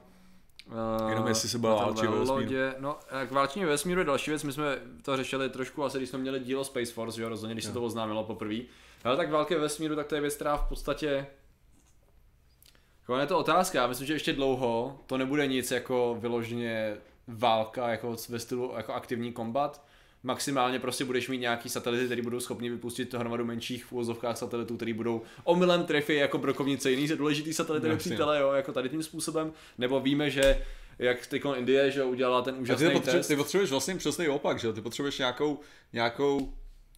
Uh, 0.67 1.09
Jenom 1.09 1.27
jestli 1.27 1.49
se 1.49 1.57
bude 1.57 1.73
válčit 1.73 2.09
ve 2.09 2.19
vesmíru. 2.19 2.33
lodě. 2.33 2.75
No, 2.79 2.97
k 3.27 3.31
válčení 3.31 3.65
ve 3.65 3.71
vesmíru 3.71 3.99
je 4.01 4.05
další 4.05 4.31
věc, 4.31 4.43
my 4.43 4.51
jsme 4.53 4.79
to 5.01 5.17
řešili 5.17 5.49
trošku 5.49 5.83
asi, 5.83 5.97
když 5.97 6.09
jsme 6.09 6.19
měli 6.19 6.39
dílo 6.39 6.63
Space 6.63 6.93
Force, 6.93 7.17
že 7.17 7.23
jo, 7.23 7.29
rozhodně, 7.29 7.55
když 7.55 7.65
se 7.65 7.71
to 7.71 7.83
oznámilo 7.83 8.23
poprvé. 8.23 8.55
Ale 9.03 9.17
tak 9.17 9.31
války 9.31 9.55
ve 9.55 9.61
vesmíru, 9.61 9.95
tak 9.95 10.07
to 10.07 10.15
je 10.15 10.21
věc, 10.21 10.35
která 10.35 10.57
v 10.57 10.69
podstatě 10.69 11.27
jako 13.01 13.17
je 13.17 13.27
to 13.27 13.37
otázka, 13.39 13.81
já 13.81 13.87
myslím, 13.87 14.07
že 14.07 14.13
ještě 14.13 14.33
dlouho 14.33 14.99
to 15.07 15.17
nebude 15.17 15.47
nic 15.47 15.71
jako 15.71 16.17
vyloženě 16.19 16.97
válka 17.27 17.89
jako 17.89 18.15
ve 18.29 18.39
stylu 18.39 18.73
jako 18.77 18.93
aktivní 18.93 19.33
kombat. 19.33 19.85
Maximálně 20.23 20.79
prostě 20.79 21.05
budeš 21.05 21.29
mít 21.29 21.37
nějaký 21.37 21.69
satelity, 21.69 22.05
které 22.05 22.21
budou 22.21 22.39
schopni 22.39 22.69
vypustit 22.69 23.05
to 23.05 23.19
hromadu 23.19 23.45
menších 23.45 23.85
v 23.85 23.91
úvozovkách 23.91 24.37
satelitů, 24.37 24.75
které 24.75 24.93
budou 24.93 25.21
omylem 25.43 25.85
trefy 25.85 26.15
jako 26.15 26.37
brokovnice 26.37 26.91
jiný 26.91 27.07
důležitý 27.07 27.53
satelity 27.53 27.87
nepřítele, 27.87 28.39
jo, 28.39 28.51
jako 28.51 28.73
tady 28.73 28.89
tím 28.89 29.03
způsobem. 29.03 29.53
Nebo 29.77 29.99
víme, 29.99 30.29
že 30.29 30.61
jak 30.99 31.27
teď 31.27 31.43
Indie, 31.55 31.91
že 31.91 32.03
udělala 32.03 32.41
ten 32.41 32.53
A 32.53 32.57
ty, 32.57 32.61
úžasný 32.61 32.91
potřebuješ, 32.91 33.19
test. 33.19 33.27
ty 33.27 33.35
potřebuješ 33.35 33.69
vlastně 33.69 33.95
přesný 33.95 34.27
opak, 34.27 34.59
že? 34.59 34.73
Ty 34.73 34.81
potřebuješ 34.81 35.17
nějakou, 35.17 35.59
nějakou 35.93 36.53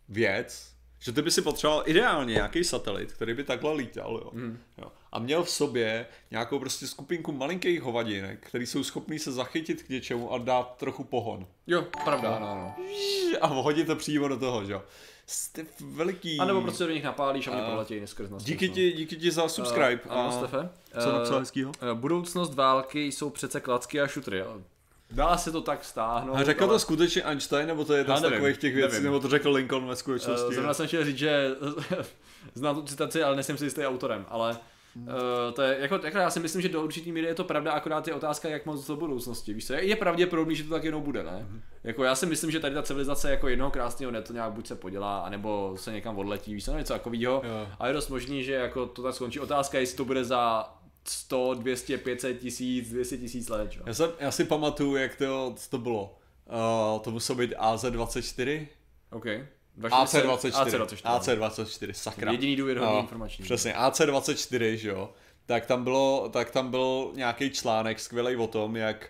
věc, 0.09 0.75
že 0.99 1.11
ty 1.11 1.21
by 1.21 1.31
si 1.31 1.41
potřeboval 1.41 1.83
ideálně 1.85 2.33
nějaký 2.33 2.63
satelit, 2.63 3.13
který 3.13 3.33
by 3.33 3.43
takhle 3.43 3.73
lítal, 3.73 4.21
jo. 4.23 4.29
Mm. 4.33 4.59
jo. 4.77 4.91
A 5.15 5.19
měl 5.19 5.43
v 5.43 5.49
sobě 5.49 6.05
nějakou 6.31 6.59
prostě 6.59 6.87
skupinku 6.87 7.31
malinkých 7.31 7.81
hovadinek, 7.81 8.47
který 8.47 8.65
jsou 8.65 8.83
schopní 8.83 9.19
se 9.19 9.31
zachytit 9.31 9.83
k 9.83 9.89
něčemu 9.89 10.33
a 10.33 10.37
dát 10.37 10.77
trochu 10.77 11.03
pohon. 11.03 11.47
Jo, 11.67 11.85
pravda, 12.03 12.35
ano, 12.35 12.51
ano. 12.51 12.75
A 13.41 13.47
hodit 13.47 13.87
to 13.87 13.95
přímo 13.95 14.27
do 14.27 14.37
toho, 14.39 14.65
že 14.65 14.73
jo. 14.73 14.83
Jste 15.27 15.65
veliký... 15.79 16.39
A 16.39 16.45
nebo 16.45 16.61
prostě 16.61 16.83
do 16.83 16.91
nich 16.93 17.03
napálíš 17.03 17.47
a 17.47 17.51
oni 17.51 17.61
proletějí 17.61 18.07
skrz 18.07 18.29
na 18.29 18.37
Díky 18.41 18.69
ti, 18.69 18.91
díky 18.91 19.15
ti 19.15 19.31
za 19.31 19.47
subscribe. 19.47 19.99
Uh, 20.05 20.11
ano, 20.11 20.27
a 20.27 20.31
Stefe. 20.31 20.69
Co 21.03 21.09
Eh, 21.09 21.13
napsal 21.13 21.39
hezkýho? 21.39 21.71
eh, 21.91 21.93
Budoucnost 21.93 22.53
války 22.53 23.05
jsou 23.05 23.29
přece 23.29 23.59
klacky 23.61 24.01
a 24.01 24.07
šutry. 24.07 24.37
jo. 24.37 24.57
Dá 25.11 25.37
se 25.37 25.51
to 25.51 25.61
tak 25.61 25.85
stáhnout. 25.85 26.35
A 26.35 26.43
řekl 26.43 26.63
ale- 26.63 26.73
to 26.73 26.79
skutečně 26.79 27.23
Einstein, 27.23 27.67
nebo 27.67 27.85
to 27.85 27.93
je 27.93 27.99
jedna 27.99 28.17
z 28.17 28.21
takových 28.21 28.57
těch 28.57 28.75
věcí, 28.75 28.93
nevím. 28.93 29.03
nebo 29.05 29.19
to 29.19 29.27
řekl 29.29 29.51
Lincoln 29.51 29.85
ve 29.85 29.93
Eh, 29.93 29.95
skutečnosti? 29.95 30.53
Zrovna 30.53 30.73
jsem 30.73 30.87
chtěl 30.87 31.05
říct, 31.05 31.17
že 31.17 31.49
znám 32.53 32.75
tu 32.75 32.81
citaci, 32.81 33.23
ale 33.23 33.35
nejsem 33.35 33.57
si 33.57 33.63
jistý 33.65 33.85
autorem, 33.85 34.25
ale 34.29 34.57
Uh, 34.95 35.53
to 35.53 35.61
je, 35.61 35.77
jako, 35.79 35.99
jako, 36.03 36.17
já 36.17 36.29
si 36.29 36.39
myslím, 36.39 36.61
že 36.61 36.69
do 36.69 36.83
určitý 36.83 37.11
míry 37.11 37.27
je 37.27 37.35
to 37.35 37.43
pravda, 37.43 37.71
akorát 37.71 38.07
je 38.07 38.13
otázka, 38.13 38.49
jak 38.49 38.65
moc 38.65 38.87
do 38.87 38.95
budoucnosti. 38.95 39.53
Víš 39.53 39.67
co? 39.67 39.73
Je 39.73 39.95
pravděpodobný, 39.95 40.55
že 40.55 40.63
to 40.63 40.69
tak 40.69 40.83
jenom 40.83 41.01
bude, 41.01 41.23
ne? 41.23 41.47
Jako 41.83 42.03
já 42.03 42.15
si 42.15 42.25
myslím, 42.25 42.51
že 42.51 42.59
tady 42.59 42.75
ta 42.75 42.83
civilizace 42.83 43.31
jako 43.31 43.47
jednoho 43.47 43.71
krásného 43.71 44.11
dne 44.11 44.21
to 44.21 44.33
nějak 44.33 44.53
buď 44.53 44.67
se 44.67 44.75
podělá, 44.75 45.19
anebo 45.19 45.73
se 45.77 45.91
někam 45.91 46.17
odletí, 46.17 46.53
víš 46.53 46.65
co, 46.65 46.77
něco 46.77 46.93
takového. 46.93 47.41
Jo. 47.45 47.67
A 47.79 47.87
je 47.87 47.93
dost 47.93 48.09
možný, 48.09 48.43
že 48.43 48.53
jako 48.53 48.85
to 48.85 49.03
tak 49.03 49.15
skončí. 49.15 49.39
Otázka 49.39 49.77
je, 49.77 49.81
jestli 49.81 49.97
to 49.97 50.05
bude 50.05 50.23
za 50.23 50.73
100, 51.07 51.53
200, 51.53 51.97
500 51.97 52.39
tisíc, 52.39 52.89
200 52.89 53.17
tisíc 53.17 53.49
let, 53.49 53.71
jo? 53.75 53.83
Já, 53.85 53.93
jsem, 53.93 54.09
já 54.19 54.31
si 54.31 54.45
pamatuju, 54.45 54.95
jak 54.95 55.15
to, 55.15 55.53
co 55.55 55.69
to 55.69 55.77
bylo. 55.77 56.17
Uh, 56.95 57.01
to 57.01 57.11
muselo 57.11 57.39
být 57.39 57.53
AZ24? 57.53 58.67
OK. 59.11 59.25
AC24. 59.81 60.51
AC24. 60.51 61.19
AC24, 61.19 61.91
sakra. 61.93 62.31
Jediný 62.31 62.55
důvěryhodný 62.55 62.95
No, 62.95 63.01
informační. 63.01 63.43
Přesně, 63.43 63.73
AC24, 63.73 64.73
že 64.73 64.89
jo. 64.89 65.09
Tak 65.45 65.65
tam, 65.65 65.83
bylo, 65.83 66.29
tak 66.33 66.51
tam 66.51 66.71
byl 66.71 67.11
nějaký 67.15 67.49
článek 67.49 67.99
skvělý 67.99 68.35
o 68.35 68.47
tom, 68.47 68.75
jak 68.75 69.09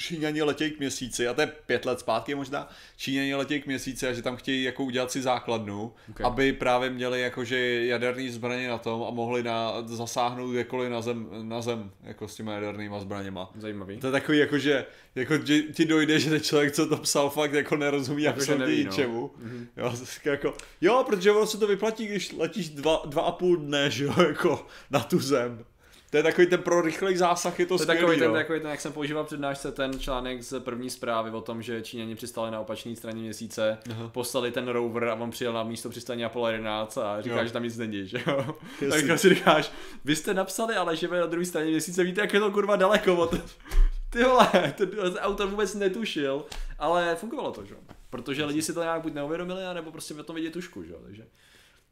Číňani 0.00 0.42
letějí 0.42 0.70
k 0.70 0.78
měsíci, 0.78 1.28
a 1.28 1.34
to 1.34 1.40
je 1.40 1.46
pět 1.66 1.84
let 1.86 2.00
zpátky 2.00 2.34
možná, 2.34 2.68
Číňani 2.96 3.34
letějí 3.34 3.60
k 3.60 3.66
měsíci 3.66 4.08
a 4.08 4.12
že 4.12 4.22
tam 4.22 4.36
chtějí 4.36 4.62
jako 4.62 4.84
udělat 4.84 5.10
si 5.12 5.22
základnu, 5.22 5.82
Ok. 5.82 5.94
okay. 6.10 6.26
aby 6.26 6.52
právě 6.52 6.90
měli 6.90 7.20
jakože 7.20 7.86
jaderný 7.86 8.30
zbraně 8.30 8.68
na 8.68 8.78
tom 8.78 9.02
a 9.02 9.10
mohli 9.10 9.42
na, 9.42 9.74
zasáhnout 9.86 10.50
kdekoliv 10.50 10.90
na 10.90 11.02
zem, 11.02 11.28
na 11.42 11.62
zem 11.62 11.90
jako 12.02 12.28
s 12.28 12.34
těma 12.34 12.52
jadernýma 12.52 13.00
zbraněma. 13.00 13.50
Zajímavý. 13.58 13.96
To 13.96 14.06
je 14.06 14.12
takový 14.12 14.38
jako, 14.38 14.58
že 14.58 14.86
jako, 15.14 15.38
že 15.44 15.62
ti 15.62 15.84
dojde, 15.84 16.18
že 16.20 16.30
ten 16.30 16.40
člověk, 16.40 16.72
co 16.72 16.86
to 16.86 16.96
psal, 16.96 17.30
fakt 17.30 17.52
jako 17.52 17.76
nerozumí 17.76 18.22
Jako, 18.22 18.38
absolutně 18.38 18.66
neví, 18.66 18.84
no. 18.84 18.90
ničemu. 18.90 19.30
Mm-hmm. 19.44 19.66
Jo, 19.76 19.94
jako, 20.24 20.54
jo, 20.80 21.04
protože 21.06 21.32
ono 21.32 21.46
se 21.46 21.58
to 21.58 21.66
vyplatí, 21.66 22.06
když 22.06 22.32
letíš 22.32 22.68
dva, 22.68 23.02
dva 23.06 23.22
a 23.22 23.32
půl 23.32 23.56
dne, 23.56 23.90
že 23.90 24.04
jo, 24.04 24.14
jako 24.28 24.66
na 24.90 25.00
tu 25.00 25.18
zem. 25.18 25.64
To 26.10 26.16
je 26.16 26.22
takový 26.22 26.46
ten 26.46 26.62
pro 26.62 26.80
rychlej 26.80 27.16
zásah, 27.16 27.58
je 27.60 27.66
to, 27.66 27.74
To 27.74 27.78
skvělý, 27.78 28.00
takový 28.00 28.18
ten, 28.18 28.28
jo. 28.28 28.34
takový 28.34 28.60
ten, 28.60 28.70
jak 28.70 28.80
jsem 28.80 28.92
používal 28.92 29.24
přednášce, 29.24 29.72
ten 29.72 30.00
článek 30.00 30.42
z 30.42 30.60
první 30.60 30.90
zprávy 30.90 31.30
o 31.30 31.40
tom, 31.40 31.62
že 31.62 31.82
Číňani 31.82 32.14
přistali 32.14 32.50
na 32.50 32.60
opačné 32.60 32.96
straně 32.96 33.22
měsíce, 33.22 33.78
Aha. 33.90 34.08
poslali 34.08 34.50
ten 34.50 34.68
rover 34.68 35.04
a 35.04 35.14
on 35.14 35.30
přijel 35.30 35.52
na 35.52 35.62
místo 35.62 35.88
přistání 35.90 36.24
Apollo 36.24 36.48
11 36.48 36.98
a 36.98 37.20
říká, 37.22 37.38
Jo. 37.40 37.44
že 37.46 37.52
tam 37.52 37.62
nic 37.62 37.76
není, 37.78 38.06
že 38.08 38.22
jo. 38.26 38.54
Tak 38.90 39.18
si 39.18 39.28
říkáš, 39.28 39.72
vy 40.04 40.16
jste 40.16 40.34
napsali, 40.34 40.74
ale 40.74 40.96
že 40.96 41.08
na 41.08 41.26
druhé 41.26 41.44
straně 41.46 41.70
měsíce, 41.70 42.04
víte, 42.04 42.20
jak 42.20 42.34
je 42.34 42.40
to 42.40 42.50
kurva 42.50 42.76
daleko 42.76 43.16
od... 43.16 43.34
Ty 44.10 44.24
vole, 44.24 44.74
ten 44.76 44.90
autor 45.18 45.48
vůbec 45.48 45.74
netušil, 45.74 46.44
ale 46.78 47.16
fungovalo 47.16 47.52
to, 47.52 47.64
že 47.64 47.74
jo. 47.74 47.80
Protože 48.10 48.44
lidi 48.44 48.62
si 48.62 48.72
to 48.72 48.82
nějak 48.82 49.02
buď 49.02 49.12
neuvědomili, 49.14 49.64
anebo 49.66 49.92
prostě 49.92 50.14
v 50.14 50.22
tom 50.22 50.36
vidí 50.36 50.50
tušku, 50.50 50.82
že 50.82 50.92
jo. 50.92 50.98
Takže 51.04 51.24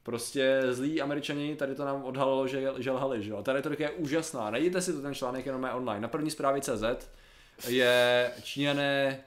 prostě 0.09 0.63
zlí 0.71 1.03
američani 1.03 1.57
tady 1.57 1.75
to 1.75 1.85
nám 1.85 2.05
odhalilo, 2.05 2.49
že, 2.49 2.73
že 2.79 2.91
lhali, 2.91 3.23
že 3.23 3.31
jo. 3.31 3.43
Ta 3.43 3.53
retorika 3.53 3.85
je 3.85 3.91
úžasná. 3.91 4.51
Najděte 4.51 4.83
si 4.83 4.93
to 4.93 5.03
ten 5.03 5.15
článek 5.15 5.47
jenom 5.47 5.65
je 5.65 5.71
online. 5.71 6.01
Na 6.01 6.09
první 6.09 6.31
zprávě 6.31 6.63
CZ 6.63 6.85
je 7.67 8.31
Číňané 8.43 9.21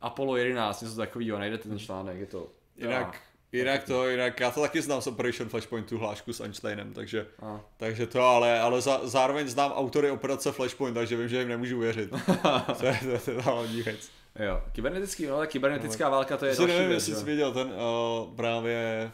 Apollo 0.00 0.36
11, 0.36 0.82
něco 0.82 0.96
takového, 0.96 1.38
najdete 1.38 1.68
ten 1.68 1.78
článek, 1.78 2.18
je 2.18 2.26
to... 2.26 2.50
Jinak, 2.76 3.20
jinak 3.52 3.84
to, 3.84 4.08
jinak 4.08 4.40
já 4.40 4.50
to 4.50 4.60
taky 4.60 4.82
znám 4.82 5.02
z 5.02 5.06
Operation 5.06 5.48
Flashpoint, 5.48 5.88
tu 5.88 5.98
hlášku 5.98 6.32
s 6.32 6.40
Einsteinem, 6.40 6.92
takže, 6.92 7.26
A. 7.42 7.60
takže 7.76 8.06
to, 8.06 8.22
ale, 8.22 8.60
ale 8.60 8.80
za, 8.80 9.00
zároveň 9.02 9.48
znám 9.48 9.72
autory 9.72 10.10
operace 10.10 10.52
Flashpoint, 10.52 10.94
takže 10.94 11.16
vím, 11.16 11.28
že 11.28 11.38
jim 11.38 11.48
nemůžu 11.48 11.78
věřit. 11.78 12.10
to, 12.78 12.86
je, 12.86 12.98
to, 13.02 13.18
to 13.24 13.30
je 13.30 13.36
ta 13.36 13.42
hlavní 13.42 13.82
věc. 13.82 14.10
Jo, 14.38 14.62
kybernetický, 14.72 15.26
no, 15.26 15.38
tak 15.38 15.50
kybernetická 15.50 16.08
válka 16.08 16.36
to 16.36 16.46
je 16.46 16.56
další 16.56 16.72
nevím, 16.72 16.88
věc, 16.88 17.08
jestli 17.08 17.20
jsi 17.20 17.30
viděl 17.30 17.52
ten 17.52 17.66
uh, 17.66 18.36
právě 18.36 19.12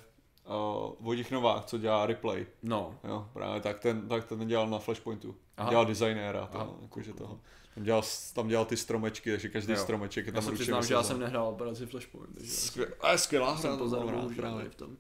uh, 0.49 0.93
Vojtěch 1.01 1.31
Novák, 1.31 1.65
co 1.65 1.79
dělá 1.79 2.07
replay. 2.07 2.47
No, 2.63 2.99
Jo, 3.05 3.29
právě 3.33 3.61
tak 3.61 3.81
ten, 3.81 4.09
tak 4.09 4.25
ten 4.25 4.47
dělal 4.49 4.69
na 4.71 4.79
Flashpointu. 4.79 5.35
Aha. 5.57 5.71
Dělal 5.71 5.87
designéra, 5.87 6.47
to, 6.47 6.59
Aha. 6.61 6.71
jakože 6.83 7.13
toho. 7.13 7.41
Tam 7.75 7.85
dělal, 7.85 8.03
tam 8.35 8.49
dělal 8.49 8.65
ty 8.65 8.77
stromečky, 8.77 9.31
takže 9.31 9.49
každý 9.49 9.73
Jo. 9.73 9.79
stromeček 9.79 10.27
je 10.27 10.31
já 10.31 10.35
tam 10.35 10.43
se 10.45 10.51
ručně 10.51 10.63
přiznám, 10.63 10.83
že 10.83 10.95
já 10.95 11.03
jsem 11.03 11.21
nehrál 11.21 11.49
operaci 11.49 11.87
Flashpoint, 11.87 12.35
takže 12.35 12.51
já 12.51 12.57
jsem- 12.57 12.69
Skvěl, 12.69 12.89
ale 13.01 13.19
skvělá 13.19 13.53
hra, 13.53 13.61
jsem 13.61 13.79
to 13.79 13.91
tady 14.43 14.69
v 14.69 14.75
tom. 14.75 14.97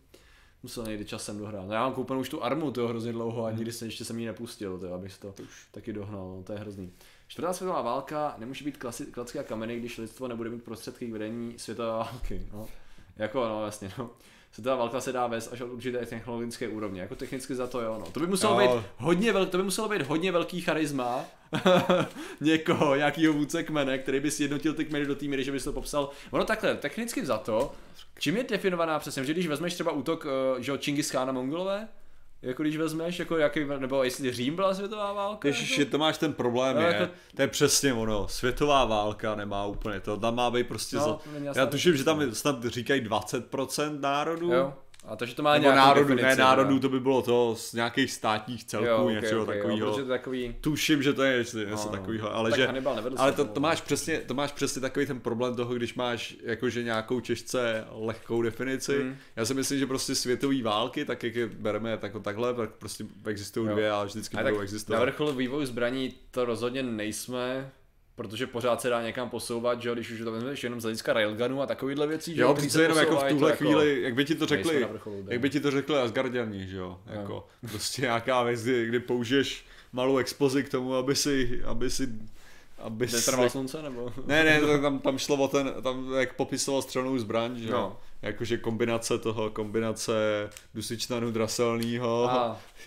Musel 0.62 0.84
někdy 0.84 1.04
časem 1.04 1.38
dohrát. 1.38 1.66
No 1.66 1.74
já 1.74 1.80
mám 1.80 1.92
koupenou 1.92 2.20
už 2.20 2.28
tu 2.28 2.44
armu, 2.44 2.70
to 2.70 2.88
hrozně 2.88 3.12
dlouho 3.12 3.44
a 3.44 3.50
nikdy 3.50 3.72
se 3.72 3.84
ještě 3.86 4.04
jsem 4.04 4.18
ji 4.18 4.26
nepustil, 4.26 4.78
to, 4.78 4.94
abych 4.94 5.12
si 5.12 5.20
to 5.20 5.34
taky 5.70 5.92
dohnal, 5.92 6.28
no, 6.36 6.42
to 6.42 6.52
je 6.52 6.58
hrozný. 6.58 6.92
Čtvrtá 7.28 7.52
světová 7.52 7.82
válka 7.82 8.34
nemůže 8.38 8.64
být 8.64 8.78
klasi- 8.78 9.10
klacky 9.10 9.38
a 9.38 9.42
kameny, 9.42 9.78
když 9.78 9.98
lidstvo 9.98 10.28
nebude 10.28 10.50
mít 10.50 10.62
prostředky 10.64 11.06
k 11.06 11.12
vedení 11.12 11.58
světové 11.58 11.88
války. 11.88 12.46
No. 12.52 12.68
Jako, 13.16 13.48
no 13.48 13.64
jasně, 13.64 13.92
no. 13.98 14.10
Světová 14.52 14.76
válka 14.76 15.00
se 15.00 15.12
dá 15.12 15.26
vést 15.26 15.52
až 15.52 15.60
od 15.60 15.66
určité 15.66 16.06
technologické 16.06 16.68
úrovně. 16.68 17.00
Jako 17.00 17.14
technicky 17.14 17.54
za 17.54 17.66
to 17.66 17.80
jo, 17.80 17.96
no. 18.00 18.06
To 18.12 18.20
by 18.20 18.26
muselo 18.26 18.60
Jo. 18.60 18.76
být 18.76 18.84
hodně 18.96 19.32
vel, 19.32 19.46
to 19.46 19.56
by 19.56 19.62
muselo 19.62 19.88
být 19.88 20.02
hodně 20.02 20.32
velký 20.32 20.60
charisma 20.60 21.24
někoho, 22.40 22.96
nějakýho 22.96 23.32
vůdce 23.32 23.62
kmene, 23.62 23.98
který 23.98 24.20
by 24.20 24.30
sjednotil 24.30 24.74
ty 24.74 24.84
kmeny 24.84 25.06
do 25.06 25.14
té 25.14 25.26
míry, 25.26 25.44
že 25.44 25.52
by 25.52 25.60
to 25.60 25.72
popsal. 25.72 26.10
Ono 26.30 26.44
takhle, 26.44 26.74
technicky 26.74 27.26
za 27.26 27.38
to, 27.38 27.72
čím 28.18 28.36
je 28.36 28.44
definovaná 28.44 28.98
přesně, 28.98 29.24
že 29.24 29.32
když 29.32 29.46
vezmeš 29.46 29.74
třeba 29.74 29.92
útok, 29.92 30.26
eh, 30.58 30.62
že 30.62 30.70
jo, 30.72 30.76
Čingis 30.76 31.10
Khan 31.10 31.26
na 31.26 31.32
Mongolové, 31.32 31.88
jako 32.42 32.62
když 32.62 32.76
vezmeš, 32.76 33.18
jako 33.18 33.38
jaký, 33.38 33.64
nebo 33.78 34.04
jestli 34.04 34.32
Řím 34.32 34.56
byla 34.56 34.74
světová 34.74 35.12
válka? 35.12 35.48
Ježiš, 35.48 35.78
jako? 35.78 35.90
to 35.90 35.98
máš 35.98 36.18
ten 36.18 36.32
problém, 36.32 36.76
No, 36.76 36.82
je, 36.82 36.92
jako- 36.94 37.12
to 37.36 37.42
je 37.42 37.48
přesně 37.48 37.92
ono, 37.94 38.28
světová 38.28 38.84
válka 38.84 39.34
nemá 39.34 39.66
úplně 39.66 40.00
to, 40.00 40.16
tam 40.16 40.34
má 40.34 40.50
být 40.50 40.68
prostě, 40.68 40.96
No, 40.96 41.02
za, 41.02 41.60
já 41.60 41.66
tuším, 41.66 41.96
že 41.96 42.04
tam 42.04 42.34
snad 42.34 42.64
říkají 42.64 43.00
20% 43.00 44.00
národů, 44.00 44.52
Jo, 44.52 44.74
a 45.08 45.16
takže 45.16 45.34
to 45.34 45.42
má 45.42 45.52
nebo 45.52 45.62
nějakou 45.62 45.78
národů, 45.78 46.08
definici, 46.08 46.26
ne 46.26 46.36
národů, 46.36 46.68
teda. 46.68 46.80
to 46.80 46.88
by 46.88 47.00
bylo 47.00 47.22
to 47.22 47.54
z 47.58 47.72
nějakých 47.72 48.12
státních 48.12 48.64
celků, 48.64 48.88
jo, 48.88 49.02
okay, 49.02 49.14
něčeho 49.14 49.42
okay, 49.42 49.56
takového. 49.56 49.98
Jo, 49.98 50.04
takový, 50.04 50.56
Tuším, 50.60 51.02
že 51.02 51.12
to 51.12 51.22
je 51.22 51.38
něco, 51.38 51.58
něco 51.58 51.70
No, 51.70 51.84
no. 51.84 51.90
takového, 51.90 52.34
ale 52.34 52.50
Tak 52.50 52.60
že, 52.60 52.68
ale 53.16 53.32
to, 53.32 53.44
to, 53.44 53.60
máš 53.60 53.80
přesně, 53.80 54.18
to 54.18 54.34
máš 54.34 54.52
přesně 54.52 54.80
takový 54.80 55.06
ten 55.06 55.20
problém 55.20 55.56
toho, 55.56 55.74
když 55.74 55.94
máš 55.94 56.36
jakože 56.42 56.82
nějakou 56.82 57.20
těžce 57.20 57.84
lehkou 57.90 58.42
definici. 58.42 58.98
Mm. 58.98 59.16
Já 59.36 59.44
si 59.44 59.54
myslím, 59.54 59.78
že 59.78 59.86
prostě 59.86 60.14
světové 60.14 60.62
války, 60.62 61.04
tak 61.04 61.22
jak 61.22 61.34
je 61.34 61.46
bereme 61.46 61.98
jako 62.02 62.20
takhle, 62.20 62.54
tak 62.54 62.70
prostě 62.70 63.04
existují 63.26 63.68
dvě 63.68 63.90
a 63.90 64.04
vždycky 64.04 64.36
a 64.36 64.42
budou 64.42 64.56
tak 64.56 64.62
existovat. 64.62 64.98
na 64.98 65.04
vrcholu 65.04 65.32
vývoju 65.32 65.66
zbraní 65.66 66.14
to 66.30 66.44
rozhodně 66.44 66.82
nejsme, 66.82 67.70
protože 68.18 68.46
pořád 68.46 68.80
se 68.80 68.88
dá 68.88 69.02
někam 69.02 69.30
posouvat, 69.30 69.82
že 69.82 69.92
když 69.92 70.10
už 70.10 70.20
to 70.20 70.32
vezmeš 70.32 70.64
jenom 70.64 70.80
z 70.80 70.82
hlediska 70.82 71.12
railgunu 71.12 71.62
a 71.62 71.66
takovýhle 71.66 72.06
věcí, 72.06 72.34
že 72.34 72.42
Jo, 72.42 72.54
přece 72.54 72.82
jenom 72.82 72.98
jako 72.98 73.16
v 73.16 73.24
tuhle 73.24 73.50
to 73.50 73.56
chvíli, 73.56 74.02
jak 74.02 74.14
by 74.14 74.24
ti 74.24 74.34
to 74.34 74.46
řekli, 74.46 74.84
vrcholu, 74.84 75.24
jak 75.28 75.40
by 75.40 75.50
ti 75.50 75.60
to 75.60 75.70
řekli 75.70 75.96
Asgardiani, 75.96 76.66
že 76.66 76.76
jo, 76.76 76.98
jako 77.06 77.46
prostě 77.60 78.02
nějaká 78.02 78.42
věc, 78.42 78.64
kdy, 78.64 79.00
použiješ 79.00 79.64
malou 79.92 80.16
expozi 80.18 80.64
k 80.64 80.68
tomu, 80.68 80.94
aby 80.94 81.14
si, 81.16 81.62
aby 81.64 81.90
si, 81.90 82.08
aby 82.78 83.08
si, 83.08 83.16
Netrval 83.16 83.50
slunce, 83.50 83.82
nebo? 83.82 84.12
ne, 84.26 84.44
ne, 84.44 84.60
to 84.60 84.78
tam, 84.78 84.98
tam 84.98 85.18
šlo 85.18 85.36
o 85.36 85.48
ten, 85.48 85.74
tam 85.82 86.12
jak 86.18 86.34
popisoval 86.36 86.82
střelnou 86.82 87.18
zbraň, 87.18 87.58
že 87.58 87.68
jo, 87.68 87.72
No. 87.72 87.96
jakože 88.22 88.56
kombinace 88.58 89.18
toho, 89.18 89.50
kombinace 89.50 90.12
dusičnanu 90.74 91.30
draselného, 91.30 92.30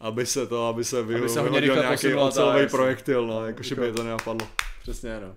aby 0.00 0.26
se 0.26 0.46
to, 0.46 0.66
aby 0.68 0.84
se 0.84 0.98
Aby 0.98 1.28
se 1.28 1.42
vyhodil 1.42 1.76
nějaký 1.76 2.14
ocelový 2.14 2.66
projektil, 2.68 3.26
no, 3.26 3.46
jakože 3.46 3.74
by 3.74 3.92
to 3.92 4.02
nenapadlo. 4.02 4.48
přesně, 4.82 5.20
no. 5.20 5.26
Uh, 5.28 5.34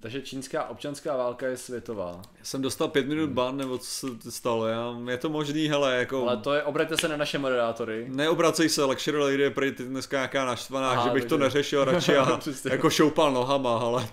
takže 0.00 0.22
čínská 0.22 0.68
občanská 0.68 1.16
válka 1.16 1.46
je 1.46 1.56
světová. 1.56 2.22
Já 2.38 2.44
jsem 2.44 2.62
dostal 2.62 2.88
pět 2.88 3.06
minut 3.06 3.30
ban, 3.30 3.56
nebo 3.56 3.78
co 3.78 3.86
se 4.20 4.30
stalo, 4.32 4.66
já, 4.66 4.94
je 5.10 5.16
to 5.18 5.28
možný, 5.28 5.68
hele, 5.68 5.94
jako... 5.96 6.22
Ale 6.28 6.36
to 6.36 6.54
je, 6.54 6.62
obraťte 6.62 6.96
se 6.96 7.08
na 7.08 7.16
naše 7.16 7.38
moderátory. 7.38 8.06
Neobracej 8.08 8.68
se, 8.68 8.84
Luxury 8.84 9.18
Lady 9.18 9.42
je 9.42 9.50
prý 9.50 9.72
ty 9.72 9.82
dneska 9.84 10.16
nějaká 10.16 10.44
naštvaná, 10.44 10.90
Aha, 10.90 11.04
že 11.04 11.10
bych 11.10 11.24
to 11.24 11.28
takže- 11.28 11.44
neřešil 11.44 11.84
radši 11.84 12.16
a 12.16 12.36
Přesně. 12.38 12.70
jako 12.70 12.90
šoupal 12.90 13.32
nohama, 13.32 13.78
ale 13.78 14.08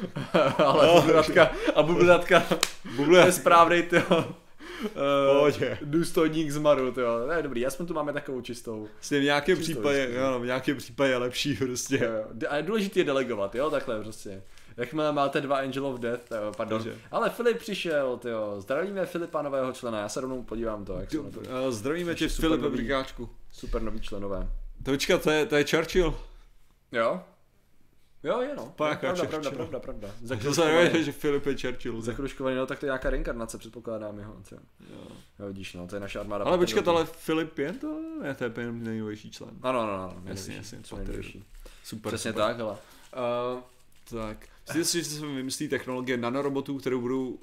ale 0.64 1.00
bublinatka, 1.00 1.50
a 1.74 1.82
bublinatka, 1.82 2.42
to 2.96 3.16
je 3.16 3.32
správnej, 3.32 3.82
tyjo. 3.82 4.24
Pohodě. 5.34 5.78
Uh, 5.82 5.88
důstojník 5.88 6.50
z 6.50 6.58
Maru, 6.58 6.92
tyjo. 6.92 7.26
Ne, 7.26 7.42
dobrý, 7.42 7.66
aspoň 7.66 7.86
tu 7.86 7.94
máme 7.94 8.12
takovou 8.12 8.40
čistou. 8.40 8.88
vlastně 8.94 9.20
v 9.20 9.22
nějakém 9.22 9.56
Čistou 9.56 9.72
případě, 9.72 9.98
diskuzi. 10.06 10.20
ano, 10.20 10.40
v 10.40 10.46
nějakém 10.46 10.76
případě 10.76 11.10
je 11.10 11.16
lepší 11.16 11.54
prostě. 11.56 11.96
Jo, 12.04 12.12
jo. 12.12 12.48
A 12.48 12.60
důležitý 12.60 12.98
je 13.00 13.04
delegovat, 13.04 13.54
jo, 13.54 13.70
takhle 13.70 14.00
prostě. 14.02 14.42
Jakmile 14.76 15.12
máte 15.12 15.40
dva 15.40 15.56
Angel 15.58 15.86
of 15.86 16.00
Death, 16.00 16.30
jo, 16.30 16.52
pardon. 16.56 16.82
Takže. 16.82 16.98
Ale 17.10 17.30
Filip 17.30 17.58
přišel, 17.58 18.16
tyjo. 18.16 18.54
Zdravíme 18.60 19.06
Filipa, 19.06 19.42
nového 19.42 19.72
člena, 19.72 20.00
já 20.00 20.08
se 20.08 20.20
rovnou 20.20 20.42
podívám 20.42 20.84
to, 20.84 21.00
jak 21.00 21.10
se 21.10 21.16
na 21.16 21.30
to. 21.30 21.40
Eh, 21.68 21.72
Zdravíme 21.72 22.14
tě, 22.14 22.28
Filipe. 22.28 22.68
Brigáčku. 22.68 23.30
Super 23.52 23.82
nový 23.82 24.00
členové. 24.00 24.48
To 24.82 24.90
počkat, 24.90 25.22
to 25.22 25.30
je, 25.30 25.46
to 25.46 25.56
je 25.56 25.64
Churchill. 25.70 26.14
Jo? 26.92 27.20
Jo, 28.24 28.40
je 28.40 28.56
no. 28.56 28.72
Pak 28.76 29.00
pravda, 29.00 29.22
jak 29.22 29.30
pravda, 29.30 29.50
pravda, 29.50 29.78
pravda. 29.80 30.08
Zakruškovaný, 30.22 30.74
neví, 30.92 31.04
že 31.04 31.12
Filip 31.12 31.46
je 31.46 31.56
Churchill. 31.60 32.00
zakruškovaný, 32.02 32.56
no 32.56 32.66
tak 32.66 32.78
to 32.78 32.86
je 32.86 32.88
nějaká 32.88 33.10
reinkarnace, 33.10 33.58
předpokládám 33.58 34.18
jeho. 34.18 34.36
Jo. 34.52 34.58
jo, 35.38 35.46
vidíš, 35.46 35.74
no, 35.74 35.86
to 35.86 35.96
je 35.96 36.00
naše 36.00 36.18
armáda. 36.18 36.44
Ale 36.44 36.58
počkat, 36.58 36.88
ale 36.88 37.04
Filip 37.06 37.58
je 37.58 37.72
to? 37.72 38.00
Ne, 38.22 38.34
to 38.34 38.44
je 38.44 38.52
jen 38.58 38.82
nejnovější 38.84 39.30
člen. 39.30 39.50
Ano, 39.62 39.80
ano, 39.80 39.92
ano. 39.92 40.22
Jasně, 40.24 40.56
jasně. 40.56 40.78
Super, 40.84 41.20
Přesně 42.08 42.30
super. 42.32 42.44
tak, 42.44 42.60
ale. 42.60 42.72
Uh, 42.72 43.60
Tak. 44.10 44.46
Myslíte 44.68 44.84
si, 44.84 44.98
že 44.98 45.04
se 45.04 45.26
vymyslí 45.26 45.68
technologie 45.68 46.16
nanorobotů, 46.16 46.78
které 46.78 46.96
budou 46.96 47.28
uh, 47.28 47.38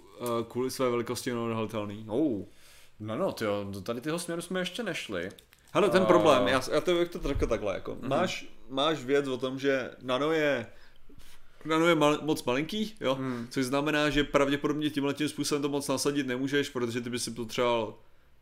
kvůli 0.47 0.71
své 0.71 0.89
velikosti 0.89 1.33
neodhalitelný? 1.33 2.05
Oh. 2.07 2.41
no 2.99 3.17
no, 3.17 3.31
tyjo, 3.31 3.67
do 3.69 3.81
tady 3.81 4.01
tyho 4.01 4.19
směru 4.19 4.41
jsme 4.41 4.59
ještě 4.59 4.83
nešli. 4.83 5.29
Hele, 5.73 5.89
ten 5.89 6.01
A- 6.01 6.05
problém, 6.05 6.47
já, 6.47 6.61
já 6.71 6.81
to 6.81 6.93
bych 6.95 7.09
to 7.09 7.19
řekl 7.27 7.47
takhle, 7.47 7.73
jako. 7.73 7.95
Mhm. 7.95 8.09
Máš, 8.09 8.47
máš 8.69 9.03
věc 9.03 9.27
o 9.27 9.37
tom, 9.37 9.59
že 9.59 9.91
nano 10.01 10.31
je 10.31 10.67
Nano 11.65 11.87
je 11.87 11.95
mal, 11.95 12.19
moc 12.21 12.43
malinký, 12.43 12.95
jo? 13.01 13.15
Mhm. 13.19 13.47
Což 13.49 13.65
znamená, 13.65 14.09
že 14.09 14.23
pravděpodobně 14.23 14.89
tímhle 14.89 15.13
tím 15.13 15.29
způsobem 15.29 15.61
to 15.61 15.69
moc 15.69 15.87
nasadit 15.87 16.27
nemůžeš, 16.27 16.69
protože 16.69 17.01
ty 17.01 17.09
by 17.09 17.19
si 17.19 17.31
potřeboval 17.31 17.97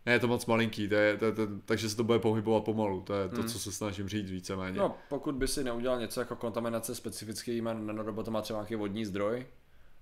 ne, 0.06 0.14
je 0.14 0.20
to 0.20 0.28
moc 0.28 0.46
malinký, 0.46 0.88
to 0.88 0.96
je, 0.96 1.18
to 1.18 1.32
to, 1.32 1.48
takže 1.66 1.90
se 1.90 1.96
to 1.96 2.04
bude 2.04 2.20
pohybovat 2.20 2.64
pomalu, 2.64 3.02
to 3.02 3.14
je 3.14 3.30
to, 3.30 3.44
co 3.44 3.60
se 3.60 3.72
snažím 3.72 4.10
říct 4.10 4.32
víceméně. 4.32 4.78
No, 4.78 4.96
pokud 5.10 5.36
by 5.36 5.48
si 5.48 5.64
neudělal 5.64 6.00
něco 6.00 6.20
jako 6.20 6.36
kontaminace 6.36 6.96
specifickýma 6.96 7.74
nanorobotama, 7.74 8.42
třeba 8.42 8.60
nějaký 8.60 8.76
vodní 8.76 9.06
zdroj, 9.06 9.46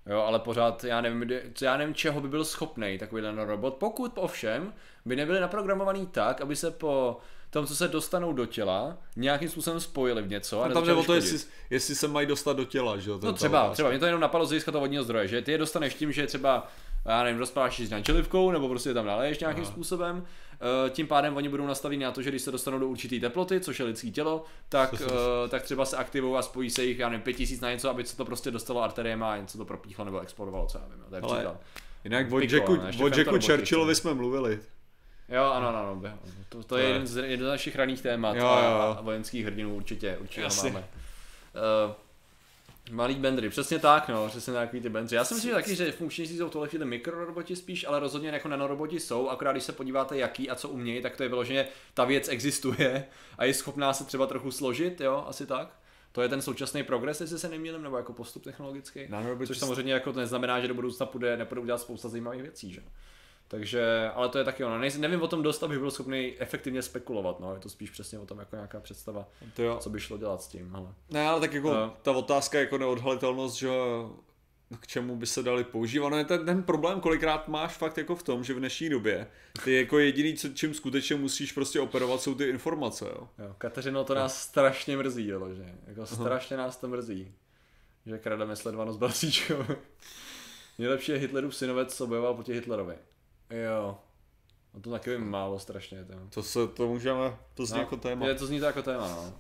jo, 0.06 0.20
ale 0.20 0.40
pořád 0.40 0.84
já 0.84 1.02
nevím, 1.02 1.30
co 1.54 1.66
já 1.66 1.78
nevím, 1.78 1.96
čeho 1.96 2.22
by 2.22 2.28
byl 2.28 2.46
schopný 2.46 2.98
takový 2.98 3.22
nanorobot, 3.22 3.74
pokud 3.74 4.12
ovšem 4.16 4.74
by 5.06 5.16
nebyli 5.16 5.40
naprogramovaný 5.40 6.08
tak, 6.08 6.42
aby 6.42 6.56
se 6.56 6.72
po 6.72 7.18
tom, 7.54 7.66
co 7.68 7.76
se 7.76 7.88
dostanou 7.88 8.34
do 8.34 8.46
těla, 8.46 8.98
nějakým 9.16 9.50
způsobem 9.50 9.80
spojili 9.80 10.22
v 10.22 10.30
něco. 10.30 10.62
a 10.62 10.66
A 10.66 10.70
tam 10.70 10.84
jde 10.84 10.92
nezačali 10.92 11.00
o 11.00 11.04
to, 11.04 11.14
jestli, 11.14 11.50
jestli 11.70 11.96
se 11.96 12.08
mají 12.08 12.28
dostat 12.28 12.58
do 12.58 12.66
těla, 12.66 12.98
že 12.98 13.10
jo? 13.10 13.20
No 13.24 13.34
třeba, 13.34 13.60
otázka. 13.60 13.74
třeba, 13.74 13.90
mě 13.90 14.00
to 14.00 14.06
jenom 14.06 14.22
napadlo 14.22 14.46
z 14.46 14.50
hlediska 14.50 14.72
toho 14.72 14.80
vodního 14.80 15.04
zdroje, 15.04 15.28
že 15.28 15.42
ty 15.42 15.52
je 15.52 15.58
dostaneš 15.58 15.94
tím, 15.94 16.12
že 16.12 16.28
třeba, 16.28 16.68
já 17.06 17.24
nevím, 17.24 17.40
rozpáláš 17.40 17.76
si 17.76 17.90
na 17.90 18.02
čelivkou, 18.02 18.52
nebo 18.52 18.70
prostě 18.70 18.90
je 18.90 18.94
tam 18.94 19.06
naleješ 19.06 19.40
nějakým 19.40 19.66
způsobem, 19.66 20.26
Eh, 20.64 20.90
tím 20.90 21.08
pádem 21.08 21.36
oni 21.38 21.50
budou 21.50 21.68
nastaveni 21.68 22.04
na 22.04 22.12
to, 22.12 22.22
že 22.22 22.30
když 22.30 22.42
se 22.42 22.52
dostanou 22.52 22.80
do 22.80 22.88
určité 22.88 23.20
teploty, 23.20 23.60
což 23.60 23.80
je 23.80 23.86
lidský 23.86 24.12
tělo, 24.12 24.44
tak, 24.70 24.94
eh, 25.02 25.50
tak 25.50 25.64
třeba 25.64 25.86
se 25.86 25.98
aktivují 25.98 26.36
a 26.36 26.42
spojí 26.42 26.70
se 26.70 26.84
jich, 26.84 27.00
já 27.00 27.10
nevím, 27.10 27.24
5000 27.24 27.62
na 27.62 27.72
něco, 27.72 27.90
aby 27.90 28.06
se 28.06 28.18
to 28.18 28.26
prostě 28.26 28.52
dostalo 28.52 28.84
arteriema 28.84 29.34
a 29.34 29.38
něco 29.38 29.58
to 29.58 29.66
propíchlo 29.66 30.06
nebo 30.06 30.20
explodovalo, 30.20 30.66
co 30.66 30.78
já 30.78 30.84
vím, 30.88 31.04
to 31.10 31.16
je 31.16 31.22
Ale-. 31.22 31.58
Jinak 32.04 32.32
o 32.32 32.40
Jacku, 32.40 33.36
o 33.36 33.40
Churchillovi 33.40 33.96
jsme 33.96 34.14
mluvili. 34.14 34.60
Jo, 35.30 35.44
ano, 35.44 35.68
ano, 35.68 35.80
ano, 35.80 35.96
běh- 35.96 36.18
to, 36.50 36.58
to 36.58 36.58
je 36.58 36.64
To 36.64 36.78
je- 36.78 36.88
jeden 36.88 37.08
z, 37.08 37.16
jeden 37.16 37.48
z 37.48 37.50
našich 37.50 37.76
raných 37.76 38.02
témat 38.02 38.36
Jo, 38.36 38.46
a, 38.48 38.64
jo, 38.66 38.96
a 38.98 39.02
vojenských 39.02 39.46
hrdinů 39.46 39.76
určitě, 39.76 40.18
určitě 40.22 40.42
ho 40.42 40.46
Jasně. 40.46 40.72
máme. 40.72 40.88
Uh, 41.88 41.94
malý 42.92 43.16
bendry, 43.16 43.50
přesně 43.50 43.80
tak, 43.80 44.10
no, 44.10 44.28
přesně 44.28 44.54
takový 44.54 44.82
ty 44.82 44.90
bendry. 44.90 45.16
Já 45.16 45.24
si 45.26 45.34
myslím 45.34 45.50
že 45.50 45.56
taky, 45.56 45.76
že 45.76 45.92
funkční 45.92 46.28
jsou 46.28 46.50
tohle 46.50 46.68
chvíli 46.68 46.86
mikroroboti 46.86 47.56
spíš, 47.56 47.86
ale 47.86 48.00
rozhodně 48.00 48.30
jako 48.30 48.48
nanoroboti 48.48 49.00
jsou, 49.00 49.30
akorát 49.30 49.52
když 49.52 49.64
se 49.64 49.72
podíváte 49.72 50.18
jaký 50.18 50.50
a 50.50 50.56
co 50.56 50.70
umějí, 50.70 51.02
tak 51.02 51.16
to 51.16 51.24
je 51.24 51.30
vyloženě, 51.30 51.68
ta 51.94 52.06
věc 52.06 52.28
existuje 52.30 53.06
a 53.38 53.46
je 53.46 53.54
schopná 53.54 53.94
se 53.94 54.04
třeba 54.06 54.28
trochu 54.28 54.52
složit, 54.52 55.02
jo, 55.02 55.24
asi 55.28 55.46
tak. 55.46 55.76
To 56.12 56.22
je 56.22 56.30
ten 56.30 56.42
současný 56.42 56.84
progres, 56.84 57.22
jestli 57.22 57.40
se 57.40 57.50
nemýlím, 57.50 57.84
nebo 57.84 57.98
jako 57.98 58.14
postup 58.14 58.44
technologický. 58.44 59.00
Nanoroboti 59.10 59.48
Což 59.48 59.58
samozřejmě 59.58 59.94
jako 59.94 60.14
to 60.14 60.20
neznamená, 60.20 60.60
že 60.62 60.68
do 60.68 60.74
budoucna 60.74 61.06
půjde, 61.06 61.38
nepůjde 61.38 61.62
dělat 61.66 61.82
spousta 61.82 62.10
zajímavých 62.10 62.42
věcí, 62.42 62.74
že? 62.74 62.82
Takže, 63.54 64.10
ale 64.14 64.30
to 64.30 64.38
je 64.38 64.44
taky 64.44 64.64
ono. 64.64 64.80
Nevím 64.98 65.22
o 65.22 65.28
tom 65.28 65.44
dost, 65.44 65.64
abych 65.64 65.80
byl 65.80 65.92
schopný 65.92 66.34
efektivně 66.40 66.82
spekulovat, 66.82 67.40
no. 67.40 67.54
Je 67.54 67.60
to 67.60 67.70
spíš 67.70 67.90
přesně 67.90 68.20
o 68.20 68.26
tom 68.26 68.40
jako 68.40 68.56
nějaká 68.56 68.80
představa, 68.80 69.28
To 69.56 69.64
jo. 69.64 69.78
co 69.82 69.90
by 69.90 70.00
šlo 70.00 70.18
dělat 70.18 70.42
s 70.42 70.48
tím, 70.48 70.76
ale. 70.76 70.88
Ne, 71.10 71.28
ale 71.28 71.40
tak 71.42 71.54
jako 71.54 71.74
No. 71.74 71.98
ta 72.02 72.12
otázka 72.12 72.60
jako 72.60 72.78
neodhalitelnost, 72.78 73.56
že 73.56 73.68
jo, 73.68 74.16
k 74.80 74.88
čemu 74.88 75.16
by 75.16 75.26
se 75.28 75.44
dali 75.44 75.64
používat. 75.64 76.10
No 76.10 76.18
je 76.18 76.26
ten, 76.26 76.46
ten 76.46 76.64
problém 76.64 77.00
kolikrát 77.00 77.48
máš 77.48 77.78
fakt 77.78 77.98
jako 77.98 78.16
v 78.16 78.24
tom, 78.24 78.44
že 78.44 78.54
v 78.54 78.60
dnešní 78.60 78.90
době 78.90 79.28
ty 79.64 79.74
jako 79.74 80.00
jediný, 80.00 80.34
co, 80.34 80.50
čím 80.50 80.74
skutečně 80.74 81.16
musíš 81.16 81.52
prostě 81.52 81.80
operovat, 81.80 82.22
jsou 82.22 82.36
ty 82.36 82.44
informace, 82.50 83.06
jo. 83.06 83.28
Jo, 83.40 83.56
Kateřino, 83.58 84.04
to 84.04 84.14
nás 84.16 84.42
strašně 84.42 84.98
mrzí, 84.98 85.26
že 85.26 85.76
Jako 85.88 86.06
strašně 86.06 86.58
nás 86.58 86.78
to 86.78 86.88
mrzí. 86.88 87.36
Že 88.06 88.18
krademe 88.18 88.56
sledovanost 88.56 89.00
bratříčko. 89.00 89.66
Nejlepší 90.80 91.12
je 91.12 91.18
Hitlerův 91.18 91.56
synovec, 91.56 91.96
co 91.96 92.08
bojoval 92.08 92.34
proti 92.34 92.54
Hitlerovi. 92.54 92.96
Jo. 93.66 93.98
No 94.74 94.82
to 94.82 94.92
taky 94.92 95.10
vím 95.10 95.30
málo 95.30 95.60
strašně. 95.60 96.06
To. 96.06 96.14
To 96.30 96.44
se, 96.44 96.68
to 96.68 96.88
můžeme, 96.88 97.38
to 97.54 97.66
zní 97.66 97.80
jako 97.80 97.98
téma. 97.98 98.28
Je, 98.28 98.36
to 98.36 98.46
zní 98.46 98.60
to 98.60 98.66
jako 98.66 98.82
téma, 98.82 99.08
no. 99.08 99.34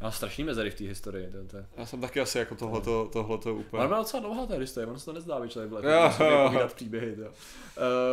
Já 0.00 0.10
strašný 0.10 0.44
mezery 0.44 0.70
v 0.70 0.74
té 0.74 0.84
historii. 0.84 1.30
To, 1.32 1.44
to. 1.44 1.56
Já 1.76 1.86
jsem 1.86 2.00
taky 2.00 2.20
asi 2.20 2.38
jako 2.38 2.54
tohleto, 2.54 3.08
tohleto 3.12 3.54
úplně. 3.54 3.78
Ona 3.80 3.88
byla 3.88 3.98
docela 3.98 4.20
dlouhá 4.20 4.46
ta 4.46 4.54
historie, 4.54 4.86
ono 4.86 4.98
se 4.98 5.04
to 5.04 5.12
nezdá, 5.12 5.40
by 5.40 5.48
člověk 5.48 5.84
jo. 5.84 6.12
povídat 6.46 6.72
příběhy. 6.72 7.16
To. 7.16 7.26
A 7.26 7.30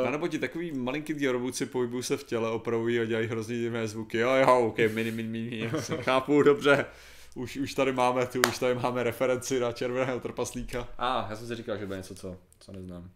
Uh, 0.04 0.12
nebo 0.12 0.28
ti 0.28 0.40
takový 0.40 0.72
malinký 0.72 1.28
robotci 1.28 1.66
pohybují 1.66 2.04
se 2.04 2.18
v 2.18 2.24
těle, 2.24 2.50
opravují 2.50 3.00
a 3.00 3.06
dělají 3.06 3.28
hrozně 3.28 3.58
divné 3.58 3.88
zvuky. 3.88 4.18
Jo, 4.18 4.30
jo, 4.36 4.68
ok, 4.68 4.78
mini, 4.78 5.12
mini, 5.12 5.30
mini, 5.30 5.70
chápu, 6.02 6.44
dobře. 6.44 6.86
Už, 7.36 7.58
už 7.58 7.74
tady 7.74 7.92
máme 7.92 8.26
tu, 8.26 8.42
už 8.50 8.58
tady 8.58 8.76
máme 8.76 9.04
referenci 9.04 9.60
na 9.60 9.72
červeného 9.72 10.20
trpaslíka. 10.20 10.88
a, 10.98 11.28
já 11.30 11.36
jsem 11.36 11.48
si 11.48 11.56
říkal, 11.56 11.78
že 11.78 11.86
bude 11.86 11.98
něco, 11.98 12.16
co, 12.16 12.38
co 12.60 12.72
neznám. 12.72 13.10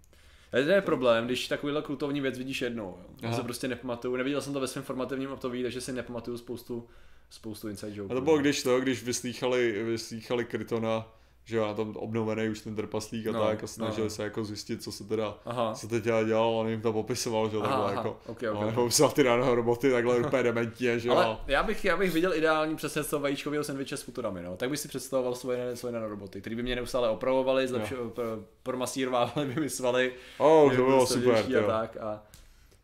Ale 0.54 0.64
to 0.64 0.72
je 0.72 0.82
problém, 0.82 1.26
když 1.26 1.48
takovýhle 1.48 1.82
kultovní 1.82 2.22
věc 2.22 2.38
vidíš 2.38 2.62
jednou. 2.62 2.98
Jo. 2.98 3.30
Já 3.30 3.34
se 3.34 3.44
prostě 3.44 3.68
nepamatuju, 3.68 4.16
neviděl 4.16 4.42
jsem 4.42 4.54
to 4.54 4.60
ve 4.60 4.68
svém 4.68 4.84
formativním 4.84 5.32
období, 5.32 5.64
takže 5.64 5.82
si 5.82 5.94
nepamatuju 5.94 6.38
spoustu, 6.38 6.88
spoustu 7.30 7.70
inside 7.70 7.96
joke. 7.96 8.14
A 8.14 8.16
to 8.16 8.22
bylo 8.22 8.38
když 8.38 8.64
to, 8.64 8.80
když 8.80 9.04
vyslýchali, 9.04 9.84
vyslýchali 9.84 10.46
Krytona, 10.46 11.08
že 11.52 11.58
jo, 11.58 11.74
tom 11.76 11.96
obnovený 11.96 12.50
už 12.50 12.62
ten 12.62 12.76
trpaslík 12.76 13.28
a 13.28 13.32
No, 13.32 13.46
tak 13.46 13.64
a 13.64 13.68
snažili 13.68 14.04
no. 14.04 14.10
se 14.10 14.24
jako 14.24 14.46
zjistit, 14.46 14.84
co 14.84 14.92
se 14.92 15.04
teda, 15.04 15.38
Aha. 15.46 15.74
co 15.74 15.88
teď 15.88 16.04
dělal, 16.04 16.56
on 16.56 16.70
jim 16.70 16.82
to 16.82 16.94
popisoval, 16.94 17.50
že 17.50 17.56
jo, 17.56 17.62
takhle 17.62 17.84
aha, 17.84 17.92
jako, 17.94 18.10
ok, 18.10 18.44
ok, 18.52 18.62
on 18.62 18.68
ok. 18.68 18.74
popisoval 18.76 19.12
ty 19.12 19.24
nanoroboty 19.24 19.92
takhle 19.92 20.20
úplně 20.20 20.44
dementně, 20.44 21.00
že 21.00 21.10
jo. 21.10 21.16
Ale 21.16 21.38
já 21.48 21.64
bych, 21.64 21.86
já 21.86 21.98
bych 21.98 22.12
viděl 22.14 22.34
ideální 22.34 22.76
přesně 22.76 23.04
toho 23.04 23.20
vajíčkového 23.20 23.64
sandviče 23.64 23.98
s 23.98 24.02
futurami, 24.02 24.42
no. 24.42 24.58
Tak 24.58 24.70
bych 24.70 24.80
si 24.80 24.88
představoval 24.88 25.36
svoje, 25.36 25.76
svoje 25.76 25.94
nanoroboty, 25.94 26.42
který 26.42 26.56
by 26.56 26.64
mě 26.64 26.76
neustále 26.76 27.10
opravovali, 27.10 27.68
zlepšo, 27.68 27.96
pro, 28.10 28.26
promasírovávali 28.64 29.48
by 29.54 29.62
mi 29.62 29.70
svaly. 29.70 30.14
Oh, 30.38 30.76
to 30.76 30.84
bylo 30.84 31.08
super, 31.08 31.36
a 31.36 31.44
jo. 31.48 31.68
tak 31.68 31.98
a 31.98 32.24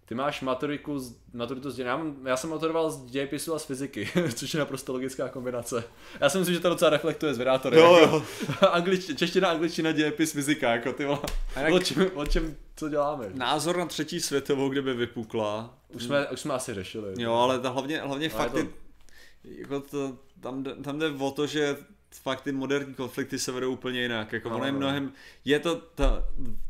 ty 0.08 0.16
máš 0.16 0.42
maturiku 0.42 1.00
z, 1.00 1.16
maturitu 1.34 1.72
z 1.72 1.76
dějin. 1.76 1.88
Já, 1.88 1.98
mám- 1.98 2.16
já 2.28 2.38
jsem 2.38 2.50
maturoval 2.50 2.92
z 2.92 3.06
dějepisu 3.06 3.56
a 3.56 3.60
z 3.60 3.66
fyziky, 3.66 4.10
což 4.36 4.54
je 4.54 4.60
naprosto 4.60 4.94
logická 4.94 5.30
kombinace. 5.30 5.84
Já 6.20 6.30
si 6.30 6.38
myslím, 6.38 6.54
že 6.56 6.60
to 6.62 6.70
docela 6.70 6.90
reflektuje 6.90 7.34
z 7.34 7.38
vydátory. 7.38 7.78
Jo, 7.78 7.98
jako, 8.02 8.16
jo. 8.16 8.24
Anglič, 8.72 9.16
čeština, 9.16 9.50
angličtina, 9.50 9.92
dějepis, 9.92 10.32
fyzika, 10.32 10.72
jako 10.72 10.94
ty 10.94 11.06
vole. 11.06 11.20
jak- 11.56 11.74
O 11.74 11.80
čem, 11.80 12.12
o 12.14 12.26
čem, 12.26 12.56
co 12.76 12.90
děláme? 12.90 13.30
Názor 13.34 13.78
na 13.78 13.86
třetí 13.86 14.20
světovou, 14.20 14.70
kdyby 14.70 14.94
vypukla, 14.94 15.78
Už 15.90 16.04
jsme, 16.04 16.28
už 16.28 16.40
jsme 16.40 16.54
asi 16.54 16.74
řešili. 16.74 17.14
Jo, 17.24 17.34
ale 17.34 17.60
ta 17.60 17.70
hlavně, 17.70 18.02
hlavně 18.02 18.30
Ale 18.30 18.38
fakt 18.44 18.52
to- 18.52 18.58
je, 18.58 18.68
jako 19.44 19.80
to, 19.80 20.18
tam, 20.40 20.64
tam 20.64 21.00
jde 21.00 21.10
o 21.20 21.32
to, 21.32 21.48
že 21.48 21.78
fakt 22.12 22.42
ty 22.42 22.52
moderní 22.52 22.94
konflikty 22.94 23.40
se 23.40 23.52
vedou 23.52 23.72
úplně 23.74 24.02
jinak, 24.02 24.34
jako 24.34 24.50
No, 24.50 24.56
ono 24.56 24.66
je 24.66 24.72
no. 24.72 24.78
mnohem, 24.78 25.12
je 25.46 25.60
to, 25.60 25.76
ta, 25.76 26.24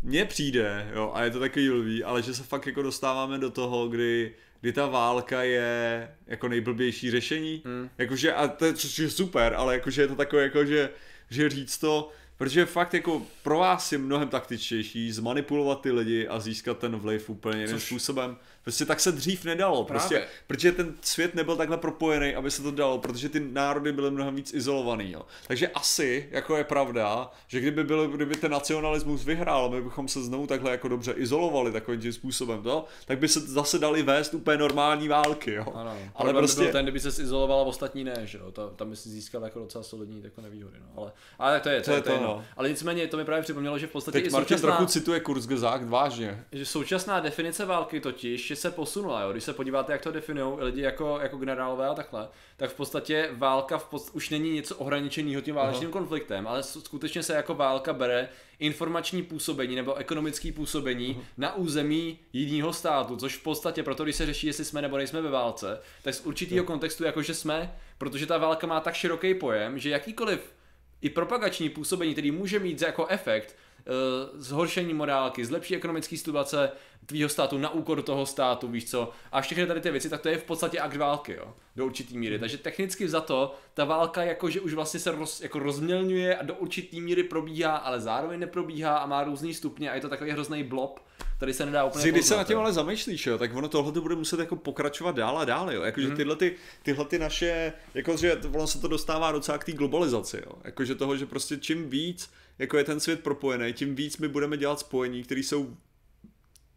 mně 0.03 0.25
přijde, 0.25 0.91
jo, 0.95 1.11
a 1.15 1.23
je 1.23 1.31
to 1.31 1.39
takový 1.39 1.69
blbý, 1.69 2.03
ale 2.03 2.21
že 2.21 2.33
se 2.33 2.43
fakt 2.43 2.65
jako 2.67 2.81
dostáváme 2.81 3.37
do 3.37 3.49
toho, 3.51 3.87
kdy, 3.87 4.35
kdy 4.61 4.73
ta 4.73 4.85
válka 4.85 5.43
je 5.43 6.09
jako 6.27 6.47
nejblbější 6.47 7.11
řešení, 7.11 7.61
Hmm. 7.65 7.89
jakože, 7.97 8.33
a 8.33 8.47
to 8.47 8.65
je, 8.65 8.73
což 8.73 8.99
je 8.99 9.09
super, 9.09 9.53
ale 9.53 9.73
jakože 9.73 10.01
je 10.01 10.07
to 10.07 10.15
takové 10.15 10.41
jako, 10.43 10.65
že, 10.65 10.89
že 11.29 11.49
říct 11.49 11.77
to, 11.77 12.11
Protože 12.37 12.65
fakt 12.65 12.93
jako 12.93 13.21
pro 13.43 13.57
vás 13.57 13.91
je 13.91 13.97
mnohem 13.97 14.27
taktičtější 14.29 15.11
zmanipulovat 15.11 15.81
ty 15.81 15.91
lidi 15.91 16.27
a 16.27 16.39
získat 16.39 16.77
ten 16.77 16.95
vliv 16.95 17.29
úplně 17.29 17.61
jiným 17.61 17.75
Což- 17.77 17.85
způsobem. 17.85 18.37
Prostě 18.67 18.85
tak 18.85 18.99
se 18.99 19.11
dřív 19.11 19.45
nedalo. 19.45 19.83
Prostě, 19.83 20.15
Právě. 20.15 20.27
protože 20.47 20.71
ten 20.71 20.93
svět 21.01 21.35
nebyl 21.35 21.55
takhle 21.55 21.77
propojený, 21.77 22.35
aby 22.35 22.51
se 22.51 22.61
to 22.63 22.71
dalo, 22.71 22.97
protože 22.99 23.29
ty 23.29 23.39
národy 23.39 23.91
byly 23.91 24.11
mnohem 24.11 24.35
víc 24.35 24.53
izolovaný. 24.53 25.11
Jo. 25.11 25.21
Takže 25.47 25.67
asi, 25.67 26.27
jako 26.31 26.57
je 26.57 26.63
pravda, 26.63 27.31
že 27.47 27.59
kdyby, 27.59 27.83
byl, 27.83 28.07
kdyby 28.07 28.35
ten 28.35 28.51
nacionalismus 28.51 29.23
vyhrál, 29.25 29.69
my 29.69 29.81
bychom 29.81 30.07
se 30.07 30.23
znovu 30.23 30.47
takhle 30.47 30.71
jako 30.71 30.87
dobře 30.87 31.11
izolovali 31.11 31.71
takovým 31.71 32.01
tím 32.01 32.13
způsobem, 32.13 32.63
to, 32.63 32.85
tak 33.05 33.19
by 33.19 33.27
se 33.27 33.39
zase 33.39 33.79
dali 33.79 34.03
vést 34.03 34.33
úplně 34.33 34.57
normální 34.57 35.07
války. 35.07 35.53
Jo. 35.53 35.65
Ano, 35.75 35.97
Ale 36.15 36.33
prostě 36.33 36.59
by 36.59 36.65
byl 36.65 36.73
ten, 36.73 36.85
kdyby 36.85 36.99
se 36.99 37.09
izoloval 37.21 37.59
a 37.59 37.63
ostatní 37.63 38.03
ne, 38.03 38.15
že 38.23 38.37
jo, 38.37 38.51
Ta- 38.51 38.69
tam 38.75 38.89
by 38.89 38.95
si 38.95 39.09
získal 39.09 39.43
jako 39.43 39.59
docela 39.59 39.83
solidní 39.83 40.23
jako 40.23 40.41
nevýhody, 40.41 40.77
no. 40.79 41.01
ale, 41.01 41.11
ale 41.39 41.53
tak 41.53 41.63
to 41.63 41.69
je, 41.69 41.79
to, 41.81 41.85
To 41.85 41.91
je, 41.91 41.97
je 41.97 42.01
to, 42.01 42.09
je 42.11 42.17
no. 42.19 42.23
no. 42.27 42.43
Ale 42.57 42.69
nicméně 42.69 43.07
to 43.07 43.17
mi 43.17 43.25
právě 43.25 43.43
připomnělo, 43.43 43.77
že 43.79 43.87
v 43.87 43.91
podstatě 43.91 44.17
Teď 44.17 44.27
i 44.27 44.29
Martin 44.29 44.47
současná, 44.57 44.75
trochu 44.75 44.91
cituje 44.91 45.19
Kurzgesagt, 45.19 45.83
vážně. 45.89 46.43
že 46.51 46.65
současná 46.65 47.19
definice 47.19 47.65
války 47.65 47.99
totiž 47.99 48.47
že 48.47 48.55
se 48.57 48.71
posunula, 48.71 49.21
jo. 49.21 49.31
když 49.31 49.43
se 49.43 49.53
podíváte, 49.53 49.91
jak 49.91 50.01
to 50.01 50.11
definují 50.11 50.57
lidi 50.59 50.81
jako, 50.81 51.19
jako 51.21 51.37
generálové 51.37 51.87
a 51.87 51.93
takhle, 51.93 52.27
tak 52.57 52.69
v 52.69 52.73
podstatě 52.73 53.29
válka 53.31 53.77
v 53.77 53.93
podst- 53.93 54.09
už 54.13 54.29
není 54.29 54.51
něco 54.51 54.75
ohraničeného 54.75 55.41
tím 55.41 55.55
válečným 55.55 55.91
konfliktem, 55.91 56.47
ale 56.47 56.63
skutečně 56.63 57.23
se 57.23 57.33
jako 57.33 57.55
válka 57.55 57.93
bere 57.93 58.29
informační 58.59 59.23
působení 59.23 59.75
nebo 59.75 59.95
ekonomické 59.95 60.51
působení 60.51 61.21
na 61.37 61.55
území 61.55 62.19
jiného 62.33 62.73
státu, 62.73 63.17
což 63.17 63.37
v 63.37 63.43
podstatě 63.43 63.83
proto, 63.83 64.03
když 64.03 64.15
se 64.15 64.25
řeší, 64.25 64.47
jestli 64.47 64.65
jsme 64.65 64.81
nebo 64.81 64.97
nejsme 64.97 65.21
ve 65.21 65.29
válce, 65.29 65.81
tak 66.03 66.13
z 66.13 66.25
určitého 66.25 66.65
kontextu 66.65 67.03
jakože 67.03 67.33
jsme, 67.33 67.75
protože 67.97 68.25
ta 68.25 68.37
válka 68.37 68.67
má 68.67 68.79
tak 68.79 68.93
široký 68.93 69.33
pojem, 69.33 69.79
že 69.79 69.89
jakýkoliv 69.89 70.57
i 71.01 71.09
propagační 71.09 71.69
působení, 71.69 72.13
který 72.13 72.31
může 72.31 72.59
mít 72.59 72.81
jako 72.81 73.07
efekt 73.07 73.55
uh, 73.55 73.93
zhoršení 74.41 74.93
morálky, 74.93 75.45
zlepší 75.45 75.75
ekonomické 75.75 76.17
situace 76.17 76.71
tvýho 77.05 77.29
státu 77.29 77.57
na 77.57 77.69
úkor 77.69 78.01
toho 78.01 78.25
státu, 78.25 78.67
víš 78.67 78.89
co, 78.89 79.11
a 79.31 79.41
všechny 79.41 79.67
tady 79.67 79.81
ty 79.81 79.91
věci, 79.91 80.09
tak 80.09 80.21
to 80.21 80.29
je 80.29 80.37
v 80.37 80.43
podstatě 80.43 80.79
akt 80.79 80.95
války, 80.95 81.33
jo, 81.33 81.53
do 81.75 81.85
určitý 81.85 82.17
míry. 82.17 82.39
Takže 82.39 82.57
technicky 82.57 83.09
za 83.09 83.21
to, 83.21 83.55
ta 83.73 83.85
válka 83.85 84.23
jakože 84.23 84.61
už 84.61 84.73
vlastně 84.73 84.99
se 84.99 85.11
roz, 85.11 85.41
jako 85.41 85.59
rozmělňuje 85.59 86.37
a 86.37 86.43
do 86.43 86.55
určitý 86.55 87.01
míry 87.01 87.23
probíhá, 87.23 87.77
ale 87.77 88.01
zároveň 88.01 88.39
neprobíhá 88.39 88.97
a 88.97 89.05
má 89.05 89.23
různý 89.23 89.53
stupně 89.53 89.91
a 89.91 89.95
je 89.95 90.01
to 90.01 90.09
takový 90.09 90.31
hrozný 90.31 90.63
blob, 90.63 90.99
který 91.37 91.53
se 91.53 91.65
nedá 91.65 91.83
úplně 91.83 92.11
Když 92.11 92.25
se 92.25 92.37
na 92.37 92.43
tím 92.43 92.57
ale 92.57 92.73
zamýšlíš, 92.73 93.27
jo, 93.27 93.37
tak 93.37 93.55
ono 93.55 93.69
tohle 93.69 93.91
to 93.91 94.01
bude 94.01 94.15
muset 94.15 94.39
jako 94.39 94.55
pokračovat 94.55 95.15
dál 95.15 95.37
a 95.37 95.45
dál, 95.45 95.71
jo. 95.71 95.81
Jakože 95.81 96.09
tyhle, 96.09 96.35
ty, 96.35 96.55
tyhle 96.83 97.05
ty 97.05 97.19
naše, 97.19 97.73
jakože 97.93 98.37
ono 98.53 98.67
se 98.67 98.81
to 98.81 98.87
dostává 98.87 99.31
docela 99.31 99.57
k 99.57 99.63
té 99.63 99.71
globalizaci, 99.71 100.37
jo. 100.45 100.51
Jakože 100.63 100.95
toho, 100.95 101.17
že 101.17 101.25
prostě 101.25 101.57
čím 101.57 101.89
víc 101.89 102.29
jako 102.59 102.77
je 102.77 102.83
ten 102.83 102.99
svět 102.99 103.23
propojený, 103.23 103.73
tím 103.73 103.95
víc 103.95 104.17
my 104.17 104.27
budeme 104.27 104.57
dělat 104.57 104.79
spojení, 104.79 105.23
které 105.23 105.41
jsou 105.41 105.77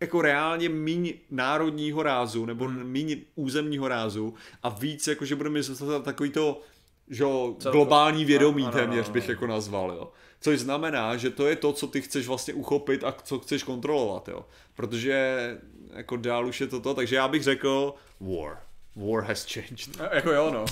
jako 0.01 0.23
reálně 0.23 0.69
míň 0.69 1.15
národního 1.31 2.03
rázu, 2.03 2.47
nebo 2.47 2.69
míň 2.69 3.21
územního 3.35 3.89
rázu 3.89 4.35
a 4.63 4.69
víc 4.69 5.07
jakože 5.07 5.37
budeme 5.37 5.53
myslet 5.59 6.05
takový 6.05 6.31
to, 6.31 6.61
že 7.09 7.23
jo, 7.23 7.57
globální 7.73 8.25
vědomí 8.25 8.63
Ano, 8.63 8.73
ano, 8.73 8.81
téměř 8.81 9.09
bych 9.09 9.29
jako 9.29 9.47
nazval, 9.47 9.91
jo. 9.91 10.13
Což 10.41 10.61
znamená, 10.61 11.17
že 11.17 11.31
to 11.31 11.47
je 11.47 11.57
to, 11.57 11.73
co 11.73 11.87
ty 11.87 12.01
chceš 12.03 12.27
vlastně 12.27 12.55
uchopit 12.55 13.05
a 13.05 13.15
co 13.25 13.39
chceš 13.39 13.63
kontrolovat, 13.63 14.29
jo. 14.29 14.47
Protože 14.75 15.37
jako 15.93 16.17
dál 16.17 16.47
už 16.47 16.61
je 16.61 16.67
to 16.67 16.81
to, 16.81 16.95
takže 16.95 17.17
já 17.17 17.29
bych 17.29 17.43
řekl 17.43 17.95
war. 18.21 18.59
War 18.97 19.25
has 19.25 19.47
changed. 19.53 20.01
A- 20.01 20.15
Jako 20.15 20.33
jo, 20.33 20.51
no. 20.55 20.65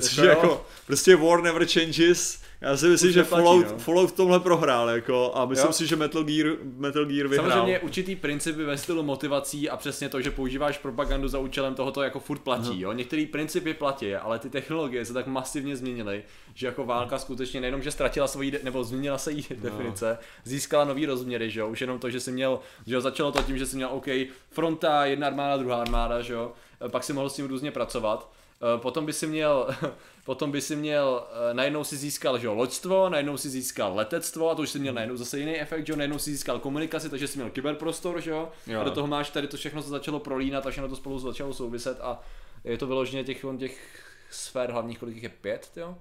Což 0.00 0.16
Jako 0.16 0.22
je 0.26 0.28
jako, 0.28 0.66
prostě 0.86 1.16
war 1.16 1.42
never 1.42 1.66
changes. 1.66 2.42
Já 2.60 2.76
si 2.76 2.86
myslím, 2.86 3.08
Už 3.08 3.14
že 3.14 3.20
neplatí, 3.20 3.44
Fallout, 3.44 3.66
no. 3.70 3.78
Fallout 3.78 4.10
v 4.10 4.12
tomhle 4.12 4.40
prohrál, 4.40 4.90
jako, 4.90 5.32
a 5.34 5.46
myslím 5.46 5.66
Jo. 5.66 5.72
si, 5.72 5.86
že 5.86 5.96
Metal 5.96 6.24
Gear, 6.24 6.46
Metal 6.76 7.04
Gear 7.04 7.28
vyhrál. 7.28 7.50
Samozřejmě 7.50 7.78
určitý 7.78 8.16
principy 8.16 8.64
ve 8.64 8.78
stylu 8.78 9.02
motivací 9.02 9.70
a 9.70 9.76
přesně 9.76 10.08
to, 10.08 10.20
že 10.20 10.30
používáš 10.30 10.78
propagandu 10.78 11.28
za 11.28 11.38
účelem 11.38 11.74
tohoto 11.74 12.02
jako 12.02 12.20
furt 12.20 12.38
platí. 12.38 12.80
Jo? 12.80 12.92
Některý 12.92 13.26
principy 13.26 13.74
platí, 13.74 14.14
ale 14.14 14.38
ty 14.38 14.50
technologie 14.50 15.04
se 15.04 15.12
tak 15.12 15.26
masivně 15.26 15.76
změnily, 15.76 16.22
že 16.54 16.66
jako 16.66 16.84
válka 16.84 17.18
skutečně 17.18 17.60
nejenom, 17.60 17.82
že 17.82 17.90
ztratila 17.90 18.26
svoji, 18.26 18.50
de- 18.50 18.60
nebo 18.62 18.84
změnila 18.84 19.18
se 19.18 19.32
její 19.32 19.46
definice, 19.50 20.18
získala 20.44 20.84
nový 20.84 21.06
rozměry, 21.06 21.50
že 21.50 21.60
jo? 21.60 21.68
Už 21.68 21.80
jenom 21.80 21.98
to, 21.98 22.10
že 22.10 22.20
si 22.20 22.32
měl, 22.32 22.58
že 22.86 22.94
jo, 22.94 23.00
začalo 23.00 23.32
to 23.32 23.42
tím, 23.42 23.58
že 23.58 23.66
si 23.66 23.76
měl 23.76 23.88
OK, 23.92 24.06
fronta, 24.50 25.04
jedna 25.06 25.26
armáda, 25.26 25.56
druhá 25.56 25.80
armáda, 25.80 26.20
že 26.22 26.32
jo? 26.32 26.52
Pak 26.88 27.04
si 27.04 27.12
mohl 27.12 27.30
s 27.30 27.34
tím 27.34 27.46
různě 27.46 27.70
pracovat. 27.70 28.32
E, 28.62 28.78
Potom 28.78 29.06
by 29.06 29.12
si 29.12 29.26
měl, 29.26 29.68
potom 30.24 30.52
by 30.52 30.60
si 30.60 30.76
měl, 30.76 31.26
e, 31.50 31.54
najednou 31.54 31.84
si 31.84 31.96
získal, 31.96 32.38
že 32.38 32.46
jo, 32.46 32.54
loďstvo, 32.54 33.08
najednou 33.08 33.36
si 33.36 33.50
získal 33.50 33.94
letectvo 33.96 34.50
a 34.50 34.54
to 34.54 34.62
už 34.62 34.70
si 34.70 34.78
měl 34.78 34.94
najednou 34.94 35.16
zase 35.16 35.38
jiný 35.38 35.60
efekt, 35.60 35.86
že 35.86 35.92
jo, 35.92 35.96
najednou 35.96 36.18
si 36.18 36.30
získal 36.30 36.58
komunikaci, 36.58 37.10
takže 37.10 37.28
si 37.28 37.38
měl 37.38 37.50
kyberprostor, 37.50 38.20
že 38.20 38.30
jo, 38.30 38.48
Jo. 38.66 38.80
a 38.80 38.84
do 38.84 38.90
toho 38.90 39.06
máš 39.06 39.30
tady 39.30 39.48
to 39.48 39.56
všechno 39.56 39.82
se 39.82 39.88
začalo 39.88 40.18
prolínat 40.20 40.66
a 40.66 40.70
všechno 40.70 40.88
to 40.88 40.96
spolu 40.96 41.18
začalo 41.18 41.54
souviset 41.54 42.00
a 42.00 42.20
je 42.64 42.78
to 42.78 42.86
vyloženě 42.86 43.24
těch, 43.24 43.44
on 43.44 43.58
těch 43.58 44.04
sfér 44.30 44.70
hlavních, 44.70 44.98
kolik 44.98 45.22
je 45.22 45.28
pět, 45.28 45.70
jo? 45.76 45.96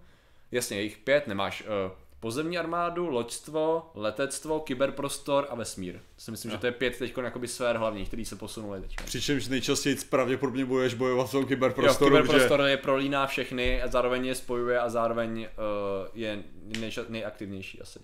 Jasně, 0.52 0.82
jich 0.82 0.98
pět, 0.98 1.28
nemáš 1.28 1.62
uh, 1.62 1.92
pozemní 2.22 2.58
armádu, 2.58 3.10
loďstvo, 3.10 3.92
letectvo, 3.96 4.60
kyberprostor 4.60 5.48
a 5.50 5.56
vesmír. 5.56 5.94
To 5.94 6.22
si 6.22 6.32
myslím, 6.32 6.52
že 6.52 6.58
to 6.58 6.66
je 6.66 6.72
pět 6.72 6.98
teď 6.98 7.14
sfér 7.46 7.78
hlavních, 7.78 8.08
který 8.08 8.26
se 8.26 8.36
posunuly 8.36 8.82
teď. 8.82 8.96
Přičemž 9.06 9.48
nejčastěji 9.48 9.96
pravděpodobně 10.10 10.66
budeš 10.66 10.94
bojovat 10.94 11.28
v 11.28 11.32
tom 11.32 11.42
Jo, 11.42 11.48
kyberprostoru, 11.48 12.16
kyberprostor 12.16 12.62
je 12.62 12.78
prolíná 12.78 13.28
všechny 13.28 13.82
a 13.82 13.88
zároveň 13.88 14.26
je 14.26 14.36
spojuje 14.36 14.80
a 14.80 14.90
zároveň 14.90 15.40
uh, 15.40 16.08
je 16.14 16.44
nejča- 16.70 17.06
nejaktivnější 17.10 17.82
asi. 17.82 18.00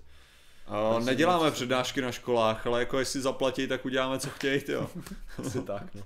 že 0.68 0.98
uh, 0.98 1.06
neděláme 1.06 1.52
přednášky 1.52 2.02
na 2.02 2.12
školách, 2.12 2.68
ale 2.68 2.80
jako 2.80 3.00
jestli 3.00 3.22
zaplatí, 3.22 3.68
tak 3.68 3.86
uděláme, 3.86 4.20
co 4.20 4.30
chtějí, 4.30 4.62
jo. 4.68 4.90
Asi 5.38 5.62
tak, 5.62 5.96
no. 5.96 6.02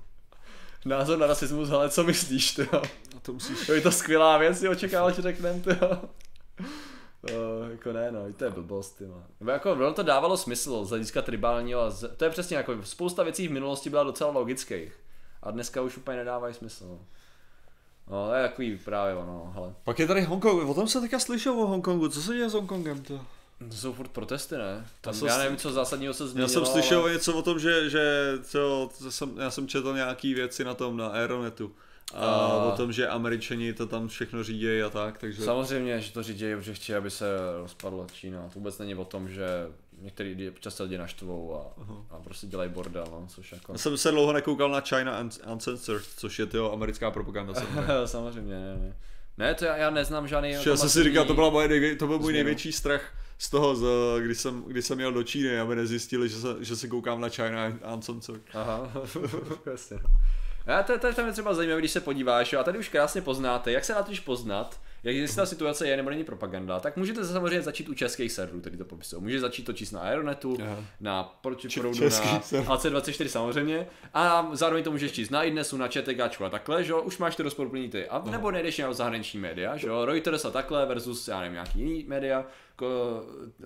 Názor 0.86 1.18
na 1.18 1.28
rasismus, 1.28 1.70
ale 1.70 1.90
co 1.90 2.04
myslíš, 2.04 2.52
ty 2.52 2.62
jo? 2.62 2.82
A 3.18 3.20
to 3.22 3.34
musíš... 3.34 3.66
To 3.66 3.74
je 3.74 3.82
to 3.82 3.92
skvělá 3.92 4.38
věc, 4.38 4.64
jo, 4.64 4.72
očekával, 4.72 5.14
že 5.14 5.22
řeknem, 5.22 5.62
ty 5.62 5.70
jo. 5.70 6.02
No, 7.24 7.70
jako 7.72 7.92
ne, 7.94 8.12
no, 8.12 8.34
to 8.38 8.44
je 8.44 8.50
blbost, 8.52 8.92
ty 8.98 9.06
má. 9.06 9.24
Nebo 9.40 9.52
jako, 9.52 9.72
ono 9.72 9.94
to 9.94 10.04
dávalo 10.04 10.38
smysl 10.38 10.86
z 10.86 10.90
hlediska 10.90 11.22
tribálního 11.22 11.82
a 11.82 11.90
z... 11.90 12.10
to 12.18 12.24
je 12.24 12.30
přesně 12.30 12.58
jako, 12.58 12.74
spousta 12.84 13.24
věcí 13.24 13.48
v 13.48 13.52
minulosti 13.52 13.90
byla 13.90 14.04
docela 14.04 14.32
logických. 14.32 14.94
A 15.44 15.52
dneska 15.52 15.82
už 15.82 15.98
úplně 15.98 16.18
nedávají 16.18 16.54
smysl, 16.54 16.86
no. 16.88 17.00
No, 18.12 18.28
to 18.28 18.34
je 18.34 18.48
takový 18.48 18.78
právě 18.86 19.16
ono, 19.16 19.52
hele. 19.56 19.74
Pak 19.84 20.00
je 20.00 20.08
tady 20.08 20.22
Hongkong, 20.22 20.70
o 20.70 20.74
tom 20.74 20.88
se 20.88 21.02
teďka 21.02 21.20
slyšel 21.20 21.54
o 21.54 21.68
Hongkongu, 21.68 22.10
co 22.10 22.22
se 22.22 22.34
děje 22.34 22.50
s 22.50 22.54
Hongkongem 22.54 23.02
to? 23.04 23.22
To 23.70 23.76
jsou 23.76 23.94
furt 23.94 24.08
protesty, 24.12 24.56
ne? 24.56 24.88
Tam, 25.02 25.14
já 25.26 25.36
s- 25.36 25.38
nevím, 25.38 25.58
co 25.58 25.72
zásadního 25.72 26.14
se 26.14 26.28
změnilo, 26.28 26.50
Já 26.50 26.54
jsem 26.54 26.66
slyšel 26.66 27.00
ale... 27.02 27.14
něco 27.14 27.38
o 27.38 27.42
tom, 27.42 27.60
že, 27.60 27.90
že 27.90 28.34
to 28.52 28.90
jsem, 29.10 29.38
já 29.38 29.52
jsem 29.52 29.68
četl 29.68 29.94
nějaký 29.94 30.34
věci 30.34 30.64
na 30.64 30.74
tom, 30.74 30.98
na 30.98 31.08
Aeronetu. 31.08 31.72
A 32.14 32.26
A- 32.26 32.74
o 32.74 32.78
tom, 32.78 32.92
že 32.92 33.08
američani 33.08 33.74
to 33.74 33.88
tam 33.88 34.08
všechno 34.08 34.44
řídí 34.44 34.82
a 34.82 34.90
tak, 34.90 35.18
takže... 35.18 35.42
Samozřejmě, 35.44 36.00
že 36.02 36.12
to 36.14 36.24
řídí, 36.24 36.56
protože 36.56 36.74
chtějí, 36.74 36.96
aby 36.98 37.10
se 37.12 37.26
rozpadla 37.62 38.06
Čína. 38.14 38.42
To 38.42 38.60
vůbec 38.60 38.78
není 38.80 38.96
o 38.96 39.06
tom, 39.06 39.30
že 39.30 39.46
některý 40.02 40.30
lidi 40.30 40.54
často 40.60 40.84
lidi 40.84 40.98
naštvou 40.98 41.56
a, 41.56 41.84
a 42.16 42.20
prostě 42.20 42.48
dělají 42.48 42.70
bordel, 42.70 43.06
no, 43.12 43.26
což 43.28 43.52
jako... 43.52 43.72
Já 43.72 43.78
jsem 43.78 43.98
se 43.98 44.12
dlouho 44.12 44.34
nekoukal 44.34 44.70
na 44.70 44.80
China 44.82 45.20
Un- 45.24 45.52
Uncensored, 45.52 46.04
což 46.18 46.40
je 46.40 46.46
tyjo, 46.46 46.72
americká 46.72 47.12
propaganda. 47.12 47.54
samozřejmě. 47.54 47.88
Samozřejmě, 48.06 48.56
ne, 48.60 48.76
ne. 48.78 48.96
Ne, 49.38 49.54
to 49.56 49.66
já, 49.66 49.78
já 49.78 49.90
neznám 49.90 50.28
žádný... 50.28 50.52
Já 50.52 50.76
jsem 50.76 50.90
si 50.90 51.04
říkal, 51.04 51.26
to, 51.26 51.34
byla 51.34 51.50
moje 51.50 51.68
nejvě, 51.68 51.96
to 51.96 52.08
byl 52.08 52.20
můj 52.20 52.34
největší 52.34 52.72
strach 52.72 53.14
z 53.38 53.50
toho, 53.50 53.76
z, 53.76 53.86
když, 54.20 54.38
jsem, 54.38 54.64
když 54.68 54.86
jsem 54.86 55.00
jel 55.00 55.12
do 55.14 55.24
Číny, 55.24 55.60
aby 55.60 55.76
nezjistili, 55.76 56.30
že 56.30 56.36
se, 56.36 56.48
že 56.60 56.76
se 56.76 56.88
koukám 56.88 57.22
na 57.22 57.30
China 57.30 57.74
Uncensored. 57.94 58.42
Aha, 58.54 58.92
jasně. 59.72 59.98
A 60.68 60.84
to, 60.84 61.00
to, 61.00 61.14
to 61.14 61.22
je 61.22 61.32
třeba 61.32 61.54
zajímavé, 61.54 61.82
když 61.82 61.92
se 61.92 62.02
podíváš, 62.02 62.54
jo, 62.54 62.60
a 62.60 62.64
tady 62.64 62.80
už 62.80 62.90
krásně 62.90 63.22
poznáte, 63.22 63.72
jak 63.72 63.86
se 63.86 63.94
dá 63.94 64.04
totiž 64.04 64.20
poznat, 64.20 64.80
jak 65.04 65.16
jestli 65.16 65.36
ta 65.36 65.46
situace 65.46 65.88
je 65.88 65.98
nebo 65.98 66.10
není 66.10 66.24
propaganda, 66.24 66.80
tak 66.80 66.98
můžete 66.98 67.26
samozřejmě 67.26 67.62
začít 67.62 67.90
u 67.90 67.94
českých 67.94 68.32
serverů, 68.32 68.60
který 68.62 68.78
to 68.78 68.86
popisují. 68.86 69.22
Můžete 69.22 69.42
začít 69.42 69.64
to 69.64 69.74
číst 69.74 69.92
na 69.92 70.00
Aeronetu, 70.02 70.58
Aha. 70.62 70.78
na 71.00 71.24
Proči 71.42 71.70
Či- 71.70 71.80
proudu, 71.80 72.04
na 72.04 72.10
server. 72.42 72.68
AC24 72.68 73.26
samozřejmě, 73.28 73.88
a 74.14 74.50
zároveň 74.54 74.84
to 74.84 74.92
můžeš 74.92 75.12
číst 75.12 75.30
na 75.30 75.44
iDnesu, 75.44 75.78
na 75.78 75.88
ČTGčku 75.88 76.46
a 76.46 76.50
takhle, 76.50 76.84
že 76.84 76.92
jo, 76.92 77.02
už 77.02 77.18
máš 77.18 77.36
ty 77.36 77.44
rozporuplný 77.44 77.90
ty. 77.90 78.08
A 78.08 78.22
nebo 78.32 78.52
nejdeš 78.52 78.78
na 78.78 78.94
zahraniční 78.94 79.40
média, 79.40 79.78
že 79.78 79.88
jo, 79.88 80.06
Reuters 80.06 80.46
a 80.46 80.52
takhle 80.52 80.86
versus, 80.86 81.28
já 81.28 81.40
nevím, 81.40 81.54
nějaký 81.54 81.80
jiný 81.80 82.06
média, 82.08 82.46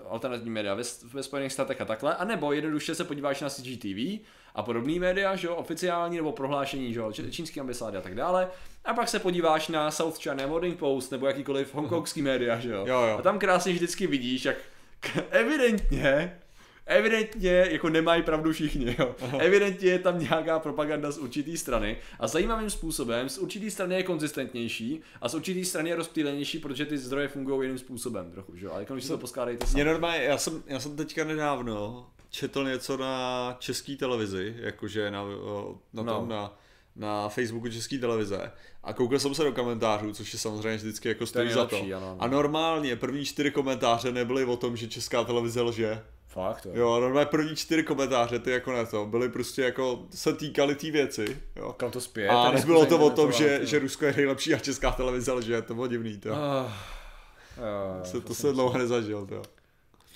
alternativní 0.09 0.51
média 0.51 0.73
ve, 0.75 0.83
ve 1.13 1.23
Spojených 1.23 1.53
státech 1.53 1.81
a 1.81 1.85
takhle, 1.85 2.15
a 2.15 2.25
nebo 2.25 2.51
jednoduše 2.53 2.95
se 2.95 3.03
podíváš 3.03 3.41
na 3.41 3.49
CGTV 3.49 4.19
a 4.55 4.63
podobný 4.63 4.99
média, 4.99 5.35
že 5.35 5.47
jo, 5.47 5.55
oficiální 5.55 6.17
nebo 6.17 6.31
prohlášení, 6.31 6.93
že 6.93 6.99
jo, 6.99 7.11
čínský 7.11 7.59
ambasády 7.59 7.97
a 7.97 8.01
tak 8.01 8.15
dále. 8.15 8.47
A 8.85 8.93
pak 8.93 9.09
se 9.09 9.19
podíváš 9.19 9.67
na 9.67 9.91
South 9.91 10.17
China 10.17 10.47
Morning 10.47 10.79
Post 10.79 11.11
nebo 11.11 11.27
jakýkoliv 11.27 11.75
hongkongský 11.75 12.21
média, 12.21 12.59
že 12.59 12.69
jo. 12.69 12.85
Jo, 12.87 13.01
jo. 13.01 13.17
A 13.19 13.21
tam 13.21 13.39
krásně 13.39 13.73
vždycky 13.73 14.07
vidíš, 14.07 14.45
jak 14.45 14.57
evidentně 15.29 16.39
Evidentně 16.87 17.67
jako 17.69 17.89
nemají 17.89 18.23
pravdu 18.23 18.53
všichni, 18.53 18.95
jo. 18.99 19.15
Evidentně 19.39 19.89
je 19.89 19.99
tam 19.99 20.19
nějaká 20.19 20.59
propaganda 20.59 21.11
z 21.11 21.17
určitý 21.17 21.57
strany 21.57 21.97
a 22.19 22.27
zajímavým 22.27 22.69
způsobem 22.69 23.29
z 23.29 23.37
určitý 23.37 23.71
strany 23.71 23.95
je 23.95 24.03
konzistentnější 24.03 25.01
a 25.21 25.29
z 25.29 25.35
určitý 25.35 25.65
strany 25.65 25.89
je 25.89 25.95
rozptýlenější, 25.95 26.59
protože 26.59 26.85
ty 26.85 26.97
zdroje 26.97 27.27
fungují 27.27 27.61
jiným 27.61 27.79
způsobem 27.79 28.31
trochu, 28.31 28.55
že 28.55 28.65
jo. 28.65 28.71
Ale 28.71 28.81
jako 28.81 28.93
když 28.93 29.05
si 29.05 29.09
to 29.09 29.17
poskládejte 29.17 29.67
sami. 29.67 29.73
Mě 29.73 29.91
normálně, 29.91 30.23
já 30.23 30.37
jsem, 30.37 30.63
já 30.67 30.79
jsem 30.79 30.95
teďka 30.95 31.23
nedávno 31.23 32.07
četl 32.29 32.63
něco 32.63 32.97
na 32.97 33.55
české 33.59 33.95
televizi, 33.95 34.55
jakože 34.57 35.11
na, 35.11 35.23
na 35.93 36.03
No. 36.03 36.13
tom, 36.13 36.29
na, 36.29 36.57
na 36.95 37.29
Facebooku 37.29 37.69
české 37.69 37.97
televize 37.97 38.51
a 38.83 38.93
koukal 38.93 39.19
jsem 39.19 39.35
se 39.35 39.43
do 39.43 39.51
komentářů, 39.51 40.13
což 40.13 40.33
je 40.33 40.39
samozřejmě 40.39 40.77
vždycky 40.77 41.07
jako 41.07 41.25
stojí 41.25 41.51
za 41.51 41.65
to. 41.65 41.77
ano, 41.77 41.95
ano. 41.97 42.15
A 42.19 42.27
normálně 42.27 42.95
první 42.95 43.25
čtyři 43.25 43.51
komentáře 43.51 44.11
nebyly 44.11 44.45
o 44.45 44.57
tom, 44.57 44.77
že 44.77 44.87
česká 44.87 45.23
televize 45.23 45.61
lže. 45.61 46.01
Fakt, 46.27 46.65
jo. 46.65 46.71
Jo, 46.75 46.99
normálně 47.01 47.25
první 47.25 47.55
čtyři 47.55 47.83
komentáře, 47.83 48.39
ty 48.39 48.51
jako 48.51 48.71
na 48.71 48.85
to, 48.85 49.05
byly 49.05 49.29
prostě 49.29 49.61
jako, 49.61 50.03
se 50.09 50.33
týkaly 50.33 50.75
té 50.75 50.91
věci, 50.91 51.41
jo. 51.55 51.73
Kam 51.77 51.91
to 51.91 52.01
zpět? 52.01 52.29
A 52.29 52.51
nebylo 52.51 52.85
to 52.85 52.95
o 52.97 52.99
tom, 52.99 53.01
implementovat, 53.07 53.33
že, 53.33 53.65
že 53.65 53.79
Rusko 53.79 54.05
je 54.05 54.13
nejlepší 54.17 54.53
a 54.53 54.59
česká 54.59 54.91
televize 54.91 55.31
lže, 55.31 55.61
to 55.61 55.73
bylo 55.73 55.87
divný, 55.87 56.17
to. 56.17 56.29
Ah, 56.33 56.71
jo, 57.57 58.03
Se, 58.05 58.21
to 58.21 58.33
jsem 58.33 58.49
se 58.49 58.53
dlouho 58.53 58.77
nezažil, 58.77 59.25
to. 59.25 59.41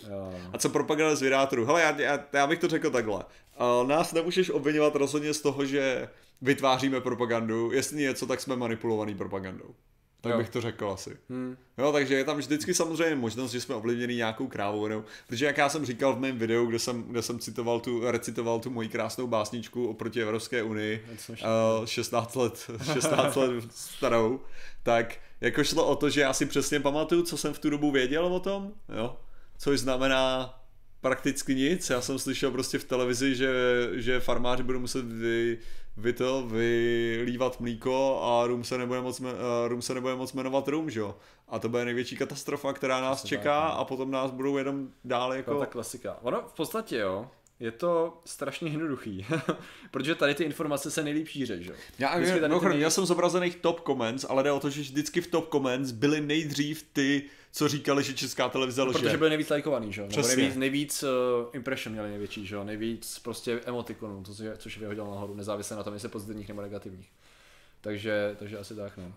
Jo. 0.09 0.33
A 0.53 0.57
co 0.57 0.69
propaganda 0.69 1.15
z 1.15 1.21
vydátorů? 1.21 1.65
Hele, 1.65 1.81
já, 1.81 2.01
já, 2.01 2.19
já 2.33 2.47
bych 2.47 2.59
to 2.59 2.67
řekl 2.67 2.89
takhle. 2.89 3.15
Uh, 3.15 3.87
nás 3.87 4.13
nemůžeš 4.13 4.49
obvinovat 4.49 4.95
rozhodně 4.95 5.33
z 5.33 5.41
toho, 5.41 5.65
že 5.65 6.09
vytváříme 6.41 7.01
propagandu. 7.01 7.71
Jestli 7.71 7.97
něco, 7.97 8.27
tak 8.27 8.39
jsme 8.41 8.55
manipulovaný 8.55 9.15
propagandou. 9.15 9.75
Tak 10.21 10.31
Jo. 10.31 10.37
bych 10.37 10.49
to 10.49 10.61
řekl 10.61 10.89
asi. 10.89 11.17
Hmm. 11.29 11.57
Jo, 11.77 11.91
takže 11.91 12.15
je 12.15 12.23
tam 12.23 12.37
vždycky 12.37 12.73
samozřejmě 12.73 13.15
možnost, 13.15 13.51
že 13.51 13.61
jsme 13.61 13.75
ovlivněni 13.75 14.15
nějakou 14.15 14.47
krávou, 14.47 14.89
protože 15.27 15.45
jak 15.45 15.57
já 15.57 15.69
jsem 15.69 15.85
říkal 15.85 16.15
v 16.15 16.19
mém 16.19 16.37
videu, 16.37 16.65
kde 16.65 16.79
jsem, 16.79 17.03
kde 17.03 17.21
jsem 17.21 17.39
citoval 17.39 17.79
tu, 17.79 18.11
recitoval 18.11 18.59
tu 18.59 18.69
moji 18.69 18.89
krásnou 18.89 19.27
básničku 19.27 19.87
oproti 19.87 20.21
Evropské 20.21 20.63
unii, 20.63 21.05
uh, 21.29 21.85
16 21.85 22.35
let, 22.35 22.71
16 22.93 23.35
let 23.35 23.51
starou, 23.71 24.39
tak 24.83 25.15
jako 25.41 25.63
šlo 25.63 25.87
o 25.87 25.95
to, 25.95 26.09
že 26.09 26.21
já 26.21 26.33
si 26.33 26.45
přesně 26.45 26.79
pamatuju, 26.79 27.23
co 27.23 27.37
jsem 27.37 27.53
v 27.53 27.59
tu 27.59 27.69
dobu 27.69 27.91
věděl 27.91 28.25
o 28.25 28.39
tom, 28.39 28.71
jo, 28.97 29.17
což 29.59 29.79
znamená 29.79 30.55
prakticky 31.01 31.55
nic. 31.55 31.89
Já 31.89 32.01
jsem 32.01 32.19
slyšel 32.19 32.51
prostě 32.51 32.79
v 32.79 32.83
televizi, 32.83 33.35
že, 33.35 33.51
že 33.93 34.19
farmáři 34.19 34.63
budou 34.63 34.79
muset 34.79 35.05
vy, 35.05 35.57
vy 35.97 36.13
to, 36.13 36.47
vylívat 36.47 37.59
mlíko 37.59 38.21
a 38.23 38.47
rum 38.47 38.63
se 38.63 38.77
nebude 38.77 39.01
moc, 39.01 39.21
eh, 39.21 39.67
rum 39.67 39.81
se 39.81 39.93
nebude 39.93 40.15
moc 40.15 40.33
jmenovat 40.33 40.67
rum, 40.67 40.89
že 40.89 40.99
jo? 40.99 41.15
A 41.47 41.59
to 41.59 41.69
bude 41.69 41.85
největší 41.85 42.17
katastrofa, 42.17 42.73
která 42.73 43.01
nás 43.01 43.23
čeká 43.23 43.59
a 43.59 43.85
potom 43.85 44.11
nás 44.11 44.31
budou 44.31 44.57
jenom 44.57 44.87
dál 45.03 45.33
Jako 45.33 45.51
jako... 45.51 45.59
ta 45.59 45.65
klasika. 45.65 46.17
Ono 46.21 46.41
v 46.41 46.53
podstatě 46.53 46.97
jo, 46.97 47.27
je 47.59 47.71
to 47.71 48.21
strašně 48.25 48.69
jednoduchý, 48.71 49.25
protože 49.91 50.15
tady 50.15 50.35
ty 50.35 50.43
informace 50.43 50.91
se 50.91 51.03
nejlíp 51.03 51.27
šíře, 51.27 51.63
že 51.63 51.69
jo. 51.71 51.75
Já, 51.99 52.15
Vždycky 52.15 52.35
já, 52.35 52.41
tady 52.41 52.51
no, 52.53 52.59
ty 52.59 52.65
nej- 52.65 52.79
já 52.79 52.89
jsem 52.89 53.05
zobrazených 53.05 53.55
top 53.55 53.81
comments, 53.85 54.25
ale 54.29 54.43
jde 54.43 54.51
o 54.51 54.59
to, 54.59 54.69
že 54.69 54.81
vždycky 54.81 55.21
v 55.21 55.27
top 55.27 55.49
comments 55.51 55.91
byly 55.91 56.21
nejdřív 56.21 56.85
ty, 56.93 57.23
co 57.51 57.67
říkali, 57.67 58.03
že 58.03 58.13
česká 58.13 58.49
televize 58.49 58.83
lže. 58.83 58.99
Protože 58.99 59.17
byly 59.17 59.29
nejvíc 59.29 59.49
lajkovaný, 59.49 59.93
že 59.93 60.01
jo? 60.01 60.07
Nejvíc, 60.35 60.55
nejvíc 60.55 61.03
uh, 61.03 61.09
impression 61.53 61.93
měli 61.93 62.09
největší, 62.09 62.45
že 62.45 62.55
jo? 62.55 62.63
Nejvíc 62.63 63.19
prostě 63.19 63.61
emotikonů, 63.65 64.23
je- 64.43 64.57
což 64.57 64.77
vyhodil 64.77 65.05
nahoru, 65.05 65.35
nezávisle 65.35 65.77
na 65.77 65.83
tom, 65.83 65.93
jestli 65.93 66.09
pozitivních 66.09 66.47
nebo 66.47 66.61
negativních. 66.61 67.09
Takže, 67.81 68.35
takže 68.39 68.57
asi 68.57 68.75
tak, 68.75 68.97
no. 68.97 69.13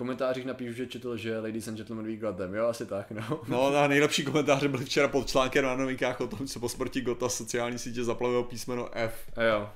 Komentářích 0.00 0.44
napíšu, 0.44 0.72
že 0.72 0.86
četl, 0.86 1.16
že 1.16 1.38
Ladies 1.38 1.68
and 1.68 1.76
Gentlemen 1.76 2.06
we 2.06 2.16
got 2.16 2.36
them, 2.36 2.54
jo, 2.54 2.66
asi 2.66 2.86
tak, 2.86 3.10
no. 3.10 3.40
No 3.48 3.66
a 3.78 3.88
nejlepší 3.88 4.24
komentáře 4.24 4.68
byly 4.68 4.84
včera 4.84 5.08
pod 5.08 5.28
článkem 5.28 5.64
na 5.64 5.76
novinkách 5.76 6.20
o 6.20 6.26
tom, 6.26 6.46
co 6.46 6.60
po 6.60 6.68
smrti 6.68 7.00
Gota 7.00 7.28
sociální 7.28 7.78
sítě 7.78 8.04
zaplavilo 8.04 8.44
písmeno 8.44 8.88
F. 8.92 9.14
A 9.36 9.42
jo. 9.42 9.70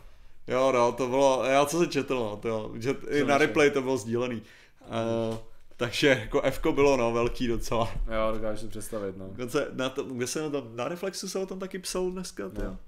Jo, 0.49 0.73
no, 0.73 0.93
to 0.93 1.09
bylo, 1.09 1.45
já 1.45 1.67
co 1.67 1.79
se 1.79 1.87
četl, 1.87 2.15
no, 2.15 2.37
to, 2.37 2.49
jo, 2.49 2.73
že 2.75 2.95
i 3.09 3.25
na 3.25 3.39
replay 3.39 3.71
to 3.71 3.83
bylo 3.83 3.97
sdílený. 3.97 4.43
Uh, 4.81 5.37
takže 5.77 6.09
jako 6.09 6.43
F 6.43 6.61
bylo, 6.71 6.97
no, 6.97 7.13
velký 7.13 7.47
docela. 7.47 7.91
Jo, 8.07 8.33
dokážu 8.35 8.61
si 8.61 8.69
představit, 8.69 9.17
no. 9.17 9.29
Dokonce 9.29 9.69
na 9.73 9.89
to, 9.89 10.05
kde 10.05 10.27
se 10.27 10.43
na, 10.43 10.51
tom, 10.51 10.77
na 10.77 10.89
Reflexu 10.89 11.29
se 11.29 11.39
o 11.39 11.47
tom 11.47 11.59
taky 11.59 11.79
psal 11.79 12.11
dneska, 12.11 12.49
to. 12.49 12.63
No. 12.63 12.79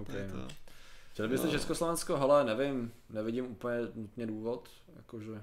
OK, 0.00 0.06
To 0.06 0.16
je 0.16 0.30
no. 0.34 0.40
to. 0.40 0.54
Chtěli 1.12 1.28
byste 1.28 1.50
Československo? 1.50 2.16
Hele, 2.16 2.44
nevím, 2.44 2.92
nevidím 3.10 3.44
úplně 3.46 3.76
nutně 3.94 4.26
důvod, 4.26 4.68
jakože 4.96 5.40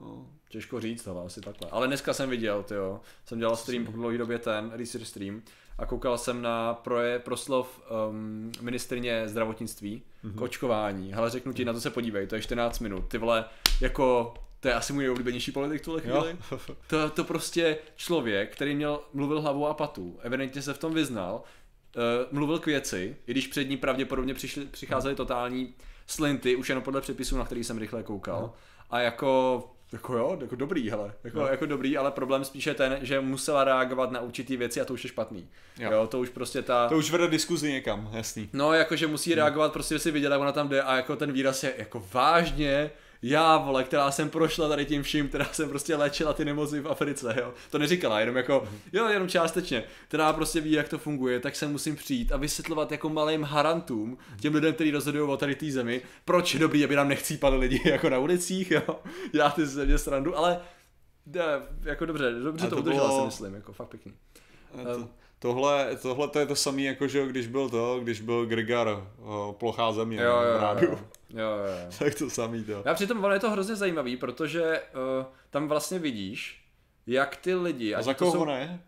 No. 0.00 0.26
těžko 0.48 0.80
říct, 0.80 1.06
ale 1.06 1.24
asi 1.24 1.40
takhle. 1.40 1.70
Ale 1.70 1.86
dneska 1.86 2.12
jsem 2.14 2.30
viděl, 2.30 2.64
jo. 2.74 3.00
Jsem 3.24 3.38
dělal 3.38 3.56
stream 3.56 3.84
po 3.84 3.92
dlouhé 3.92 4.18
době 4.18 4.38
ten, 4.38 4.70
research 4.74 5.06
stream, 5.06 5.42
a 5.78 5.86
koukal 5.86 6.18
jsem 6.18 6.42
na 6.42 6.74
proje, 6.74 7.18
proslov 7.18 7.80
um, 8.10 8.52
ministrně 8.60 9.28
zdravotnictví 9.28 10.02
Mhm. 10.22 10.38
k 10.38 10.40
očkování. 10.40 11.12
Hele, 11.12 11.30
řeknu 11.30 11.52
ti, 11.52 11.64
na 11.64 11.72
to 11.72 11.80
se 11.80 11.90
podívej, 11.90 12.26
to 12.26 12.34
je 12.34 12.42
14 12.42 12.78
minut. 12.78 13.08
Ty 13.08 13.18
vole, 13.18 13.44
jako, 13.80 14.34
to 14.60 14.68
je 14.68 14.74
asi 14.74 14.92
můj 14.92 15.10
oblíbenější 15.10 15.52
politik 15.52 15.82
tuhle 15.84 16.00
chvíli. 16.00 16.36
To, 16.86 17.10
to 17.10 17.24
prostě 17.24 17.78
člověk, 17.96 18.52
který 18.52 18.74
měl, 18.74 19.00
mluvil 19.12 19.40
hlavou 19.40 19.66
a 19.66 19.74
patu, 19.74 20.18
evidentně 20.22 20.62
se 20.62 20.74
v 20.74 20.78
tom 20.78 20.94
vyznal, 20.94 21.34
uh, 21.96 22.02
mluvil 22.32 22.58
k 22.58 22.66
věci, 22.66 23.16
i 23.26 23.30
když 23.32 23.46
před 23.46 23.64
ní 23.64 23.76
pravděpodobně 23.76 24.34
přišli, 24.34 24.66
přicházely 24.66 25.14
totální 25.14 25.74
slinty, 26.06 26.56
už 26.56 26.68
jenom 26.68 26.84
podle 26.84 27.00
předpisů, 27.00 27.36
na 27.38 27.44
který 27.44 27.64
jsem 27.64 27.78
rychle 27.78 28.02
koukal. 28.02 28.40
No. 28.42 28.54
A 28.90 29.00
jako, 29.00 29.62
jako 29.92 30.16
jo, 30.16 30.38
jako 30.40 30.56
dobrý, 30.56 30.90
hele, 30.90 31.12
jako, 31.24 31.38
No. 31.40 31.46
jako 31.46 31.66
dobrý, 31.66 31.96
ale 31.98 32.10
problém 32.10 32.44
spíše 32.44 32.74
ten, 32.74 32.98
že 33.02 33.20
musela 33.20 33.64
reagovat 33.64 34.10
na 34.10 34.20
určitý 34.20 34.56
věci 34.56 34.80
a 34.80 34.84
to 34.84 34.92
už 34.94 35.04
je 35.04 35.08
špatný. 35.10 35.48
Jo. 35.78 35.90
Jo, 35.92 36.06
to 36.06 36.18
už 36.20 36.28
prostě 36.28 36.62
ta... 36.62 36.88
To 36.88 36.96
už 36.96 37.10
vede 37.10 37.28
diskuzi 37.28 37.72
někam, 37.72 38.08
jasný. 38.12 38.48
No, 38.52 38.72
jakože 38.72 39.06
musí 39.06 39.34
reagovat, 39.34 39.72
prostě 39.72 39.98
si 39.98 40.10
viděla, 40.10 40.34
jak 40.34 40.40
ona 40.40 40.52
tam 40.52 40.68
jde 40.68 40.82
a 40.82 40.96
jako 40.96 41.16
ten 41.16 41.32
výraz 41.32 41.62
je 41.64 41.74
jako 41.78 42.04
vážně, 42.12 42.90
já 43.22 43.56
vole, 43.56 43.84
která 43.84 44.10
jsem 44.10 44.30
prošla 44.30 44.68
tady 44.68 44.84
tím 44.86 45.02
vším, 45.02 45.28
která 45.28 45.44
jsem 45.52 45.68
prostě 45.68 45.96
léčila 45.96 46.32
ty 46.32 46.44
nemoci 46.44 46.80
v 46.80 46.88
Africe, 46.88 47.34
jo. 47.40 47.54
To 47.70 47.78
neříkala, 47.78 48.20
jenom 48.20 48.36
jako, 48.36 48.68
jo, 48.92 49.08
jenom 49.08 49.28
částečně, 49.28 49.84
která 50.08 50.32
prostě 50.32 50.60
ví, 50.60 50.72
jak 50.72 50.88
to 50.88 50.98
funguje, 50.98 51.40
tak 51.40 51.56
se 51.56 51.66
musím 51.68 51.96
přijít 51.96 52.32
a 52.32 52.36
vysvětlovat 52.36 52.92
jako 52.92 53.08
malým 53.08 53.42
harantům, 53.42 54.18
těm 54.40 54.54
lidem, 54.54 54.74
kteří 54.74 54.90
rozhodují 54.90 55.30
o 55.30 55.36
tady 55.36 55.54
té 55.54 55.70
zemi, 55.70 56.02
proč 56.24 56.54
je 56.54 56.60
dobrý, 56.60 56.84
aby 56.84 56.96
nám 56.96 57.08
nechcípali 57.08 57.56
lidi 57.56 57.80
jako 57.90 58.10
na 58.10 58.18
ulicích, 58.18 58.70
jo. 58.70 59.00
Já 59.32 59.50
ty 59.50 59.66
ze 59.66 59.86
mě 59.86 59.98
srandu, 59.98 60.38
ale 60.38 60.60
ne, 61.26 61.42
jako 61.82 62.06
dobře, 62.06 62.32
dobře 62.44 62.66
A 62.66 62.70
to, 62.70 62.76
to 62.76 62.82
udržela 62.82 63.08
bylo- 63.08 63.20
si 63.20 63.26
myslím, 63.26 63.54
jako 63.54 63.72
fakt 63.72 63.88
pěkný. 63.88 64.12
To, 64.84 65.08
tohle, 65.38 65.96
tohle 66.02 66.28
to 66.28 66.38
je 66.38 66.46
to 66.46 66.56
samé, 66.56 66.82
jako 66.82 67.08
že 67.08 67.26
když 67.26 67.46
byl 67.46 67.68
to, 67.68 68.00
když 68.02 68.20
byl 68.20 68.46
Grigar, 68.46 68.88
plochá 69.52 69.92
země 69.92 70.16
Jo, 70.22 70.30
jo, 70.32 70.58
v 70.76 70.82
jo, 70.82 70.88
jo, 70.90 70.98
jo, 71.30 71.38
jo, 71.38 71.56
jo. 71.66 71.90
Tak 71.98 72.14
to 72.14 72.30
samý 72.30 72.64
to. 72.64 72.82
Já 72.84 72.94
přitom 72.94 73.24
ono 73.24 73.34
je 73.34 73.40
to 73.40 73.50
hrozně 73.50 73.76
zajímavý, 73.76 74.16
protože 74.16 74.82
uh, 75.18 75.24
tam 75.50 75.68
vlastně 75.68 75.98
vidíš, 75.98 76.64
jak 77.06 77.36
ty 77.36 77.54
lidi... 77.54 77.94
A 77.94 78.02
za 78.02 78.14
to 78.14 78.18
koho 78.24 78.32
jsou- 78.32 78.44
ne? 78.44 78.80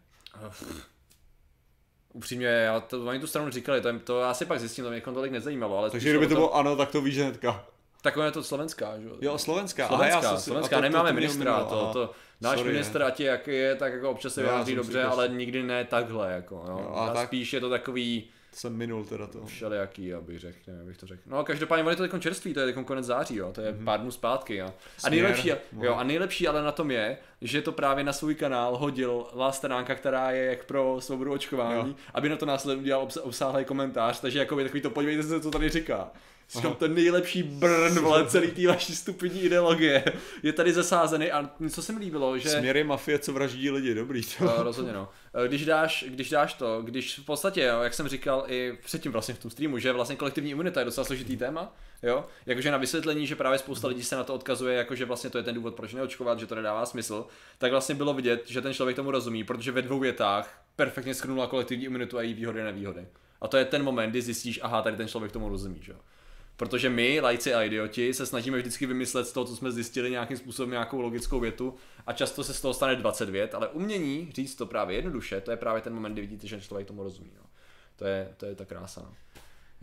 Upřímně, 2.12 2.46
já 2.46 2.80
to, 2.80 3.04
oni 3.06 3.20
tu 3.20 3.26
stranu 3.26 3.50
říkali, 3.50 3.80
to, 3.80 3.98
to 3.98 4.20
já 4.20 4.34
si 4.34 4.44
pak 4.46 4.60
zjistím, 4.60 4.84
to 4.84 4.90
mě 4.90 4.96
jako 4.98 5.12
tolik 5.12 5.32
nezajímalo, 5.32 5.78
ale 5.78 5.90
Takže 5.90 6.10
kdyby 6.10 6.26
to 6.26 6.34
bylo 6.34 6.54
ano, 6.54 6.76
tak 6.76 6.90
to 6.90 7.00
víš 7.00 7.18
hnedka. 7.18 7.66
Tak 8.02 8.16
ono 8.16 8.26
je 8.26 8.32
to 8.32 8.42
slovenská, 8.42 8.98
že 9.00 9.08
Jo, 9.20 9.38
slovenská. 9.38 9.88
Slovenská, 9.88 10.18
Aha, 10.18 10.32
já 10.32 10.38
slovenská, 10.40 10.76
a 10.76 10.78
to- 10.78 10.82
to- 10.82 10.90
nemáme 10.90 11.08
to 11.08 11.12
mě 11.12 11.20
ministra, 11.20 11.52
minul, 11.56 11.68
to, 11.68 11.92
to, 11.92 12.12
náš 12.40 12.58
Sorry, 12.58 12.72
ministr, 12.72 13.02
ať 13.02 13.20
je, 13.20 13.26
jak 13.26 13.46
je, 13.46 13.74
tak 13.76 13.92
jako 13.92 14.10
občas 14.10 14.34
se 14.34 14.40
Jo, 14.40 14.46
já 14.46 14.52
vyjádří 14.52 14.74
dobře, 14.74 14.92
říkal, 14.92 15.12
ale 15.12 15.28
nikdy 15.28 15.62
ne 15.62 15.84
takhle, 15.84 16.32
jako, 16.32 16.54
jo. 16.54 16.78
Jo, 16.82 16.92
a 16.94 17.06
a 17.06 17.14
tak- 17.14 17.26
spíš 17.26 17.52
je 17.52 17.60
to 17.60 17.70
takový 17.70 18.30
Jsem 18.52 18.76
minul 18.76 19.04
teda 19.04 19.26
to. 19.26 19.46
všelijaký, 19.46 20.14
abych 20.14 20.38
řekl, 20.38 20.58
nevím, 20.66 20.78
jak 20.78 20.86
bych 20.86 20.96
to 20.98 21.06
řekl. 21.06 21.22
No, 21.26 21.44
každopádně 21.44 21.84
on 21.84 21.90
je 21.90 21.96
to 21.96 22.08
teď 22.08 22.22
čerstvý, 22.22 22.54
to 22.54 22.60
je 22.60 22.72
teď 22.72 22.84
konec 22.84 23.06
září, 23.06 23.36
jo, 23.36 23.52
to 23.52 23.60
je 23.60 23.72
mm-hmm. 23.72 23.84
pár 23.84 24.00
dnů 24.00 24.10
zpátky, 24.10 24.56
jo. 24.56 24.74
A 25.04 25.10
nejlepší, 25.10 25.50
jo, 25.80 25.94
a 25.94 26.04
nejlepší 26.04 26.48
ale 26.48 26.62
na 26.62 26.72
tom 26.72 26.90
je, 26.90 27.18
že 27.42 27.62
to 27.62 27.72
právě 27.72 28.04
na 28.04 28.12
svůj 28.12 28.34
kanál 28.34 28.76
hodil 28.76 29.26
stránka, 29.50 29.94
která 29.94 30.30
je 30.30 30.44
jak 30.44 30.64
pro 30.64 30.96
svobodu 31.00 31.32
očkování, 31.32 31.88
Jo. 31.90 31.94
aby 32.14 32.28
na 32.28 32.36
to 32.36 32.46
následně 32.46 32.82
udělal 32.82 33.06
obsa- 33.06 33.20
obsáhlý 33.22 33.64
komentář, 33.64 34.20
takže 34.20 34.38
jako 34.38 34.56
takový 34.56 34.80
to, 34.80 34.90
podívejte 34.90 35.22
se, 35.22 35.40
co 35.40 35.50
tady 35.50 35.68
říká. 35.68 36.10
Říkám, 36.50 36.74
ten 36.74 36.94
nejlepší 36.94 37.42
brn, 37.42 37.98
vole, 38.00 38.26
celý 38.28 38.50
té 38.50 38.66
vaší 38.66 38.96
stupidní 38.96 39.42
ideologie 39.42 40.04
je 40.42 40.52
tady 40.52 40.72
zasázený 40.72 41.30
a 41.32 41.50
co 41.70 41.82
se 41.82 41.92
mi 41.92 41.98
líbilo, 41.98 42.38
že... 42.38 42.48
Směry 42.48 42.84
mafie, 42.84 43.18
co 43.18 43.32
vraždí 43.32 43.70
lidi, 43.70 43.94
dobrý. 43.94 44.22
To. 44.38 44.44
No, 44.44 44.62
rozhodně 44.62 44.92
no. 44.92 45.08
Eh, 45.44 45.48
Když 45.48 45.64
dáš, 45.64 46.04
když 46.08 46.30
dáš 46.30 46.54
to, 46.54 46.82
když 46.82 47.18
v 47.18 47.24
podstatě, 47.24 47.62
jo, 47.62 47.80
jak 47.80 47.94
jsem 47.94 48.08
říkal 48.08 48.44
i 48.48 48.78
předtím 48.84 49.12
vlastně 49.12 49.34
v 49.34 49.38
tom 49.38 49.50
streamu, 49.50 49.78
že 49.78 49.92
vlastně 49.92 50.16
kolektivní 50.16 50.50
imunita 50.50 50.80
je 50.80 50.84
docela 50.84 51.04
složitý 51.04 51.36
téma, 51.36 51.74
jo, 52.02 52.24
jakože 52.46 52.70
na 52.70 52.78
vysvětlení, 52.78 53.26
že 53.26 53.36
právě 53.36 53.58
spousta 53.58 53.88
lidí 53.88 54.02
se 54.02 54.16
na 54.16 54.24
to 54.24 54.34
odkazuje, 54.34 54.76
jakože 54.76 55.04
vlastně 55.04 55.30
to 55.30 55.38
je 55.38 55.44
ten 55.44 55.54
důvod, 55.54 55.74
proč 55.74 55.92
neočkovat, 55.94 56.38
že 56.38 56.46
to 56.46 56.54
nedává 56.54 56.86
smysl, 56.86 57.26
tak 57.58 57.70
vlastně 57.70 57.94
bylo 57.94 58.14
vidět, 58.14 58.42
že 58.46 58.62
ten 58.62 58.74
člověk 58.74 58.96
tomu 58.96 59.10
rozumí, 59.10 59.44
protože 59.44 59.72
ve 59.72 59.82
dvou 59.82 59.98
větách 59.98 60.64
perfektně 60.76 61.14
schrnula 61.14 61.46
kolektivní 61.46 61.84
imunitu 61.84 62.18
a 62.18 62.22
její 62.22 62.34
výhody 62.34 62.60
a 62.60 62.64
nevýhody. 62.64 63.06
A 63.40 63.48
to 63.48 63.56
je 63.56 63.64
ten 63.64 63.82
moment, 63.82 64.10
kdy 64.10 64.22
zjistíš, 64.22 64.60
aha, 64.62 64.82
tady 64.82 64.96
ten 64.96 65.08
člověk 65.08 65.32
tomu 65.32 65.48
rozumí, 65.48 65.78
že 65.82 65.92
jo. 65.92 65.98
Protože 66.56 66.90
my, 66.90 67.20
lajci 67.20 67.54
a 67.54 67.62
idioti, 67.62 68.14
se 68.14 68.26
snažíme 68.26 68.58
vždycky 68.58 68.86
vymyslet 68.86 69.26
z 69.26 69.32
toho, 69.32 69.46
co 69.46 69.56
jsme 69.56 69.72
zjistili 69.72 70.10
nějakým 70.10 70.36
způsobem 70.36 70.70
nějakou 70.70 71.00
logickou 71.00 71.40
větu 71.40 71.74
a 72.06 72.12
často 72.12 72.44
se 72.44 72.54
z 72.54 72.60
toho 72.60 72.74
stane 72.74 72.96
20 72.96 73.28
vět, 73.28 73.54
ale 73.54 73.68
umění 73.68 74.32
říct 74.34 74.54
to 74.54 74.66
právě 74.66 74.96
jednoduše, 74.96 75.40
to 75.40 75.50
je 75.50 75.56
právě 75.56 75.82
ten 75.82 75.94
moment, 75.94 76.12
kdy 76.12 76.22
vidíte, 76.22 76.46
že 76.46 76.60
člověk 76.60 76.86
tomu 76.86 77.02
rozumí. 77.02 77.30
No. 77.36 77.42
To, 77.96 78.04
je, 78.04 78.34
to 78.36 78.46
je 78.46 78.54
ta 78.54 78.64
krása. 78.64 79.00
No. 79.04 79.14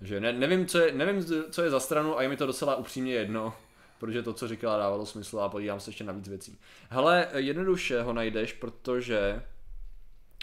Že 0.02 0.20
ne, 0.20 0.34
nevím, 0.34 0.66
co 0.66 0.80
je, 0.80 0.92
nevím, 0.92 1.26
co 1.52 1.62
je 1.62 1.70
za 1.70 1.80
stranu 1.80 2.18
a 2.18 2.22
je 2.22 2.30
mi 2.30 2.38
to 2.38 2.46
docela 2.46 2.76
upřímně 2.76 3.14
jedno, 3.14 3.54
protože 4.00 4.24
to, 4.24 4.34
co 4.34 4.48
říkala, 4.48 4.78
dávalo 4.78 5.06
smysl 5.06 5.40
a 5.40 5.50
podívám 5.50 5.80
se 5.80 5.90
ještě 5.90 6.04
na 6.04 6.14
víc 6.14 6.28
věcí. 6.28 6.58
Hele, 6.90 7.28
jednoduše 7.36 8.02
ho 8.02 8.14
najdeš, 8.14 8.54
protože 8.54 9.42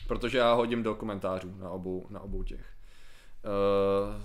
protože 0.06 0.38
já 0.38 0.52
hodím 0.52 0.82
do 0.82 0.94
komentářů 0.94 1.54
na 1.58 1.70
obou, 1.70 2.06
na 2.10 2.20
obou 2.20 2.42
těch. 2.42 2.66
Uh, 3.44 4.22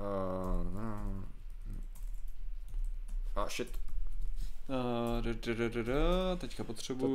uh, 0.00 1.24
a 3.36 3.48
shit. 3.48 3.78
Uh, 4.68 5.24
da, 5.24 5.54
da, 5.54 5.68
da, 5.68 5.82
da, 5.82 6.36
teďka 6.36 6.64
potřebuju... 6.64 7.12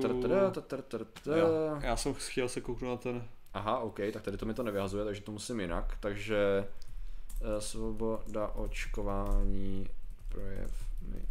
Jo, 1.38 1.48
já 1.82 1.98
jsem 1.98 2.14
chtěl 2.14 2.50
se 2.50 2.62
kouknout 2.62 3.06
na 3.06 3.12
ten... 3.12 3.28
Aha, 3.54 3.80
OK, 3.80 4.00
tak 4.14 4.22
tady 4.22 4.38
to 4.38 4.46
mi 4.46 4.54
to 4.54 4.64
nevyhazuje, 4.64 5.06
takže 5.06 5.22
to 5.22 5.32
musím 5.32 5.60
jinak. 5.60 5.98
Takže 6.00 6.68
eh, 7.42 7.62
svoboda 7.62 8.48
očkování 8.48 9.88
projev 10.30 10.86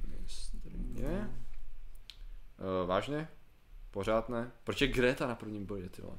ministrině. 0.06 1.30
Uh, 2.58 2.88
vážně? 2.88 3.28
Pořád 3.90 4.28
ne? 4.28 4.50
Proč 4.64 4.80
je 4.80 4.88
Greta 4.88 5.26
na 5.26 5.34
prvním 5.34 5.66
bodě, 5.66 5.88
ty 5.88 6.02
vole? 6.02 6.16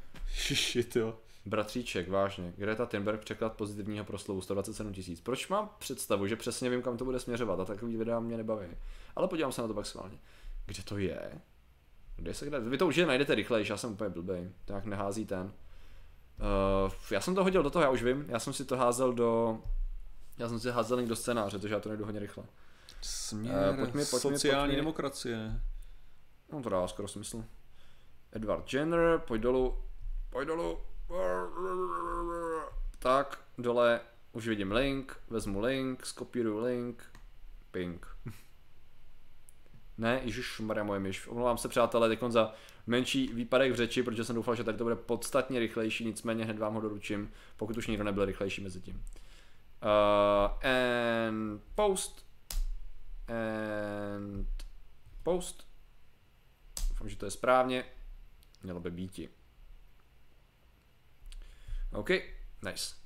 Shit, 0.53 0.95
jo. 0.95 1.17
Bratříček, 1.45 2.09
vážně. 2.09 2.53
Greta 2.57 2.85
Thunberg 2.85 3.19
překlad 3.21 3.53
pozitivního 3.53 4.05
proslovu 4.05 4.41
127 4.41 4.93
tisíc. 4.93 5.21
Proč 5.21 5.47
mám 5.47 5.69
představu, 5.79 6.27
že 6.27 6.35
přesně 6.35 6.69
vím, 6.69 6.81
kam 6.81 6.97
to 6.97 7.05
bude 7.05 7.19
směřovat 7.19 7.59
a 7.59 7.65
takový 7.65 7.97
videa 7.97 8.19
mě 8.19 8.37
nebaví. 8.37 8.67
Ale 9.15 9.27
podívám 9.27 9.51
se 9.51 9.61
na 9.61 9.67
to 9.67 9.73
pak 9.73 9.85
schválně. 9.85 10.17
Kde 10.65 10.83
to 10.83 10.97
je? 10.97 11.31
Kde 12.15 12.33
se 12.33 12.45
kde? 12.45 12.59
Vy 12.59 12.77
to 12.77 12.87
určitě 12.87 13.05
najdete 13.05 13.35
rychleji, 13.35 13.65
já 13.69 13.77
jsem 13.77 13.91
úplně 13.91 14.09
blbej. 14.09 14.49
To 14.65 14.73
jak 14.73 14.85
nehází 14.85 15.25
ten. 15.25 15.53
Uh, 16.85 16.91
já 17.11 17.21
jsem 17.21 17.35
to 17.35 17.43
hodil 17.43 17.63
do 17.63 17.69
toho, 17.69 17.83
já 17.83 17.89
už 17.89 18.03
vím. 18.03 18.25
Já 18.27 18.39
jsem 18.39 18.53
si 18.53 18.65
to 18.65 18.77
házel 18.77 19.13
do... 19.13 19.59
Já 20.37 20.49
jsem 20.49 20.59
si 20.59 20.71
házel 20.71 21.05
do 21.05 21.15
scénáře, 21.15 21.57
protože 21.57 21.73
já 21.73 21.79
to 21.79 21.89
najdu 21.89 22.05
hodně 22.05 22.19
rychle. 22.19 22.43
Směr 23.01 23.55
Eh, 23.55 23.65
pojďme, 23.77 23.85
pojďme, 24.05 24.05
sociální 24.05 24.67
pojďme. 24.67 24.81
demokracie. 24.81 25.61
No 26.53 26.61
to 26.63 26.69
dává 26.69 26.87
skoro 26.87 27.07
smysl. 27.07 27.45
Edward 28.31 28.73
Jenner, 28.73 29.19
pojď 29.19 29.41
dolů, 29.41 29.77
pojď 30.29 30.47
dolů. 30.47 30.79
Tak, 32.99 33.39
dole 33.57 33.99
už 34.31 34.47
vidím 34.47 34.71
link, 34.71 35.19
vezmu 35.29 35.59
link, 35.59 36.05
skopíruju 36.05 36.59
link, 36.59 37.03
ping. 37.71 38.07
Ne, 39.97 40.19
Ježíš 40.23 40.59
Maria 40.59 40.83
moje 40.83 40.99
myš. 40.99 41.27
Omlouvám 41.27 41.57
se 41.57 41.69
přátelé, 41.69 42.09
teď 42.09 42.19
za 42.27 42.53
menší 42.87 43.27
výpadek 43.27 43.71
v 43.71 43.75
řeči, 43.75 44.03
protože 44.03 44.25
jsem 44.25 44.35
doufal, 44.35 44.55
že 44.55 44.63
tady 44.63 44.77
to 44.77 44.83
bude 44.83 44.95
podstatně 44.95 45.59
rychlejší, 45.59 46.05
nicméně 46.05 46.45
hned 46.45 46.59
vám 46.59 46.73
ho 46.73 46.81
doručím, 46.81 47.31
pokud 47.57 47.77
už 47.77 47.87
nikdo 47.87 48.03
nebyl 48.03 48.25
rychlejší 48.25 48.61
mezi 48.61 48.81
tím. 48.81 48.95
Uh, 48.95 50.69
and 50.69 51.61
post. 51.75 52.25
And 53.27 54.47
post. 55.23 55.67
Doufám, 56.89 57.09
že 57.09 57.15
to 57.15 57.25
je 57.25 57.31
správně. 57.31 57.85
Mělo 58.63 58.79
by 58.79 58.91
býti. 58.91 59.29
OK, 61.93 62.09
nice. 62.61 63.00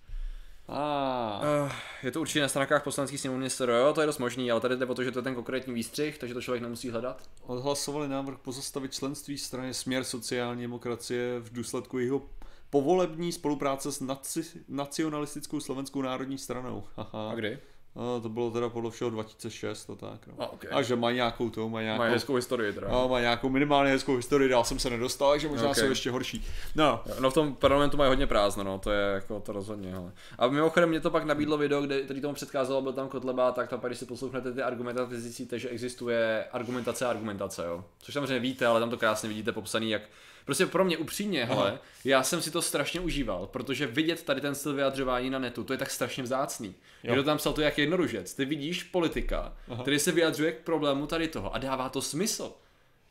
A 0.67 1.41
Uh, 1.65 1.71
je 2.03 2.11
to 2.11 2.21
určitě 2.21 2.41
na 2.41 2.47
stránkách 2.47 2.83
poslanských 2.83 3.19
sněmovny 3.19 3.49
SR, 3.49 3.69
jo, 3.69 3.93
to 3.93 4.01
je 4.01 4.07
dost 4.07 4.17
možný, 4.17 4.51
ale 4.51 4.61
tady 4.61 4.77
jde 4.77 4.85
o 4.85 4.93
to, 4.93 5.03
že 5.03 5.11
to 5.11 5.19
je 5.19 5.23
ten 5.23 5.35
konkrétní 5.35 5.73
výstřih, 5.73 6.17
takže 6.17 6.33
to 6.33 6.41
člověk 6.41 6.63
nemusí 6.63 6.89
hledat. 6.89 7.21
odhlasovali 7.41 8.07
návrh 8.07 8.37
pozastavit 8.37 8.93
členství 8.93 9.37
straně 9.37 9.73
Směr 9.73 10.03
sociální 10.03 10.61
demokracie 10.61 11.39
v 11.39 11.53
důsledku 11.53 11.99
jeho 11.99 12.21
povolební 12.69 13.31
spolupráce 13.31 13.91
s 13.91 14.01
naci, 14.01 14.43
nacionalistickou 14.67 15.59
slovenskou 15.59 16.01
národní 16.01 16.37
stranou. 16.37 16.83
Haha. 16.95 17.31
A 17.31 17.35
kdy? 17.35 17.59
A 17.95 18.19
to 18.21 18.29
bylo 18.29 18.51
teda 18.51 18.69
podle 18.69 18.91
všeho 18.91 19.09
2006 19.09 19.89
a 19.89 19.95
tak. 19.95 20.27
No. 20.27 20.33
A, 20.43 20.47
ok. 20.51 20.65
A 20.71 20.81
že 20.81 20.95
mají 20.95 21.15
nějakou 21.15 21.49
to, 21.49 21.69
mají 21.69 21.83
nějakou, 21.85 21.99
Mají 21.99 22.13
hezkou 22.13 22.35
historii 22.35 22.73
teda. 22.73 22.87
a 22.87 23.07
mají 23.07 23.21
nějakou 23.23 23.49
minimálně 23.49 23.91
hezkou 23.91 24.15
historii, 24.15 24.49
dál 24.49 24.63
jsem 24.63 24.79
se 24.79 24.89
nedostal, 24.89 25.31
takže 25.31 25.47
možná 25.47 25.69
Ok. 25.69 25.75
jsou 25.75 25.85
ještě 25.85 26.11
horší. 26.11 26.45
No, 26.75 27.01
No 27.19 27.29
v 27.31 27.33
tom 27.33 27.55
parlamentu 27.55 27.97
mají 27.97 28.09
hodně 28.09 28.27
prázdno, 28.27 28.63
no, 28.63 28.79
to 28.79 28.91
je 28.91 29.13
jako 29.13 29.39
to 29.39 29.51
rozhodně, 29.51 29.91
hele. 29.91 30.11
A 30.39 30.47
mimochodem 30.47 30.89
mě 30.89 30.99
to 30.99 31.11
pak 31.11 31.23
nabídlo 31.23 31.57
video, 31.57 31.81
kde, 31.81 32.01
který 32.01 32.21
tomu 32.21 32.33
předcházelo, 32.33 32.81
byl 32.81 32.93
tam 32.93 33.07
Kotleba, 33.09 33.51
tak 33.51 33.69
tam 33.69 33.79
když 33.79 33.97
si 33.99 34.05
poslouchnete 34.05 34.53
ty 34.53 34.61
argumentace, 34.61 35.19
zjistíte, 35.21 35.59
že 35.59 35.69
existuje 35.69 36.45
argumentace 36.51 37.05
a 37.05 37.09
argumentace, 37.09 37.65
jo. 37.65 37.83
Což 37.99 38.13
samozřejmě 38.13 38.39
víte, 38.39 38.65
ale 38.65 38.79
tam 38.79 38.89
to 38.89 38.97
krásně 38.97 39.29
vidíte 39.29 39.51
popsaný, 39.51 39.89
jak 39.89 40.01
Prostě 40.45 40.65
pro 40.65 40.85
mě 40.85 40.97
upřímně, 40.97 41.45
hele, 41.45 41.79
já 42.03 42.23
jsem 42.23 42.41
si 42.41 42.51
to 42.51 42.61
strašně 42.61 42.99
užíval, 42.99 43.47
protože 43.47 43.87
vidět 43.87 44.23
tady 44.23 44.41
ten 44.41 44.55
styl 44.55 44.73
vyjadřování 44.73 45.29
na 45.29 45.39
netu, 45.39 45.63
to 45.63 45.73
je 45.73 45.77
tak 45.77 45.91
strašně 45.91 46.23
vzácný. 46.23 46.75
Někdo 47.03 47.23
tam 47.23 47.37
psal 47.37 47.53
to 47.53 47.61
jak 47.61 47.77
jednoružec. 47.77 48.33
Ty 48.33 48.45
vidíš 48.45 48.83
politika, 48.83 49.53
který 49.81 49.99
se 49.99 50.11
vyjadřuje 50.11 50.51
k 50.51 50.63
problému 50.63 51.07
tady 51.07 51.27
toho 51.27 51.55
a 51.55 51.57
dává 51.57 51.89
to 51.89 52.01
smysl. 52.01 52.51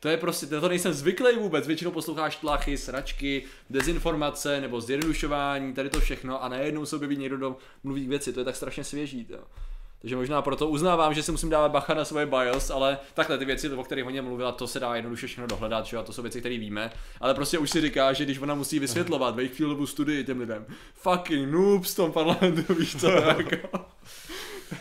To 0.01 0.09
je 0.09 0.16
prostě, 0.16 0.47
to 0.47 0.69
nejsem 0.69 0.93
zvyklý 0.93 1.36
vůbec, 1.36 1.66
většinou 1.66 1.90
posloucháš 1.90 2.36
tlachy, 2.36 2.78
sračky, 2.78 3.44
dezinformace 3.70 4.61
nebo 4.61 4.81
zjednodušování, 4.81 5.74
tady 5.74 5.90
to 5.90 6.01
všechno 6.01 6.44
a 6.44 6.48
najednou 6.48 6.86
se 6.86 6.97
objeví 6.97 7.16
někdo, 7.16 7.36
kdo 7.36 7.56
mluví 7.85 8.06
věci, 8.06 8.32
to 8.32 8.40
je 8.40 8.44
tak 8.44 8.56
strašně 8.56 8.85
svěží. 8.85 9.24
To. 9.24 9.39
Takže 10.05 10.16
možná 10.16 10.43
proto 10.43 10.68
uznávám, 10.68 11.14
že 11.14 11.22
si 11.22 11.32
musím 11.32 11.51
dávat 11.51 11.68
bacha 11.72 11.94
na 11.94 12.05
svoje 12.05 12.26
bias, 12.26 12.70
ale 12.70 12.98
takhle 13.14 13.39
ty 13.39 13.44
věci, 13.44 13.70
o 13.70 13.85
kterých 13.85 14.05
hodně 14.05 14.22
mluvila, 14.22 14.52
to 14.52 14.66
se 14.66 14.81
dá 14.81 14.94
jednoduše 14.94 15.26
všechno 15.26 15.47
dohledat, 15.47 15.86
že 15.86 15.97
jo, 15.97 16.01
a 16.01 16.05
to 16.05 16.12
jsou 16.12 16.22
věci, 16.22 16.40
které 16.40 16.59
víme, 16.59 16.90
ale 17.20 17.35
prostě 17.35 17.59
už 17.59 17.70
si 17.70 17.81
říká, 17.81 18.12
že 18.12 18.24
když 18.24 18.39
ona 18.39 18.55
musí 18.55 18.78
vysvětlovat 18.78 19.36
Wakefieldovou 19.36 19.86
studii 19.86 20.24
těm 20.24 20.40
lidem, 20.40 20.66
fucking 20.94 21.52
noobs 21.52 21.93
v 21.93 21.97
tom 21.97 22.12
parlamentu, 22.12 22.74
víš 22.78 22.97
co, 22.97 23.10
jako, 23.10 23.68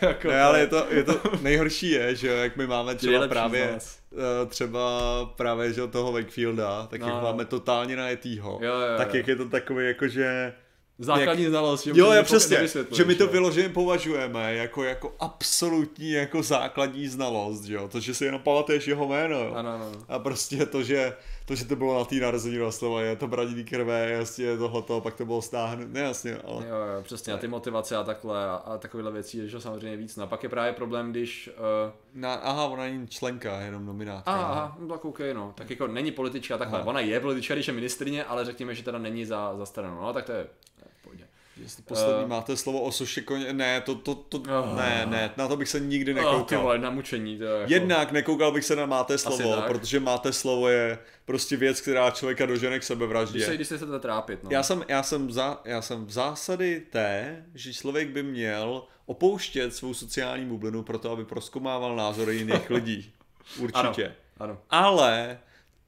jako 0.00 0.28
ne, 0.28 0.42
ale 0.42 0.60
je 0.60 0.66
to, 0.66 0.86
je 0.90 1.04
to 1.04 1.20
nejhorší 1.42 1.90
je, 1.90 2.14
že 2.14 2.28
jak 2.28 2.56
my 2.56 2.66
máme 2.66 2.94
třeba 2.94 3.28
právě 3.28 3.78
eh, 4.12 4.46
třeba 4.46 4.90
právě 5.36 5.72
že 5.72 5.86
toho 5.86 6.12
Wakefielda, 6.12 6.86
tak 6.86 7.00
No, 7.00 7.08
jak 7.08 7.22
máme 7.22 7.44
totálně 7.44 7.96
najetýho, 7.96 8.58
Jo, 8.62 8.72
jo, 8.72 8.98
tak 8.98 9.08
jo. 9.08 9.16
jak 9.16 9.28
je 9.28 9.36
to 9.36 9.48
takový 9.48 9.86
jako, 9.86 10.08
že 10.08 10.52
základní 10.98 11.46
znalost, 11.46 11.84
že 11.84 11.90
Jo, 11.94 12.10
nepo- 12.10 12.24
přesně, 12.24 12.68
že 12.92 13.04
my 13.04 13.14
to 13.14 13.24
jo. 13.24 13.30
vyloženě 13.30 13.68
považujeme 13.68 14.54
jako, 14.54 14.84
jako 14.84 15.14
absolutní 15.20 16.10
jako 16.10 16.42
základní 16.42 17.08
znalost, 17.08 17.64
že 17.64 17.74
jo, 17.74 17.88
to, 17.88 18.00
že 18.00 18.14
si 18.14 18.24
jenom 18.24 18.40
pamatuješ 18.40 18.86
jeho 18.88 19.08
jméno, 19.08 19.38
jo. 19.38 19.54
Ano, 19.54 19.70
ano. 19.74 19.92
A 20.08 20.18
prostě 20.18 20.66
to, 20.66 20.82
že 20.82 21.16
to, 21.46 21.54
že 21.54 21.64
to 21.64 21.76
bylo 21.76 21.98
na 21.98 22.04
té 22.04 22.14
narozeniny 22.14 22.72
slova, 22.72 23.00
je 23.00 23.16
to 23.16 23.26
braní 23.26 23.64
krve, 23.64 24.10
jasně 24.10 24.56
tohleto, 24.56 25.00
pak 25.00 25.14
to 25.14 25.24
bylo 25.26 25.42
stáhnout, 25.42 25.88
ne 25.92 26.00
jasně, 26.00 26.36
ale... 26.36 26.66
Jo, 26.68 26.74
jo, 26.76 27.02
přesně, 27.02 27.32
a 27.32 27.36
ty 27.36 27.48
motivace 27.48 27.96
a 27.96 28.04
takhle 28.04 28.44
a, 28.44 28.54
a 28.54 28.78
takovéhle 28.78 29.12
věcí 29.12 29.38
je 29.38 29.48
že 29.48 29.60
samozřejmě 29.60 29.96
víc. 29.96 30.16
No 30.16 30.24
a 30.24 30.26
pak 30.26 30.42
je 30.42 30.48
právě 30.48 30.72
problém, 30.72 31.10
když... 31.10 31.50
Uh, 31.86 31.92
Na, 32.20 32.34
aha, 32.34 32.66
ona 32.66 32.82
není 32.82 33.08
členka, 33.08 33.60
jenom 33.60 33.86
nominánka. 33.86 34.22
aha, 34.32 34.44
aha, 34.44 34.76
no 34.80 34.88
tak 34.88 35.04
OK, 35.04 35.18
no. 35.32 35.52
Tak 35.56 35.70
jako 35.70 35.86
není 35.86 36.10
politička 36.12 36.58
takhle. 36.58 36.82
Ona 36.82 37.00
je 37.00 37.20
politička, 37.20 37.54
když 37.54 37.66
je 37.68 37.74
ministrině, 37.74 38.24
ale 38.24 38.44
řekněme, 38.44 38.74
že 38.74 38.82
teda 38.82 38.98
není 38.98 39.24
za, 39.24 39.56
za 39.56 39.66
stranou. 39.66 40.00
No, 40.00 40.12
tak 40.12 40.24
to 40.24 40.32
je, 40.32 40.44
to 40.44 40.84
je 40.84 40.90
v 41.00 41.02
pohodě. 41.04 41.24
Jestli 41.62 41.82
poslední 41.82 42.24
Eh. 42.24 42.26
máte 42.26 42.56
slovo 42.56 42.80
o 42.80 42.92
suši 42.92 43.22
koně, 43.22 43.52
ne, 43.52 43.80
to, 43.80 43.94
to, 43.94 44.14
to, 44.14 44.38
Oh. 44.38 44.76
ne, 44.76 45.06
ne, 45.10 45.30
na 45.36 45.48
to 45.48 45.56
bych 45.56 45.68
se 45.68 45.80
nikdy 45.80 46.14
ty 46.14 46.20
nekoukal. 46.20 46.62
vole, 46.62 46.78
na 46.78 46.90
mučení, 46.90 47.38
to 47.38 47.44
je 47.44 47.50
jako... 47.60 47.72
Jednak 47.72 48.12
nekoukal 48.12 48.52
bych 48.52 48.64
se 48.64 48.76
na 48.76 48.86
máte 48.86 49.18
slovo, 49.18 49.62
protože 49.68 50.00
máte 50.00 50.32
slovo 50.32 50.68
je 50.68 50.98
prostě 51.24 51.56
věc, 51.56 51.80
která 51.80 52.10
člověka 52.10 52.46
dožene 52.46 52.78
k 52.78 52.82
sebevraždě. 52.82 53.32
Když 53.38 53.46
se, 53.46 53.54
když 53.54 53.68
se 53.68 53.76
chcete 53.76 53.98
trápit, 53.98 54.42
no. 54.44 54.48
Já 54.52 54.62
jsem, 54.62 54.84
já, 54.88 55.02
jsem 55.02 55.32
za, 55.32 55.60
já 55.64 55.82
jsem 55.82 56.06
v 56.06 56.10
zásady 56.10 56.82
té, 56.90 57.44
že 57.54 57.72
člověk 57.74 58.08
by 58.08 58.22
měl 58.22 58.82
opouštět 59.06 59.74
svou 59.74 59.94
sociální 59.94 60.46
bublinu 60.46 60.82
proto, 60.82 61.10
aby 61.10 61.24
proskomával 61.24 61.96
názory 61.96 62.36
jiných 62.36 62.70
lidí. 62.70 63.12
Určitě. 63.58 64.14
Ano. 64.38 64.58
Ale 64.70 65.38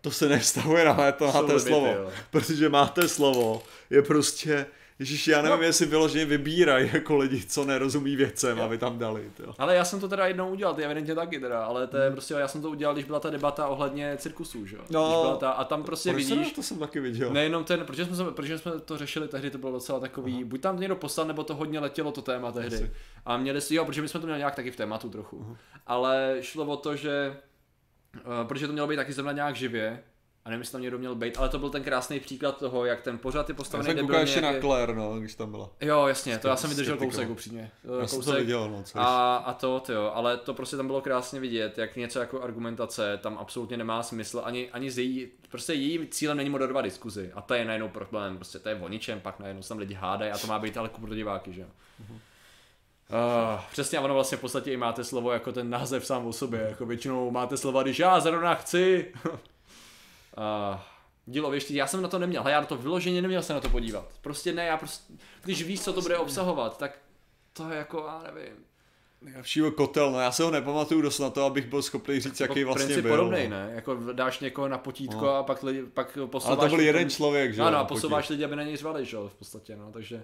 to 0.00 0.10
se 0.10 0.28
nevztahuje 0.28 0.84
na 0.84 1.12
to 1.12 1.26
máte 1.26 1.60
slovo. 1.60 2.10
Protože 2.30 2.68
máte 2.68 3.08
slovo 3.08 3.62
je 3.90 4.02
prostě, 4.02 4.66
Ježíš, 4.98 5.28
já 5.28 5.42
nevím, 5.42 5.58
No. 5.58 5.64
jestli 5.64 5.86
vyloženě 5.86 6.24
vybírají 6.24 6.90
jako 6.92 7.16
lidi, 7.16 7.44
co 7.46 7.64
nerozumí 7.64 8.16
věcem, 8.16 8.60
aby 8.60 8.78
tam 8.78 8.98
dali. 8.98 9.30
To. 9.36 9.54
Ale 9.58 9.74
já 9.74 9.84
jsem 9.84 10.00
to 10.00 10.08
teda 10.08 10.26
jednou 10.26 10.50
udělal, 10.50 10.74
ty 10.74 10.84
evidentně 10.84 11.14
taky 11.14 11.40
teda, 11.40 11.64
ale 11.64 11.86
to 11.86 11.96
je 11.96 12.04
Hmm. 12.06 12.12
prostě, 12.12 12.34
já 12.34 12.48
jsem 12.48 12.62
to 12.62 12.70
udělal, 12.70 12.94
když 12.94 13.04
byla 13.06 13.20
ta 13.20 13.30
debata 13.30 13.66
ohledně 13.68 14.16
cirkusů, 14.16 14.66
že 14.66 14.76
jo? 14.76 14.82
No. 14.90 15.08
Byla 15.22 15.36
ta, 15.36 15.50
a 15.50 15.64
tam 15.64 15.82
prostě 15.84 16.10
Proč 16.10 16.24
vidíš, 16.24 16.48
se- 16.48 16.54
to 16.54 16.62
jsem 16.62 16.78
taky 16.78 17.00
viděl. 17.00 17.32
Nejenom 17.32 17.64
ten, 17.64 17.80
protože 17.84 18.04
jsme, 18.04 18.24
protože 18.30 18.58
jsme 18.58 18.72
to 18.80 18.98
řešili 18.98 19.28
tehdy, 19.28 19.50
to 19.50 19.58
bylo 19.58 19.72
docela 19.72 20.00
takový, 20.00 20.44
buď 20.44 20.60
tam 20.60 20.80
někdo 20.80 20.96
poslal, 20.96 21.26
nebo 21.26 21.44
to 21.44 21.54
hodně 21.54 21.78
letělo 21.80 22.12
to 22.12 22.22
téma 22.22 22.52
tehdy. 22.52 22.76
Asi. 22.76 22.90
A 23.26 23.36
měli 23.36 23.60
si, 23.60 23.74
jo, 23.74 23.84
protože 23.84 24.02
my 24.02 24.08
jsme 24.08 24.20
to 24.20 24.26
měli 24.26 24.38
nějak 24.38 24.54
taky 24.54 24.70
v 24.70 24.76
tématu 24.76 25.08
trochu. 25.08 25.56
Ale 25.86 26.36
šlo 26.40 26.64
o 26.64 26.76
to, 26.76 26.96
že, 26.96 27.36
uh, 28.14 28.48
protože 28.48 28.66
to 28.66 28.72
mělo 28.72 28.88
být 28.88 28.96
taky 28.96 29.12
zrovna 29.12 29.32
nějak 29.32 29.56
živě, 29.56 30.02
a 30.46 30.50
nevím, 30.50 30.60
jestli 30.60 30.72
tam 30.72 30.82
někdo 30.82 30.98
měl 30.98 31.14
být, 31.14 31.38
ale 31.38 31.48
to 31.48 31.58
byl 31.58 31.70
ten 31.70 31.82
krásný 31.82 32.20
příklad 32.20 32.58
toho, 32.58 32.84
jak 32.84 33.02
ten 33.02 33.18
pořad 33.18 33.48
je 33.48 33.52
Já 33.52 33.56
postavený 33.56 33.86
jsem 33.86 33.96
koukal 33.96 34.06
debilně, 34.06 34.22
ještě 34.22 34.40
na 34.40 34.48
jak 34.48 34.54
je- 34.56 34.60
Claire, 34.60 34.94
no, 34.94 35.18
když 35.18 35.34
tam 35.34 35.50
byla. 35.50 35.70
Jo, 35.80 36.06
jasně, 36.06 36.38
to 36.38 36.48
já 36.48 36.56
jsem 36.56 36.70
vydržel 36.70 36.96
kousek 36.96 37.30
upřímně. 37.30 37.70
Já 38.00 38.06
jsem 38.06 38.22
to 38.22 38.32
viděl, 38.32 38.70
no, 38.70 38.82
co 38.82 38.98
A, 38.98 39.36
a 39.36 39.52
to, 39.54 39.82
jo, 39.88 40.10
ale 40.14 40.36
to 40.36 40.54
prostě 40.54 40.76
tam 40.76 40.86
bylo 40.86 41.00
krásně 41.00 41.40
vidět, 41.40 41.78
jak 41.78 41.96
něco 41.96 42.18
jako 42.18 42.42
argumentace 42.42 43.18
tam 43.22 43.38
absolutně 43.38 43.76
nemá 43.76 44.02
smysl, 44.02 44.42
ani, 44.44 44.70
ani 44.70 44.90
z 44.90 44.98
její, 44.98 45.28
prostě 45.50 45.72
jejím 45.72 46.08
cílem 46.10 46.36
není 46.36 46.50
moderovat 46.50 46.84
diskuzi 46.84 47.32
a 47.34 47.40
to 47.40 47.54
je 47.54 47.64
najednou 47.64 47.88
problém, 47.88 48.36
prostě 48.36 48.58
to 48.58 48.68
je 48.68 48.74
o 48.74 48.88
ničem, 48.88 49.20
pak 49.20 49.38
najednou 49.38 49.62
se 49.62 49.68
tam 49.68 49.78
lidi 49.78 49.94
hádají 49.94 50.32
a 50.32 50.38
to 50.38 50.46
má 50.46 50.58
být 50.58 50.76
ale 50.76 50.88
pro 50.88 51.14
diváky, 51.14 51.52
že 51.52 51.60
jo. 51.60 51.68
Uh, 53.10 53.60
přesně, 53.72 54.00
ono 54.00 54.14
vlastně 54.14 54.38
v 54.38 54.40
podstatě 54.40 54.72
i 54.72 54.76
máte 54.76 55.04
slovo 55.04 55.32
jako 55.32 55.52
ten 55.52 55.70
název 55.70 56.06
sám 56.06 56.26
o 56.26 56.32
sobě, 56.32 56.66
jako 56.68 56.86
většinou 56.86 57.30
máte 57.30 57.56
slova, 57.56 57.82
když 57.82 57.98
já 57.98 58.20
zrovna 58.20 58.54
chci. 58.54 59.12
uh, 60.36 60.80
dílo 61.26 61.50
věští, 61.50 61.74
já 61.74 61.86
jsem 61.86 62.02
na 62.02 62.08
to 62.08 62.18
neměl, 62.18 62.42
hele, 62.42 62.52
já 62.52 62.60
na 62.60 62.66
to 62.66 62.76
vyloženě 62.76 63.22
neměl 63.22 63.42
se 63.42 63.54
na 63.54 63.60
to 63.60 63.68
podívat. 63.68 64.04
Prostě 64.20 64.52
ne, 64.52 64.64
já 64.66 64.76
prostě, 64.76 65.12
když 65.44 65.62
víš, 65.62 65.80
co 65.82 65.92
to 65.92 66.00
bude 66.00 66.18
obsahovat, 66.18 66.78
tak 66.78 66.98
to 67.52 67.70
je 67.70 67.76
jako, 67.78 68.04
já 68.08 68.22
nevím. 68.34 68.52
Nejlepšího 69.22 69.70
kotel, 69.70 70.10
no 70.12 70.20
já 70.20 70.32
se 70.32 70.42
ho 70.42 70.50
nepamatuju 70.50 71.00
dost 71.02 71.18
na 71.18 71.30
to, 71.30 71.44
abych 71.44 71.66
byl 71.66 71.82
schopný 71.82 72.20
říct, 72.20 72.40
jaký 72.40 72.60
Jako 72.60 72.66
vlastně 72.68 72.86
princip 72.86 73.02
byl. 73.02 73.16
podobný, 73.16 73.44
no. 73.44 73.50
ne? 73.50 73.70
Jako 73.74 73.94
dáš 74.12 74.40
někoho 74.40 74.68
na 74.68 74.78
potítko 74.78 75.24
No. 75.24 75.34
a 75.34 75.42
pak, 75.42 75.62
lidi, 75.62 75.82
pak 75.82 76.16
Ale 76.16 76.26
posouváš... 76.26 76.70
to 76.70 76.76
byl 76.76 76.84
jeden 76.84 77.10
člověk, 77.10 77.54
že 77.54 77.62
Ano, 77.62 77.78
a 77.78 77.84
posouváš 77.84 78.28
lidi, 78.28 78.44
aby 78.44 78.56
na 78.56 78.62
něj 78.62 78.76
řvali, 78.76 79.04
že 79.04 79.16
jo, 79.16 79.28
v 79.28 79.34
podstatě, 79.34 79.76
no, 79.76 79.92
takže... 79.92 80.22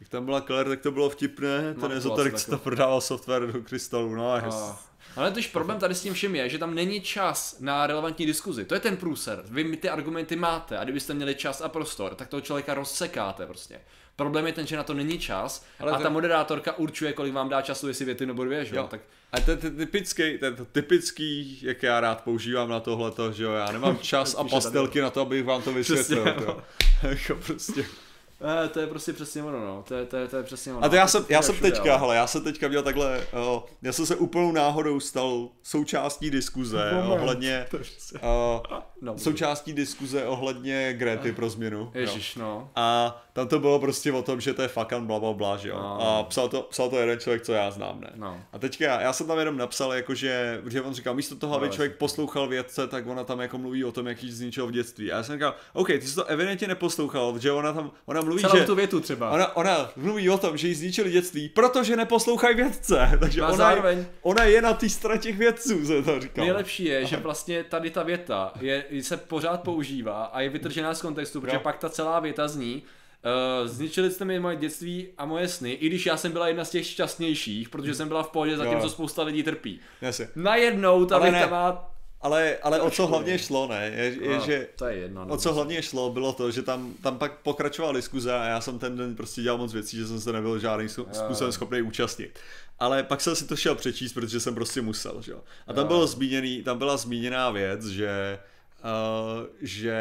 Jak 0.00 0.08
tam 0.08 0.24
byla 0.24 0.40
Claire, 0.40 0.70
tak 0.70 0.80
to 0.80 0.90
bylo 0.90 1.10
vtipné, 1.10 1.74
No, 1.74 1.80
ten 1.80 1.90
to 1.90 1.96
ezoterik 1.96 2.34
co 2.34 2.50
to 2.50 2.58
prodával 2.58 3.00
software 3.00 3.52
do 3.52 3.62
krystalu, 3.62 4.14
no 4.14 4.32
a 4.32 4.38
A- 4.40 4.78
Ale 5.16 5.30
totiž 5.30 5.46
problém 5.46 5.78
tady 5.78 5.94
s 5.94 6.02
tím 6.02 6.14
všem 6.14 6.34
je, 6.34 6.48
že 6.48 6.58
tam 6.58 6.74
není 6.74 7.00
čas 7.00 7.56
na 7.60 7.86
relevantní 7.86 8.26
diskuzi. 8.26 8.64
To 8.64 8.74
je 8.74 8.80
ten 8.80 8.96
průser. 8.96 9.44
Vy 9.48 9.76
ty 9.76 9.88
argumenty 9.88 10.36
máte 10.36 10.78
a 10.78 10.84
kdybyste 10.84 11.14
měli 11.14 11.34
čas 11.34 11.60
a 11.60 11.68
prostor, 11.68 12.14
tak 12.14 12.28
toho 12.28 12.40
člověka 12.40 12.74
rozsekáte 12.74 13.46
prostě. 13.46 13.80
Problém 14.16 14.46
je 14.46 14.52
ten, 14.52 14.66
že 14.66 14.76
na 14.76 14.82
to 14.82 14.94
není 14.94 15.18
čas 15.18 15.64
Ale 15.80 15.92
a 15.92 15.96
to- 15.96 16.02
ta 16.02 16.08
moderátorka 16.10 16.78
určuje, 16.78 17.12
kolik 17.12 17.32
vám 17.34 17.48
dá 17.48 17.62
času, 17.62 17.88
jestli 17.88 18.04
věty 18.04 18.26
nebo 18.26 18.44
dvě, 18.44 18.64
že 18.64 18.76
jo? 18.76 18.86
Tak 18.90 19.00
A 19.32 19.40
to 19.40 19.50
je 19.50 19.56
ten 19.56 19.76
typický, 19.76 20.38
ten 20.38 20.56
typický, 20.72 21.58
jak 21.62 21.82
já 21.82 22.00
rád 22.00 22.24
používám 22.24 22.68
na 22.68 22.80
tohleto, 22.80 23.32
že 23.32 23.44
jo, 23.44 23.52
já 23.52 23.72
nemám 23.72 23.98
čas 24.02 24.34
a 24.38 24.44
pastelky 24.44 25.00
na 25.00 25.10
to, 25.10 25.20
abych 25.20 25.44
vám 25.44 25.62
to 25.62 25.72
vysvětlil, 25.72 26.24
Přesně, 26.24 26.44
jo. 26.44 26.62
jako 27.02 27.34
prostě. 27.46 27.84
Eh, 28.64 28.68
to 28.68 28.80
je 28.80 28.86
prostě 28.86 29.12
přesně 29.12 29.42
ono, 29.42 29.60
no. 29.66 29.84
To 29.88 29.94
je, 29.94 30.04
to 30.06 30.16
je, 30.16 30.28
to 30.28 30.36
je 30.36 30.42
přesně 30.42 30.72
ono. 30.72 30.84
A 30.84 30.88
to 30.88 30.96
já 30.96 31.06
jsem, 31.06 31.26
já 31.28 31.42
jsem 31.42 31.54
všude, 31.54 31.70
teďka, 31.70 31.90
ale- 31.90 31.98
hele, 32.00 32.16
já 32.16 32.26
jsem 32.26 32.44
teďka 32.44 32.68
měl 32.68 32.82
takhle, 32.82 33.26
o, 33.32 33.64
já 33.82 33.92
jsem 33.92 34.06
se 34.06 34.16
úplnou 34.16 34.52
náhodou 34.52 35.00
stal 35.00 35.48
součástí 35.62 36.30
diskuze 36.30 36.90
Moment. 36.94 37.12
ohledně, 37.12 37.66
přesně- 37.80 38.18
o, 38.22 38.62
No, 39.00 39.18
součástí 39.18 39.72
diskuze 39.72 40.26
ohledně 40.26 40.92
Grety 40.92 41.32
pro 41.32 41.50
změnu. 41.50 41.78
jo. 41.78 41.90
Ježíš, 41.94 42.36
no. 42.36 42.70
A 42.76 43.16
tam 43.32 43.48
to 43.48 43.58
bylo 43.58 43.78
prostě 43.78 44.12
o 44.12 44.22
tom, 44.22 44.40
že 44.40 44.54
to 44.54 44.62
je 44.62 44.68
fakan 44.68 45.06
bla, 45.06 45.20
bla, 45.20 45.32
bla, 45.32 45.56
že 45.56 45.68
jo. 45.68 45.76
No. 45.76 46.00
A 46.18 46.22
psal 46.22 46.48
to, 46.48 46.62
psal 46.62 46.90
to 46.90 46.98
jeden 46.98 47.18
člověk, 47.18 47.42
co 47.42 47.52
já 47.52 47.70
znám, 47.70 48.00
ne. 48.00 48.10
No. 48.14 48.40
A 48.52 48.58
teďka 48.58 48.84
já, 48.84 49.00
já 49.00 49.12
jsem 49.12 49.26
tam 49.26 49.38
jenom 49.38 49.56
napsal, 49.56 49.92
jako 49.92 50.14
že, 50.14 50.62
že 50.70 50.82
on 50.82 50.94
říkal, 50.94 51.14
místo 51.14 51.36
toho, 51.36 51.56
aby 51.56 51.66
No, 51.66 51.72
člověk 51.72 51.96
poslouchal 51.96 52.48
vědce, 52.48 52.86
tak 52.86 53.06
ona 53.06 53.24
tam 53.24 53.40
jako 53.40 53.58
mluví 53.58 53.84
o 53.84 53.92
tom, 53.92 54.06
jak 54.06 54.22
jí 54.22 54.32
zničil 54.32 54.66
v 54.66 54.70
dětství. 54.70 55.12
A 55.12 55.16
já 55.16 55.22
jsem 55.22 55.34
říkal, 55.34 55.54
OK, 55.72 55.86
ty 55.86 56.02
jsi 56.02 56.14
to 56.14 56.24
evidentně 56.24 56.68
neposlouchal, 56.68 57.38
že 57.38 57.52
ona 57.52 57.72
tam, 57.72 57.90
ona 58.06 58.20
mluví, 58.24 58.40
Celou 58.40 58.56
že... 58.56 58.64
tu 58.64 58.74
větu 58.74 59.00
třeba. 59.00 59.30
Ona, 59.30 59.56
ona 59.56 59.90
mluví 59.96 60.30
o 60.30 60.38
tom, 60.38 60.56
že 60.56 60.68
jí 60.68 60.74
zničili 60.74 61.10
dětství, 61.10 61.48
protože 61.48 61.96
neposlouchají 61.96 62.56
vědce. 62.56 63.10
Takže 63.20 63.40
a 63.42 63.46
ona, 63.48 63.56
zároveň- 63.56 63.98
je, 63.98 64.06
ona 64.22 64.44
je 64.44 64.62
na 64.62 64.72
té 64.74 64.88
straně 64.88 65.20
těch 65.20 65.38
vědců, 65.38 65.86
se 65.86 66.02
to 66.02 66.20
říkal. 66.20 66.44
Nejlepší 66.44 66.84
je, 66.84 67.06
že 67.06 67.16
vlastně 67.16 67.64
tady 67.64 67.90
ta 67.90 68.02
věta 68.02 68.52
je, 68.60 68.84
se 69.00 69.16
pořád 69.16 69.62
používá 69.62 70.24
a 70.24 70.40
je 70.40 70.48
vytržená 70.48 70.94
z 70.94 71.02
kontextu, 71.02 71.40
protože 71.40 71.56
Jo. 71.56 71.60
pak 71.62 71.78
ta 71.78 71.88
celá 71.88 72.20
věta 72.20 72.48
zní 72.48 72.82
Uh, 73.62 73.68
zničili 73.68 74.10
jste 74.10 74.24
mi 74.24 74.40
moje 74.40 74.56
dětství 74.56 75.08
a 75.18 75.24
moje 75.26 75.48
sny, 75.48 75.72
i 75.72 75.86
když 75.88 76.06
já 76.06 76.16
jsem 76.16 76.32
byla 76.32 76.48
jedna 76.48 76.64
z 76.64 76.70
těch 76.70 76.86
šťastnějších, 76.86 77.68
protože 77.68 77.94
jsem 77.94 78.08
byla 78.08 78.22
v 78.22 78.30
pohodě, 78.30 78.56
zatímco 78.56 78.86
Jo. 78.86 78.90
spousta 78.90 79.22
lidí 79.22 79.42
trpí. 79.42 79.80
Jasně. 80.00 80.28
Najednou 80.36 81.04
ta 81.04 81.18
věta 81.18 81.46
má... 81.46 81.93
Ale, 82.24 82.56
ale 82.62 82.80
o 82.80 82.90
co 82.90 83.06
hlavně 83.06 83.38
šlo, 83.38 83.66
ne? 83.68 83.92
Je, 83.94 84.04
je 84.04 84.38
No, 84.38 84.44
že 84.46 84.68
to 84.76 84.84
je 84.86 84.96
jedno. 84.96 85.24
no. 85.24 85.34
O 85.34 85.36
co 85.36 85.52
hlavně 85.54 85.82
šlo, 85.82 86.10
bylo 86.10 86.32
to, 86.32 86.50
že 86.50 86.62
tam, 86.62 86.94
tam 87.02 87.18
pak 87.18 87.32
pokračovala 87.38 87.92
diskuze 87.94 88.32
a 88.34 88.44
já 88.44 88.60
jsem 88.60 88.78
ten 88.78 88.96
den 88.96 89.16
prostě 89.16 89.42
dělal 89.42 89.58
moc 89.58 89.72
věcí, 89.72 89.96
že 89.96 90.06
jsem 90.06 90.20
se 90.20 90.32
nebyl 90.32 90.58
žádným 90.58 90.88
způsobem 90.88 91.52
schopný 91.52 91.82
účastnit. 91.82 92.38
Ale 92.78 93.02
pak 93.02 93.20
jsem 93.20 93.36
si 93.36 93.46
to 93.46 93.56
šel 93.56 93.74
přečíst, 93.74 94.12
protože 94.12 94.40
jsem 94.40 94.54
prostě 94.54 94.82
musel, 94.82 95.22
že 95.22 95.32
jo. 95.32 95.40
A 95.66 95.72
tam, 95.72 95.86
bylo 95.86 96.06
zmíněný, 96.06 96.62
tam 96.62 96.78
byla 96.78 96.96
zmíněná 96.96 97.50
věc, 97.50 97.84
že, 97.86 98.38
uh, 98.84 99.46
že 99.60 99.96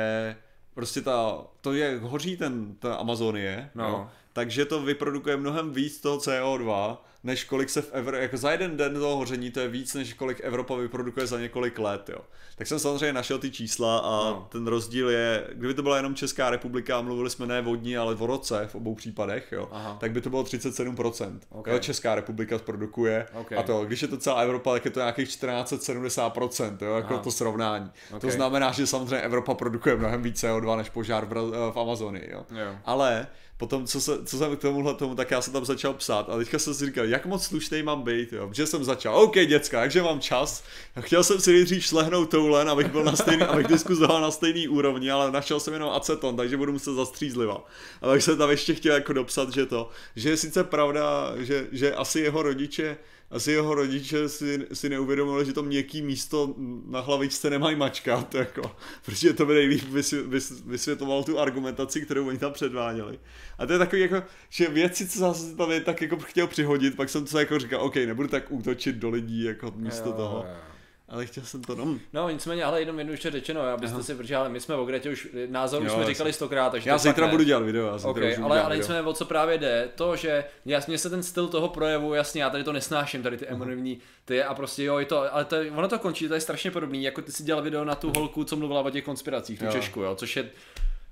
prostě 0.74 1.02
ta, 1.02 1.38
to 1.62 1.74
je, 1.74 2.00
hoří 2.04 2.38
ten, 2.38 2.76
ta 2.80 2.96
Amazonie, 2.96 3.70
No. 3.76 3.88
jo, 3.88 4.10
takže 4.34 4.66
to 4.66 4.82
vyprodukuje 4.82 5.38
mnohem 5.38 5.72
víc 5.74 6.02
toho 6.02 6.18
CO2, 6.18 6.98
než 7.24 7.44
kolik 7.44 7.70
se 7.70 7.82
v 7.82 7.90
Evro, 7.94 8.18
jako 8.18 8.38
za 8.38 8.52
jeden 8.52 8.78
den 8.78 8.94
toho 8.94 9.16
hoření 9.18 9.52
to 9.52 9.60
je 9.60 9.68
víc, 9.68 9.94
než 9.94 10.14
kolik 10.14 10.42
Evropa 10.44 10.76
vyprodukuje 10.76 11.28
za 11.28 11.40
několik 11.40 11.80
let, 11.80 12.10
jo. 12.10 12.20
Tak 12.56 12.68
jsem 12.68 12.80
samozřejmě 12.80 13.14
našel 13.14 13.40
ty 13.40 13.52
čísla 13.52 13.98
a 13.98 14.10
No. 14.30 14.48
ten 14.52 14.68
rozdíl 14.68 15.10
je, 15.10 15.48
kdyby 15.54 15.74
to 15.74 15.84
byla 15.84 15.98
jenom 15.98 16.16
Česká 16.16 16.50
republika 16.50 16.98
a 16.98 17.02
mluvili 17.02 17.30
jsme 17.30 17.46
ne 17.48 17.62
vodní, 17.62 17.98
ale 17.98 18.16
o 18.16 18.26
roce 18.28 18.68
v 18.72 18.76
obou 18.76 18.96
případech, 18.96 19.48
jo, 19.52 19.70
Aha. 19.72 19.98
tak 20.00 20.12
by 20.12 20.22
to 20.22 20.30
bylo 20.30 20.44
37%. 20.44 21.40
Ok. 21.50 21.68
Jo, 21.68 21.80
Česká 21.80 22.16
republika 22.16 22.58
produkuje 22.60 23.26
Ok. 23.34 23.52
a 23.54 23.64
to, 23.64 23.86
když 23.86 24.02
je 24.02 24.08
to 24.08 24.18
celá 24.18 24.42
Evropa, 24.42 24.72
tak 24.74 24.86
je 24.86 24.92
to 24.92 25.00
nějakých 25.00 25.28
1470%, 25.30 26.78
jo, 26.82 26.96
jako 26.96 27.14
Aha. 27.14 27.24
to 27.24 27.32
srovnání. 27.32 27.92
Ok. 28.14 28.22
To 28.22 28.30
znamená, 28.30 28.72
že 28.72 28.88
samozřejmě 28.88 29.18
Evropa 29.22 29.54
produkuje 29.54 29.96
mnohem 29.96 30.22
víc 30.22 30.44
CO2 30.44 30.78
než 30.78 30.90
požár 30.90 31.26
v, 31.26 31.34
v 31.74 31.80
Amazonii, 31.80 32.30
jo. 32.32 32.46
Jo. 32.52 32.76
Ale 32.86 33.28
potom, 33.64 33.88
co, 33.88 34.02
se, 34.02 34.26
co 34.26 34.38
jsem 34.38 34.58
k 34.58 34.60
tomuhle 34.60 34.94
tomu, 34.94 35.16
tak 35.16 35.32
já 35.32 35.42
jsem 35.42 35.54
tam 35.54 35.66
začal 35.66 35.94
psát 35.94 36.30
a 36.30 36.38
teďka 36.38 36.60
jsem 36.60 36.74
si 36.74 36.86
říkal, 36.86 37.06
jak 37.06 37.26
moc 37.26 37.44
slušný 37.44 37.84
mám 37.84 38.02
být, 38.02 38.34
jo. 38.34 38.50
Že 38.54 38.68
jsem 38.68 38.84
začal, 38.84 39.16
OK, 39.16 39.34
děcka, 39.34 39.80
takže 39.80 40.02
mám 40.02 40.20
čas. 40.20 40.64
A 40.96 41.02
chtěl 41.02 41.24
jsem 41.24 41.40
si 41.40 41.54
nejdřív 41.54 41.84
šlehnout 41.84 42.30
toulen, 42.30 42.70
abych 42.70 42.92
byl 42.92 43.04
na 43.04 43.16
stejný, 43.16 43.44
abych 43.44 43.68
diskuzoval 43.68 44.22
na 44.22 44.32
stejný 44.32 44.68
úrovni, 44.68 45.12
ale 45.12 45.32
našel 45.32 45.60
jsem 45.60 45.74
jenom 45.74 45.90
aceton, 45.90 46.36
takže 46.36 46.58
budu 46.58 46.72
muset 46.72 46.94
zastřízliva. 46.94 47.66
A 48.02 48.08
tak 48.08 48.22
jsem 48.22 48.38
tam 48.38 48.50
ještě 48.50 48.74
chtěl 48.74 48.94
jako 48.96 49.14
dopsat, 49.14 49.54
že 49.54 49.66
to, 49.66 49.90
že 50.16 50.30
je 50.30 50.38
sice 50.38 50.64
pravda, 50.64 51.34
že, 51.38 51.68
že 51.72 51.96
asi 51.96 52.20
jeho 52.20 52.42
rodiče 52.42 52.98
asi 53.34 53.52
jeho 53.52 53.76
rodiče 53.76 54.30
si, 54.30 54.68
si 54.74 54.90
neuvědomili, 54.90 55.46
že 55.46 55.54
to 55.54 55.64
měkký 55.64 56.02
místo 56.02 56.54
na 56.88 57.00
hlavičce 57.00 57.50
nemají 57.50 57.76
mačkat, 57.76 58.36
jako, 58.36 58.72
protože 59.06 59.34
to 59.34 59.46
by 59.46 59.54
nejlíp 59.54 59.84
vysvě- 59.94 60.28
vys- 60.28 60.62
vysvětloval 60.66 61.24
tu 61.24 61.40
argumentaci, 61.40 62.02
kterou 62.02 62.28
oni 62.28 62.38
tam 62.38 62.54
předváděli. 62.54 63.20
A 63.58 63.66
to 63.66 63.74
je 63.74 63.80
takový 63.80 64.02
jako, 64.02 64.24
že 64.50 64.70
věci, 64.70 65.08
co 65.08 65.34
jsem 65.34 65.58
tam 65.58 65.72
je 65.72 65.82
tak 65.82 66.02
jako 66.02 66.18
chtěl 66.18 66.48
přihodit, 66.48 66.96
pak 66.96 67.10
jsem 67.10 67.26
to 67.26 67.40
jako 67.40 67.60
říkal, 67.60 67.82
OK, 67.82 67.96
nebudu 67.96 68.28
tak 68.28 68.52
útočit 68.52 68.96
do 68.96 69.10
lidí, 69.10 69.44
jako 69.44 69.74
místo 69.76 70.10
Jo, 70.10 70.16
toho. 70.16 70.46
jo. 70.48 70.73
Ale 71.14 71.26
chtěl 71.26 71.44
jsem 71.44 71.62
to, 71.64 71.76
no, 71.76 71.98
No 72.14 72.30
nicméně, 72.30 72.64
ale 72.64 72.80
jenom 72.80 73.00
jednoduše 73.00 73.32
řečeno, 73.32 73.62
abyste 73.62 74.04
si, 74.04 74.16
protože 74.16 74.36
ale 74.36 74.50
my 74.50 74.60
jsme 74.60 74.76
o 74.76 74.86
Gretě 74.86 75.10
už 75.10 75.28
názor 75.48 75.82
už 75.82 75.86
Jo, 75.88 75.92
jsme 75.94 76.02
jasně. 76.02 76.14
říkali 76.14 76.34
stokrát, 76.34 76.70
takže 76.70 76.90
já 76.90 76.98
zítra 76.98 77.28
budu 77.28 77.44
dělat 77.44 77.64
video, 77.64 77.88
já 77.88 77.98
zítra 77.98 78.12
OK, 78.12 78.18
už 78.18 78.36
budu 78.36 78.46
ale, 78.46 78.62
ale 78.64 78.78
nicméně 78.78 79.02
o 79.02 79.14
co 79.14 79.26
právě 79.26 79.58
jde, 79.58 79.90
to, 79.96 80.16
že 80.16 80.44
já, 80.66 80.82
mně 80.88 80.98
se 80.98 81.10
ten 81.10 81.24
styl 81.24 81.48
toho 81.48 81.70
projevu, 81.70 82.14
jasně, 82.14 82.44
já 82.44 82.50
tady 82.50 82.64
to 82.64 82.74
nesnáším, 82.74 83.24
tady 83.24 83.38
ty 83.38 83.46
emotivní, 83.48 84.00
ty 84.26 84.44
a 84.44 84.54
prostě 84.54 84.84
jo, 84.84 84.98
je 84.98 85.06
to, 85.06 85.36
ale 85.36 85.46
to, 85.46 85.56
ono 85.76 85.88
to 85.88 86.00
končí, 86.00 86.28
to 86.28 86.34
je 86.34 86.42
strašně 86.42 86.72
podobný, 86.72 87.04
jako 87.04 87.22
ty 87.22 87.32
si 87.32 87.44
dělal 87.44 87.64
video 87.64 87.86
na 87.86 87.96
tu 87.96 88.12
holku, 88.16 88.44
co 88.44 88.56
mluvila 88.56 88.82
o 88.82 88.90
těch 88.90 89.04
konspiracích, 89.04 89.60
tu 89.60 89.66
Jo. 89.66 89.72
Češku, 89.72 90.02
jo, 90.02 90.16
což 90.16 90.36
je, 90.36 90.50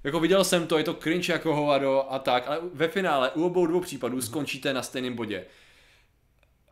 jako 0.03 0.19
viděl 0.19 0.44
jsem 0.44 0.68
to, 0.68 0.78
je 0.78 0.84
to 0.84 0.94
cringe 0.94 1.34
jako 1.34 1.56
hovado 1.56 2.06
a 2.14 2.19
tak, 2.19 2.44
ale 2.48 2.60
ve 2.73 2.88
finále 2.88 3.32
u 3.32 3.45
obou 3.45 3.65
dvou 3.65 3.80
případů 3.80 4.22
skončíte 4.22 4.73
na 4.73 4.82
stejném 4.82 5.14
bodě. 5.15 5.45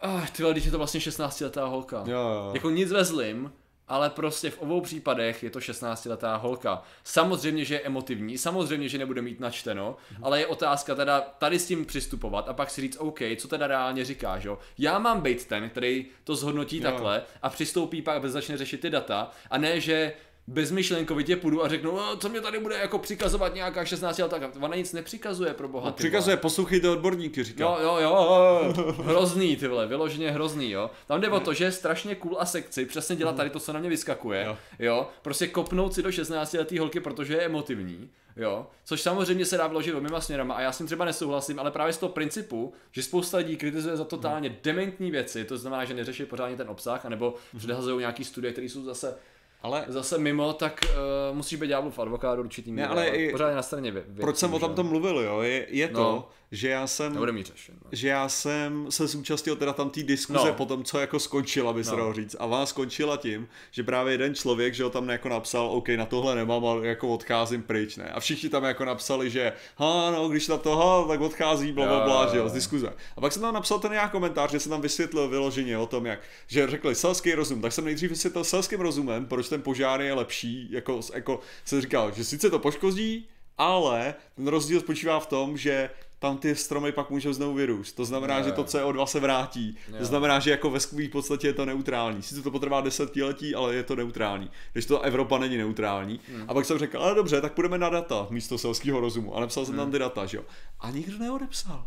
Ah, 0.02 0.28
ty 0.32 0.44
když 0.52 0.66
je 0.66 0.72
to 0.72 0.78
vlastně 0.78 1.00
16-letá 1.00 1.66
holka. 1.66 2.04
Jo, 2.06 2.20
jo. 2.20 2.52
Jako 2.54 2.70
nic 2.70 2.92
ve 2.92 3.06
zlým, 3.06 3.52
ale 3.88 4.10
prostě 4.10 4.50
v 4.50 4.60
obou 4.60 4.82
případech 4.82 5.44
je 5.44 5.50
to 5.50 5.60
16-letá 5.60 6.38
holka. 6.38 6.82
Samozřejmě, 7.04 7.66
že 7.66 7.76
je 7.76 7.82
emotivní, 7.82 8.38
samozřejmě, 8.38 8.90
že 8.90 8.98
nebude 8.98 9.22
mít 9.22 9.40
načteno, 9.40 9.98
ale 10.22 10.40
je 10.40 10.48
otázka 10.48 10.96
teda 10.96 11.22
tady 11.22 11.60
s 11.60 11.68
tím 11.68 11.86
přistupovat 11.86 12.50
a 12.50 12.54
pak 12.54 12.70
si 12.70 12.82
říct, 12.82 12.98
OK, 13.00 13.20
co 13.38 13.48
teda 13.48 13.68
reálně 13.68 14.06
říkáš, 14.06 14.44
jo? 14.44 14.58
Já 14.78 15.00
mám 15.00 15.22
být 15.22 15.46
ten, 15.46 15.70
který 15.70 16.06
to 16.24 16.36
zhodnotí 16.36 16.78
Jo. 16.78 16.84
takhle 16.84 17.22
a 17.42 17.50
přistoupí 17.50 18.02
pak, 18.02 18.26
začne 18.26 18.58
řešit 18.58 18.82
ty 18.82 18.90
data 18.90 19.32
a 19.50 19.58
ne, 19.58 19.80
že 19.80 20.14
bezmyšlenkovitě 20.50 21.36
půjdu 21.36 21.64
a 21.64 21.68
řeknu, 21.68 21.92
"No, 21.98 22.16
co 22.18 22.30
mě 22.30 22.42
tady 22.42 22.60
bude 22.60 22.78
jako 22.78 23.00
přikazovat 23.00 23.56
nějaká 23.56 23.86
16 23.86 24.18
letá. 24.24 24.40
Ona 24.62 24.76
nic 24.76 24.94
nepřikazuje 24.94 25.54
pro 25.54 25.68
boha. 25.68 25.84
vole. 25.84 25.94
Přikazuje, 25.94 26.38
poslouchejte 26.38 26.90
odborníky, 26.90 27.44
říká. 27.44 27.64
Jo, 27.64 27.78
jo, 27.82 27.98
jo, 28.00 28.74
hrozný 29.04 29.56
ty 29.56 29.68
vole, 29.68 29.88
vyloženě 29.88 30.32
hrozný, 30.32 30.72
jo. 30.72 30.92
Tam 31.08 31.22
jde 31.22 31.30
o 31.30 31.40
to, 31.40 31.54
že 31.54 31.64
je 31.64 31.72
strašně 31.72 32.16
cool 32.16 32.38
a 32.40 32.46
sekci, 32.46 32.86
přesně 32.86 33.16
dělat 33.16 33.36
tady 33.36 33.50
to, 33.50 33.60
co 33.60 33.74
na 33.74 33.80
mě 33.80 33.90
vyskakuje, 33.90 34.44
jo. 34.46 34.58
Jo. 34.80 35.08
Prostě 35.22 35.48
kopnout 35.48 35.94
si 35.94 36.04
do 36.04 36.12
16 36.12 36.54
letý 36.54 36.78
holky, 36.80 37.00
protože 37.00 37.34
je 37.34 37.42
emotivní, 37.42 38.10
jo. 38.36 38.68
Což 38.86 39.02
samozřejmě 39.02 39.46
se 39.46 39.58
dá 39.58 39.68
vyložit 39.68 39.96
oběma 39.96 40.22
směrama 40.22 40.56
a 40.56 40.62
já 40.62 40.72
s 40.72 40.78
tím 40.78 40.88
třeba 40.88 41.06
nesouhlasím, 41.06 41.60
ale 41.60 41.72
právě 41.72 41.94
z 41.94 41.98
toho 41.98 42.12
principu, 42.12 42.74
že 42.92 43.04
spousta 43.04 43.38
lidí 43.38 43.58
kritizuje 43.58 43.98
za 43.98 44.04
totálně 44.06 44.58
dementní 44.64 45.12
věci, 45.12 45.46
to 45.46 45.58
znamená, 45.58 45.86
že 45.86 45.94
neřeší 45.94 46.26
pořádně 46.26 46.58
ten 46.58 46.70
obsah, 46.70 47.06
anebo 47.06 47.36
předhazují 47.58 48.00
nějaký 48.00 48.24
studie, 48.24 48.52
které 48.52 48.68
jsou 48.70 48.84
zase 48.84 49.16
Ale 49.62 49.86
zase 49.88 50.18
mimo, 50.18 50.54
tak 50.54 50.86
uh, 51.32 51.38
musíš 51.38 51.60
být 51.60 51.68
ďáblův 51.68 52.00
advokát 52.00 52.40
určitý 52.40 52.72
míry, 52.72 52.88
ale 52.88 53.08
i- 53.08 53.32
pořádně 53.32 53.56
na 53.56 53.62
straně 53.62 53.92
vě- 53.92 53.94
věcí, 54.08 54.22
proč 54.22 54.38
jsem 54.38 54.54
o 54.54 54.60
tom 54.60 54.76
tom 54.76 54.88
mluvil, 54.88 55.20
jo, 55.20 55.42
je, 55.42 55.66
je 55.70 55.88
to, 55.88 56.00
No. 56.00 56.28
Že 56.52 56.70
já 56.70 56.88
jsem... 56.88 57.14
Nebude 57.14 57.32
mít 57.32 57.48
řešen. 57.48 57.76
No. 57.84 57.90
že 57.92 58.08
já 58.08 58.30
jsem 58.30 58.86
se 58.92 59.08
zúčastnil 59.08 59.56
teda 59.56 59.74
tam 59.74 59.90
té 59.90 60.04
diskuze 60.04 60.48
No. 60.48 60.54
po 60.54 60.66
tom, 60.66 60.84
co 60.84 61.00
jako 61.00 61.20
skončila, 61.20 61.74
by 61.74 61.84
se 61.84 61.96
No. 61.96 62.14
říct. 62.14 62.36
A 62.40 62.46
ona 62.46 62.66
skončila 62.66 63.18
tím, 63.18 63.48
že 63.72 63.84
právě 63.84 64.14
jeden 64.14 64.36
člověk, 64.36 64.74
že 64.74 64.84
ho 64.84 64.90
tam 64.90 65.10
jako 65.10 65.30
napsal, 65.30 65.66
OK, 65.72 65.90
na 65.90 66.06
tohle 66.06 66.36
nemám, 66.36 66.66
ale 66.66 66.88
jako 66.88 67.10
odcházím 67.10 67.64
pryč, 67.64 67.98
ne. 67.98 68.10
A 68.10 68.20
všichni 68.20 68.50
tam 68.50 68.64
jako 68.64 68.86
napsali, 68.86 69.30
že 69.30 69.54
ha, 69.78 70.12
no, 70.12 70.30
když 70.30 70.48
na 70.48 70.58
to, 70.58 70.76
ha, 70.78 71.08
tak 71.08 71.22
odchází, 71.22 71.72
bla, 71.72 71.86
bla, 71.88 72.00
bla, 72.06 72.32
že 72.32 72.38
jo, 72.38 72.50
z 72.50 72.54
diskuze. 72.54 72.94
A 73.18 73.22
pak 73.22 73.34
jsem 73.34 73.42
tam 73.42 73.54
napsal 73.54 73.80
ten 73.80 73.92
nějak 73.92 74.12
komentář, 74.12 74.52
že 74.52 74.60
jsem 74.60 74.70
tam 74.70 74.82
vysvětlil 74.82 75.28
vyloženě 75.30 75.78
o 75.78 75.86
tom, 75.86 76.06
jak, 76.06 76.20
že 76.48 76.68
řekli 76.68 76.96
selský 76.96 77.34
rozum, 77.34 77.62
tak 77.62 77.74
jsem 77.74 77.86
nejdřív 77.86 78.10
vysvětlil 78.10 78.44
selským 78.44 78.80
rozumem, 78.82 79.26
proč 79.26 79.50
ten 79.50 79.62
požár 79.62 80.02
je 80.02 80.14
lepší, 80.14 80.68
jako, 80.72 81.00
jako 81.14 81.40
se 81.66 81.82
říkal, 81.82 82.12
že 82.16 82.24
sice 82.24 82.50
to 82.50 82.60
poškozí, 82.60 83.28
ale 83.58 84.14
ten 84.36 84.48
rozdíl 84.48 84.80
spočívá 84.80 85.20
v 85.20 85.26
tom, 85.26 85.58
že 85.58 85.90
tam 86.20 86.38
ty 86.38 86.56
stromy 86.56 86.92
pak 86.92 87.10
můžou 87.10 87.34
znovu 87.34 87.54
vyrůst. 87.54 87.96
To 87.96 88.06
znamená, 88.06 88.38
Jo, 88.38 88.44
že 88.44 88.52
to 88.52 88.62
jo. 88.62 88.68
CO2 88.68 89.06
se 89.06 89.20
vrátí. 89.20 89.78
Jo. 89.92 89.96
To 89.98 90.06
znamená, 90.06 90.40
že 90.40 90.52
jako 90.52 90.70
ve 90.70 90.80
skvělé 90.80 91.10
podstatě 91.12 91.48
je 91.48 91.54
to 91.54 91.66
neutrální. 91.66 92.22
Sice 92.22 92.42
to 92.42 92.52
potrvá 92.52 92.82
desetiletí, 92.82 93.56
ale 93.56 93.76
je 93.76 93.84
to 93.84 93.96
neutrální. 93.96 94.50
Když 94.74 94.86
to 94.86 95.02
Evropa 95.02 95.38
není 95.38 95.58
neutrální. 95.58 96.20
Hmm. 96.34 96.46
A 96.48 96.54
pak 96.54 96.66
jsem 96.66 96.78
řekl, 96.80 97.00
ale 97.04 97.16
dobře, 97.16 97.42
tak 97.42 97.54
půjdeme 97.54 97.78
na 97.78 97.90
data 97.90 98.28
místo 98.30 98.58
selského 98.58 99.00
rozumu. 99.00 99.38
A 99.38 99.40
napsal 99.40 99.66
jsem 99.66 99.74
Hmm. 99.76 99.84
tam 99.84 99.92
ty 99.92 100.00
data, 100.00 100.26
že 100.26 100.38
jo. 100.38 100.44
A 100.80 100.90
nikdo 100.92 101.18
neodepsal. 101.18 101.86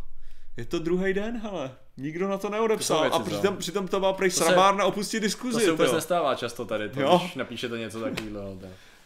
Je 0.56 0.64
to 0.64 0.78
druhý 0.78 1.12
den, 1.14 1.40
hele. 1.42 1.74
Nikdo 1.96 2.28
na 2.28 2.38
to 2.38 2.46
To 2.46 2.52
neodepsal. 2.52 2.98
jsou 2.98 3.14
A 3.14 3.18
věci, 3.18 3.30
co? 3.30 3.36
přitom, 3.36 3.56
přitom 3.56 3.88
to 3.88 4.00
má 4.00 4.12
prej 4.12 4.30
sramárna 4.30 4.84
opustit 4.84 5.20
To 5.20 5.26
diskuzi. 5.26 5.60
se 5.64 5.70
vůbec 5.70 5.88
jo. 5.90 5.94
nestává 5.94 6.34
často 6.34 6.64
tady, 6.64 6.88
to, 6.88 7.00
Jo. 7.00 7.18
když 7.22 7.34
napíšete 7.34 7.78
něco 7.78 8.00
takového. 8.00 8.58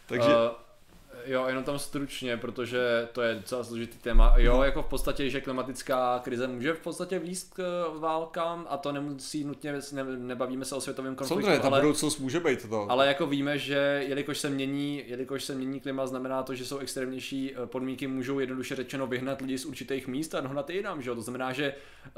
Takže 0.05 0.27
Uh, 0.29 0.33
jo, 1.27 1.45
jenom 1.47 1.63
tam 1.63 1.79
stručně, 1.79 2.37
protože 2.37 3.07
to 3.11 3.21
je 3.21 3.35
docela 3.35 3.63
složitý 3.63 3.97
téma. 3.97 4.33
Jo, 4.37 4.53
Mhm. 4.53 4.63
jako 4.63 4.83
v 4.83 4.85
podstatě, 4.85 5.29
že 5.29 5.41
klimatická 5.41 6.19
krize 6.23 6.47
může 6.47 6.73
v 6.73 6.79
podstatě 6.79 7.19
výst 7.19 7.53
k 7.53 7.85
válkám 7.99 8.67
a 8.69 8.77
to 8.77 8.91
nemusí 8.91 9.43
nutně, 9.43 9.73
ne, 9.91 10.03
nebavíme 10.03 10.65
se 10.65 10.75
o 10.75 10.81
světovém 10.81 11.15
konfliktu, 11.15 11.41
samozřejmě, 11.43 11.59
ta 11.61 11.67
ale, 11.67 11.79
budoucnost 11.81 12.19
může 12.19 12.39
být 12.39 12.69
to. 12.69 12.85
ale 12.91 13.07
jako 13.07 13.27
víme, 13.27 13.57
že 13.57 14.03
jelikož 14.07 14.37
se 14.37 14.49
mění, 14.49 15.03
jelikož 15.07 15.43
se 15.43 15.55
mění 15.55 15.79
klima, 15.79 16.07
znamená 16.07 16.43
to, 16.43 16.55
že 16.55 16.65
jsou 16.65 16.77
extrémnější 16.77 17.53
eh, 17.55 17.65
podmínky, 17.65 18.07
můžou 18.07 18.39
jednoduše 18.39 18.75
řečeno 18.75 19.07
vyhnat 19.07 19.41
lidi 19.41 19.57
z 19.57 19.65
určitých 19.65 20.07
míst 20.07 20.35
a 20.35 20.41
dohnat 20.41 20.69
je 20.69 20.75
jinam, 20.75 21.01
že 21.01 21.09
jo? 21.09 21.15
To 21.15 21.21
znamená, 21.21 21.53
že 21.53 21.73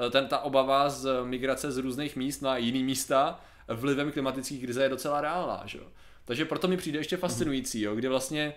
eh, 0.07 0.09
ten, 0.09 0.27
ta 0.27 0.39
obava 0.39 0.89
z 0.89 1.09
migrace 1.23 1.71
z 1.71 1.77
různých 1.77 2.15
míst 2.15 2.41
na 2.41 2.57
jiný 2.57 2.83
místa 2.83 3.39
vlivem 3.67 4.11
klimatické 4.11 4.57
krize 4.57 4.83
je 4.83 4.89
docela 4.89 5.21
reálná, 5.21 5.63
že 5.65 5.77
jo? 5.77 5.83
Takže 6.25 6.45
proto 6.45 6.67
mi 6.67 6.77
přijde 6.77 6.99
ještě 6.99 7.17
fascinující, 7.17 7.81
jo, 7.81 7.95
kdy 7.95 8.07
vlastně 8.07 8.53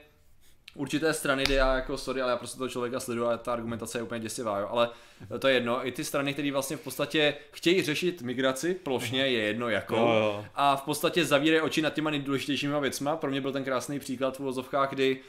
určité 0.75 1.15
strany, 1.15 1.45
kde 1.45 1.55
já 1.55 1.75
jako 1.75 1.99
sorry, 1.99 2.21
ale 2.23 2.31
já 2.31 2.37
prostě 2.37 2.59
toho 2.59 2.69
člověka 2.69 3.01
sleduju 3.01 3.27
a 3.27 3.37
ta 3.37 3.53
argumentace 3.53 3.99
je 3.99 4.03
úplně 4.03 4.21
děsivá, 4.21 4.59
jo, 4.59 4.69
ale 4.71 4.91
to 5.39 5.49
je 5.49 5.55
jedno. 5.55 5.87
I 5.87 5.93
ty 5.93 6.05
strany, 6.05 6.33
které 6.33 6.53
vlastně 6.53 6.77
v 6.77 6.81
podstatě 6.81 7.35
chtějí 7.53 7.83
řešit 7.83 8.23
migraci 8.23 8.75
plošně, 8.75 9.21
je 9.21 9.43
jedno 9.43 9.69
jako. 9.69 9.97
Jo, 9.97 10.03
jo. 10.03 10.45
A 10.55 10.77
v 10.77 10.83
podstatě 10.83 11.25
zavírají 11.25 11.61
oči 11.61 11.83
nad 11.83 11.95
těma 11.95 12.11
nejdůležitějšíma 12.11 12.79
věcma. 12.79 13.17
Pro 13.17 13.31
mě 13.31 13.41
byl 13.41 13.53
ten 13.53 13.65
krásný 13.65 13.99
příklad 13.99 14.37
v 14.37 14.41
uvozovkách, 14.41 14.91
kdy 14.91 15.21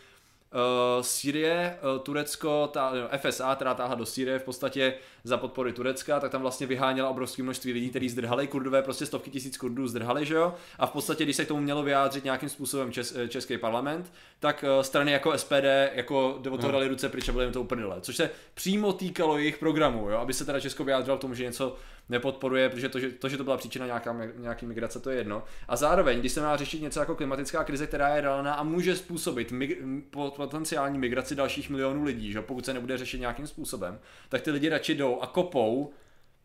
Uh, 0.54 1.04
Sýrie, 1.04 1.78
uh, 1.96 2.02
Turecko, 2.02 2.70
ta, 2.74 2.92
no, 2.94 3.18
FSA, 3.18 3.56
která 3.56 3.74
táhla 3.74 3.96
do 3.96 4.06
Sýrie 4.06 4.40
v 4.40 4.44
podstatě 4.44 4.94
za 5.24 5.38
podpory 5.38 5.74
Turecka, 5.74 6.20
tak 6.20 6.32
tam 6.32 6.42
vlastně 6.42 6.68
vyháněla 6.68 7.10
obrovské 7.10 7.44
množství 7.44 7.74
lidí, 7.74 7.90
kteří 7.90 8.10
zdrhali, 8.10 8.48
kurdové, 8.48 8.82
prostě 8.82 9.06
stovky 9.06 9.32
tisíc 9.32 9.58
kurdů 9.58 9.88
zdrhali, 9.88 10.26
že 10.26 10.34
jo? 10.34 10.54
A 10.80 10.86
v 10.86 10.92
podstatě, 10.92 11.24
když 11.24 11.36
se 11.36 11.46
k 11.46 11.48
tomu 11.48 11.62
mělo 11.62 11.84
vyjádřit 11.84 12.24
nějakým 12.24 12.50
způsobem 12.50 12.92
čes, 12.92 13.16
eh, 13.16 13.28
český 13.28 13.58
parlament, 13.58 14.14
tak 14.40 14.66
uh, 14.78 14.82
strany 14.82 15.12
jako 15.12 15.38
SPD 15.38 15.92
jako 15.94 16.38
do 16.42 16.58
toho 16.58 16.72
dali 16.72 16.88
ruce 16.88 17.10
pryč 17.10 17.30
a 17.30 17.32
byly 17.32 17.46
jim 17.46 17.54
to 17.54 17.62
uprdele. 17.62 18.02
Což 18.02 18.16
se 18.16 18.30
přímo 18.54 18.94
týkalo 18.94 19.38
jejich 19.38 19.58
programu, 19.58 20.10
jo? 20.10 20.18
Aby 20.18 20.34
se 20.34 20.46
teda 20.46 20.60
Česko 20.60 20.84
vyjádřilo 20.84 21.18
k 21.18 21.22
tomu, 21.22 21.34
že 21.34 21.44
něco 21.44 21.76
nepodporuje, 22.10 22.70
protože 22.70 22.90
to, 22.90 23.00
že 23.00 23.10
to, 23.12 23.30
že 23.30 23.38
to 23.38 23.44
byla 23.44 23.58
příčina 23.58 23.86
nějaká, 23.86 24.18
nějaký 24.38 24.66
migrace, 24.66 25.00
to 25.00 25.10
je 25.10 25.18
jedno. 25.18 25.44
A 25.68 25.76
zároveň, 25.76 26.20
když 26.20 26.32
se 26.32 26.42
má 26.42 26.58
řešit 26.58 26.82
něco 26.82 27.00
jako 27.00 27.16
klimatická 27.16 27.64
krize, 27.64 27.88
která 27.88 28.16
je 28.16 28.22
reálná 28.22 28.54
a 28.54 28.64
může 28.64 28.96
způsobit 28.96 29.52
mig, 29.52 29.78
po- 30.10 30.32
potenciální 30.36 31.00
migraci 31.00 31.36
dalších 31.36 31.70
milionů 31.70 32.04
lidí, 32.04 32.32
že? 32.32 32.42
pokud 32.42 32.66
se 32.66 32.74
nebude 32.74 32.98
řešit 32.98 33.20
nějakým 33.20 33.48
způsobem, 33.48 34.00
tak 34.30 34.42
ty 34.42 34.52
lidi 34.52 34.70
radši 34.70 34.96
jdou 34.96 35.20
a 35.22 35.28
kopou 35.28 35.94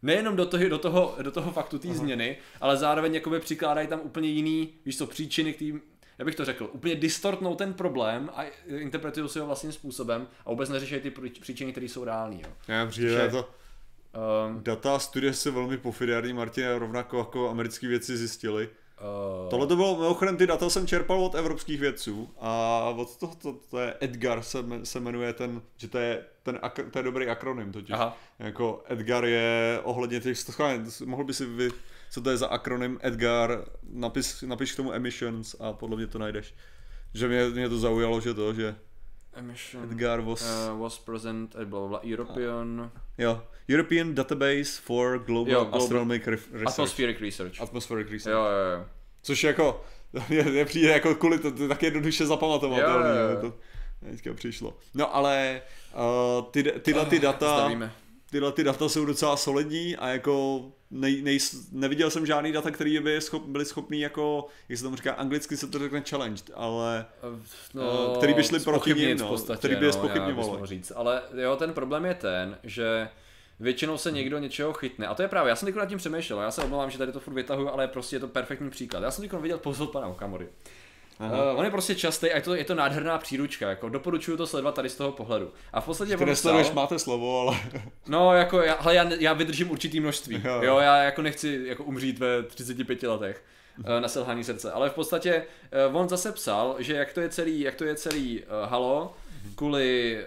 nejenom 0.03 0.37
do 0.37 0.47
toho, 0.47 0.69
do 0.69 0.79
toho, 0.79 1.17
do 1.23 1.31
toho 1.31 1.53
faktu 1.53 1.79
té 1.79 1.95
změny, 1.95 2.37
ale 2.61 2.77
zároveň 2.77 3.15
jakoby 3.15 3.41
přikládají 3.41 3.89
tam 3.89 4.01
úplně 4.03 4.29
jiný, 4.29 4.75
víš 4.85 4.99
co, 4.99 5.07
příčiny, 5.07 5.53
který, 5.53 5.75
já 6.19 6.25
bych 6.25 6.35
to 6.35 6.45
řekl, 6.45 6.69
úplně 6.73 6.95
distortnou 6.95 7.55
ten 7.55 7.75
problém 7.75 8.31
a 8.35 8.45
interpretují 8.67 9.29
si 9.29 9.39
ho 9.39 9.47
vlastním 9.47 9.73
způsobem 9.73 10.27
a 10.47 10.51
vůbec 10.51 10.71
neřeší 10.71 11.01
ty 11.01 11.11
pří- 11.11 11.41
příčiny, 11.41 11.73
které 11.73 11.87
jsou 11.87 12.05
reální. 12.05 12.41
Jo. 12.45 12.49
Já 12.69 12.87
přijde 12.87 13.11
Že- 13.11 13.29
to, 13.29 13.51
Um, 14.15 14.63
data 14.63 14.95
a 14.95 14.99
studie 14.99 15.33
se 15.33 15.51
velmi 15.51 15.79
pofidární, 15.79 16.33
Martin, 16.33 16.65
rovnako 16.79 17.19
jako 17.19 17.51
americké 17.51 17.89
věci 17.89 18.17
zjistili. 18.17 18.69
uh, 19.45 19.51
Tohle 19.51 19.67
to 19.67 19.77
bylo, 19.77 19.99
mimochodem 19.99 20.37
ty 20.37 20.47
data 20.47 20.71
jsem 20.71 20.87
čerpal 20.87 21.25
od 21.25 21.35
evropských 21.35 21.81
vědců 21.81 22.31
a 22.41 22.81
od 22.97 23.17
toho, 23.17 23.35
to, 23.35 23.53
to 23.71 23.79
je 23.79 23.95
Edgar 24.01 24.43
se, 24.43 24.59
se 24.83 25.01
jmenuje 25.01 25.33
ten, 25.33 25.63
že 25.77 25.89
to 25.89 25.99
je, 25.99 26.25
ten, 26.43 26.61
to 26.91 26.99
je 26.99 27.03
dobrý 27.03 27.27
akronym 27.27 27.73
totiž. 27.73 27.91
Aha. 27.91 28.17
Jako 28.39 28.83
Edgar 28.87 29.25
je 29.25 29.81
ohledně 29.83 30.21
těch, 30.21 30.39
mohl 31.05 31.25
by 31.25 31.35
si 31.35 31.47
vy, 31.47 31.71
co 32.11 32.21
to 32.21 32.31
je 32.31 32.37
za 32.37 32.47
akronym 32.47 32.99
Edgar, 33.03 33.65
napis, 33.93 34.43
napiš 34.43 34.73
k 34.73 34.77
tomu 34.77 34.93
emissions 34.93 35.57
a 35.61 35.73
podle 35.73 35.97
mě 35.97 36.07
to 36.07 36.19
najdeš. 36.19 36.55
Že 37.15 37.29
mě, 37.29 37.49
mě 37.49 37.69
to 37.69 37.79
zaujalo, 37.79 38.21
že 38.21 38.35
to, 38.35 38.55
že 38.55 38.75
emission 39.39 39.83
Edgar 39.85 40.21
was, 40.21 40.43
uh, 40.43 40.81
was 40.83 40.99
present 40.99 41.55
at 41.57 41.69
blah, 41.69 41.81
blah, 41.81 41.89
blah, 41.89 42.01
European 42.11 42.91
jo, 43.19 43.43
European 43.69 44.15
Database 44.15 44.81
for 44.81 45.19
Global, 45.19 45.53
Jo, 45.53 45.65
global- 45.65 45.83
Astronomic 45.83 46.27
Re- 46.27 46.37
Research. 46.53 46.69
Atmospheric 46.69 47.21
Research. 47.21 47.61
Atmospheric 47.61 48.11
Research. 48.11 48.35
Jo, 48.37 48.43
jo, 48.45 48.79
jo. 48.79 48.85
Což 49.23 49.45
jako, 49.45 49.85
mě, 50.29 50.43
mě 50.43 50.65
přijde 50.65 50.89
jako 50.89 51.15
kvůli 51.15 51.39
to, 51.39 51.53
to 51.53 51.63
je 51.63 51.69
tak 51.69 51.83
jednoduše 51.83 52.27
zapamatovatelný, 52.27 53.09
Jo, 53.09 53.15
jo, 53.25 53.31
jo. 53.35 53.41
to 53.41 53.57
teďka 54.11 54.35
přišlo. 54.35 54.77
No 54.95 55.15
ale 55.17 55.63
uh, 56.39 56.45
ty, 56.51 56.63
tyhle 56.63 57.07
ty 57.07 57.19
data, 57.19 57.57
Stavíme. 57.59 57.93
tyhle 58.31 58.53
ty 58.53 58.65
data 58.65 58.89
jsou 58.89 59.05
docela 59.05 59.37
solidní 59.37 59.97
a 59.97 60.09
jako 60.09 60.63
nej, 60.91 61.23
nej, 61.23 61.39
neviděl 61.73 62.11
jsem 62.11 62.27
žádný 62.27 62.53
data, 62.53 62.71
které 62.71 63.01
by 63.01 63.21
schop, 63.21 63.43
byly 63.47 63.65
schopný 63.65 64.01
jako, 64.01 64.47
jak 64.69 64.79
se 64.79 64.85
tomu 64.85 64.97
říká, 64.97 65.13
anglicky 65.13 65.57
se 65.57 65.67
to 65.67 65.79
řekne 65.79 66.03
challenged, 66.11 66.51
ale 66.55 67.07
No, 67.75 68.15
který 68.17 68.35
by 68.35 68.45
šli 68.45 68.61
proti 68.61 68.95
v 68.95 69.19
no, 69.19 69.29
podstatě, 69.29 69.59
který 69.59 69.77
by 69.77 69.87
je 69.87 69.93
no, 69.93 69.99
nějak 69.99 70.05
zpochybňovali. 70.05 70.51
bychom 70.51 70.67
říct. 70.67 70.93
Ale 70.97 71.23
jo, 71.35 71.57
ten 71.57 71.73
problém 71.73 72.05
je 72.05 72.15
ten, 72.15 72.59
že 72.63 73.09
většinou 73.61 73.99
se 73.99 74.11
někdo 74.11 74.39
něčeho 74.39 74.73
chytne. 74.73 75.07
A 75.07 75.15
to 75.15 75.23
je 75.23 75.29
právě, 75.29 75.49
já 75.51 75.57
jsem 75.57 75.67
teď 75.67 75.75
nad 75.75 75.87
tím 75.87 75.99
přemýšlel, 75.99 76.41
já 76.41 76.51
se 76.51 76.63
omlouvám, 76.63 76.91
že 76.91 76.99
tady 76.99 77.13
to 77.13 77.21
furt 77.21 77.35
vytahuju, 77.35 77.69
ale 77.69 77.89
prostě 77.89 78.17
je 78.17 78.21
to 78.21 78.29
perfektní 78.29 78.71
příklad. 78.71 79.03
Já 79.03 79.11
jsem 79.11 79.29
teď 79.29 79.41
viděl 79.41 79.59
post 79.59 79.81
od 79.81 79.91
pana 79.91 80.07
Okamory. 80.07 80.49
Uh, 81.21 81.59
on 81.59 81.65
je 81.65 81.71
prostě 81.71 81.95
častý 81.95 82.33
a 82.33 82.37
je 82.37 82.43
to, 82.43 82.55
je 82.55 82.65
to 82.65 82.75
nádherná 82.75 83.19
příručka, 83.19 83.69
jako 83.71 83.89
doporučuju 83.89 84.37
to 84.37 84.47
sledovat 84.47 84.75
tady 84.75 84.89
z 84.89 84.97
toho 84.97 85.13
pohledu. 85.13 85.53
A 85.73 85.81
v 85.81 85.85
podstatě 85.85 86.17
ty 86.17 86.25
nesleduješ, 86.25 86.71
máte 86.71 86.99
slovo, 86.99 87.41
ale 87.41 87.59
No, 88.09 88.35
jako 88.35 88.63
já, 88.63 88.77
hele, 88.81 88.95
já, 88.95 89.11
já 89.19 89.33
vydržím 89.33 89.71
určitý 89.71 90.01
množství. 90.01 90.43
Jo, 90.45 90.63
Jo, 90.63 90.79
já 90.79 90.97
jako 90.97 91.23
nechci 91.23 91.63
jako 91.65 91.85
umřít 91.85 92.19
ve 92.19 92.43
35 92.43 93.03
letech 93.03 93.45
eh, 93.85 94.01
na 94.01 94.09
selhání 94.09 94.45
srdce. 94.45 94.73
Ale 94.73 94.91
v 94.91 94.95
podstatě 94.95 95.45
eh, 95.73 95.87
on 95.87 96.09
zase 96.09 96.33
psal, 96.33 96.77
že 96.79 96.95
jak 96.95 97.13
to 97.13 97.21
je 97.21 97.29
celý, 97.29 97.61
jak 97.61 97.75
to 97.75 97.85
je 97.85 97.95
celý 97.95 98.43
uh, 98.43 98.71
halo, 98.71 99.17
kvůli 99.55 100.19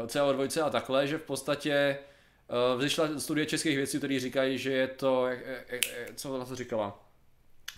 uh, 0.00 0.06
CO2 0.06 0.64
a 0.64 0.70
takhle, 0.70 1.06
že 1.06 1.18
v 1.18 1.22
podstatě 1.22 1.98
uh, 2.48 2.78
vzešla 2.78 3.08
studie 3.18 3.46
českých 3.46 3.76
vědců, 3.76 3.98
kteří 3.98 4.20
říkají, 4.20 4.58
že 4.58 4.72
je 4.72 4.88
to, 4.88 5.26
jak, 5.26 5.38
jak, 5.46 5.70
jak, 5.70 6.14
co 6.16 6.44
to 6.44 6.56
říkala? 6.56 7.03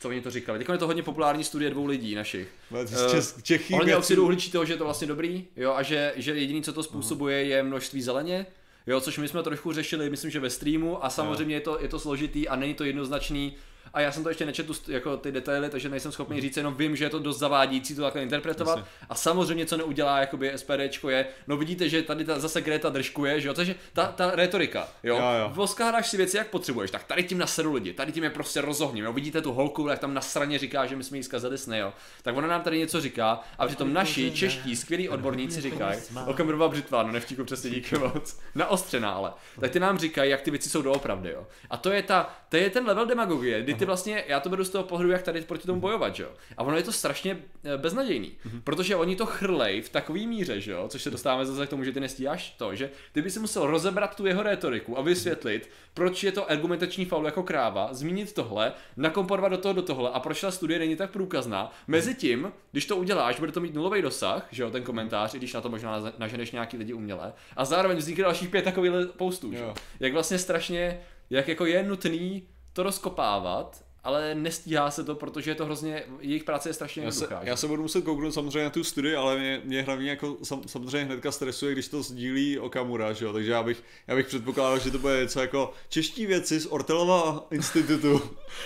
Co 0.01 0.09
oni 0.09 0.21
to 0.21 0.31
říkali? 0.31 0.59
Teď 0.59 0.69
je 0.73 0.79
to 0.79 0.87
hodně 0.87 1.03
populární 1.03 1.45
studie 1.45 1.71
dvou 1.71 1.87
lidí 1.87 2.15
našich. 2.15 2.49
z 2.85 3.07
Čes- 3.15 3.43
Čechy 3.43 3.75
Ohledně 3.75 3.93
vědců- 3.93 3.99
oxidu 3.99 4.25
uhličitého, 4.25 4.65
že 4.65 4.73
je 4.73 4.77
to 4.77 4.85
vlastně 4.85 5.07
dobrý, 5.07 5.45
jo, 5.57 5.73
a 5.77 5.83
že, 5.83 6.13
že 6.17 6.35
jediný, 6.35 6.63
co 6.63 6.73
to 6.73 6.83
způsobuje, 6.83 7.45
je 7.45 7.63
množství 7.63 8.03
zeleně, 8.03 8.47
jo, 8.87 9.01
což 9.01 9.19
my 9.19 9.29
jsme 9.29 9.43
trošku 9.43 9.73
řešili, 9.73 10.11
myslím, 10.11 10.31
že 10.31 10.41
ve 10.41 10.51
streamu, 10.51 11.05
a 11.05 11.11
samozřejmě 11.11 11.55
je 11.57 11.61
to, 11.61 11.79
je 11.83 11.89
to 11.89 11.99
složitý 11.99 12.49
a 12.49 12.57
není 12.57 12.75
to 12.75 12.85
jednoznačný, 12.85 13.55
a 13.97 14.01
já 14.01 14.13
jsem 14.13 14.23
to 14.23 14.29
ještě 14.29 14.47
nečetl 14.47 14.75
jako 14.89 15.17
ty 15.17 15.33
detaily, 15.33 15.71
takže 15.71 15.89
nejsem 15.89 16.13
schopný 16.13 16.41
říct, 16.41 16.57
jenom 16.57 16.75
vím, 16.75 16.97
že 16.97 17.05
je 17.05 17.11
to 17.11 17.19
dost 17.19 17.39
zavádící 17.39 17.95
to 17.95 18.03
takhle 18.03 18.23
interpretovat. 18.23 18.85
A 19.09 19.15
samozřejmě, 19.15 19.67
co 19.67 19.77
neudělá 19.77 20.21
jakoby 20.21 20.53
SPDčko 20.57 21.11
je, 21.11 21.27
no 21.47 21.57
vidíte, 21.57 21.89
že 21.89 22.03
tady 22.03 22.25
ta, 22.25 22.39
zase 22.39 22.61
Greta 22.61 22.89
držkuje, 22.89 23.41
že 23.41 23.49
jo, 23.49 23.55
takže 23.55 23.75
ta, 23.93 24.07
ta 24.07 24.31
retorika, 24.31 24.89
jo, 25.03 25.17
Jo, 25.17 25.53
jo. 25.57 25.67
Si 26.03 26.17
věci, 26.17 26.37
jak 26.37 26.51
potřebuješ, 26.51 26.91
tak 26.91 27.05
tady 27.05 27.23
tím 27.23 27.39
naseru 27.39 27.75
lidi, 27.75 27.93
tady 27.93 28.13
tím 28.13 28.25
je 28.25 28.31
prostě 28.31 28.61
rozohním, 28.61 29.05
jo. 29.05 29.13
Vidíte 29.13 29.43
tu 29.43 29.53
holku, 29.53 29.89
jak 29.89 29.99
tam 29.99 30.15
na 30.15 30.21
straně 30.21 30.59
říká, 30.59 30.87
že 30.87 30.97
my 30.97 31.05
jsme 31.05 31.17
jí 31.17 31.23
zkazili 31.23 31.59
sny, 31.59 31.79
jo. 31.79 31.93
Tak 32.23 32.37
ona 32.37 32.49
nám 32.49 32.63
tady 32.63 32.79
něco 32.79 33.01
říká 33.01 33.41
a 33.59 33.67
přitom 33.67 33.93
naši 33.93 34.31
čeští 34.31 34.77
skvělí 34.77 35.09
odborníci 35.09 35.61
říkají, 35.61 36.01
Okamurová 36.27 36.69
břitva, 36.69 37.03
no 37.03 37.13
nevtíku 37.13 37.45
přesně 37.45 37.71
díky 37.71 37.99
moc, 37.99 38.41
naostřená 38.55 39.11
ale, 39.11 39.33
tak 39.61 39.71
ty 39.71 39.81
nám 39.81 39.99
říkají, 39.99 40.31
jak 40.31 40.41
ty 40.41 40.51
věci 40.51 40.71
jsou 40.71 40.83
doopravdy, 40.83 41.31
jo. 41.31 41.47
A 41.71 41.77
to 41.77 41.93
je 41.93 42.03
ta, 42.03 42.35
to 42.49 42.57
je 42.57 42.71
ten 42.71 42.87
level 42.87 43.07
demagogie, 43.07 43.63
kdy 43.63 43.75
ty 43.75 43.86
vlastně, 43.87 44.25
já 44.27 44.41
to 44.41 44.49
beru 44.49 44.65
z 44.65 44.71
toho 44.71 44.85
pohledu, 44.85 45.11
jak 45.11 45.23
tady 45.23 45.41
proti 45.41 45.67
tomu 45.67 45.81
bojovat, 45.81 46.15
že 46.15 46.23
jo. 46.23 46.31
A 46.57 46.63
ono 46.63 46.77
je 46.77 46.83
to 46.83 46.93
strašně 46.93 47.39
eh, 47.65 47.79
beznadějný, 47.79 48.33
protože 48.65 48.97
oni 48.97 49.17
to 49.17 49.27
chrlej 49.27 49.83
v 49.83 49.89
takový 49.89 50.27
míře, 50.27 50.61
že 50.61 50.73
jo, 50.73 50.89
což 50.89 51.03
se 51.03 51.11
dostáváme 51.11 51.47
zase 51.47 51.67
k 51.67 51.71
tomu, 51.71 51.85
že 51.85 51.93
ty 51.93 52.01
nestíháš 52.01 52.51
to, 52.51 52.75
že 52.75 52.91
ty 53.13 53.23
by 53.23 53.31
si 53.31 53.39
musel 53.39 53.67
rozebrat 53.67 54.17
tu 54.17 54.27
jeho 54.27 54.43
retoriku 54.43 54.99
a 54.99 55.03
vysvětlit, 55.03 55.71
proč 55.95 56.25
je 56.25 56.33
to 56.33 56.51
argumentační 56.51 57.05
faul 57.05 57.27
jako 57.27 57.43
kráva, 57.43 57.89
zmínit 57.95 58.33
tohle, 58.33 58.73
nakomponovat 58.97 59.53
do 59.53 59.59
toho 59.59 59.75
do 59.75 59.83
tohle 59.83 60.11
a 60.11 60.21
proč 60.21 60.41
ta 60.41 60.51
studie 60.51 60.79
není 60.79 60.97
tak 60.97 61.11
průkazná. 61.11 61.73
Mezitím, 61.87 62.53
když 62.73 62.87
to 62.87 62.97
uděláš, 62.97 63.41
bude 63.41 63.53
to 63.53 63.61
mít 63.61 63.75
nulový 63.75 64.03
dosah, 64.03 64.49
že 64.51 64.63
jo, 64.63 64.71
ten 64.71 64.83
komentář, 64.83 65.35
i 65.35 65.39
když 65.39 65.53
na 65.53 65.61
to 65.61 65.69
možná 65.69 66.13
naženeš 66.19 66.51
nějaký 66.51 66.77
lidi 66.77 66.93
uměle. 66.93 67.33
A 67.57 67.65
zároveň 67.65 67.99
vznikne 67.99 68.25
dalších 68.25 68.49
pět 68.49 68.63
takových 68.63 68.93
postů, 69.17 69.53
že 69.53 69.59
jo. 69.59 69.67
Jo. 69.67 69.75
Jak 70.01 70.13
vlastně 70.13 70.39
strašně, 70.39 71.01
jak 71.31 71.49
jako 71.49 71.67
je 71.67 71.83
nutný 71.83 72.49
to 72.77 72.83
rozkopávat, 72.83 73.85
ale 74.05 74.35
nestíhá 74.35 74.91
se 74.91 75.05
to, 75.05 75.15
protože 75.15 75.51
je 75.51 75.55
to 75.55 75.65
hrozně, 75.65 76.03
jejich 76.21 76.45
práce 76.45 76.69
je 76.69 76.73
strašně 76.73 77.05
Já 77.05 77.11
se, 77.11 77.29
já 77.43 77.57
se 77.57 77.67
budu 77.67 77.83
muset 77.83 78.05
kouknout 78.05 78.35
samozřejmě 78.35 78.65
na 78.65 78.71
tu 78.71 78.85
studii, 78.85 79.15
ale 79.15 79.39
mě, 79.39 79.61
mě 79.65 79.83
hlavně 79.83 80.11
jako 80.11 80.37
sam, 80.43 80.63
samozřejmě 80.67 81.05
hnedka 81.05 81.33
stresuje, 81.33 81.73
když 81.73 81.89
to 81.89 82.03
sdílí 82.03 82.59
Okamura, 82.59 83.13
že 83.13 83.25
jo? 83.25 83.33
takže 83.33 83.51
já 83.51 83.63
bych, 83.63 83.83
já 84.07 84.15
bych 84.17 84.27
předpokládal, 84.27 84.79
že 84.79 84.91
to 84.91 84.99
bude 84.99 85.23
něco 85.23 85.41
jako 85.41 85.73
čeští 85.89 86.27
věci 86.27 86.61
z 86.61 86.67
Ortelova 86.67 87.47
institutu. 87.51 88.23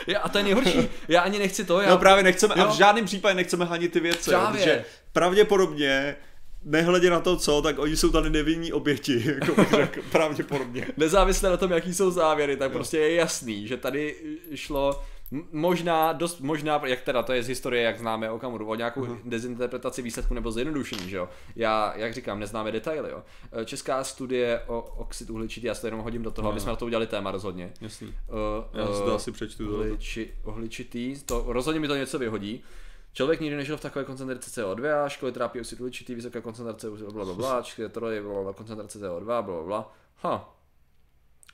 Já, 0.07 0.19
a 0.21 0.29
to 0.29 0.39
je 0.39 0.45
nejhorší, 0.45 0.89
já 1.09 1.21
ani 1.21 1.39
nechci 1.39 1.65
to, 1.65 1.81
já... 1.81 1.91
No 1.91 1.99
právě 1.99 2.25
nechceme, 2.25 2.55
a 2.55 2.59
Jo. 2.59 2.69
v 2.71 2.77
žádném 2.77 3.05
případě 3.05 3.35
nechceme 3.35 3.65
hanit 3.65 3.93
ty 3.93 4.01
věci, 4.01 4.31
Právě. 4.31 4.61
protože 4.61 4.85
pravděpodobně 5.13 6.17
nehledě 6.65 7.11
na 7.11 7.21
to, 7.21 7.37
co, 7.37 7.63
tak 7.63 7.79
oni 7.79 7.97
jsou 7.97 8.11
tady 8.11 8.31
nevinní 8.31 8.73
oběti, 8.73 9.23
jako 9.41 9.55
bych 9.55 9.71
řekl, 9.71 10.01
pravděpodobně. 10.13 10.87
Nezávisle 10.97 11.51
na 11.51 11.57
tom, 11.57 11.71
jaký 11.71 11.95
jsou 11.95 12.11
závěry, 12.11 12.57
tak 12.57 12.73
prostě 12.73 12.99
je 12.99 13.15
jasný, 13.15 13.67
že 13.67 13.77
tady 13.77 14.17
šlo 14.55 15.01
možná, 15.53 16.13
dost 16.13 16.41
možná, 16.41 16.81
jak 16.85 17.01
teda 17.01 17.23
to 17.23 17.33
je 17.33 17.43
z 17.43 17.49
historie, 17.49 17.83
jak 17.83 17.99
známe 17.99 18.31
Okamuru, 18.31 18.67
o 18.67 18.75
nějakou 18.75 19.01
uh-huh. 19.05 19.19
dezinterpretaci 19.25 20.03
výsledku 20.03 20.35
nebo 20.35 20.53
zjednodušení, 20.53 21.11
že 21.11 21.17
jo. 21.17 21.29
Já, 21.57 21.93
jak 21.97 22.15
říkám, 22.15 22.41
neznáme 22.41 22.73
detaily, 22.73 23.11
jo. 23.11 23.23
E, 23.53 23.65
Česká 23.65 24.05
studie 24.05 24.61
o 24.67 24.81
oxid 24.97 25.31
uhličitý, 25.31 25.67
já 25.67 25.75
se 25.75 25.81
to 25.81 25.87
jenom 25.87 26.01
hodím 26.01 26.23
do 26.23 26.31
toho, 26.31 26.45
No. 26.47 26.51
aby 26.53 26.61
jsme 26.61 26.71
na 26.71 26.77
to 26.77 26.87
udělali 26.87 27.07
téma 27.07 27.31
rozhodně. 27.31 27.73
Jasný. 27.81 28.07
Uh, 28.07 28.81
Já 28.81 28.87
si 28.95 29.03
to 29.03 29.15
asi 29.15 29.33
přečtu. 29.33 29.67
to. 29.67 29.73
Uhliči, 29.73 30.31
uhličitý, 30.45 31.17
to 31.27 31.45
rozhodně 31.47 31.81
mi 31.81 31.89
to 31.89 31.97
něco 31.97 32.19
vyhodí. 32.19 32.63
Člověk 33.13 33.41
nikdy 33.41 33.57
nežil 33.57 33.77
v 33.77 33.81
takové 33.81 34.05
koncentraci 34.05 34.51
CO2, 34.51 35.09
školy 35.09 35.33
trápí 35.33 35.61
oxid 35.61 35.81
uhličitý, 35.81 36.15
vysoká 36.15 36.41
koncentrace 36.41 36.91
bla 36.91 37.25
bla 37.25 37.35
bla, 37.35 37.63
troje 37.89 38.23
bla 38.23 38.43
bla, 38.43 38.53
koncentrace 38.53 38.99
CO2, 38.99 39.25
bla 39.25 39.43
bla 39.43 39.63
bla. 39.63 39.93
Ha. 40.23 40.60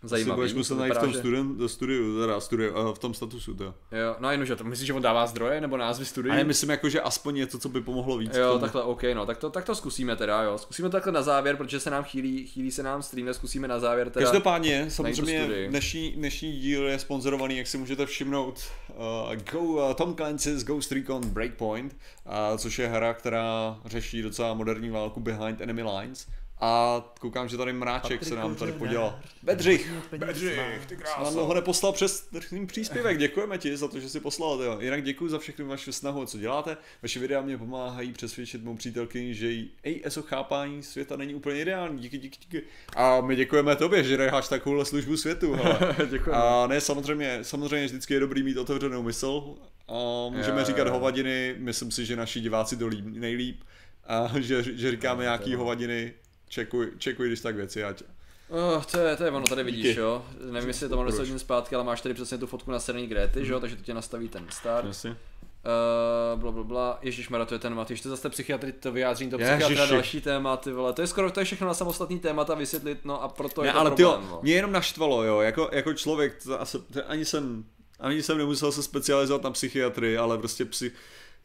Zajímavý. 0.03 0.37
budeš 0.37 0.55
muset 0.55 0.75
najít 0.75 0.95
v 0.95 0.99
tom 0.99 1.13
že- 1.13 1.19
studiu, 1.19 2.21
teda 2.21 2.41
studiu, 2.41 2.75
uh, 2.75 2.95
v 2.95 2.99
tom 2.99 3.15
statusu, 3.15 3.55
to. 3.55 3.65
Jo, 3.65 4.17
no 4.19 4.31
jenomže 4.31 4.57
to 4.57 4.65
myslíš, 4.65 4.87
že 4.87 4.93
on 4.93 5.03
dává 5.03 5.27
zdroje 5.27 5.61
nebo 5.61 5.77
názvy 5.77 6.05
studií? 6.05 6.33
A 6.33 6.35
já 6.35 6.45
myslím 6.45 6.71
jako, 6.71 6.89
že 6.89 7.01
aspoň 7.01 7.35
něco, 7.35 7.59
co 7.59 7.69
by 7.69 7.81
pomohlo 7.81 8.19
víc. 8.19 8.37
Jo, 8.37 8.49
tomu. 8.49 8.61
takhle, 8.61 8.83
OK, 8.83 9.03
no, 9.15 9.27
tak 9.27 9.39
to, 9.39 9.51
tak 9.51 9.65
to 9.65 9.75
zkusíme 9.75 10.17
teda, 10.17 10.43
jo. 10.43 10.59
Zkusíme 10.59 10.89
to 10.89 10.93
takhle 10.93 11.13
na 11.13 11.23
závěr, 11.23 11.57
protože 11.57 11.81
se 11.81 11.91
nám 11.91 12.05
chýlí, 12.05 12.47
chýlí 12.47 12.71
se 12.71 12.83
nám 12.83 13.03
stream, 13.03 13.35
zkusíme 13.35 13.69
na 13.69 13.79
závěr 13.79 14.11
teda. 14.11 14.27
Každopádně, 14.27 14.91
samozřejmě 14.91 15.69
dnešní, 15.69 16.11
dnešní 16.11 16.53
díl 16.53 16.89
je 16.89 16.99
sponzorovaný, 16.99 17.59
jak 17.59 17.67
si 17.67 17.79
můžete 17.79 18.07
všimnout, 18.07 18.65
uh, 18.89 19.35
Go, 19.53 19.61
uh, 19.61 19.95
Tom 19.95 20.15
Clancy's 20.15 20.65
Ghost 20.65 20.93
Recon 20.93 21.29
Breakpoint, 21.31 21.97
uh, 22.27 22.57
což 22.59 22.79
je 22.79 22.89
hra, 22.89 23.15
která 23.15 23.77
řeší 23.85 24.23
docela 24.23 24.55
moderní 24.55 24.91
válku 24.91 25.21
Behind 25.21 25.61
Enemy 25.61 25.83
Lines. 25.83 26.27
A 26.61 27.03
koukám, 27.21 27.49
že 27.49 27.57
tady 27.57 27.73
mráček 27.73 28.25
se 28.25 28.35
nám 28.35 28.55
tady 28.55 28.73
podělal. 28.73 29.21
Bedřich, 29.43 29.93
Bedřich, 30.19 30.61
ty 30.87 30.97
krása. 30.97 31.41
ho 31.41 31.55
neposlal 31.55 31.93
přes 31.93 32.29
ten 32.51 32.67
příspěvek, 32.67 33.19
děkujeme 33.19 33.59
ti 33.59 33.77
za 33.77 33.89
to, 33.89 34.01
že 34.01 34.09
jsi 34.09 34.21
poslal. 34.21 34.63
Jo. 34.63 34.79
Jinak 34.81 35.03
děkuji 35.05 35.29
za 35.29 35.39
všechny 35.39 35.65
vaše 35.65 35.93
snahu, 35.93 36.27
co 36.27 36.39
děláte. 36.39 36.77
Vaše 37.03 37.21
videa 37.21 37.43
mě 37.43 37.59
pomáhají 37.59 38.13
přesvědčit 38.13 38.65
mou 38.65 38.77
přítelkyni, 38.77 39.35
že 39.35 39.51
její 39.85 40.05
ASO 40.05 40.23
chápání 40.23 40.83
světa 40.83 41.17
není 41.17 41.35
úplně 41.35 41.61
ideální. 41.61 41.99
Díky, 42.01 42.19
díky, 42.19 42.39
díky. 42.41 42.63
A 42.97 43.21
my 43.21 43.37
děkujeme 43.37 43.77
tobě, 43.77 44.05
že 44.05 44.19
necháš 44.19 44.49
takovouhle 44.49 44.85
službu 44.85 45.17
světu. 45.17 45.57
Děkujeme. 46.11 46.43
A 46.43 46.67
ne, 46.67 46.81
samozřejmě, 46.81 47.39
samozřejmě 47.43 47.87
vždycky 47.87 48.15
je 48.15 48.21
dobrý 48.21 48.43
mít 48.43 48.57
otevřenou 48.57 49.03
mysl. 49.03 49.55
A 49.89 50.29
můžeme 50.31 50.61
Jo, 50.61 50.67
říkat 50.67 50.87
jo. 50.87 50.93
hovadiny, 50.93 51.55
myslím 51.59 51.91
si, 51.91 52.05
že 52.07 52.17
naši 52.17 52.41
diváci 52.41 52.77
to 52.77 52.87
líp, 52.87 53.05
nejlíp. 53.07 53.61
A 54.09 54.31
že, 54.41 54.63
že 54.63 54.91
říkáme 54.91 55.23
nějaký 55.23 55.55
hovadiny, 55.55 56.15
čekuj, 56.49 56.93
čekuj, 56.99 57.27
když 57.27 57.41
tak 57.41 57.57
věci, 57.57 57.85
ať. 57.85 58.03
Oh, 58.49 58.85
to, 58.85 58.99
je, 58.99 59.17
to 59.17 59.25
je 59.25 59.31
ono, 59.31 59.47
tady 59.47 59.63
vidíš, 59.63 59.87
Díky. 59.87 60.01
jo. 60.01 60.25
Nevím, 60.51 60.69
jestli 60.69 60.85
je 60.85 60.89
to 60.89 60.97
Proč? 60.97 61.07
10 61.07 61.19
hodin 61.19 61.39
zpátky, 61.39 61.75
ale 61.75 61.85
máš 61.85 62.01
tady 62.01 62.15
přesně 62.15 62.39
tu 62.39 62.47
fotku 62.47 62.71
na 62.71 62.79
straně 62.79 63.07
Gréty, 63.07 63.45
že 63.45 63.53
jo, 63.53 63.61
takže 63.61 63.77
to 63.77 63.83
tě 63.83 63.95
nastaví 63.95 64.29
ten 64.29 64.47
start. 64.51 64.87
Jasně. 64.87 65.11
Uh, 65.11 66.41
bla, 66.41 66.53
bla, 66.53 66.65
bla. 66.65 66.99
Ježíš 67.03 67.29
to 67.47 67.55
je 67.55 67.59
ten 67.59 67.75
Matyš, 67.75 68.01
to 68.01 68.09
zase 68.09 68.31
psychiatry, 68.31 68.73
to 68.73 68.93
vyjádření 68.93 69.31
to 69.31 69.39
psychiatra, 69.39 69.87
další 69.87 70.21
téma, 70.21 70.57
ty 70.57 70.73
vole. 70.73 70.93
To 70.93 71.03
je 71.03 71.07
skoro, 71.07 71.31
to 71.31 71.41
je 71.41 71.45
všechno 71.45 71.67
na 71.67 71.75
samostatný 71.75 72.21
témata 72.21 72.55
vysvětlit, 72.55 72.99
no 73.05 73.23
a 73.23 73.29
proto 73.29 73.63
Ne, 73.63 73.69
je 73.69 73.73
to 73.73 73.79
ale 73.79 73.91
problém, 73.91 74.21
tyjo, 74.21 74.31
no. 74.31 74.41
mě 74.43 74.53
jenom 74.53 74.73
naštvalo, 74.73 75.25
jo, 75.25 75.41
jako, 75.41 75.69
jako 75.73 75.95
člověk, 75.95 76.43
to 76.45 76.61
asi, 76.61 76.79
to 76.79 77.11
ani 77.11 77.25
jsem, 77.25 77.65
ani 78.01 78.23
jsem 78.23 78.39
nemusel 78.39 78.73
se 78.73 78.83
specializovat 78.83 79.43
na 79.43 79.51
psychiatrii, 79.51 80.19
ale 80.19 80.39
prostě 80.39 80.65
psy, 80.65 80.93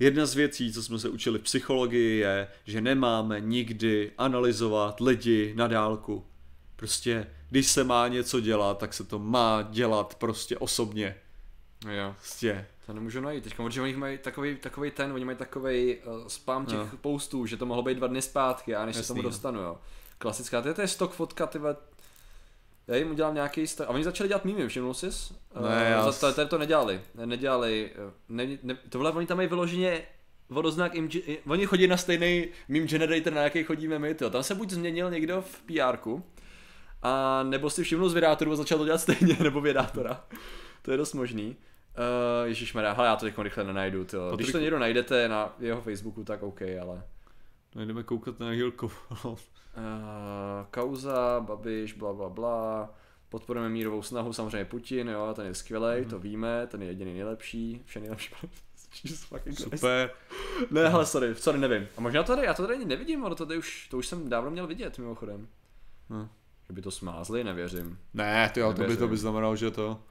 jedna 0.02 0.26
z 0.26 0.36
věcí, 0.36 0.73
co 0.73 0.84
jsme 0.84 0.99
se 0.99 1.10
učili 1.10 1.40
v 1.40 1.41
psychologii 1.41 2.18
je, 2.19 2.48
že 2.65 2.82
nemáme 2.82 3.40
nikdy 3.40 4.11
analyzovat 4.18 4.99
lidi 4.99 5.53
na 5.56 5.68
dálku. 5.68 6.26
Prostě, 6.76 7.28
když 7.49 7.68
se 7.68 7.84
má 7.84 8.07
něco 8.07 8.40
dělat, 8.40 8.78
tak 8.78 8.94
se 8.94 9.03
to 9.03 9.19
má 9.19 9.68
dělat 9.72 10.15
prostě 10.15 10.57
osobně. 10.57 11.15
Jo. 11.91 12.15
Prostě. 12.18 12.68
To 12.86 12.94
nemůžu 12.94 13.22
najít 13.22 13.44
teďka, 13.44 13.64
protože 13.64 13.82
oni 13.82 13.94
mají 13.95 14.18
takový, 14.18 14.56
takový 14.56 14.91
ten, 14.91 15.11
oni 15.11 15.26
mají 15.26 15.38
takový 15.38 15.98
uh, 15.98 16.28
spam 16.28 16.65
těch 16.65 16.78
No. 16.78 16.98
postů, 17.02 17.45
že 17.45 17.57
to 17.57 17.65
mohlo 17.65 17.84
být 17.84 17.98
dva 17.98 18.07
dny 18.07 18.22
zpátky, 18.22 18.76
a 18.76 18.86
než 18.86 18.95
se 18.95 18.99
Jasný, 18.99 19.07
tomu 19.14 19.22
no. 19.22 19.30
dostanu, 19.30 19.60
jo. 19.60 19.78
Klasická, 20.18 20.61
to 20.61 20.68
je, 20.68 20.73
to 20.73 20.82
je 20.82 20.88
stock 20.88 21.11
fotka, 21.14 21.48
ty 21.48 21.60
vole. 21.60 21.76
Já 22.91 22.97
jim 22.97 23.11
udělám 23.11 23.34
nějaký 23.34 23.63
st- 23.63 23.84
A 23.84 23.89
oni 23.89 24.03
začali 24.03 24.27
dělat 24.27 24.45
mýmy, 24.45 24.68
všimnul 24.68 24.93
jsi? 24.93 25.05
Ne, 25.61 25.88
já 25.89 26.03
za 26.03 26.11
s- 26.11 26.19
to, 26.19 26.34
tady 26.34 26.49
to 26.49 26.57
nedělali. 26.57 27.01
Ne- 27.15 27.26
Nedělali. 27.26 27.91
eh, 27.95 28.11
Ne, 28.30 28.47
ne, 28.63 28.77
tohle 28.89 29.11
oni 29.11 29.27
tam 29.27 29.38
mají 29.38 29.49
vyloženě 29.49 30.01
vodoznak, 30.49 30.95
im, 30.95 31.09
oni 31.47 31.65
chodí 31.65 31.88
na 31.88 31.97
stejný 31.97 32.47
meme 32.68 32.85
generator, 32.88 33.34
na 33.34 33.41
jaký 33.41 33.63
chodíme 33.63 33.99
my, 33.99 34.13
tyjo. 34.15 34.30
Tam 34.30 34.43
se 34.43 34.55
buď 34.55 34.69
změnil 34.69 35.09
někdo 35.11 35.41
v 35.41 35.61
PRku, 35.61 36.23
a 37.03 37.43
nebo 37.43 37.69
si 37.69 37.84
všimnul 37.84 38.09
z 38.09 38.13
vydátoru 38.13 38.51
a 38.51 38.55
začal 38.55 38.77
to 38.77 38.85
dělat 38.85 38.97
stejně, 39.01 39.38
nebo 39.43 39.61
vydátora. 39.61 40.23
To 40.81 40.91
je 40.91 40.97
dost 40.97 41.13
možný. 41.13 41.55
Uh, 41.97 42.47
Ježišmarja, 42.47 42.91
hele, 42.93 43.07
já 43.07 43.15
to 43.15 43.26
teď 43.26 43.34
rychle 43.39 43.63
nenajdu, 43.63 44.05
tyjo. 44.05 44.35
Když 44.35 44.51
to 44.51 44.59
někdo 44.59 44.80
najdete 44.80 45.27
na 45.30 45.55
jeho 45.59 45.81
Facebooku, 45.81 46.23
tak 46.23 46.43
OK, 46.43 46.61
ale... 46.81 47.03
No 47.76 47.85
jdeme 47.85 48.03
koukat 48.03 48.39
na 48.39 48.49
Hilku. 48.49 48.91
Uh, 49.77 50.68
kauza, 50.72 51.39
Babiš, 51.39 51.93
bla 51.93 52.14
bla 52.14 52.30
bla, 52.30 52.93
podporujeme 53.30 53.69
mírovou 53.69 54.02
snahu, 54.02 54.34
samozřejmě 54.34 54.65
Putin, 54.65 55.10
jo, 55.10 55.34
ten 55.35 55.45
je 55.45 55.56
skvělý, 55.56 56.06
to 56.06 56.19
víme, 56.19 56.68
ten 56.68 56.81
je 56.81 56.88
jediný 56.88 57.14
nejlepší, 57.14 57.81
vše 57.85 57.99
nejlepší. 57.99 58.35
Christ. 58.91 59.27
Super. 59.53 60.11
Ne, 60.72 60.89
hele, 60.89 61.06
sorry, 61.06 61.35
sorry, 61.35 61.60
nevím. 61.60 61.88
A 61.98 62.02
možná 62.02 62.23
to 62.23 62.35
tady, 62.35 62.48
já 62.48 62.53
to 62.53 62.61
tady 62.61 62.76
ani 62.76 62.85
nevidím, 62.85 63.26
ale 63.26 63.35
to 63.35 63.45
tady 63.45 63.60
už, 63.60 63.88
to 63.88 63.98
už 63.98 64.07
jsem 64.07 64.30
dávno 64.30 64.52
měl 64.52 64.68
vidět, 64.68 64.98
mimochodem. 64.98 65.48
Hm. 66.10 66.27
Že 66.68 66.73
by 66.73 66.81
to 66.81 66.91
smázli, 66.91 67.43
nevěřím. 67.43 67.99
Ne, 68.14 68.49
ty 68.53 68.60
jo, 68.60 68.73
to 68.73 68.84
by, 68.84 68.98
to 68.98 69.07
by 69.07 69.18
znamenalo, 69.18 69.56
že 69.56 69.72
to... 69.72 70.03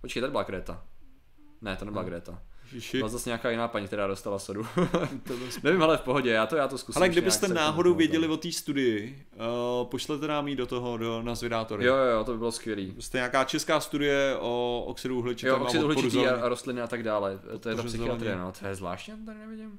Počkej, 0.00 0.20
tady 0.20 0.30
byla 0.30 0.42
Greta. 0.42 0.84
Ne, 1.60 1.76
to 1.76 1.84
nebyla 1.84 2.04
Greta. 2.04 2.42
Ježiši. 2.72 2.96
Byla 2.96 3.08
zase 3.08 3.28
nějaká 3.28 3.50
jiná 3.50 3.68
paní, 3.68 3.86
která 3.86 4.06
dostala 4.06 4.38
sodu. 4.38 4.66
nevím, 5.62 5.82
ale 5.82 5.96
v 5.96 6.00
pohodě, 6.00 6.30
já 6.30 6.46
to, 6.46 6.56
já 6.56 6.68
to 6.68 6.78
zkusím. 6.78 7.02
Ale 7.02 7.08
kdybyste 7.08 7.48
náhodou 7.48 7.94
věděli 7.94 8.28
o 8.28 8.36
té 8.36 8.52
studii, 8.52 9.26
uh, 9.34 9.88
pošlete 9.88 10.26
nám 10.26 10.48
ji 10.48 10.56
do 10.56 10.66
toho, 10.66 10.96
do, 10.96 11.22
na 11.22 11.34
zvědátory. 11.34 11.84
Jo, 11.84 11.96
jo, 11.96 12.24
to 12.24 12.32
by 12.32 12.38
bylo 12.38 12.52
skvělý. 12.52 12.94
Jste 12.98 13.18
nějaká 13.18 13.44
česká 13.44 13.80
studie 13.80 14.36
o 14.40 14.84
oxidu 14.86 15.18
uhličitém 15.18 15.54
Jo, 15.54 15.60
a 15.60 15.60
oxid 15.60 15.82
uhličitý 15.82 16.26
a, 16.26 16.48
rostliny 16.48 16.80
a 16.80 16.86
tak 16.86 17.02
dále. 17.02 17.40
To 17.60 17.68
je 17.68 17.74
ta 17.74 17.82
psychiatrie, 17.82 18.36
no. 18.36 18.52
To 18.60 18.66
je 18.66 18.74
zvláštní, 18.74 19.14
to 19.16 19.26
tady 19.26 19.38
nevidím. 19.38 19.78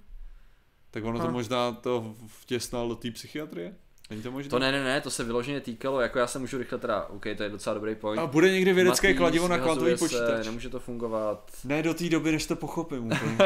Tak 0.91 1.03
ono 1.03 1.19
to 1.19 1.31
možná 1.31 1.71
to 1.71 2.15
vtěsnal 2.27 2.89
do 2.89 2.95
té 2.95 3.11
psychiatrie? 3.11 3.75
Není 4.09 4.21
to 4.21 4.31
možné? 4.31 4.49
To 4.49 4.59
ne, 4.59 4.71
ne, 4.71 4.83
ne, 4.83 5.01
to 5.01 5.11
se 5.11 5.23
vyloženě 5.23 5.61
týkalo, 5.61 6.01
jako 6.01 6.19
já 6.19 6.27
se 6.27 6.39
můžu 6.39 6.57
rychle 6.57 6.77
teda, 6.77 7.05
OK, 7.05 7.23
to 7.37 7.43
je 7.43 7.49
docela 7.49 7.73
dobrý 7.73 7.95
point. 7.95 8.21
A 8.21 8.27
bude 8.27 8.51
někdy 8.51 8.73
vědecké 8.73 9.07
Matýs, 9.07 9.17
kladivo 9.17 9.47
na 9.47 9.57
kvantový 9.57 9.85
vyhazuje 9.85 10.09
se, 10.09 10.25
počítač? 10.25 10.45
Nemůže 10.45 10.69
to 10.69 10.79
fungovat. 10.79 11.51
Ne 11.63 11.83
do 11.83 11.93
té 11.93 12.09
doby, 12.09 12.31
než 12.31 12.45
to 12.45 12.55
pochopím 12.55 13.05
úplně. 13.05 13.37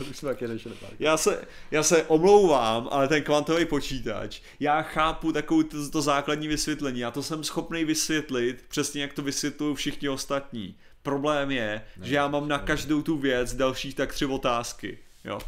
Už 0.10 0.16
jsme 0.16 0.28
taky 0.28 0.46
řešili 0.46 0.74
pár. 0.74 0.90
Já 0.98 1.16
se, 1.16 1.44
já 1.70 1.82
se 1.82 2.02
omlouvám, 2.02 2.88
ale 2.90 3.08
ten 3.08 3.22
kvantový 3.22 3.64
počítač, 3.64 4.40
já 4.60 4.82
chápu 4.82 5.32
takovou 5.32 5.62
to, 5.62 5.90
to 5.90 6.02
základní 6.02 6.48
vysvětlení, 6.48 7.00
já 7.00 7.10
to 7.10 7.22
jsem 7.22 7.44
schopný 7.44 7.84
vysvětlit 7.84 8.64
přesně 8.68 9.02
jak 9.02 9.12
to 9.12 9.22
vysvětlují 9.22 9.76
všichni 9.76 10.08
ostatní. 10.08 10.76
Problém 11.02 11.50
je, 11.50 11.82
ne, 11.96 12.06
že 12.06 12.14
já 12.14 12.28
mám 12.28 12.48
na 12.48 12.58
každou 12.58 13.02
tu 13.02 13.16
věc 13.18 13.54
dalších 13.54 13.94
tak 13.94 14.12
tři 14.12 14.26
otázky. 14.26 14.98
Jo. 15.24 15.38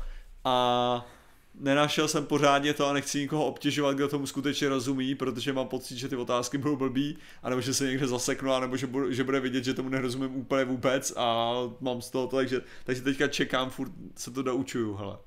A 0.45 1.07
nenašel 1.61 2.09
jsem 2.09 2.27
pořádně 2.27 2.74
to 2.74 2.87
a 2.87 2.93
nechci 2.93 3.19
nikoho 3.19 3.45
obtěžovat, 3.47 3.97
kdo 3.97 4.09
tomu 4.09 4.27
skutečně 4.27 4.69
rozumí, 4.69 5.15
protože 5.15 5.53
mám 5.53 5.69
pocit, 5.69 5.97
že 5.97 6.09
ty 6.09 6.16
otázky 6.16 6.59
budou 6.59 6.77
blbý, 6.77 7.19
anebo 7.43 7.61
že 7.61 7.74
se 7.74 7.87
někde 7.87 8.07
zaseknu, 8.07 8.53
anebo 8.53 8.77
že, 8.77 8.87
budu, 8.87 9.12
že 9.12 9.24
bude 9.24 9.41
vidět, 9.41 9.65
že 9.65 9.74
tomu 9.74 9.89
nerozumím 9.89 10.37
úplně 10.37 10.65
vůbec 10.65 11.12
a 11.16 11.55
mám 11.81 12.03
z 12.03 12.11
toho 12.11 12.27
to, 12.27 12.37
takže, 12.37 12.61
takže 12.85 13.03
teďka 13.03 13.28
čekám, 13.28 13.70
furt 13.70 13.93
se 14.16 14.31
to 14.31 14.43
doučuju, 14.43 14.95
hele. 14.95 15.19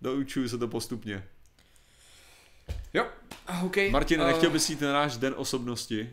Doučuju 0.00 0.48
se 0.48 0.58
to 0.58 0.68
postupně. 0.68 1.24
Jo, 2.94 3.06
OK. 3.64 3.76
Martin, 3.90 4.20
uh, 4.20 4.26
nechtěl 4.26 4.50
bys 4.50 4.70
jít 4.70 4.80
na 4.80 4.92
náš 4.92 5.16
den 5.16 5.34
osobnosti? 5.36 6.10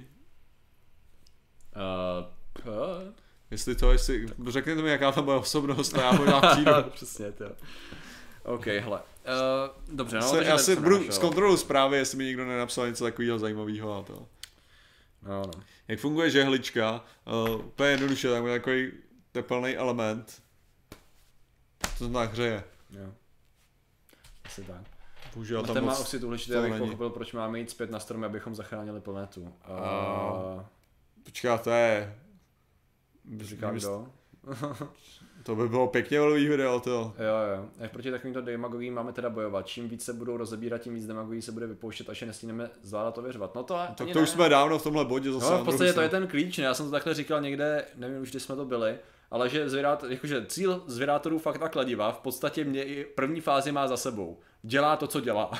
Uh, 1.76 2.68
uh, 2.68 3.14
Jestli 3.52 3.76
to, 3.76 3.92
jestli, 3.92 4.28
řekněte 4.48 4.82
mi, 4.82 4.90
jaká 4.90 5.12
tam 5.12 5.26
bude 5.26 5.38
osobnost 5.38 5.98
a 5.98 6.02
já 6.02 6.12
možná 6.12 6.42
přijdu. 6.52 6.72
Přesně, 6.94 7.32
to. 7.32 7.46
OK, 8.44 8.66
hele. 8.66 9.00
Uh, 9.26 9.96
dobře, 9.96 10.18
no, 10.18 10.30
se, 10.30 10.44
já 10.44 10.58
si 10.58 10.76
budu 10.76 11.12
zkontroluji 11.12 11.58
zprávy, 11.58 11.98
jestli 11.98 12.18
mi 12.18 12.24
někdo 12.26 12.46
nenapsal 12.46 12.88
něco 12.88 13.04
takového 13.04 13.40
zajímavého 13.40 13.98
a 13.98 14.04
to. 14.04 14.28
No, 15.22 15.42
no. 15.46 15.64
Jak 15.88 16.00
funguje 16.00 16.30
žehlička? 16.30 17.06
Uh, 17.50 17.66
úplně 17.66 17.90
jednoduše, 17.90 18.30
tam 18.30 18.48
je 18.48 18.60
takový 18.60 18.92
tepelný 19.32 19.76
element. 19.76 20.42
To 21.98 22.08
znamená 22.08 22.32
hřeje. 22.32 22.64
Jo. 22.90 23.14
Asi 24.46 24.64
tak. 24.64 24.82
Bohužel 25.34 25.60
A 25.60 25.64
tam 25.64 25.86
má 25.86 25.92
moc 25.92 26.00
oxid 26.00 26.24
uhličitý, 26.24 26.54
abych 26.56 26.78
pochopil, 26.78 27.10
proč 27.10 27.34
máme 27.34 27.60
jít 27.60 27.70
zpět 27.70 27.92
na 27.92 28.00
stromy, 28.00 28.26
abychom 28.26 28.56
zachránili 28.56 29.02
planetu. 29.02 29.42
Uh, 29.42 29.50
A- 29.70 30.70
Počká, 31.24 31.58
to 31.58 31.70
je... 31.70 32.20
říká 33.42 33.72
kdo? 33.72 34.08
To 35.44 35.56
by 35.56 35.70
bylo 35.70 35.88
pěkně 35.88 36.20
velký 36.20 36.48
video, 36.48 36.80
to. 36.80 36.92
Jo, 37.18 37.56
jo. 37.58 37.66
Jak 37.80 37.92
proti 37.92 38.12
takovýmto 38.12 38.42
demagogím 38.42 38.94
máme 38.94 39.14
teda 39.14 39.30
bojovat. 39.30 39.68
Čím 39.68 39.90
víc 39.90 40.06
se 40.06 40.14
budou 40.14 40.38
rozebírat, 40.38 40.82
tím 40.82 40.96
víc 40.96 41.08
demagogí 41.08 41.42
se 41.42 41.52
bude 41.52 41.68
vypouštět, 41.68 42.10
až 42.10 42.22
je 42.22 42.28
nestíneme 42.28 42.70
zvládat 42.84 43.18
ověřovat. 43.18 43.56
No 43.56 43.64
to, 43.64 43.74
Tak 43.74 44.02
ani 44.02 44.14
to 44.14 44.20
ne. 44.20 44.24
už 44.24 44.30
jsme 44.30 44.50
dávno 44.50 44.80
v 44.80 44.84
tomhle 44.84 45.06
bodě 45.06 45.32
zase. 45.32 45.52
No, 45.52 45.58
v 45.58 45.66
podstatě 45.66 45.94
to 45.94 46.02
je 46.02 46.10
ten 46.10 46.28
klíč, 46.28 46.58
ne? 46.58 46.64
Já 46.64 46.74
jsem 46.74 46.86
to 46.86 46.92
takhle 46.92 47.14
říkal 47.14 47.42
někde, 47.42 47.86
nevím 47.96 48.22
už, 48.22 48.30
kdy 48.32 48.40
jsme 48.40 48.56
to 48.56 48.66
byli, 48.66 48.96
ale 49.32 49.50
že 49.50 49.70
zvědát, 49.70 50.06
jakože 50.10 50.46
cíl 50.46 50.84
zvědátorů 50.88 51.40
fakt 51.40 51.62
a 51.62 51.70
kladiva 51.70 52.12
v 52.12 52.20
podstatě 52.20 52.64
mě 52.64 52.84
i 52.84 53.06
první 53.06 53.42
fázi 53.42 53.72
má 53.72 53.88
za 53.88 53.98
sebou. 53.98 54.40
Dělá 54.64 54.96
to, 54.96 55.08
co 55.08 55.20
dělá. 55.22 55.52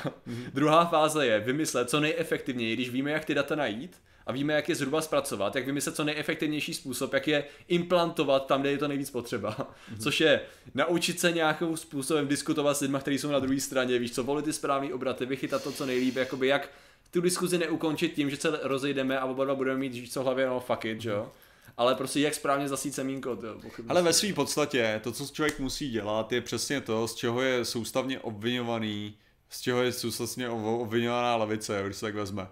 Druhá 0.54 0.84
fáze 0.84 1.26
je 1.26 1.40
vymyslet 1.40 1.90
co 1.90 2.00
nejefektivněji, 2.00 2.74
když 2.74 2.90
víme, 2.90 3.10
jak 3.10 3.24
ty 3.24 3.34
data 3.34 3.54
najít, 3.54 3.96
a 4.26 4.32
víme, 4.32 4.52
jak 4.52 4.68
je 4.68 4.74
zhruba 4.74 5.00
zpracovat, 5.00 5.56
jak 5.56 5.66
vymyslet 5.66 5.96
co 5.96 6.04
nejefektivnější 6.04 6.74
způsob, 6.74 7.12
jak 7.12 7.28
je 7.28 7.44
implantovat 7.68 8.46
tam, 8.46 8.60
kde 8.60 8.70
je 8.70 8.78
to 8.78 8.88
nejvíc 8.88 9.10
potřeba. 9.10 9.74
Což 10.02 10.20
je 10.20 10.40
naučit 10.74 11.20
se 11.20 11.32
nějakým 11.32 11.76
způsobem 11.76 12.28
diskutovat 12.28 12.76
s 12.76 12.80
lidmi, 12.80 12.98
kteří 13.00 13.18
jsou 13.18 13.30
na 13.30 13.38
druhé 13.38 13.60
straně, 13.60 13.98
víš 13.98 14.14
co, 14.14 14.24
volit 14.24 14.44
ty 14.44 14.52
správný 14.52 14.92
obraty, 14.92 15.26
vychytat 15.26 15.62
to, 15.62 15.72
co 15.72 15.86
nejlíp, 15.86 16.16
jakoby 16.16 16.46
jak 16.46 16.70
tu 17.10 17.20
diskuzi 17.20 17.58
neukončit 17.58 18.14
tím, 18.14 18.30
že 18.30 18.36
se 18.36 18.60
rozejdeme 18.62 19.18
a 19.18 19.24
oba 19.24 19.44
dva 19.44 19.54
budeme 19.54 19.78
mít 19.78 20.12
co 20.12 20.22
hlavě, 20.22 20.46
no 20.46 20.60
fuck 20.60 20.84
it, 20.84 21.00
že 21.00 21.10
jo. 21.10 21.32
Ale 21.76 21.94
prostě 21.94 22.20
jak 22.20 22.34
správně 22.34 22.68
zasít 22.68 22.94
semínko, 22.94 23.36
to 23.36 23.56
Ale 23.88 24.02
ve 24.02 24.12
své 24.12 24.32
podstatě 24.32 25.00
to, 25.02 25.12
co 25.12 25.26
člověk 25.26 25.58
musí 25.58 25.90
dělat, 25.90 26.32
je 26.32 26.40
přesně 26.40 26.80
to, 26.80 27.08
z 27.08 27.14
čeho 27.14 27.42
je 27.42 27.64
soustavně 27.64 28.18
obvinovaný, 28.18 29.14
z 29.50 29.60
čeho 29.60 29.82
je 29.82 29.92
soustavně 29.92 30.48
ob- 30.48 30.80
obvinovaná 30.80 31.36
levice, 31.36 31.82
když 31.84 31.96
se 31.96 32.06
tak 32.06 32.14
vezme. 32.14 32.48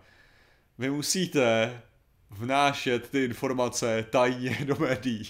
Vy 0.81 0.91
musíte 0.91 1.73
vnášet 2.31 3.11
ty 3.11 3.25
informace 3.25 4.07
tajně 4.11 4.59
do 4.65 4.77
médií. 4.77 5.23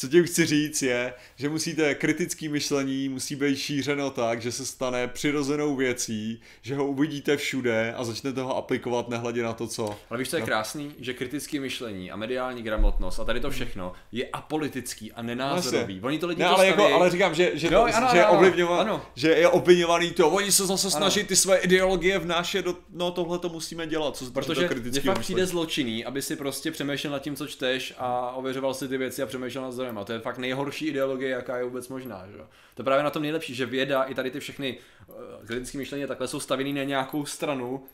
Co 0.00 0.08
tím 0.08 0.24
chci 0.24 0.46
říct 0.46 0.82
je, 0.82 1.14
že 1.36 1.48
musíte 1.48 1.94
kritický 1.94 2.48
myšlení 2.48 3.08
musí 3.08 3.36
být 3.36 3.56
šířeno 3.56 4.10
tak, 4.10 4.42
že 4.42 4.52
se 4.52 4.66
stane 4.66 5.08
přirozenou 5.08 5.76
věcí, 5.76 6.40
že 6.62 6.74
ho 6.76 6.86
uvidíte 6.86 7.36
všude 7.36 7.94
a 7.96 8.04
začnete 8.04 8.40
ho 8.40 8.56
aplikovat 8.56 9.08
nehledě 9.08 9.42
na 9.42 9.52
to, 9.52 9.66
co. 9.66 9.96
Ale 10.10 10.18
víš, 10.18 10.30
co 10.30 10.36
je 10.36 10.42
krásný? 10.42 10.94
Že 10.98 11.14
kritické 11.14 11.60
myšlení 11.60 12.10
a 12.10 12.16
mediální 12.16 12.62
gramotnost 12.62 13.20
a 13.20 13.24
tady 13.24 13.40
to 13.40 13.50
všechno 13.50 13.92
je 14.12 14.28
apolitický 14.28 15.12
a 15.12 15.22
nenázorový. 15.22 16.00
Oni 16.02 16.18
to 16.18 16.26
lidi 16.26 16.42
ne, 16.42 16.48
ale, 16.48 16.66
jako, 16.66 16.94
ale 16.94 17.10
říkám, 17.10 17.34
že, 17.34 17.50
že, 17.54 17.66
Jo, 17.66 17.72
to, 17.72 17.96
ano, 17.96 18.08
že, 18.10 18.16
je 18.16 18.24
ano, 18.24 18.38
ovlivňova, 18.38 18.80
ano. 18.80 19.02
že 19.14 19.28
je 19.28 19.48
obvinovaný 19.48 20.10
to, 20.10 20.30
oni 20.30 20.52
se 20.52 20.66
zase 20.66 20.90
snaží 20.90 21.24
ty 21.24 21.36
své 21.36 21.58
ideologie 21.58 22.18
vnášet 22.18 22.64
do, 22.64 22.76
no 22.90 23.10
tohle 23.10 23.38
to 23.38 23.48
musíme 23.48 23.86
dělat, 23.86 24.16
co 24.16 24.30
Protože 24.30 24.62
je 24.62 24.68
kritického 24.68 25.14
fakt 25.14 25.22
přijde 25.22 25.46
zločinný, 25.46 26.04
aby 26.04 26.22
si 26.22 26.36
prostě 26.36 26.70
přemýšlel 26.70 27.12
nad 27.12 27.18
tím, 27.18 27.36
co 27.36 27.46
čteš 27.46 27.94
a 27.98 28.32
ověřoval 28.32 28.74
si 28.74 28.88
ty 28.88 28.98
věci 28.98 29.22
a 29.22 29.26
přemýšlel 29.26 29.64
nad. 29.64 29.87
A 29.96 30.04
to 30.04 30.12
je 30.12 30.18
fakt 30.18 30.38
nejhorší 30.38 30.86
ideologie, 30.86 31.30
jaká 31.30 31.56
je 31.56 31.64
vůbec 31.64 31.88
možná. 31.88 32.26
Že? 32.26 32.38
jo. 32.38 32.46
To 32.74 32.82
je 32.82 32.84
právě 32.84 33.04
na 33.04 33.10
tom 33.10 33.22
nejlepší, 33.22 33.54
že 33.54 33.66
věda 33.66 34.02
i 34.02 34.14
tady 34.14 34.30
ty 34.30 34.40
všechny 34.40 34.78
uh, 35.06 35.14
kritické 35.46 35.78
myšlení 35.78 36.06
takhle 36.06 36.28
jsou 36.28 36.40
stavěný 36.40 36.72
na 36.72 36.84
nějakou 36.84 37.26
stranu 37.26 37.84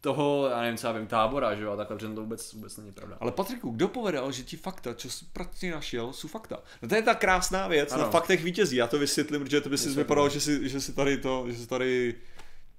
toho, 0.00 0.48
já 0.50 0.60
nevím, 0.60 0.76
co 0.76 0.86
já 0.86 0.92
vím, 0.92 1.06
tábora, 1.06 1.54
že 1.54 1.62
jo, 1.62 1.72
a 1.72 1.76
takhle, 1.76 2.00
že 2.00 2.06
to 2.08 2.20
vůbec, 2.20 2.52
vůbec 2.52 2.76
není 2.76 2.92
pravda. 2.92 3.16
Ale 3.20 3.32
Patriku, 3.32 3.70
kdo 3.70 3.88
povedal, 3.88 4.32
že 4.32 4.42
ti 4.42 4.56
fakta, 4.56 4.94
co 4.94 5.10
jsi 5.10 5.24
prakticky 5.32 5.70
našel, 5.70 6.12
jsou 6.12 6.28
fakta? 6.28 6.62
No 6.82 6.88
to 6.88 6.94
je 6.94 7.02
ta 7.02 7.14
krásná 7.14 7.68
věc, 7.68 7.92
Ano. 7.92 8.02
na 8.02 8.10
faktech 8.10 8.44
vítězí, 8.44 8.76
já 8.76 8.86
to 8.86 8.98
vysvětlím, 8.98 9.44
protože 9.44 9.60
to 9.60 9.68
by 9.68 9.78
si 9.78 9.88
vypadalo, 9.88 10.28
že 10.28 10.40
si, 10.40 10.68
že 10.68 10.80
si 10.80 10.92
tady 10.92 11.18
to, 11.18 11.44
že 11.48 11.56
si 11.56 11.66
tady 11.66 12.14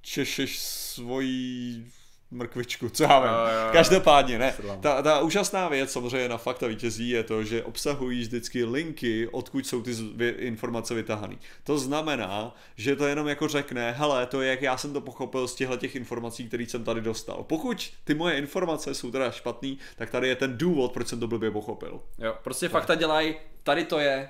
češeš 0.02 0.60
svoji 0.60 1.86
mrkvičku, 2.32 2.90
co 2.90 3.04
já 3.04 3.20
vím. 3.20 3.30
Každopádně, 3.72 4.40
ne. 4.40 4.54
Ta, 4.80 5.02
ta 5.02 5.20
úžasná 5.20 5.70
věc 5.70 5.92
samozřejmě 5.92 6.30
na 6.30 6.38
fakta 6.38 6.68
vítězí 6.68 7.10
je 7.10 7.24
to, 7.24 7.44
že 7.44 7.64
obsahují 7.64 8.22
vždycky 8.22 8.64
linky, 8.64 9.28
odkud 9.28 9.68
jsou 9.68 9.82
ty 9.82 9.92
informace 10.38 10.94
vytahané. 10.94 11.36
To 11.64 11.78
znamená, 11.78 12.56
že 12.76 12.96
to 12.96 13.08
jenom 13.08 13.28
jako 13.28 13.48
řekne, 13.48 13.92
hele, 13.92 14.26
to 14.26 14.42
je 14.42 14.50
jak 14.50 14.62
já 14.62 14.78
jsem 14.78 14.94
to 14.94 15.02
pochopil 15.02 15.48
z 15.48 15.56
těchto 15.56 15.78
těch 15.78 15.96
informací, 15.96 16.48
které 16.48 16.64
jsem 16.64 16.84
tady 16.84 17.02
dostal. 17.02 17.44
Pokud 17.44 17.92
ty 18.04 18.14
moje 18.14 18.38
informace 18.38 18.96
jsou 18.96 19.12
teda 19.12 19.32
špatný, 19.32 19.78
tak 19.96 20.10
tady 20.10 20.28
je 20.28 20.36
ten 20.36 20.58
důvod, 20.58 20.92
proč 20.92 21.08
jsem 21.08 21.20
to 21.20 21.28
blbě 21.28 21.52
pochopil. 21.52 22.02
Jo, 22.18 22.36
prostě 22.44 22.70
fakta 22.70 22.96
dělají, 22.96 23.36
tady 23.64 23.86
to 23.86 24.00
je. 24.00 24.30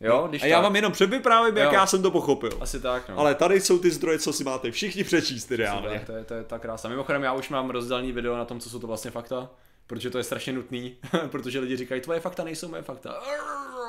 Jo, 0.00 0.26
když 0.28 0.42
A 0.42 0.46
já 0.46 0.56
tak. 0.56 0.64
vám 0.64 0.76
jenom 0.76 0.92
předvyprávím, 0.92 1.56
jak 1.56 1.66
Jo. 1.72 1.74
já 1.74 1.86
jsem 1.86 2.02
to 2.02 2.10
pochopil. 2.10 2.50
Asi 2.60 2.80
tak, 2.80 3.08
no. 3.08 3.18
Ale 3.18 3.34
tady 3.34 3.60
jsou 3.60 3.78
ty 3.78 3.90
zdroje, 3.90 4.18
co 4.18 4.32
si 4.32 4.44
máte 4.44 4.70
všichni 4.70 5.04
přečíst 5.04 5.50
ideálně. 5.50 5.88
Tak, 5.88 6.04
to, 6.04 6.12
je, 6.12 6.24
to 6.24 6.34
je 6.34 6.44
ta 6.44 6.58
krása. 6.58 6.88
Mimochodem, 6.88 7.22
já 7.22 7.32
už 7.32 7.48
mám 7.48 7.70
rozdělený 7.70 8.12
video 8.12 8.36
na 8.36 8.44
tom, 8.44 8.60
co 8.60 8.70
jsou 8.70 8.78
to 8.78 8.86
vlastně 8.86 9.10
fakta, 9.10 9.48
protože 9.86 10.10
to 10.10 10.18
je 10.18 10.24
strašně 10.24 10.52
nutný, 10.52 10.96
protože 11.30 11.58
lidi 11.58 11.76
říkají, 11.76 12.00
tvoje 12.00 12.20
fakta 12.20 12.44
nejsou 12.44 12.68
moje 12.68 12.82
fakta. 12.82 13.10
Arr, 13.10 13.40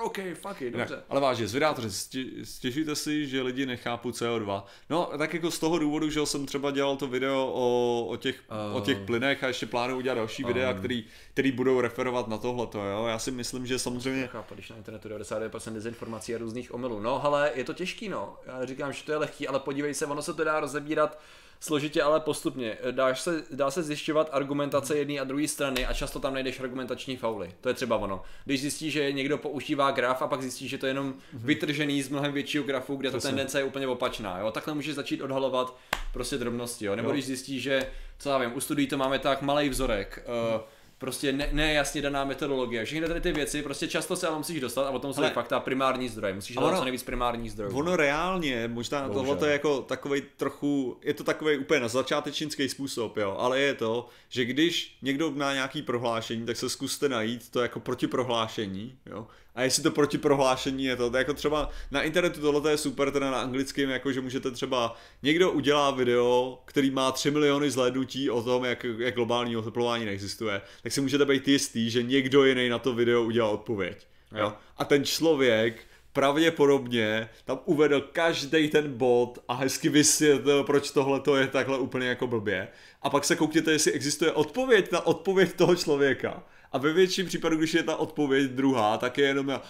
OK, 0.06 0.18
fuck 0.34 0.62
it, 0.62 0.74
Ne, 0.74 0.80
dobře. 0.80 1.04
ale 1.10 1.22
vážně, 1.22 1.48
zvědátoři, 1.48 1.92
stěž, 1.92 2.26
stěžujte 2.44 2.96
si, 2.96 3.28
že 3.28 3.42
lidi 3.42 3.66
nechápou 3.66 4.10
CO2. 4.10 4.64
No, 4.90 5.10
tak 5.18 5.34
jako 5.34 5.52
z 5.52 5.60
toho 5.60 5.80
důvodu, 5.80 6.10
že 6.10 6.26
jsem 6.26 6.46
třeba 6.46 6.72
dělal 6.72 6.96
to 6.98 7.08
video 7.08 7.52
o, 7.54 8.06
o, 8.10 8.18
těch, 8.18 8.44
o 8.74 8.82
těch 8.82 8.98
plynech 9.00 9.44
a 9.44 9.48
ještě 9.48 9.66
plánuju 9.66 9.98
udělat 10.00 10.16
další 10.16 10.44
videa, 10.44 10.74
který, 10.74 11.06
který 11.34 11.52
budou 11.52 11.82
referovat 11.82 12.28
na 12.28 12.38
tohleto, 12.38 12.84
jo. 12.84 13.06
Já 13.06 13.20
si 13.20 13.32
myslím, 13.32 13.68
že 13.68 13.80
samozřejmě... 13.80 14.28
Chápu, 14.28 14.54
když 14.54 14.70
na 14.70 14.76
internetu 14.76 15.10
99% 15.10 15.74
dezinformací 15.74 16.36
a 16.36 16.38
různých 16.38 16.74
omylů. 16.74 17.00
No, 17.00 17.26
ale 17.26 17.52
je 17.56 17.64
to 17.64 17.74
těžký, 17.74 18.10
no. 18.10 18.38
Já 18.46 18.60
neříkám, 18.60 18.94
že 18.94 19.04
to 19.04 19.12
je 19.12 19.18
lehký, 19.18 19.48
ale 19.48 19.60
podívej 19.60 19.94
se, 19.94 20.06
ono 20.06 20.22
se 20.22 20.34
to 20.34 20.44
dá 20.44 20.60
rozebírat 20.60 21.20
složitě, 21.60 22.04
ale 22.04 22.20
postupně. 22.20 22.78
Dáš 22.92 23.22
se, 23.22 23.44
dá 23.52 23.72
se 23.72 23.84
zjišťovat 23.84 24.30
argumentace 24.32 24.98
jedné 24.98 25.20
a 25.20 25.24
druhé 25.24 25.48
strany 25.48 25.86
a 25.86 25.94
často 25.94 26.20
tam 26.20 26.34
najdeš 26.34 26.60
argumentační 26.60 27.18
fauly. 27.18 27.52
To 27.62 27.70
je 27.70 27.74
třeba 27.74 27.98
ono. 27.98 28.22
Když 28.46 28.62
zjistíš, 28.62 28.94
že 28.94 29.12
někdo 29.12 29.38
používá 29.38 29.92
graf 29.92 30.22
a 30.22 30.28
pak 30.28 30.42
zjistíš, 30.42 30.70
že 30.70 30.78
to 30.78 30.86
je 30.86 30.90
jenom 30.90 31.14
vytržený 31.34 32.02
z 32.02 32.10
mnohem 32.10 32.34
většího 32.34 32.64
grafu, 32.64 32.96
kde 32.96 33.12
ta 33.12 33.20
tendence 33.20 33.60
je 33.60 33.64
úplně 33.64 33.88
opačná. 33.88 34.40
Jo? 34.40 34.52
Takhle 34.52 34.74
můžeš 34.74 34.96
začít 34.96 35.22
odhalovat 35.22 35.78
prostě 36.14 36.38
drobnosti. 36.38 36.86
Jo? 36.86 36.96
Nebo 36.96 37.10
Jo. 37.10 37.14
když 37.14 37.26
zjistíš, 37.26 37.64
že, 37.64 37.92
co 38.20 38.30
já 38.30 38.38
vím, 38.38 38.52
u 38.56 38.60
studií 38.60 38.88
to 38.88 38.98
máme 38.98 39.20
tak 39.20 39.42
malý 39.42 39.70
vzorek, 39.70 40.26
uh, 40.56 40.62
prostě 40.98 41.32
ne, 41.32 41.50
nejasně 41.52 42.02
daná 42.02 42.26
metodologie. 42.26 42.86
Všechny 42.86 43.08
tady 43.08 43.22
ty 43.22 43.32
věci, 43.32 43.62
prostě 43.64 43.88
často 43.88 44.16
se 44.16 44.28
ale 44.28 44.38
musíš 44.38 44.60
dostat 44.60 44.88
a 44.88 44.92
potom 44.92 45.14
jsou 45.14 45.22
Ale- 45.22 45.30
fakta 45.32 45.60
primární 45.60 46.10
zdroje. 46.10 46.34
Musíš 46.34 46.56
hledat 46.58 46.70
ono- 46.70 46.78
co 46.80 46.84
nejvíc 46.84 47.04
primárních 47.04 47.52
zdrojů. 47.52 47.78
Ono 47.78 47.96
reálně, 47.96 48.68
možná 48.68 49.08
Bohužel. 49.08 49.36
tohle 49.36 49.48
je 49.48 49.54
jako 49.54 49.82
takový 49.82 50.24
trochu, 50.38 50.98
je 51.02 51.14
to 51.14 51.24
takový 51.24 51.58
úplně 51.58 51.80
na 51.80 51.88
začátečnický 51.88 52.70
způsob, 52.70 53.18
jo, 53.18 53.36
ale 53.40 53.60
je 53.60 53.74
to, 53.74 54.08
že 54.30 54.46
když 54.46 54.98
někdo 55.02 55.32
má 55.32 55.54
nějaký 55.54 55.82
prohlášení, 55.82 56.46
tak 56.46 56.58
se 56.58 56.70
zkuste 56.70 57.10
najít 57.10 57.50
to 57.50 57.62
jako 57.62 57.80
protiprohlášení, 57.80 58.98
jo. 59.06 59.28
A 59.58 59.64
jestli 59.64 59.84
to 59.84 59.92
protiprohlášení 59.92 60.84
je 60.84 60.96
to, 60.96 61.10
to 61.10 61.18
jako 61.18 61.34
třeba 61.34 61.70
na 61.92 62.02
internetu 62.02 62.42
tohle 62.42 62.72
je 62.72 62.78
super, 62.78 63.12
teda 63.12 63.32
na 63.32 63.42
anglickém, 63.42 63.90
jako 63.90 64.12
že 64.12 64.22
můžete 64.22 64.52
třeba, 64.52 64.96
někdo 65.24 65.52
udělá 65.52 65.92
video, 65.92 66.60
který 66.66 66.92
má 66.92 67.12
3 67.12 67.32
miliony 67.32 67.72
zhlédnutí 67.72 68.30
o 68.30 68.44
tom, 68.44 68.66
jak, 68.66 68.86
jak 68.98 69.16
globální 69.16 69.58
oteplování 69.58 70.06
neexistuje, 70.06 70.62
tak 70.84 70.92
si 70.92 71.02
můžete 71.02 71.26
být 71.26 71.48
jistý, 71.48 71.90
že 71.90 72.04
někdo 72.04 72.46
jiný 72.46 72.70
na 72.70 72.80
to 72.80 72.94
video 72.94 73.24
udělal 73.24 73.52
odpověď. 73.52 74.08
Jo? 74.38 74.54
A 74.78 74.86
ten 74.86 75.06
člověk 75.06 75.86
pravděpodobně 76.14 77.30
tam 77.46 77.60
uvedl 77.66 78.02
každý 78.02 78.70
ten 78.70 78.98
bod 78.98 79.40
a 79.48 79.54
hezky 79.54 79.90
vysvětlil, 79.90 80.64
proč 80.64 80.92
tohle 80.92 81.20
to 81.20 81.36
je 81.36 81.48
takhle 81.48 81.78
úplně 81.78 82.08
jako 82.08 82.28
blbě. 82.28 82.68
A 83.02 83.10
pak 83.10 83.26
se 83.26 83.36
koukněte, 83.36 83.72
jestli 83.72 83.92
existuje 83.92 84.32
odpověď 84.32 84.92
na 84.92 85.06
odpověď 85.06 85.54
toho 85.54 85.76
člověka. 85.76 86.44
A 86.78 86.80
ve 86.80 86.94
většině 86.94 87.28
případů, 87.28 87.58
když 87.58 87.74
je 87.74 87.84
ta 87.84 87.96
odpověď 87.96 88.52
druhá, 88.52 88.98
tak 88.98 89.18
je 89.18 89.28
jenom 89.28 89.50
"A, 89.52 89.62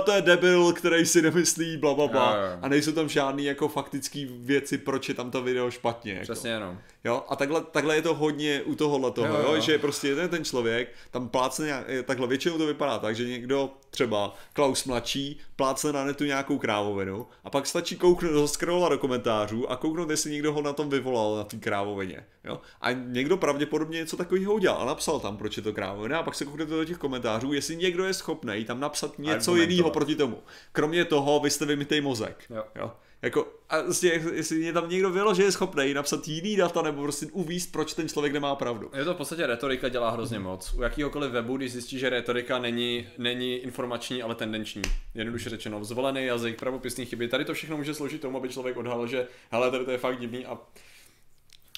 to 0.00 0.12
je 0.12 0.22
debil, 0.22 0.72
který 0.72 1.06
si 1.06 1.22
nemyslí, 1.22 1.76
bla, 1.76 1.94
bla, 1.94 2.06
bla. 2.08 2.34
Jo, 2.36 2.42
jo. 2.42 2.58
A 2.62 2.68
nejsou 2.68 2.92
tam 2.92 3.08
žádný 3.08 3.44
jako 3.44 3.68
faktický 3.68 4.26
věci, 4.30 4.78
proč 4.78 5.08
je 5.08 5.14
tam 5.14 5.30
to 5.30 5.42
video 5.42 5.70
špatně. 5.70 6.12
Jako. 6.12 6.22
Přesně 6.22 6.50
jenom. 6.50 6.78
Jo, 7.04 7.24
a 7.28 7.36
takhle, 7.36 7.60
takhle 7.60 7.94
je 7.96 8.02
to 8.02 8.14
hodně 8.14 8.62
u 8.64 8.74
tohohle 8.74 9.10
toho, 9.10 9.26
Jo, 9.34 9.40
jo, 9.42 9.54
jo. 9.54 9.60
že 9.60 9.78
prostě 9.78 10.08
jeden 10.08 10.28
ten 10.28 10.44
člověk 10.44 10.88
tam 11.10 11.28
plácne, 11.28 11.66
nějak, 11.66 11.84
eh, 11.88 12.02
takhle 12.02 12.26
většinou 12.26 12.58
to 12.58 12.66
vypadá 12.66 12.98
tak, 12.98 13.16
že 13.16 13.24
někdo 13.28 13.70
třeba 13.96 14.34
Klaus 14.52 14.84
mladší 14.84 15.38
plácne 15.56 15.92
na 15.92 16.04
netu 16.04 16.24
nějakou 16.24 16.58
krávovinu 16.58 17.26
a 17.44 17.50
pak 17.50 17.66
stačí 17.66 17.96
kouknout, 17.96 18.50
scrollovat 18.50 18.92
do 18.92 18.98
komentářů 18.98 19.70
a 19.70 19.76
kouknout, 19.76 20.10
jestli 20.10 20.30
někdo 20.30 20.52
ho 20.52 20.62
na 20.62 20.72
tom 20.72 20.90
vyvolal 20.90 21.36
na 21.36 21.44
té 21.44 21.56
krávovině, 21.56 22.26
jo. 22.44 22.60
A 22.80 22.92
někdo 22.92 23.36
pravděpodobně 23.36 23.98
něco 23.98 24.16
takového 24.16 24.54
udělal 24.54 24.82
a 24.82 24.84
napsal 24.84 25.20
tam, 25.20 25.36
proč 25.36 25.56
je 25.56 25.62
to 25.62 25.72
krávovina 25.72 26.18
a 26.18 26.22
pak 26.22 26.34
se 26.34 26.44
kouknete 26.44 26.70
do 26.70 26.84
těch 26.84 26.98
komentářů, 26.98 27.52
jestli 27.52 27.76
někdo 27.76 28.04
je 28.04 28.14
schopný 28.14 28.64
tam 28.64 28.80
napsat 28.80 29.18
něco 29.18 29.56
jiného 29.56 29.90
proti 29.90 30.14
tomu. 30.14 30.42
Kromě 30.72 31.04
toho, 31.04 31.40
vy 31.40 31.50
jste 31.50 31.66
vymitej 31.66 32.00
mozek. 32.00 32.44
Jo. 32.50 32.64
jo. 32.74 32.92
Jako, 33.26 33.46
a 33.68 33.82
prostě, 33.82 34.22
jestli 34.32 34.56
mě 34.56 34.72
tam 34.72 34.90
někdo 34.90 35.10
vylo, 35.10 35.34
že 35.34 35.42
je 35.42 35.52
schopný 35.52 35.94
napsat 35.94 36.28
jiný 36.28 36.56
data 36.56 36.82
nebo 36.82 37.02
prostě 37.02 37.26
uvíct, 37.32 37.72
proč 37.72 37.94
ten 37.94 38.08
člověk 38.08 38.32
nemá 38.32 38.54
pravdu. 38.54 38.90
Je 38.98 39.04
to 39.04 39.14
v 39.14 39.16
podstatě 39.16 39.46
retorika 39.46 39.88
dělá 39.88 40.10
hrozně 40.10 40.38
moc. 40.38 40.74
U 40.74 40.82
jakýhokoliv 40.82 41.30
webu, 41.30 41.56
když 41.56 41.72
zjistíš, 41.72 42.00
že 42.00 42.10
retorika 42.10 42.58
není, 42.58 43.06
není 43.18 43.56
informační, 43.56 44.22
ale 44.22 44.34
tendenční. 44.34 44.82
Jednoduše 45.14 45.50
řečeno, 45.50 45.84
zvolený 45.84 46.24
jazyk, 46.24 46.58
pravopisný 46.58 47.06
chyby. 47.06 47.28
Tady 47.28 47.44
to 47.44 47.54
všechno 47.54 47.76
může 47.76 47.94
sloužit 47.94 48.20
tomu, 48.20 48.36
aby 48.36 48.48
člověk 48.48 48.76
odhalil, 48.76 49.06
že 49.06 49.26
hele, 49.50 49.70
tady 49.70 49.84
to 49.84 49.90
je 49.90 49.98
fakt 49.98 50.20
divný 50.20 50.46
a 50.46 50.58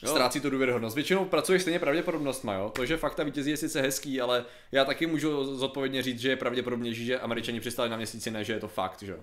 ztrácí 0.05 0.41
tu 0.41 0.51
důvěryhodnost. 0.51 0.97
Většinou 0.97 1.25
pracuješ 1.25 1.63
stejně 1.63 1.79
pravděpodobnostma, 1.79 2.55
jo. 2.55 2.73
To, 2.75 2.87
že 2.87 2.97
fakta 2.97 3.23
vítězí 3.23 3.51
je 3.51 3.57
sice 3.57 3.81
hezký, 3.81 4.21
ale 4.21 4.45
já 4.73 4.85
taky 4.85 5.07
můžu 5.07 5.57
zodpovědně 5.57 6.03
říct, 6.03 6.21
že 6.21 6.29
je 6.29 6.37
pravděpodobnější, 6.37 7.05
že 7.05 7.19
američani 7.19 7.61
přistali 7.61 7.89
na 7.89 7.97
měsíci, 7.97 8.31
ne, 8.31 8.45
že 8.45 8.53
je 8.53 8.61
to 8.61 8.69
fakt, 8.69 9.03
že 9.03 9.13
jo. 9.13 9.19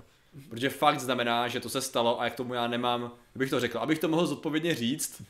Protože 0.50 0.70
fakt 0.70 1.00
znamená, 1.00 1.48
že 1.48 1.60
to 1.60 1.70
se 1.70 1.82
stalo 1.82 2.22
a 2.22 2.24
jak 2.24 2.36
tomu 2.36 2.54
já 2.54 2.68
nemám, 2.68 3.12
bych 3.36 3.50
to 3.50 3.60
řekl, 3.60 3.78
abych 3.78 4.00
to 4.00 4.08
mohl 4.08 4.28
zodpovědně 4.28 4.76
říct, 4.76 5.22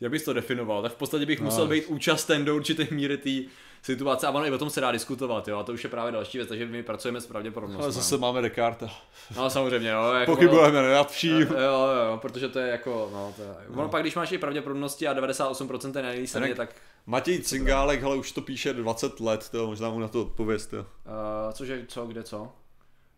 jak 0.00 0.10
bys 0.10 0.24
to 0.24 0.32
definoval, 0.32 0.82
tak 0.82 0.92
v 0.92 0.96
podstatě 0.96 1.26
bych 1.26 1.40
musel 1.40 1.68
být 1.68 1.86
účasten 1.86 2.44
do 2.44 2.56
určité 2.56 2.86
míry 2.90 3.16
té 3.16 3.50
situace 3.92 4.26
a 4.26 4.30
ono 4.30 4.46
i 4.46 4.50
o 4.50 4.58
tom 4.58 4.70
se 4.70 4.80
dá 4.80 4.92
diskutovat, 4.92 5.48
jo, 5.48 5.58
a 5.58 5.62
to 5.62 5.72
už 5.72 5.84
je 5.84 5.90
právě 5.90 6.12
další 6.12 6.38
věc, 6.38 6.48
takže 6.48 6.66
my 6.66 6.82
pracujeme 6.82 7.20
s 7.20 7.26
pravděpodobností. 7.26 7.82
Ale 7.82 7.92
zase 7.92 8.18
máme 8.18 8.42
Descartes. 8.42 8.90
No 9.36 9.50
samozřejmě, 9.50 9.90
jo. 9.90 10.12
Jako 10.12 10.32
Pochybujeme 10.32 10.82
nejlepší. 10.82 11.30
Jo, 11.30 11.46
jo, 11.50 11.88
jo, 12.10 12.18
protože 12.22 12.48
to 12.48 12.58
je 12.58 12.68
jako, 12.68 13.10
no, 13.12 13.32
to 13.36 13.42
je, 13.42 13.48
ono 13.68 13.88
pak 13.88 14.02
když 14.02 14.14
máš 14.14 14.32
i 14.32 14.38
pravděpodobnosti 14.38 15.08
a 15.08 15.14
98% 15.14 16.08
je 16.10 16.26
straně, 16.26 16.54
tak, 16.54 16.74
Matěj 17.06 17.38
Cingálek, 17.42 18.02
hele, 18.02 18.16
už 18.16 18.32
to 18.32 18.40
píše 18.40 18.72
20 18.72 19.20
let, 19.20 19.48
to 19.48 19.66
možná 19.66 19.90
mu 19.90 19.98
na 19.98 20.08
to 20.08 20.22
odpověst, 20.22 20.72
jo. 20.72 20.80
uh, 20.80 21.52
cože, 21.52 21.84
co, 21.88 22.06
kde, 22.06 22.22
co? 22.22 22.52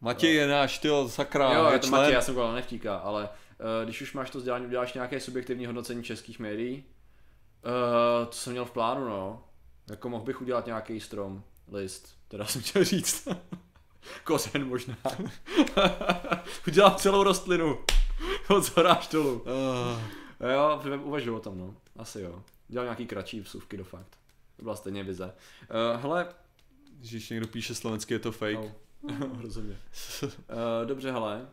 Matěj 0.01 0.35
je 0.35 0.47
náš, 0.47 0.79
tyjo, 0.79 1.09
sakra, 1.09 1.53
jo, 1.53 1.67
je 1.73 1.79
to 1.79 1.87
člen. 1.87 2.01
Matěj, 2.01 2.15
já 2.15 2.21
jsem 2.21 2.35
koukal, 2.35 2.53
nevtíká, 2.53 2.97
ale 2.97 3.23
uh, 3.23 3.85
když 3.85 4.03
už 4.03 4.13
máš 4.13 4.31
to 4.31 4.39
vzdělání, 4.39 4.67
uděláš 4.67 4.95
nějaké 4.95 5.21
subjektivní 5.21 5.67
hodnocení 5.67 6.03
českých 6.03 6.39
médií, 6.39 6.85
uh, 7.65 8.27
to 8.27 8.33
jsem 8.33 8.53
měl 8.53 8.65
v 8.65 8.71
plánu, 8.71 9.09
no. 9.09 9.43
Jako 9.91 10.09
mohl 10.09 10.25
bych 10.25 10.41
udělat 10.41 10.67
nějaký 10.67 11.01
strom, 11.01 11.43
list, 11.73 12.19
teda 12.29 12.45
jsem 12.47 12.62
chtěl 12.62 12.85
říct. 12.85 13.29
Kořen 14.25 14.69
možná. 14.69 14.97
Udělám 16.67 16.95
celou 16.95 17.23
rostlinu. 17.23 17.79
Od 18.49 18.65
zhora 18.65 18.93
až 18.93 19.09
dolů. 19.09 19.41
Uh, 19.41 20.03
Jo, 20.53 20.83
uvažuji 21.03 21.37
o 21.37 21.41
tom, 21.41 21.59
no. 21.59 21.75
Asi 21.97 22.21
jo. 22.21 22.43
Dělal 22.69 22.85
nějaký 22.85 23.07
kratší 23.07 23.41
vsuvky 23.41 23.77
do 23.77 23.85
fakt. 23.85 24.17
To 24.57 24.62
byla 24.62 24.77
stejně 24.77 25.05
vize. 25.05 25.25
Uh, 25.95 26.01
hele, 26.03 26.29
když 26.99 27.31
někdo 27.31 27.47
píše 27.47 27.75
slovenský, 27.75 28.15
je 28.15 28.19
to 28.19 28.33
fake. 28.33 28.59
oh. 28.59 29.43
rozhodně. 29.43 29.79
Uh, 30.23 30.87
dobře, 30.87 31.12
hele. 31.12 31.49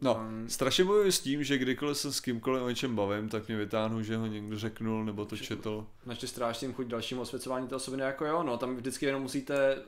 No, 0.00 0.14
Um, 0.28 0.48
strašně 0.48 0.84
bojuji 0.84 1.12
s 1.12 1.20
tím, 1.20 1.44
že 1.44 1.58
kdykoliv 1.58 1.98
se 1.98 2.12
s 2.12 2.20
kýmkoliv 2.20 2.62
o 2.62 2.68
něčem 2.68 2.96
bavím, 2.96 3.28
tak 3.28 3.48
mě 3.48 3.56
vytáhnu, 3.56 4.02
že 4.02 4.16
ho 4.16 4.26
někdo 4.26 4.58
řeknul 4.58 5.04
nebo 5.04 5.24
to 5.24 5.36
četl. 5.36 5.86
Načte 6.06 6.26
strážcím 6.26 6.72
chuť 6.74 6.86
dalšímu 6.86 7.20
osvěcování 7.20 7.68
té 7.68 7.74
osoby, 7.76 8.00
jako 8.02 8.26
jo, 8.26 8.42
no, 8.42 8.56
tam 8.56 8.76
vždycky 8.76 9.06
jenom 9.06 9.22
musíte 9.22 9.78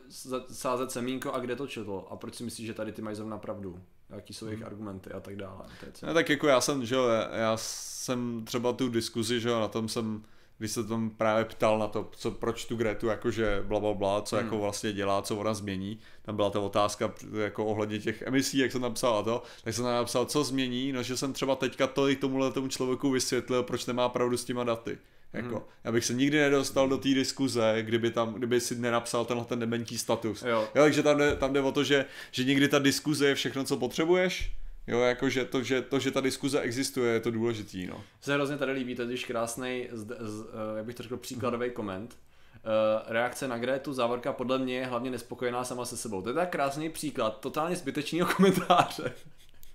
sázet 0.50 0.90
semínko 0.90 1.32
a 1.32 1.38
kde 1.38 1.56
to 1.56 1.66
četl. 1.66 2.04
A 2.10 2.16
proč 2.16 2.34
si 2.34 2.44
myslíš, 2.44 2.66
že 2.66 2.74
tady 2.74 2.92
ty 2.92 3.02
mají 3.02 3.16
zrovna 3.16 3.38
pravdu? 3.38 3.80
Jaký 4.10 4.34
jsou 4.34 4.46
jejich 4.46 4.62
argumenty 4.62 5.10
a 5.10 5.20
tak 5.20 5.36
dále. 5.36 5.64
To 5.80 5.86
je 5.86 5.92
No, 6.08 6.14
tak 6.14 6.28
jako 6.30 6.46
já 6.46 6.60
jsem, 6.60 6.86
že 6.86 6.94
jo, 6.94 7.06
já- 7.08 7.36
já 7.36 7.56
jsem 7.56 8.44
třeba 8.44 8.72
tu 8.72 8.88
diskuzi, 8.88 9.40
že 9.40 9.48
jo, 9.48 9.60
na 9.60 9.68
tom 9.68 9.88
jsem, 9.88 10.22
když 10.58 10.70
se 10.70 10.84
tam 10.84 11.10
právě 11.10 11.44
ptal 11.44 11.78
na 11.78 11.86
to, 11.86 12.10
co, 12.16 12.30
proč 12.30 12.64
tu 12.64 12.76
Gretu, 12.76 13.06
jakože 13.06 13.62
bla, 13.66 13.80
bla, 13.80 13.94
bla, 13.94 14.22
co 14.22 14.36
jako 14.36 14.58
vlastně 14.58 14.92
dělá, 14.92 15.22
co 15.22 15.36
ona 15.36 15.54
změní, 15.54 15.98
tam 16.22 16.36
byla 16.36 16.50
ta 16.50 16.60
otázka 16.60 17.14
jako 17.42 17.66
ohledně 17.66 17.98
těch 17.98 18.22
emisí, 18.22 18.58
jak 18.58 18.72
jsem 18.72 18.82
napsal 18.82 19.18
a 19.18 19.22
to, 19.22 19.42
tak 19.64 19.74
jsem 19.74 19.84
tam 19.84 19.94
napsal, 19.94 20.24
co 20.24 20.44
změní, 20.44 20.92
no 20.92 21.02
že 21.02 21.16
jsem 21.16 21.32
třeba 21.32 21.56
teďka 21.56 21.86
to 21.86 22.08
i 22.08 22.16
tomuhle 22.16 22.52
tomu 22.52 22.68
člověku 22.68 23.10
vysvětlil, 23.10 23.62
proč 23.62 23.86
nemá 23.86 24.08
pravdu 24.08 24.36
s 24.36 24.44
těma 24.44 24.64
daty. 24.64 24.98
Jako, 25.32 25.68
já 25.84 25.92
bych 25.92 26.04
se 26.04 26.14
nikdy 26.14 26.38
nedostal 26.38 26.88
do 26.88 26.98
té 26.98 27.08
diskuze, 27.08 27.78
kdyby 27.82 28.10
tam, 28.10 28.34
kdyby 28.34 28.60
si 28.60 28.74
nenapsal 28.74 29.24
tenhle 29.24 29.46
ten 29.46 29.58
dementní 29.58 29.98
status. 29.98 30.42
Jo. 30.42 30.68
Jo, 30.74 30.82
takže 30.82 31.02
tam 31.02 31.18
jde, 31.18 31.36
tam 31.36 31.52
jde 31.52 31.60
o 31.60 31.72
to, 31.72 31.84
že, 31.84 32.04
že 32.30 32.44
někdy 32.44 32.68
ta 32.68 32.78
diskuze 32.78 33.28
je 33.28 33.34
všechno, 33.34 33.64
co 33.64 33.76
potřebuješ, 33.76 34.52
Jo, 34.88 35.00
jakože 35.00 35.44
to, 35.44 35.62
že, 35.62 35.82
to, 35.82 35.98
že 35.98 36.10
ta 36.10 36.20
diskuze 36.20 36.60
existuje, 36.60 37.12
je 37.12 37.20
to 37.20 37.30
důležitý, 37.30 37.86
no. 37.86 38.04
Se 38.20 38.34
hrozně 38.34 38.56
tady 38.56 38.72
líbí 38.72 38.94
totiž 38.94 39.24
krásný, 39.24 39.88
z, 39.92 40.06
z, 40.20 40.40
eh, 40.40 40.76
jak 40.76 40.86
bych 40.86 40.94
to 40.94 41.02
řekl, 41.02 41.16
příkladový 41.16 41.70
koment. 41.70 42.16
Uh, 42.58 43.12
reakce 43.12 43.48
na 43.48 43.58
Gretu, 43.58 43.92
závorka 43.92 44.32
podle 44.32 44.58
mě 44.58 44.76
je 44.76 44.86
hlavně 44.86 45.10
nespokojená 45.10 45.64
sama 45.64 45.84
se 45.84 45.96
sebou. 45.96 46.22
To 46.22 46.28
je 46.28 46.34
tak 46.34 46.50
krásný 46.50 46.88
příklad 46.88 47.40
totálně 47.40 47.76
zbytečného 47.76 48.28
komentáře. 48.36 49.12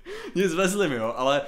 Nic 0.36 0.54
vezlim, 0.54 0.92
jo, 0.92 1.14
ale 1.18 1.42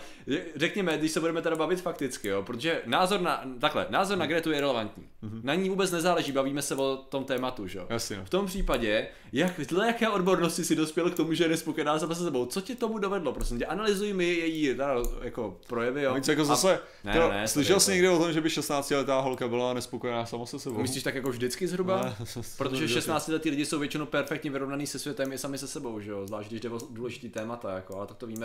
řekněme, 0.56 0.98
když 0.98 1.12
se 1.12 1.20
budeme 1.20 1.42
teda 1.42 1.56
bavit 1.56 1.82
fakticky, 1.82 2.28
jo, 2.28 2.44
protože 2.44 2.82
názor 2.86 3.22
na, 3.22 3.44
takhle, 3.60 3.86
názor 3.90 4.18
na 4.18 4.26
Gretu 4.26 4.52
je 4.52 4.62
relevantní. 4.62 5.04
Na 5.44 5.56
ní 5.56 5.70
vůbec 5.70 5.92
nezáleží, 5.92 6.32
bavíme 6.32 6.62
se 6.62 6.76
o 6.76 6.98
tom 7.10 7.24
tématu, 7.24 7.66
jo. 7.74 7.88
Jasně, 7.90 8.18
no. 8.18 8.26
V 8.26 8.30
tom 8.30 8.46
případě, 8.46 9.08
jak, 9.34 9.60
dle 9.68 9.88
jaké 9.88 10.10
odbornosti 10.10 10.64
si 10.64 10.76
dospěl 10.76 11.10
k 11.10 11.16
tomu, 11.16 11.34
že 11.34 11.44
je 11.44 11.48
nespokojená 11.50 12.00
sama 12.00 12.16
se 12.16 12.24
sebou, 12.24 12.46
co 12.46 12.62
ti 12.62 12.76
tomu 12.76 12.98
dovedlo, 12.98 13.34
prosím 13.34 13.60
tě, 13.60 13.66
analyzuj 13.66 14.14
mi 14.14 14.26
její 14.26 14.68
teda, 14.68 14.96
jako 15.22 15.58
projevy, 15.68 16.02
jo. 16.04 16.14
Víc 16.14 16.28
jako 16.28 16.42
A- 16.42 16.46
zase, 16.46 16.80
Ne, 17.04 17.14
to, 17.14 17.30
ne, 17.30 17.48
slyšel 17.48 17.80
jsi 17.80 17.92
někdy 17.92 18.10
o 18.10 18.20
tom, 18.20 18.34
že 18.34 18.42
by 18.42 18.50
16-letá 18.50 19.22
holka 19.22 19.48
byla 19.48 19.74
nespokojená 19.74 20.26
sama 20.26 20.46
se 20.46 20.60
sebou? 20.60 20.82
Myslíš 20.82 21.04
tak 21.04 21.16
jako 21.16 21.30
vždycky 21.30 21.68
zhruba? 21.68 22.04
Ne, 22.04 22.16
Protože 22.58 22.88
to- 22.88 22.94
16 22.94 23.28
letí 23.28 23.50
lidi 23.50 23.66
jsou 23.66 23.80
většinou 23.80 24.06
perfektně 24.06 24.52
vyrovnaný 24.52 24.88
se 24.88 25.00
světem 25.00 25.34
i 25.34 25.38
sami 25.38 25.58
se 25.58 25.68
sebou, 25.68 26.00
že 26.00 26.12
jo? 26.12 26.28
Zvlášť 26.28 26.50
když 26.50 26.62
jde 26.62 26.70
o 26.70 26.80
důležitý 26.90 27.30
témata, 27.30 27.76
jako, 27.76 27.98
ale 27.98 28.08
tak 28.08 28.18
to 28.18 28.28
víme 28.28 28.45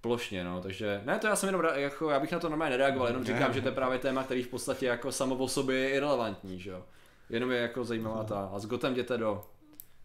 plošně, 0.00 0.44
no, 0.44 0.60
takže 0.62 1.00
ne, 1.04 1.18
to 1.18 1.26
já 1.26 1.36
jsem 1.36 1.48
jenom, 1.48 1.62
jako, 1.74 2.10
já 2.10 2.20
bych 2.20 2.32
na 2.32 2.38
to 2.38 2.48
normálně 2.48 2.70
nereagoval, 2.70 3.08
jenom 3.08 3.24
říkám, 3.24 3.52
že 3.52 3.60
to 3.60 3.68
je 3.68 3.74
právě 3.74 3.98
téma, 3.98 4.24
který 4.24 4.42
v 4.42 4.48
podstatě 4.48 4.86
jako 4.86 5.12
samo 5.12 5.34
o 5.34 5.48
sobě 5.48 5.78
je 5.78 5.90
irrelevantní, 5.90 6.60
že 6.60 6.70
jo? 6.70 6.82
Jenom 7.30 7.50
je 7.50 7.60
jako 7.60 7.84
zajímavá 7.84 8.24
ta, 8.24 8.50
a 8.54 8.58
s 8.58 8.66
Gotem 8.66 8.92
jděte 8.92 9.18
do 9.18 9.44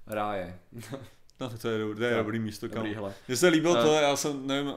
ráje. 0.08 0.60
No, 1.42 1.50
to 1.62 1.70
je, 1.70 1.96
to 1.96 2.04
je 2.04 2.16
dobrý 2.16 2.40
místo, 2.40 2.70
kam. 2.70 2.86
Dobrý. 2.86 2.98
Mně 3.28 3.38
se 3.38 3.48
líbilo 3.48 3.78
Eh. 3.78 3.84
to, 3.84 3.94
já 3.94 4.16
jsem, 4.16 4.48
nevím, 4.48 4.74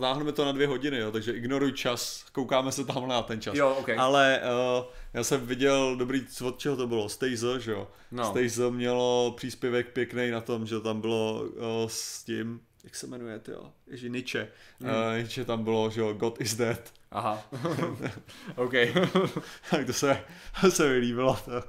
náhneme 0.00 0.32
to 0.32 0.44
na 0.44 0.52
dvě 0.52 0.66
hodiny, 0.66 0.98
jo, 0.98 1.12
takže 1.12 1.32
ignoruj 1.32 1.72
čas, 1.72 2.24
koukáme 2.32 2.72
se 2.72 2.84
tamhle 2.84 3.08
na 3.08 3.22
ten 3.22 3.40
čas. 3.40 3.54
Jo, 3.54 3.76
ok. 3.78 3.88
Ale 3.98 4.40
uh, 4.78 4.84
já 5.14 5.24
jsem 5.24 5.46
viděl, 5.46 5.96
dobrý, 5.96 6.26
od 6.44 6.58
čeho 6.58 6.76
to 6.76 6.86
bylo, 6.86 7.08
Stejzo, 7.08 7.58
že 7.58 7.72
jo. 7.72 7.88
No. 8.12 8.24
Stejzo 8.30 8.70
mělo 8.70 9.34
příspěvek 9.36 9.92
pěkný 9.92 10.30
na 10.30 10.40
tom, 10.40 10.66
že 10.66 10.80
tam 10.80 11.00
bylo 11.00 11.42
uh, 11.42 11.62
s 11.86 12.24
tím, 12.24 12.60
jak 12.86 12.94
se 12.94 13.06
jmenuje, 13.06 13.38
ty 13.38 13.50
jo, 13.50 13.72
Ježi, 13.86 14.10
Nietzsche. 14.10 14.48
Hmm. 14.80 14.90
Uh, 14.90 14.96
Nietzsche 15.16 15.44
tam 15.44 15.64
bylo, 15.64 15.90
že 15.90 16.00
jo, 16.00 16.12
God 16.12 16.40
is 16.40 16.54
dead. 16.54 16.92
Aha. 17.10 17.48
OK. 18.56 18.72
tak 19.70 19.86
to 19.86 19.92
se, 19.92 20.24
to 20.60 20.70
se 20.70 20.88
mi 20.88 20.96
líbilo. 20.98 21.38
To. 21.44 21.62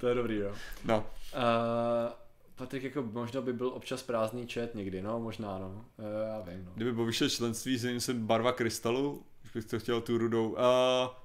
to 0.00 0.08
je 0.08 0.14
dobrý, 0.14 0.36
jo. 0.36 0.52
No. 0.84 0.98
Uh, 1.34 2.12
Patrik 2.56 2.82
jako 2.82 3.02
možná 3.02 3.40
by 3.40 3.52
byl 3.52 3.68
občas 3.68 4.02
prázdný 4.02 4.46
chat 4.46 4.74
někdy, 4.74 5.02
no, 5.02 5.20
možná, 5.20 5.58
no. 5.58 5.68
Uh, 5.68 6.04
já 6.28 6.40
vím, 6.40 6.64
no. 6.64 6.72
Kdyby 6.74 6.92
povyšel 6.92 7.28
členství, 7.28 7.76
zřejmě 7.76 8.00
jsem 8.00 8.26
barva 8.26 8.52
krystalu, 8.52 9.22
už 9.44 9.50
bych 9.54 9.64
to 9.64 9.78
chtěl 9.78 10.00
tu 10.00 10.18
rudou. 10.18 10.48
Uh, 10.50 10.56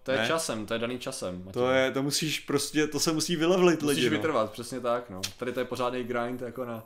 To 0.03 0.11
je 0.11 0.17
ne, 0.17 0.27
časem, 0.27 0.65
to 0.65 0.73
je 0.73 0.79
daný 0.79 0.99
časem. 0.99 1.43
To 1.53 1.61
Matěj. 1.61 1.77
je, 1.83 1.91
to 1.91 2.03
musíš 2.03 2.39
prostě, 2.39 2.87
to 2.87 2.99
se 2.99 3.11
musí 3.11 3.35
vylevlit 3.35 3.81
Musíš 3.81 3.95
lidi, 3.97 4.09
no. 4.09 4.15
vytrvat, 4.15 4.51
přesně 4.51 4.79
tak, 4.79 5.09
no. 5.09 5.21
Tady 5.37 5.51
to 5.53 5.59
je 5.59 5.65
pořádný 5.65 6.03
grind 6.03 6.41
jako 6.41 6.65
na 6.65 6.83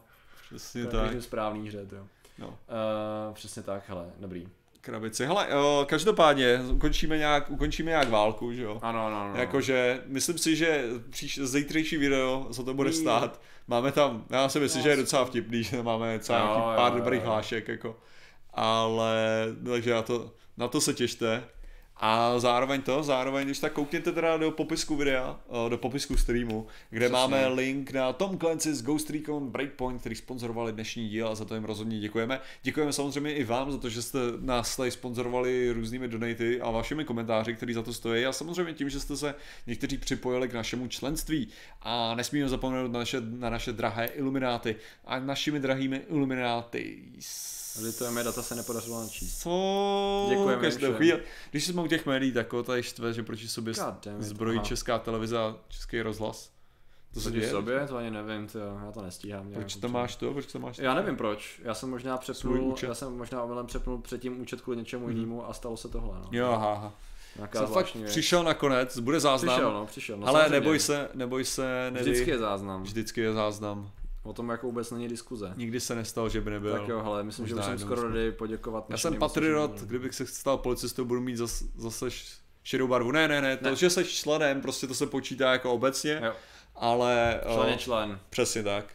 Přesně 0.50 0.84
na 0.84 0.90
tak. 0.92 1.22
správný 1.24 1.68
hře, 1.68 1.88
jo. 1.92 2.08
No. 2.40 2.48
Uh, 2.48 3.34
přesně 3.34 3.62
tak, 3.64 3.84
hele, 3.88 4.06
dobrý. 4.20 4.48
Krabici. 4.82 5.26
Hele, 5.26 5.48
o, 5.56 5.86
každopádně 5.90 6.60
ukončíme 6.72 7.18
nějak, 7.18 7.52
ukončíme 7.52 7.90
nějak 7.90 8.10
válku, 8.10 8.54
že 8.54 8.64
jo? 8.64 8.80
Ano, 8.82 9.06
ano, 9.08 9.22
ano. 9.22 9.36
Jakože, 9.36 10.02
myslím 10.06 10.38
si, 10.38 10.56
že 10.56 10.84
příš, 11.10 11.40
zítřejší 11.44 11.98
video, 11.98 12.48
co 12.52 12.64
to 12.64 12.74
bude 12.74 12.90
Mí- 12.90 12.96
stát, 12.96 13.42
máme 13.68 13.92
tam, 13.92 14.26
já 14.30 14.50
si 14.50 14.60
myslím, 14.60 14.80
No, 14.80 14.84
že 14.84 14.90
je 14.90 14.96
docela 14.96 15.26
vtipný, 15.26 15.64
že 15.64 15.84
máme 15.84 16.18
docela 16.18 16.40
Jo, 16.40 16.46
nějaký 16.46 16.62
jo, 16.62 16.74
pár 16.76 16.92
jo, 16.92 16.98
dobrých 16.98 17.22
jo. 17.22 17.28
hlášek, 17.28 17.68
jako. 17.68 18.00
Ale, 18.54 19.16
takže 19.66 19.94
na 19.94 20.02
to, 20.02 20.32
na 20.58 20.68
to 20.68 20.82
se 20.82 20.94
těšte. 20.94 21.44
A 22.00 22.40
zároveň 22.40 22.82
to, 22.82 23.04
zároveň, 23.04 23.46
když 23.46 23.60
tak 23.60 23.74
koukněte 23.74 24.12
teda 24.12 24.38
do 24.38 24.52
popisku 24.52 24.96
videa, 24.96 25.40
o, 25.48 25.70
do 25.70 25.78
popisku 25.78 26.18
streamu, 26.18 26.68
kde 26.90 27.10
Přesně. 27.10 27.14
máme 27.14 27.48
link 27.48 27.92
na 27.92 28.14
Tom 28.14 28.38
Clancy's 28.38 28.82
Ghost 28.82 29.10
Recon 29.10 29.50
Breakpoint, 29.50 30.00
který 30.00 30.16
sponzorovali 30.16 30.72
dnešní 30.72 31.10
díl 31.10 31.28
a 31.28 31.36
za 31.36 31.46
to 31.46 31.56
jim 31.56 31.64
rozhodně 31.64 32.00
děkujeme. 32.00 32.40
Děkujeme 32.64 32.94
samozřejmě 32.94 33.34
i 33.34 33.44
vám 33.44 33.72
za 33.72 33.78
to, 33.78 33.90
že 33.90 34.02
jste 34.02 34.20
nás 34.40 34.76
tady 34.76 34.92
sponzorovali 34.92 35.72
různými 35.72 36.08
donaty 36.08 36.62
a 36.62 36.72
vašimi 36.72 37.06
komentáři, 37.06 37.54
který 37.54 37.74
za 37.74 37.84
to 37.84 37.94
stojí 37.94 38.26
a 38.26 38.32
samozřejmě 38.32 38.74
tím, 38.74 38.90
že 38.90 39.00
jste 39.00 39.18
se 39.18 39.36
někteří 39.68 39.98
připojili 39.98 40.48
k 40.48 40.54
našemu 40.54 40.88
členství. 40.88 41.48
A 41.82 42.16
nesmíme 42.16 42.50
zapomenout 42.50 42.92
na 42.92 43.00
naše, 43.00 43.22
na 43.22 43.50
naše 43.50 43.74
drahé 43.74 44.06
ilumináty. 44.06 44.76
A 45.06 45.20
našimi 45.20 45.60
drahými 45.60 46.02
ilumináty 46.10 46.98
Litujeme, 47.82 48.24
data 48.24 48.42
se 48.42 48.56
nepodařilo 48.56 49.02
načíst. 49.02 49.42
co 49.42 50.26
Děkujeme 50.30 50.62
každou 50.62 50.94
chvíli. 50.94 51.24
Když 51.52 51.66
jsme 51.66 51.82
u 51.82 51.88
těch 51.88 52.06
médií, 52.06 52.32
tak 52.32 52.54
tady 52.64 52.84
štve, 52.84 53.14
že 53.14 53.24
proti 53.24 53.48
sobě 53.48 53.72
it, 53.72 54.08
zbrojí 54.20 54.60
česká 54.60 55.00
televize 55.00 55.38
a 55.38 55.56
český 55.68 56.02
rozhlas. 56.02 56.52
To 57.14 57.22
se 57.22 57.32
děje? 57.32 57.50
sobě, 57.50 57.88
to 57.88 57.98
ani 57.98 58.12
nevím, 58.12 58.48
to, 58.48 58.60
já 58.60 58.92
to 58.94 59.02
nestíhám. 59.02 59.52
Proč 59.54 59.76
to 59.76 59.90
máš 59.90 60.16
to? 60.16 60.34
Proč 60.34 60.46
to 60.46 60.60
máš 60.60 60.78
Já 60.78 60.94
nevím 60.94 61.16
proč, 61.16 61.62
já 61.64 61.74
jsem 61.74 61.90
možná 61.90 62.18
přepnul, 62.18 62.76
já 62.84 62.94
jsem 62.94 63.18
možná 63.18 63.44
omylem 63.44 63.66
přepnul 63.66 64.02
předtím 64.02 64.42
účet 64.42 64.62
kvůli 64.62 64.78
něčemu 64.78 65.10
jinému 65.10 65.50
a 65.50 65.54
stalo 65.54 65.78
se 65.78 65.88
tohle, 65.88 66.20
no. 66.20 66.30
Jo, 66.32 66.48
aha, 66.52 66.74
aha. 66.74 66.94
Nějaká 67.36 67.60
Jsem 67.60 67.68
fakt 67.68 67.96
věc. 67.96 68.12
přišel 68.12 68.44
nakonec, 68.44 69.00
bude 69.00 69.20
záznam. 69.20 69.56
Přišel, 69.56 69.74
no, 69.74 69.86
přišel. 69.86 70.18
No, 70.18 70.28
Ale 70.28 70.50
neboj 70.50 70.80
se, 70.80 71.10
neboj 71.14 71.46
se, 71.46 71.92
Nedy. 71.92 72.12
Vždycky 72.12 72.32
je 72.32 72.38
záznam. 72.38 72.84
Vždycky 72.84 73.22
je 73.22 73.34
záznam. 73.34 73.92
O 74.28 74.34
tom 74.34 74.50
jako 74.50 74.66
vůbec 74.66 74.92
není 74.92 75.08
diskuze. 75.08 75.54
Nikdy 75.56 75.80
se 75.80 75.96
nestalo, 75.96 76.30
že 76.30 76.42
by 76.42 76.52
nebyl. 76.52 76.72
Tak 76.80 76.88
jo, 76.88 77.02
hele, 77.04 77.24
myslím, 77.24 77.48
že 77.48 77.56
Možná 77.56 77.74
už 77.74 77.80
jsem 77.80 77.88
skoro 77.88 78.08
ready 78.08 78.32
poděkovat 78.32 78.86
Já 78.90 78.98
jsem 78.98 79.16
patriot, 79.16 79.82
kdybych 79.82 80.16
se 80.16 80.26
stal 80.26 80.58
policistou, 80.58 81.06
budu 81.06 81.22
mít 81.22 81.36
zas, 81.38 81.64
zase 81.76 82.08
š- 82.08 82.38
šedou 82.64 82.88
barvu. 82.88 83.12
Ne, 83.12 83.28
ne, 83.28 83.42
ne, 83.42 83.58
to, 83.58 83.70
Ne. 83.70 83.76
že 83.76 83.90
jsi 83.90 84.06
členem, 84.06 84.62
prostě 84.62 84.88
to 84.88 84.94
se 84.94 85.08
počítá 85.08 85.52
jako 85.52 85.74
obecně, 85.74 86.22
Jo. 86.26 86.34
ale... 86.76 87.42
Člen 87.54 87.68
je 87.68 87.74
eh, 87.76 87.78
člen. 87.78 88.20
Přesně 88.30 88.64
tak. 88.64 88.86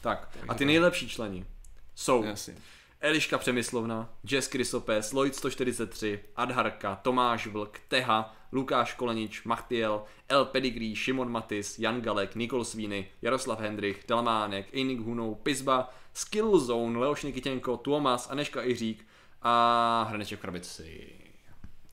Tak, 0.00 0.28
a 0.48 0.54
ty 0.54 0.64
nejlepší 0.64 1.08
členi 1.08 1.46
jsou 1.94 2.24
Jasně. 2.24 2.54
Eliška 3.00 3.38
Přemyslovna, 3.38 4.08
Jess 4.30 4.48
Krysopes, 4.48 5.12
Lloyd 5.12 5.34
143, 5.36 6.20
Adharka, 6.36 6.96
Tomáš 7.02 7.46
Vlk, 7.46 7.78
Teha, 7.88 8.36
Lukáš 8.52 8.94
Kolenič, 8.94 9.44
Machtiel, 9.44 10.02
El 10.28 10.44
Pedigree, 10.44 10.96
Šimon 10.96 11.30
Matis, 11.30 11.78
Jan 11.78 12.00
Galek, 12.00 12.34
Nikol 12.34 12.64
Svíny, 12.64 13.08
Jaroslav 13.22 13.60
Hendrich, 13.60 14.04
Dalmánek, 14.08 14.74
Einik 14.74 15.00
Hunou, 15.00 15.34
Pizba, 15.34 15.90
Skillzone, 16.14 16.98
Leoš 16.98 17.22
Nikitěnko, 17.22 17.76
Tuomas, 17.76 18.30
Aneška 18.30 18.62
Iřík 18.62 19.06
a 19.42 20.06
Hraneček 20.08 20.38
v 20.38 20.42
krabici. 20.42 21.12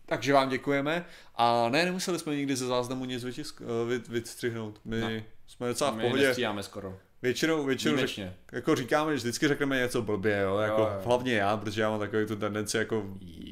Takže 0.05 0.34
vám 0.34 0.49
děkujeme 0.49 1.05
a 1.35 1.69
ne, 1.69 1.85
nemuseli 1.85 2.19
jsme 2.19 2.35
nikdy 2.35 2.55
ze 2.55 2.65
záznamu 2.65 3.05
nic 3.05 3.23
vytisk, 3.23 3.61
eh, 3.61 3.85
vy, 3.89 3.99
vystřihnout. 4.09 4.79
My 4.85 5.01
no. 5.01 5.09
jsme 5.47 5.67
docela 5.67 5.91
v 5.91 5.95
My 5.95 6.03
pohodě. 6.03 6.23
nestříháme 6.23 6.63
skoro. 6.63 6.99
Většinou, 7.22 7.64
většinou 7.64 7.98
řek, 7.98 8.10
jako 8.52 8.76
říkáme, 8.76 9.11
že 9.11 9.18
vždycky 9.18 9.48
řekneme 9.48 9.80
něco 9.80 10.02
blbě, 10.02 10.41
jo, 10.41 10.57
jako 10.57 10.81
Jo, 10.81 10.89
jo. 10.94 11.02
hlavně 11.06 11.34
já, 11.34 11.57
protože 11.57 11.81
já 11.81 11.89
mám 11.89 11.99
takový 11.99 12.26
tu 12.26 12.35
tendenci 12.35 12.77
jako 12.77 13.06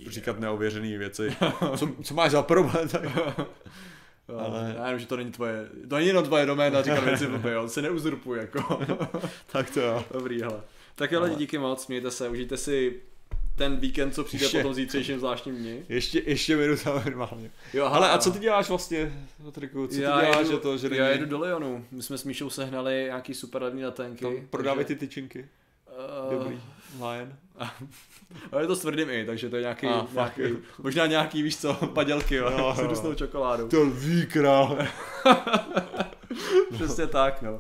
říkat 0.07 0.39
neověřený 0.39 0.97
věci. 0.97 1.35
Co, 1.77 1.89
co 2.03 2.13
máš 2.13 2.31
za 2.31 2.41
problém? 2.43 2.89
Tak... 2.89 3.01
Ale... 4.37 4.73
Já 4.77 4.85
jenom, 4.85 4.99
že 4.99 5.07
to 5.07 5.17
není 5.17 5.31
tvoje, 5.31 5.69
to 5.89 5.95
není 5.95 6.07
jenom 6.07 6.23
tvoje 6.23 6.45
doména, 6.45 6.81
říkat 6.81 7.03
věci 7.03 7.27
blbě, 7.27 7.53
jo, 7.53 7.67
se 7.69 7.81
neuzurpuj, 7.81 8.37
jako. 8.37 8.79
tak 9.51 9.69
to 9.69 9.81
jo. 9.81 10.05
Dobrý, 10.13 10.41
hele. 10.41 10.61
Tak 10.95 11.11
jo, 11.11 11.23
lidi, 11.23 11.35
díky 11.35 11.57
moc, 11.57 11.87
mějte 11.87 12.11
se, 12.11 12.29
užijte 12.29 12.57
si 12.57 13.01
ten 13.55 13.75
víkend, 13.77 14.11
co 14.11 14.23
přijde 14.23 14.45
Ještě. 14.45 14.57
po 14.57 14.63
tom 14.63 14.73
zítřejším 14.73 15.19
zvláštním 15.19 15.55
dni. 15.55 15.85
Ještě, 15.89 16.21
ještě 16.25 16.57
minuta 16.57 17.01
minimálně. 17.05 17.51
Jo, 17.73 17.85
Ale 17.85 18.09
a 18.09 18.17
co 18.17 18.31
ty 18.31 18.39
děláš 18.39 18.69
vlastně, 18.69 19.25
Patriku? 19.45 19.87
Co 19.87 19.93
ty 19.93 19.99
děláš, 19.99 20.37
jedu, 20.37 20.51
že 20.51 20.57
to, 20.57 20.77
že 20.77 20.89
já 20.91 21.07
jedu 21.07 21.25
do 21.25 21.39
Lyonu. 21.39 21.85
My 21.91 22.03
jsme 22.03 22.17
s 22.17 22.23
Míšou 22.23 22.49
sehnali 22.49 22.93
nějaký 23.05 23.33
super 23.33 23.63
levný 23.63 23.85
letenky. 23.85 24.25
tam 24.25 24.33
prodávají 24.49 24.85
ty 24.85 24.95
tyčinky? 24.95 25.47
Uh, 26.29 26.33
Dobrý. 26.39 26.61
Lion. 27.09 27.33
Ale 28.51 28.63
je 28.63 28.67
to 28.67 28.75
s 28.75 28.79
tvrdým 28.79 29.09
i, 29.09 29.25
takže 29.25 29.49
to 29.49 29.55
je 29.55 29.61
nějaký, 29.61 29.87
Ah, 29.87 30.05
nějaký 30.13 30.41
možná 30.77 31.05
nějaký, 31.05 31.43
víš 31.43 31.57
co, 31.57 31.73
padělky, 31.93 32.35
jo, 32.35 32.51
Jo, 32.57 32.73
s 32.77 32.79
různou 32.79 33.13
čokoládou. 33.13 33.67
To 33.67 33.81
lví 33.83 34.25
král. 34.25 34.77
Přesně 36.73 37.07
tak, 37.07 37.41
no. 37.41 37.59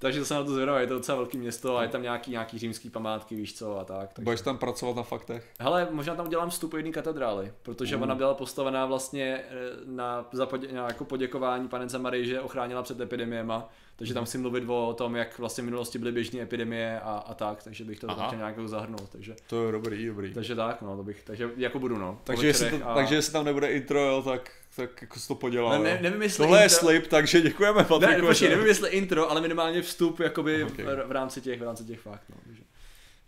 Takže 0.00 0.18
to 0.20 0.24
jsem 0.26 0.36
na 0.36 0.44
to 0.44 0.50
zvědavý, 0.54 0.80
je 0.80 0.86
to 0.86 0.94
docela 0.94 1.16
velký 1.16 1.38
město 1.38 1.76
a 1.76 1.82
je 1.82 1.88
tam 1.88 2.02
nějaký, 2.02 2.30
nějaký 2.30 2.58
římský 2.58 2.90
památky, 2.90 3.34
víš 3.36 3.54
co, 3.58 3.78
a 3.78 3.84
tak. 3.84 4.12
Takže... 4.12 4.24
Budeš 4.24 4.40
tam 4.40 4.58
pracovat 4.58 4.96
na 4.96 5.02
faktech? 5.02 5.46
Hele, 5.60 5.88
možná 5.90 6.14
tam 6.14 6.26
udělám 6.26 6.50
vstup 6.50 6.74
jedné 6.74 6.90
katedrály, 6.92 7.52
protože 7.62 7.96
Mm. 7.96 8.02
ona 8.02 8.14
byla 8.14 8.34
postavená 8.34 8.86
vlastně 8.86 9.40
eh, 9.48 9.54
na, 9.86 10.28
za 10.32 10.46
podě, 10.46 10.72
na 10.72 10.86
jako 10.86 11.04
poděkování 11.04 11.68
panence 11.68 11.98
Marii, 11.98 12.26
že 12.26 12.40
ochránila 12.40 12.82
před 12.82 13.00
epidemiema, 13.00 13.68
takže 13.96 14.14
tam 14.14 14.24
chci 14.24 14.38
mluvit 14.38 14.64
o 14.68 14.94
tom, 14.94 15.16
jak 15.16 15.38
vlastně 15.38 15.62
v 15.62 15.64
minulosti 15.64 15.98
byly 15.98 16.12
běžné 16.12 16.40
epidemie 16.40 17.00
a, 17.00 17.10
a 17.26 17.34
tak, 17.34 17.62
takže 17.62 17.84
bych 17.84 18.00
to 18.00 18.06
tam 18.06 18.26
chtěl 18.26 18.38
nějak 18.38 18.68
zahrnout, 18.68 19.08
takže, 19.08 19.34
To 19.46 19.66
je 19.66 19.72
dobrý, 19.72 20.06
dobrý. 20.06 20.34
takže 20.34 20.54
tak, 20.54 20.82
no, 20.82 20.96
to 20.96 21.02
bych, 21.02 21.22
takže 21.24 21.50
jako 21.56 21.78
budu, 21.78 21.98
no. 21.98 22.18
Takže 22.24 22.46
jestli, 22.46 22.70
to, 22.70 22.88
a- 22.90 22.94
takže 22.94 23.14
jestli 23.14 23.32
tam 23.32 23.44
nebude 23.44 23.72
intro, 23.72 24.00
jo, 24.00 24.22
tak, 24.22 24.50
tak 24.78 25.02
jako 25.02 25.20
se 25.20 25.28
to 25.28 25.34
podělá. 25.34 25.78
Ne, 25.78 25.84
ne, 25.84 25.90
jo. 25.90 25.96
nevím, 26.02 26.22
jestli 26.22 26.36
Tohle 26.44 26.62
je 26.62 26.66
intro- 26.66 26.78
slip, 26.78 27.06
takže 27.06 27.40
děkujeme 27.40 27.78
Ne, 27.78 27.84
Patriku. 27.84 28.26
počkej, 28.26 28.48
že- 28.48 28.54
nevím 28.54 28.68
jestli 28.68 28.90
intro, 28.90 29.30
ale 29.30 29.40
minimálně 29.40 29.82
vstup 29.82 30.20
jakoby 30.20 30.64
Okay. 30.64 30.84
v, 30.84 31.08
v, 31.08 31.12
rámci 31.12 31.40
těch, 31.40 31.60
v 31.60 31.62
rámci 31.62 31.84
těch 31.84 32.00
fakt, 32.00 32.22
no. 32.28 32.36
Že, 32.54 32.62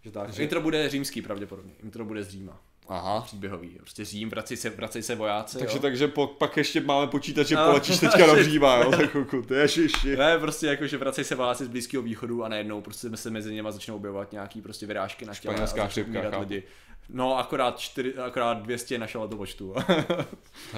že 0.05 0.11
tak. 0.11 0.27
Takže- 0.27 0.43
Intro 0.43 0.61
bude 0.61 0.89
římský 0.89 1.23
pravděpodobně, 1.23 1.73
intro 1.83 2.05
bude 2.05 2.23
z 2.25 2.29
Říma. 2.29 2.61
Aha. 2.93 3.21
Příběhový, 3.21 3.69
prostě 3.69 4.05
Řím, 4.05 4.31
vracej 4.31 4.57
se, 4.57 4.71
vracej 4.71 5.03
se 5.03 5.15
vojáci, 5.15 5.59
Takže, 5.59 5.77
jo. 5.77 5.83
takže 5.83 6.09
po, 6.09 6.27
pak 6.27 6.57
ještě 6.57 6.81
máme 6.81 7.07
počítat, 7.07 7.43
že 7.43 7.55
No. 7.57 7.65
polečíš 7.67 7.99
teďka 7.99 8.27
do 8.27 8.43
Říma, 8.45 8.77
jo, 8.77 8.91
tak 8.91 9.13
pokud, 9.13 9.51
ježiši. 9.51 10.17
Ne, 10.17 10.39
prostě 10.39 10.67
jako, 10.67 10.87
že 10.87 10.97
vracej 10.99 11.25
se 11.25 11.35
vojáci 11.35 11.65
z 11.65 11.69
Blízkého 11.69 12.03
východu 12.03 12.45
a 12.45 12.49
najednou 12.49 12.81
prostě 12.81 13.17
se 13.17 13.31
mezi 13.31 13.53
nimi 13.55 13.69
začnou 13.73 13.97
objevovat 13.97 14.33
nějaký 14.33 14.63
prostě 14.63 14.87
vyrážky 14.87 15.25
na 15.25 15.35
těle 15.35 15.55
Španělská 15.55 15.87
chřipka, 15.87 16.39
lidi. 16.39 16.63
No, 17.09 17.39
akorát, 17.39 17.79
čtyři, 17.79 18.15
akorát 18.15 18.63
200 18.63 18.99
našel. 18.99 19.29
To 19.29 19.75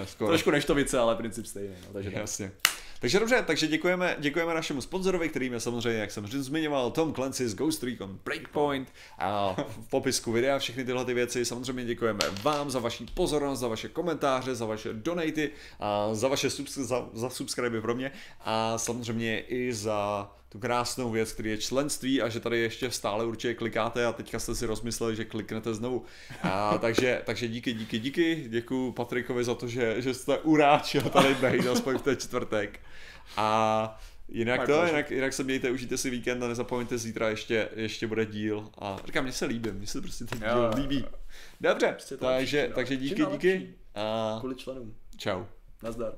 je 0.00 0.06
skoro. 0.06 0.28
Trošku 0.30 0.50
neštovice, 0.50 0.98
ale 0.98 1.16
princip 1.16 1.46
stejný. 1.46 1.74
No, 1.86 1.92
takže 1.92 2.10
tak. 2.10 2.50
Takže 3.02 3.20
dobře, 3.20 3.44
takže 3.46 3.66
děkujeme, 3.66 4.16
děkujeme 4.18 4.54
našemu 4.54 4.80
sponzorovi, 4.80 5.28
kterým 5.28 5.52
je 5.52 5.60
samozřejmě, 5.60 5.98
jak 5.98 6.10
jsem 6.10 6.26
zmiňoval, 6.26 6.90
Tom 6.90 7.14
Clancy 7.14 7.48
z 7.48 7.54
Ghost 7.54 7.82
Recon 7.82 8.18
Breakpoint 8.24 8.92
a 9.18 9.56
v 9.68 9.88
popisku 9.90 10.32
videa 10.32 10.58
všechny 10.58 10.84
tyhle 10.84 11.04
ty 11.04 11.14
věci. 11.14 11.44
Samozřejmě 11.44 11.84
děkujeme 11.84 12.20
vám 12.42 12.70
za 12.70 12.78
vaši 12.78 13.06
pozornost, 13.14 13.60
za 13.60 13.68
vaše 13.68 13.88
komentáře, 13.88 14.54
za 14.54 14.66
vaše 14.66 14.92
donaty, 14.92 15.50
a 15.80 16.14
za 16.14 16.28
vaše 16.28 16.48
subs- 16.48 16.82
za, 16.82 17.08
za 17.12 17.30
subscribe 17.30 17.80
pro 17.80 17.94
mě 17.94 18.12
a 18.40 18.78
samozřejmě 18.78 19.40
i 19.40 19.72
za 19.72 20.30
tu 20.52 20.58
krásnou 20.58 21.10
věc, 21.10 21.32
který 21.32 21.50
je 21.50 21.58
členství 21.58 22.22
a 22.22 22.28
že 22.28 22.40
tady 22.40 22.58
ještě 22.58 22.90
stále 22.90 23.24
určitě 23.24 23.54
klikáte 23.54 24.06
a 24.06 24.12
teďka 24.12 24.38
jste 24.38 24.54
si 24.54 24.66
rozmysleli, 24.66 25.16
že 25.16 25.24
kliknete 25.24 25.74
znovu. 25.74 26.04
A, 26.42 26.78
takže, 26.80 27.22
takže 27.24 27.48
díky, 27.48 27.72
díky, 27.72 27.98
díky. 27.98 28.44
Děkuji 28.48 28.92
Patrikovi 28.92 29.44
za 29.44 29.54
to, 29.54 29.68
že, 29.68 30.02
že 30.02 30.14
jste 30.14 30.38
uráčil 30.38 31.02
tady 31.02 31.34
být 31.34 31.66
aspoň 31.66 31.98
v 31.98 32.02
ten 32.02 32.16
čtvrtek. 32.16 32.80
A 33.36 34.00
jinak 34.28 34.66
to, 34.66 34.86
jinak, 34.86 35.10
jinak 35.10 35.32
se 35.32 35.44
mějte, 35.44 35.70
užijte 35.70 35.96
si 35.96 36.10
víkend 36.10 36.42
a 36.42 36.48
nezapomeňte, 36.48 36.98
zítra 36.98 37.28
ještě, 37.28 37.68
ještě 37.74 38.06
bude 38.06 38.26
díl. 38.26 38.70
A 38.78 38.96
říkám, 39.06 39.24
mně 39.24 39.32
se 39.32 39.46
líbí, 39.46 39.70
mně 39.70 39.86
se 39.86 40.00
prostě 40.00 40.24
ten 40.24 40.38
díl 40.38 40.70
líbí. 40.74 41.04
Dobře, 41.60 41.86
Prostě 41.86 42.16
takže, 42.16 42.60
lepší, 42.60 42.74
takže 42.74 42.96
díky, 42.96 43.26
díky. 43.32 43.74
A 43.94 44.36
Kvůli 44.40 44.54
členům. 44.54 44.94
čau. 45.16 45.44
Nazdar. 45.82 46.12